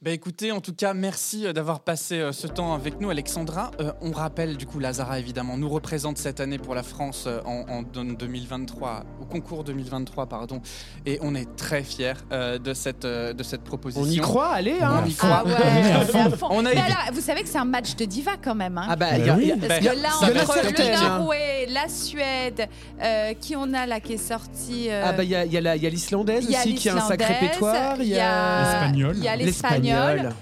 Bah 0.02 0.12
écoutez, 0.12 0.52
en 0.52 0.60
tout 0.62 0.74
cas, 0.74 0.94
merci 0.94 1.48
euh, 1.48 1.54
d'avoir 1.54 1.80
passé 1.80 2.20
euh, 2.20 2.32
ce 2.32 2.46
temps 2.46 2.76
avec 2.76 3.00
nous, 3.00 3.10
Alexandra. 3.10 3.72
Euh, 3.80 3.92
on 4.02 4.12
rappelle, 4.12 4.56
du 4.56 4.68
coup, 4.68 4.78
Lazara, 4.80 5.18
évidemment, 5.20 5.58
nous 5.58 5.70
représente 5.70 6.18
cette 6.20 6.40
année 6.42 6.60
pour 6.60 6.76
la 6.76 6.84
France 6.84 7.24
euh, 7.26 7.40
en, 7.46 7.66
en 7.70 7.82
2023, 7.82 9.04
au 9.22 9.26
concours 9.26 9.64
2023, 9.64 10.28
pardon. 10.28 10.62
Et 11.08 11.18
on 11.22 11.34
est 11.34 11.56
très 11.56 11.82
fiers 11.82 12.14
euh, 12.32 12.60
de, 12.60 12.74
cette, 12.76 13.06
euh, 13.06 13.34
de 13.34 13.42
cette 13.42 13.64
proposition. 13.64 14.04
On 14.04 14.12
y 14.12 14.18
croit, 14.18 14.50
allez, 14.50 14.78
hein. 14.80 15.02
On 15.04 15.08
y 15.10 15.14
croit. 15.16 15.44
Ah 15.44 15.48
ouais, 15.48 16.36
on. 16.52 16.58
On 16.58 16.66
a 16.66 16.70
Mais 16.70 16.76
évi- 16.76 16.84
alors, 16.86 17.14
vous 17.14 17.22
savez 17.22 17.42
que 17.42 17.50
c'est 17.50 17.58
un 17.58 17.66
match 17.66 17.96
de 17.96 18.06
diva 18.06 18.34
quand 18.44 18.54
même. 18.56 18.78
hein. 18.78 18.86
Ah 18.90 18.96
bah, 18.98 19.18
il 19.18 19.26
y 19.26 19.30
a- 19.30 19.34
a- 19.34 19.58
Parce 19.68 19.80
que 19.80 19.86
là, 20.02 20.10
entre 20.22 20.32
le 20.34 20.92
hein. 20.94 21.18
Norvège, 21.18 21.70
la 21.74 21.88
Suède, 21.90 22.68
euh, 23.02 23.34
qui 23.34 23.56
on 23.56 23.74
a 23.74 23.88
là 23.88 24.00
qui 24.02 24.14
est 24.14 24.18
sorti 24.18 24.88
euh, 24.90 25.04
Ah 25.06 25.14
bah 25.14 25.24
il 25.24 25.30
y 25.32 25.36
a, 25.36 25.46
y 25.46 25.58
a 25.58 25.62
la- 25.62 25.76
il 25.78 25.82
y 25.82 25.88
a 25.88 25.90
l'islandaise 25.90 26.48
aussi 26.48 26.76
qui 26.76 26.90
a 26.90 26.96
un 26.98 27.00
sacré 27.00 27.34
pétoire. 27.40 27.96
Il 28.00 28.08
y 28.08 28.20
a 28.20 28.62
L'espagnol. 28.84 29.16
il 29.18 29.24
y 29.24 29.28
a 29.28 29.36
l'espagnol. 29.36 29.85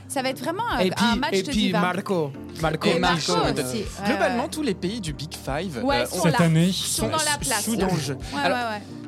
Ça 0.07 0.21
va 0.21 0.29
être 0.29 0.39
vraiment 0.39 0.63
un, 0.71 0.79
Et 0.79 0.89
puis, 0.91 1.05
un 1.05 1.15
match 1.15 1.33
et 1.33 1.43
de 1.43 1.47
puis 1.51 1.57
diva. 1.63 1.79
Marco. 1.81 2.31
Marco. 2.61 2.87
Et 2.89 2.99
Marco 2.99 3.33
Marco, 3.35 3.61
aussi. 3.61 3.77
Ouais, 3.77 3.85
Globalement, 4.07 4.43
ouais. 4.43 4.49
tous 4.49 4.61
les 4.61 4.73
pays 4.73 5.01
du 5.01 5.13
Big 5.13 5.33
Five 5.33 5.83
Ouais, 5.83 6.01
euh, 6.01 6.05
sont 6.05 6.21
Cette 6.23 6.39
là. 6.39 6.45
année, 6.45 6.71
sont 6.71 7.07
dans 7.07 7.17
la 7.17 7.37
place. 7.39 7.63
sous 7.63 7.73
Alors. 8.37 8.57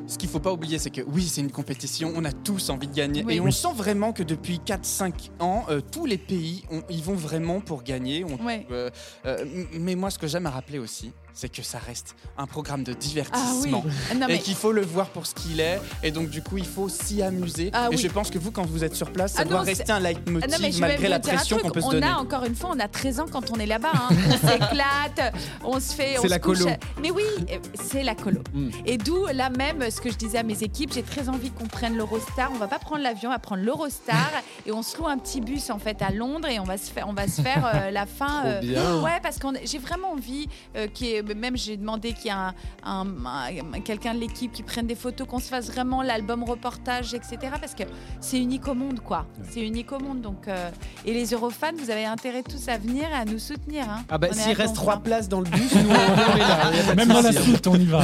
Ce 0.08 0.16
qu'il 0.16 0.28
faut 0.28 0.38
pas 0.38 0.52
oublier, 0.52 0.78
c'est 0.78 0.90
que 0.90 1.00
oui, 1.00 1.26
c'est 1.28 1.40
une 1.40 1.50
compétition, 1.50 2.12
on 2.14 2.24
a 2.24 2.30
tous 2.30 2.70
envie 2.70 2.86
de 2.86 2.94
gagner. 2.94 3.24
Oui. 3.26 3.34
Et 3.36 3.40
on 3.40 3.50
sent 3.50 3.72
vraiment 3.74 4.12
que 4.12 4.22
depuis 4.22 4.60
4-5 4.64 5.30
ans, 5.40 5.64
euh, 5.68 5.80
tous 5.80 6.06
les 6.06 6.16
pays, 6.18 6.62
on- 6.70 6.82
ils 6.88 7.02
vont 7.02 7.14
vraiment 7.16 7.58
pour 7.60 7.82
gagner. 7.82 8.24
On- 8.24 8.38
euh, 8.70 8.90
euh, 9.26 9.44
mais 9.72 9.96
moi, 9.96 10.10
ce 10.10 10.18
que 10.20 10.28
j'aime 10.28 10.46
à 10.46 10.50
rappeler 10.50 10.78
aussi, 10.78 11.10
c'est 11.38 11.50
que 11.50 11.62
ça 11.62 11.78
reste 11.78 12.16
un 12.38 12.46
programme 12.46 12.82
de 12.82 12.92
Ah 12.92 12.96
oui. 12.98 13.06
divertissement. 13.08 13.84
Non, 14.16 14.26
Et 14.26 14.32
mais- 14.32 14.38
qu'il 14.38 14.54
faut 14.54 14.72
le 14.72 14.80
voir 14.82 15.10
pour 15.10 15.26
ce 15.26 15.34
qu'il 15.34 15.60
est. 15.60 15.78
Et 16.02 16.10
donc, 16.10 16.30
du 16.30 16.42
coup, 16.42 16.56
il 16.56 16.64
faut 16.66 16.88
s'y 16.88 17.20
amuser. 17.22 17.70
Ah 17.74 17.88
et 17.92 17.96
je 17.98 18.08
pense 18.08 18.30
que 18.30 18.38
vous, 18.38 18.50
quand 18.50 18.64
vous 18.66 18.84
êtes 18.84 18.94
sur 18.96 19.12
place, 19.12 19.34
ça 19.34 19.42
Ah 19.42 19.44
doit 19.44 19.58
non, 19.60 19.64
rester 19.64 19.92
un 19.92 19.96
Ah 19.96 20.00
leitmotiv 20.00 20.50
non, 20.50 20.56
mais 20.62 20.72
je 20.72 20.80
vais 20.80 20.88
malgré 20.88 21.08
la 21.08 21.20
pression 21.20 21.58
qu'on 21.58 21.70
peut 21.70 21.80
se 21.82 21.86
on 21.86 21.90
donner. 21.90 22.06
a 22.06 22.18
encore 22.18 22.44
une 22.44 22.54
fois, 22.56 22.70
on 22.74 22.80
a 22.80 22.88
13 22.88 23.20
ans 23.20 23.26
quand 23.30 23.50
on 23.50 23.56
est 23.60 23.66
là-bas. 23.66 23.92
hein. 23.94 24.08
On 24.28 24.48
s'éclate, 24.48 25.34
on 25.62 25.78
se 25.78 25.92
fait. 25.92 26.18
on 26.18 26.22
C'est 26.22 26.28
se 26.28 26.32
la 26.32 26.38
couche. 26.38 26.58
colo. 26.60 26.70
Mais 27.02 27.10
oui, 27.10 27.22
euh, 27.50 27.58
c'est 27.84 28.02
la 28.02 28.14
colo. 28.14 28.40
Mm. 28.54 28.70
Et 28.86 28.96
d'où 28.96 29.26
là 29.26 29.50
même 29.50 29.90
ce 29.90 30.00
que 30.00 30.10
je 30.10 30.16
disais 30.16 30.38
à 30.38 30.42
mes 30.42 30.62
équipes, 30.62 30.92
j'ai 30.94 31.02
très 31.02 31.28
envie 31.28 31.50
qu'on 31.50 31.66
prenne 31.66 31.96
l'Eurostar. 31.96 32.50
On 32.54 32.58
va 32.58 32.66
pas 32.68 32.78
prendre 32.78 33.02
l'avion, 33.02 33.28
on 33.28 33.32
va 33.32 33.38
prendre 33.38 33.62
l'Eurostar 33.62 34.30
et 34.66 34.72
on 34.72 34.82
se 34.82 34.96
loue 34.96 35.06
un 35.06 35.18
petit 35.18 35.40
bus 35.42 35.68
en 35.70 35.78
fait 35.78 36.00
à 36.00 36.10
Londres 36.10 36.48
et 36.48 36.58
on 36.60 36.64
va 36.64 36.78
se 36.78 36.90
faire, 36.90 37.06
on 37.08 37.12
va 37.12 37.28
se 37.28 37.42
faire 37.42 37.70
euh, 37.74 37.90
la 37.90 38.06
fin. 38.06 38.60
Bien. 38.62 39.02
Ouais, 39.02 39.20
parce 39.22 39.38
que 39.38 39.46
j'ai 39.64 39.78
vraiment 39.78 40.12
envie 40.12 40.48
euh, 40.76 40.86
qu'il 40.88 41.06
y 41.08 41.10
ait- 41.14 41.22
même 41.34 41.56
j'ai 41.56 41.76
demandé 41.76 42.12
qu'il 42.12 42.26
y 42.26 42.28
ait 42.28 42.32
un, 42.32 42.54
un- 42.84 43.06
un- 43.26 43.80
quelqu'un 43.80 44.14
de 44.14 44.20
l'équipe 44.20 44.52
qui 44.52 44.62
prenne 44.62 44.86
des 44.86 44.94
photos, 44.94 45.26
qu'on 45.26 45.38
se 45.38 45.48
fasse 45.48 45.66
vraiment 45.70 46.02
l'album 46.02 46.44
reportage, 46.44 47.14
etc. 47.14 47.36
Parce 47.60 47.74
que 47.74 47.84
c'est 48.20 48.38
unique 48.38 48.66
au 48.68 48.74
monde, 48.74 49.00
quoi. 49.00 49.26
C'est 49.50 49.60
unique 49.62 49.92
au 49.92 49.98
monde. 49.98 50.20
Donc, 50.20 50.48
euh, 50.48 50.70
et 51.04 51.12
les 51.12 51.26
Eurofans, 51.32 51.74
vous 51.78 51.90
avez 51.90 52.04
intérêt 52.04 52.42
tous 52.42 52.68
à 52.68 52.78
venir 52.78 53.04
et 53.10 53.14
à 53.14 53.24
nous 53.24 53.38
soutenir. 53.38 53.84
hein. 53.88 54.04
Ah 54.08 54.18
bah 54.18 54.28
s'il 54.32 54.52
reste 54.52 54.74
trois 54.74 54.94
hein. 54.94 55.00
places 55.04 55.28
dans 55.28 55.40
le 55.40 55.48
bus, 55.50 55.72
nous 55.74 55.88
on 55.90 56.36
est 56.36 56.38
là. 56.86 56.94
même 56.94 57.08
dans 57.08 57.20
la 57.22 57.28
hein. 57.30 57.32
soute, 57.32 57.66
on 57.66 57.74
y 57.76 57.84
va. 57.86 58.02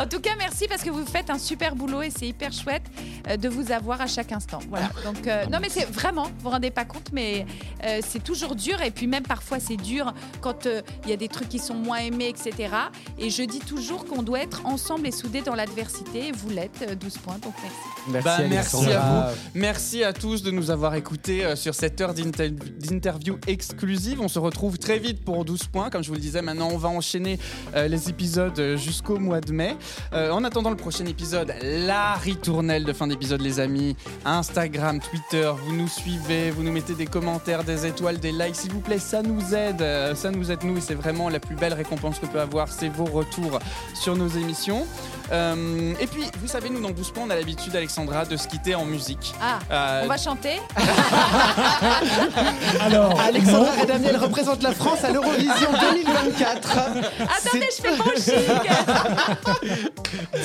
En 0.00 0.06
tout 0.08 0.20
cas, 0.20 0.30
merci 0.36 0.66
parce 0.68 0.82
que 0.82 0.90
vous 0.90 1.06
faites 1.06 1.30
un 1.30 1.38
super 1.38 1.76
boulot 1.76 2.02
et 2.02 2.10
c'est 2.10 2.26
hyper 2.26 2.52
chouette 2.52 2.82
euh, 3.28 3.36
de 3.36 3.48
vous 3.48 3.70
avoir 3.70 4.00
à 4.00 4.06
chaque 4.08 4.32
instant. 4.32 4.58
Voilà. 4.68 4.90
Donc, 5.04 5.26
euh, 5.28 5.46
non, 5.46 5.58
mais 5.62 5.68
c'est 5.68 5.84
vraiment, 5.88 6.24
vous 6.24 6.30
vous 6.40 6.50
rendez 6.50 6.72
pas 6.72 6.84
compte, 6.84 7.10
mais 7.12 7.46
euh, 7.84 8.00
c'est 8.04 8.22
toujours 8.22 8.56
dur 8.56 8.82
et 8.82 8.90
puis 8.90 9.06
même 9.06 9.22
parfois 9.22 9.60
c'est 9.60 9.76
dur 9.76 10.12
quand 10.40 10.66
euh, 10.66 10.82
il 11.04 11.10
y 11.10 11.12
a 11.12 11.16
des 11.16 11.28
trucs 11.28 11.48
qui 11.48 11.58
sont 11.58 11.74
moins 11.74 11.98
aimés, 11.98 12.28
etc. 12.28 12.72
Et 13.18 13.30
je 13.30 13.42
dis 13.42 13.60
toujours 13.60 14.04
qu'on 14.04 14.22
doit 14.22 14.40
être 14.40 14.64
ensemble 14.66 15.06
et 15.06 15.12
soudés 15.12 15.42
dans 15.42 15.54
l'adversité 15.54 16.32
vous 16.32 16.50
l'êtes, 16.50 16.84
euh, 16.88 16.94
12 16.94 17.18
points, 17.18 17.38
donc 17.42 17.54
merci. 17.62 17.76
Merci, 18.08 18.24
Bah, 18.42 18.48
merci 18.48 18.92
à 18.92 19.00
vous. 19.30 19.36
Merci 19.54 20.04
à 20.04 20.12
tous 20.12 20.42
de 20.42 20.50
nous 20.50 20.70
avoir 20.70 20.94
écoutés 20.94 21.44
euh, 21.44 21.56
sur 21.56 21.74
cette 21.74 22.00
heure 22.00 22.12
d'inter- 22.14 22.50
d'interview 22.50 23.38
exclusive. 23.46 24.20
On 24.20 24.28
se 24.28 24.38
retrouve 24.38 24.78
très 24.78 24.98
vite 24.98 25.24
pour 25.24 25.44
12 25.44 25.64
points. 25.68 25.90
Comme 25.90 26.02
je 26.02 26.08
vous 26.08 26.14
le 26.14 26.20
disais, 26.20 26.42
maintenant 26.42 26.68
on 26.72 26.76
va 26.78 26.88
enchaîner 26.88 27.38
euh, 27.74 27.88
les 27.88 28.08
épisodes 28.10 28.58
euh, 28.58 28.76
jusqu'au 28.76 29.18
mois 29.18 29.40
de 29.40 29.52
mai. 29.52 29.76
Euh, 30.12 30.30
en 30.30 30.44
attendant 30.44 30.70
le 30.70 30.76
prochain 30.76 31.06
épisode, 31.06 31.54
la 31.62 32.14
ritournelle 32.14 32.84
de 32.84 32.92
fin 32.92 33.06
d'épisode, 33.06 33.40
les 33.40 33.60
amis. 33.60 33.96
Instagram, 34.24 35.00
Twitter, 35.00 35.50
vous 35.64 35.74
nous 35.74 35.88
suivez, 35.88 36.50
vous 36.50 36.62
nous 36.62 36.72
mettez 36.72 36.94
des 36.94 37.06
commentaires, 37.06 37.64
des 37.64 37.86
étoiles, 37.86 38.18
des 38.18 38.32
likes, 38.32 38.56
s'il 38.56 38.72
vous 38.72 38.80
plaît, 38.80 38.98
ça 38.98 39.22
nous 39.22 39.54
aide. 39.54 39.80
Euh, 39.82 40.14
ça 40.14 40.30
nous 40.30 40.50
aide, 40.50 40.62
nous, 40.64 40.76
et 40.76 40.80
c'est 40.80 40.93
vraiment 40.94 41.28
la 41.28 41.40
plus 41.40 41.54
belle 41.56 41.74
récompense 41.74 42.18
que 42.18 42.26
peut 42.26 42.40
avoir, 42.40 42.68
c'est 42.68 42.88
vos 42.88 43.04
retours 43.04 43.58
sur 43.94 44.16
nos 44.16 44.28
émissions. 44.28 44.86
Euh, 45.32 45.94
et 46.00 46.06
puis, 46.06 46.22
vous 46.40 46.48
savez, 46.48 46.68
nous, 46.70 46.80
dans 46.82 46.90
12 46.90 47.10
points, 47.12 47.24
on 47.26 47.30
a 47.30 47.34
l'habitude, 47.36 47.74
Alexandra, 47.74 48.24
de 48.26 48.36
se 48.36 48.46
quitter 48.46 48.74
en 48.74 48.84
musique. 48.84 49.32
Ah, 49.40 49.58
Euh, 49.70 50.02
on 50.04 50.08
va 50.08 50.16
chanter 50.18 50.60
Alors, 52.80 53.18
Alexandra 53.20 53.70
Redamiel 53.80 54.16
représente 54.16 54.62
la 54.62 54.72
France 54.72 55.02
à 55.04 55.10
l'Eurovision 55.10 55.70
2024. 55.80 56.78
Attendez, 56.78 57.68
je 57.76 57.82
fais 57.82 57.96
pas 57.96 58.04
au 58.04 58.16
chic 58.16 58.34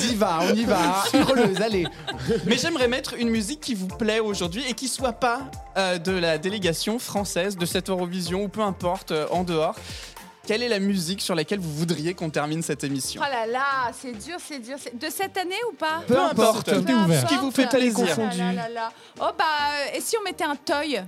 Diva, 0.00 0.40
on 0.42 0.54
y 0.54 0.64
va. 0.64 1.04
Hurleuse, 1.14 1.60
allez. 1.60 1.86
Mais 2.46 2.56
j'aimerais 2.58 2.88
mettre 2.88 3.14
une 3.18 3.30
musique 3.30 3.60
qui 3.60 3.74
vous 3.74 3.86
plaît 3.88 4.20
aujourd'hui 4.20 4.64
et 4.68 4.74
qui 4.74 4.88
soit 4.88 5.12
pas 5.12 5.40
euh, 5.76 5.98
de 5.98 6.12
la 6.12 6.38
délégation 6.38 6.98
française 6.98 7.56
de 7.56 7.66
cette 7.66 7.90
Eurovision 7.90 8.44
ou 8.44 8.48
peu 8.48 8.62
importe 8.62 9.10
euh, 9.12 9.26
en 9.30 9.44
dehors. 9.44 9.74
Quelle 10.50 10.64
est 10.64 10.68
la 10.68 10.80
musique 10.80 11.20
sur 11.22 11.36
laquelle 11.36 11.60
vous 11.60 11.72
voudriez 11.72 12.12
qu'on 12.14 12.28
termine 12.28 12.60
cette 12.60 12.82
émission 12.82 13.22
Oh 13.24 13.30
là 13.30 13.46
là, 13.46 13.92
c'est 13.96 14.10
dur, 14.10 14.36
c'est 14.44 14.58
dur. 14.58 14.74
c'est- 14.82 14.98
De 14.98 15.06
cette 15.08 15.36
année 15.36 15.54
ou 15.70 15.76
pas 15.76 16.02
Peu 16.08 16.18
importe, 16.18 16.64
tout 16.68 16.80
est 16.80 16.82
Peu 16.82 16.92
ouvert. 16.92 17.20
ce 17.22 17.26
qui 17.26 17.36
vous 17.36 17.52
fait 17.52 17.68
plaisir. 17.68 18.16
Oh 18.18 18.22
là 18.36 18.52
là 18.52 18.68
là. 18.68 18.92
Oh 19.20 19.26
bah, 19.38 19.44
euh, 19.44 19.96
et 19.96 20.00
si 20.00 20.16
on 20.20 20.24
mettait 20.24 20.42
un 20.42 20.56
toy? 20.56 21.00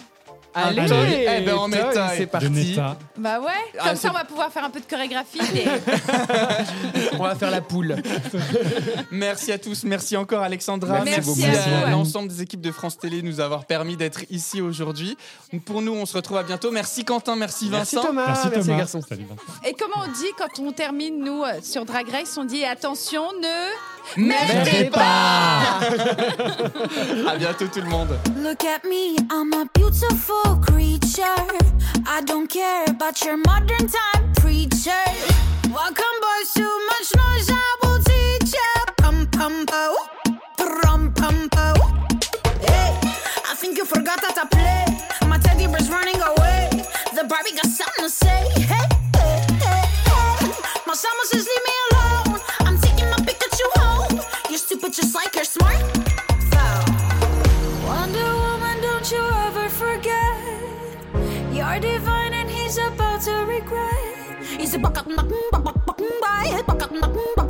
Allez, 0.55 0.81
Allez. 0.81 1.27
Eh 1.39 1.41
ben, 1.45 1.57
on 1.59 1.69
met 1.69 1.83
c'est 2.17 2.27
parti. 2.27 2.77
Bah 3.17 3.41
ouais, 3.41 3.49
Ah, 3.79 3.89
comme 3.89 3.97
ça 3.97 4.11
on 4.11 4.13
va 4.15 4.25
pouvoir 4.25 4.51
faire 4.53 4.65
un 4.65 4.71
peu 4.71 4.81
de 4.81 4.85
chorégraphie. 4.87 5.39
et- 5.55 5.67
On 7.19 7.23
va 7.25 7.35
faire 7.35 7.51
la 7.51 7.61
poule. 7.61 7.97
Merci 9.11 9.53
à 9.53 9.59
tous, 9.59 9.85
merci 9.85 10.17
encore 10.17 10.43
Alexandra, 10.43 11.01
Merci 11.05 11.43
merci, 11.43 11.69
à 11.87 11.91
l'ensemble 11.91 12.29
des 12.29 12.43
équipes 12.43 12.61
de 12.61 12.71
France 12.73 12.99
Télé 12.99 13.23
de 13.23 13.27
nous 13.27 13.41
avoir 13.41 13.65
permis 13.67 13.97
d'être 13.97 14.23
ici 14.31 14.61
aujourd'hui. 14.61 15.17
Pour 15.65 15.83
nous, 15.83 15.93
on 15.93 16.07
se 16.07 16.15
retrouve 16.17 16.37
à 16.39 16.43
bientôt. 16.43 16.71
Merci 16.71 17.05
Quentin, 17.05 17.37
merci 17.37 17.69
Merci 17.71 17.97
Vincent. 17.97 18.07
Thomas. 18.09 18.27
Merci 18.27 18.49
Merci, 18.53 18.67
Thomas. 18.67 18.79
garçon. 18.79 19.01
Salut. 19.07 19.27
Et 19.65 19.75
comment 19.75 20.05
on 20.07 20.13
dit 20.13 20.31
quand 20.39 20.63
on 20.63 20.73
termine, 20.73 21.23
nous, 21.25 21.43
euh, 21.43 21.61
sur 21.63 21.85
Drag 21.85 22.09
Race 22.09 22.37
On 22.39 22.45
dit 22.45 22.65
attention, 22.65 23.23
ne. 23.41 23.73
Merdez 24.17 24.91
pas 24.91 25.81
À 27.29 27.37
bientôt 27.37 27.67
tout 27.69 27.81
le 27.81 27.89
monde 27.89 28.19
Look 28.37 28.65
at 28.65 28.85
me, 28.85 29.17
I'm 29.31 29.53
a 29.53 29.67
beautiful 29.75 30.57
creature. 30.61 31.47
I 32.07 32.21
don't 32.25 32.49
care 32.49 32.85
about 32.89 33.23
your 33.25 33.37
modern 33.37 33.87
time 33.89 34.33
preacher. 34.35 34.91
Welcome, 35.71 36.17
boys, 36.21 36.53
too 36.55 36.79
much 36.91 37.15
noise, 37.17 37.51
I 37.51 37.77
will 37.83 37.99
teach 38.03 38.53
ya. 38.53 38.93
Pum 38.99 39.27
pum 39.29 39.67
po, 39.67 39.97
pum 40.57 41.13
pum 41.15 41.49
po. 41.51 41.75
Hey, 42.61 42.93
I 43.49 43.55
think 43.55 43.79
you 43.79 43.85
forgot 43.85 44.21
how 44.21 44.33
to 44.33 44.47
play. 44.49 44.85
My 45.27 45.39
teddy 45.39 45.67
bear's 45.67 45.89
running 45.91 46.21
away. 46.21 46.69
The 47.15 47.25
Barbie 47.25 47.53
got 47.55 47.67
something 47.67 48.05
to 48.05 48.11
say. 48.11 48.49
Hey, 48.57 48.87
hey, 49.17 49.47
hey, 49.61 49.87
hey. 50.05 50.53
My 50.87 50.95
summer 50.95 51.25
says 51.25 51.47
leave 51.47 51.65
me 51.65 51.73
alone. 51.91 51.92
Just 54.93 55.15
like 55.15 55.35
you're 55.35 55.45
smart. 55.45 55.81
Wonder 57.87 58.31
Woman, 58.45 58.77
don't 58.83 59.11
you 59.11 59.25
ever 59.47 59.71
forget. 59.71 60.37
You're 61.51 61.81
divine 61.81 62.35
and 62.35 62.51
he's 62.51 62.77
about 62.77 63.23
to 63.23 63.33
regret. 63.47 64.45
He's 64.59 64.75
a 64.75 64.79
buck 64.79 64.99
up, 64.99 65.07
buck 65.09 65.27
buck 65.51 65.65
buck 65.65 65.65
buck 65.65 65.87
buck 65.87 65.97
buck 65.97 66.53
up, 66.53 66.67
buck 66.67 66.79
buck 66.79 66.91
buck 66.91 67.37
buck. 67.37 67.42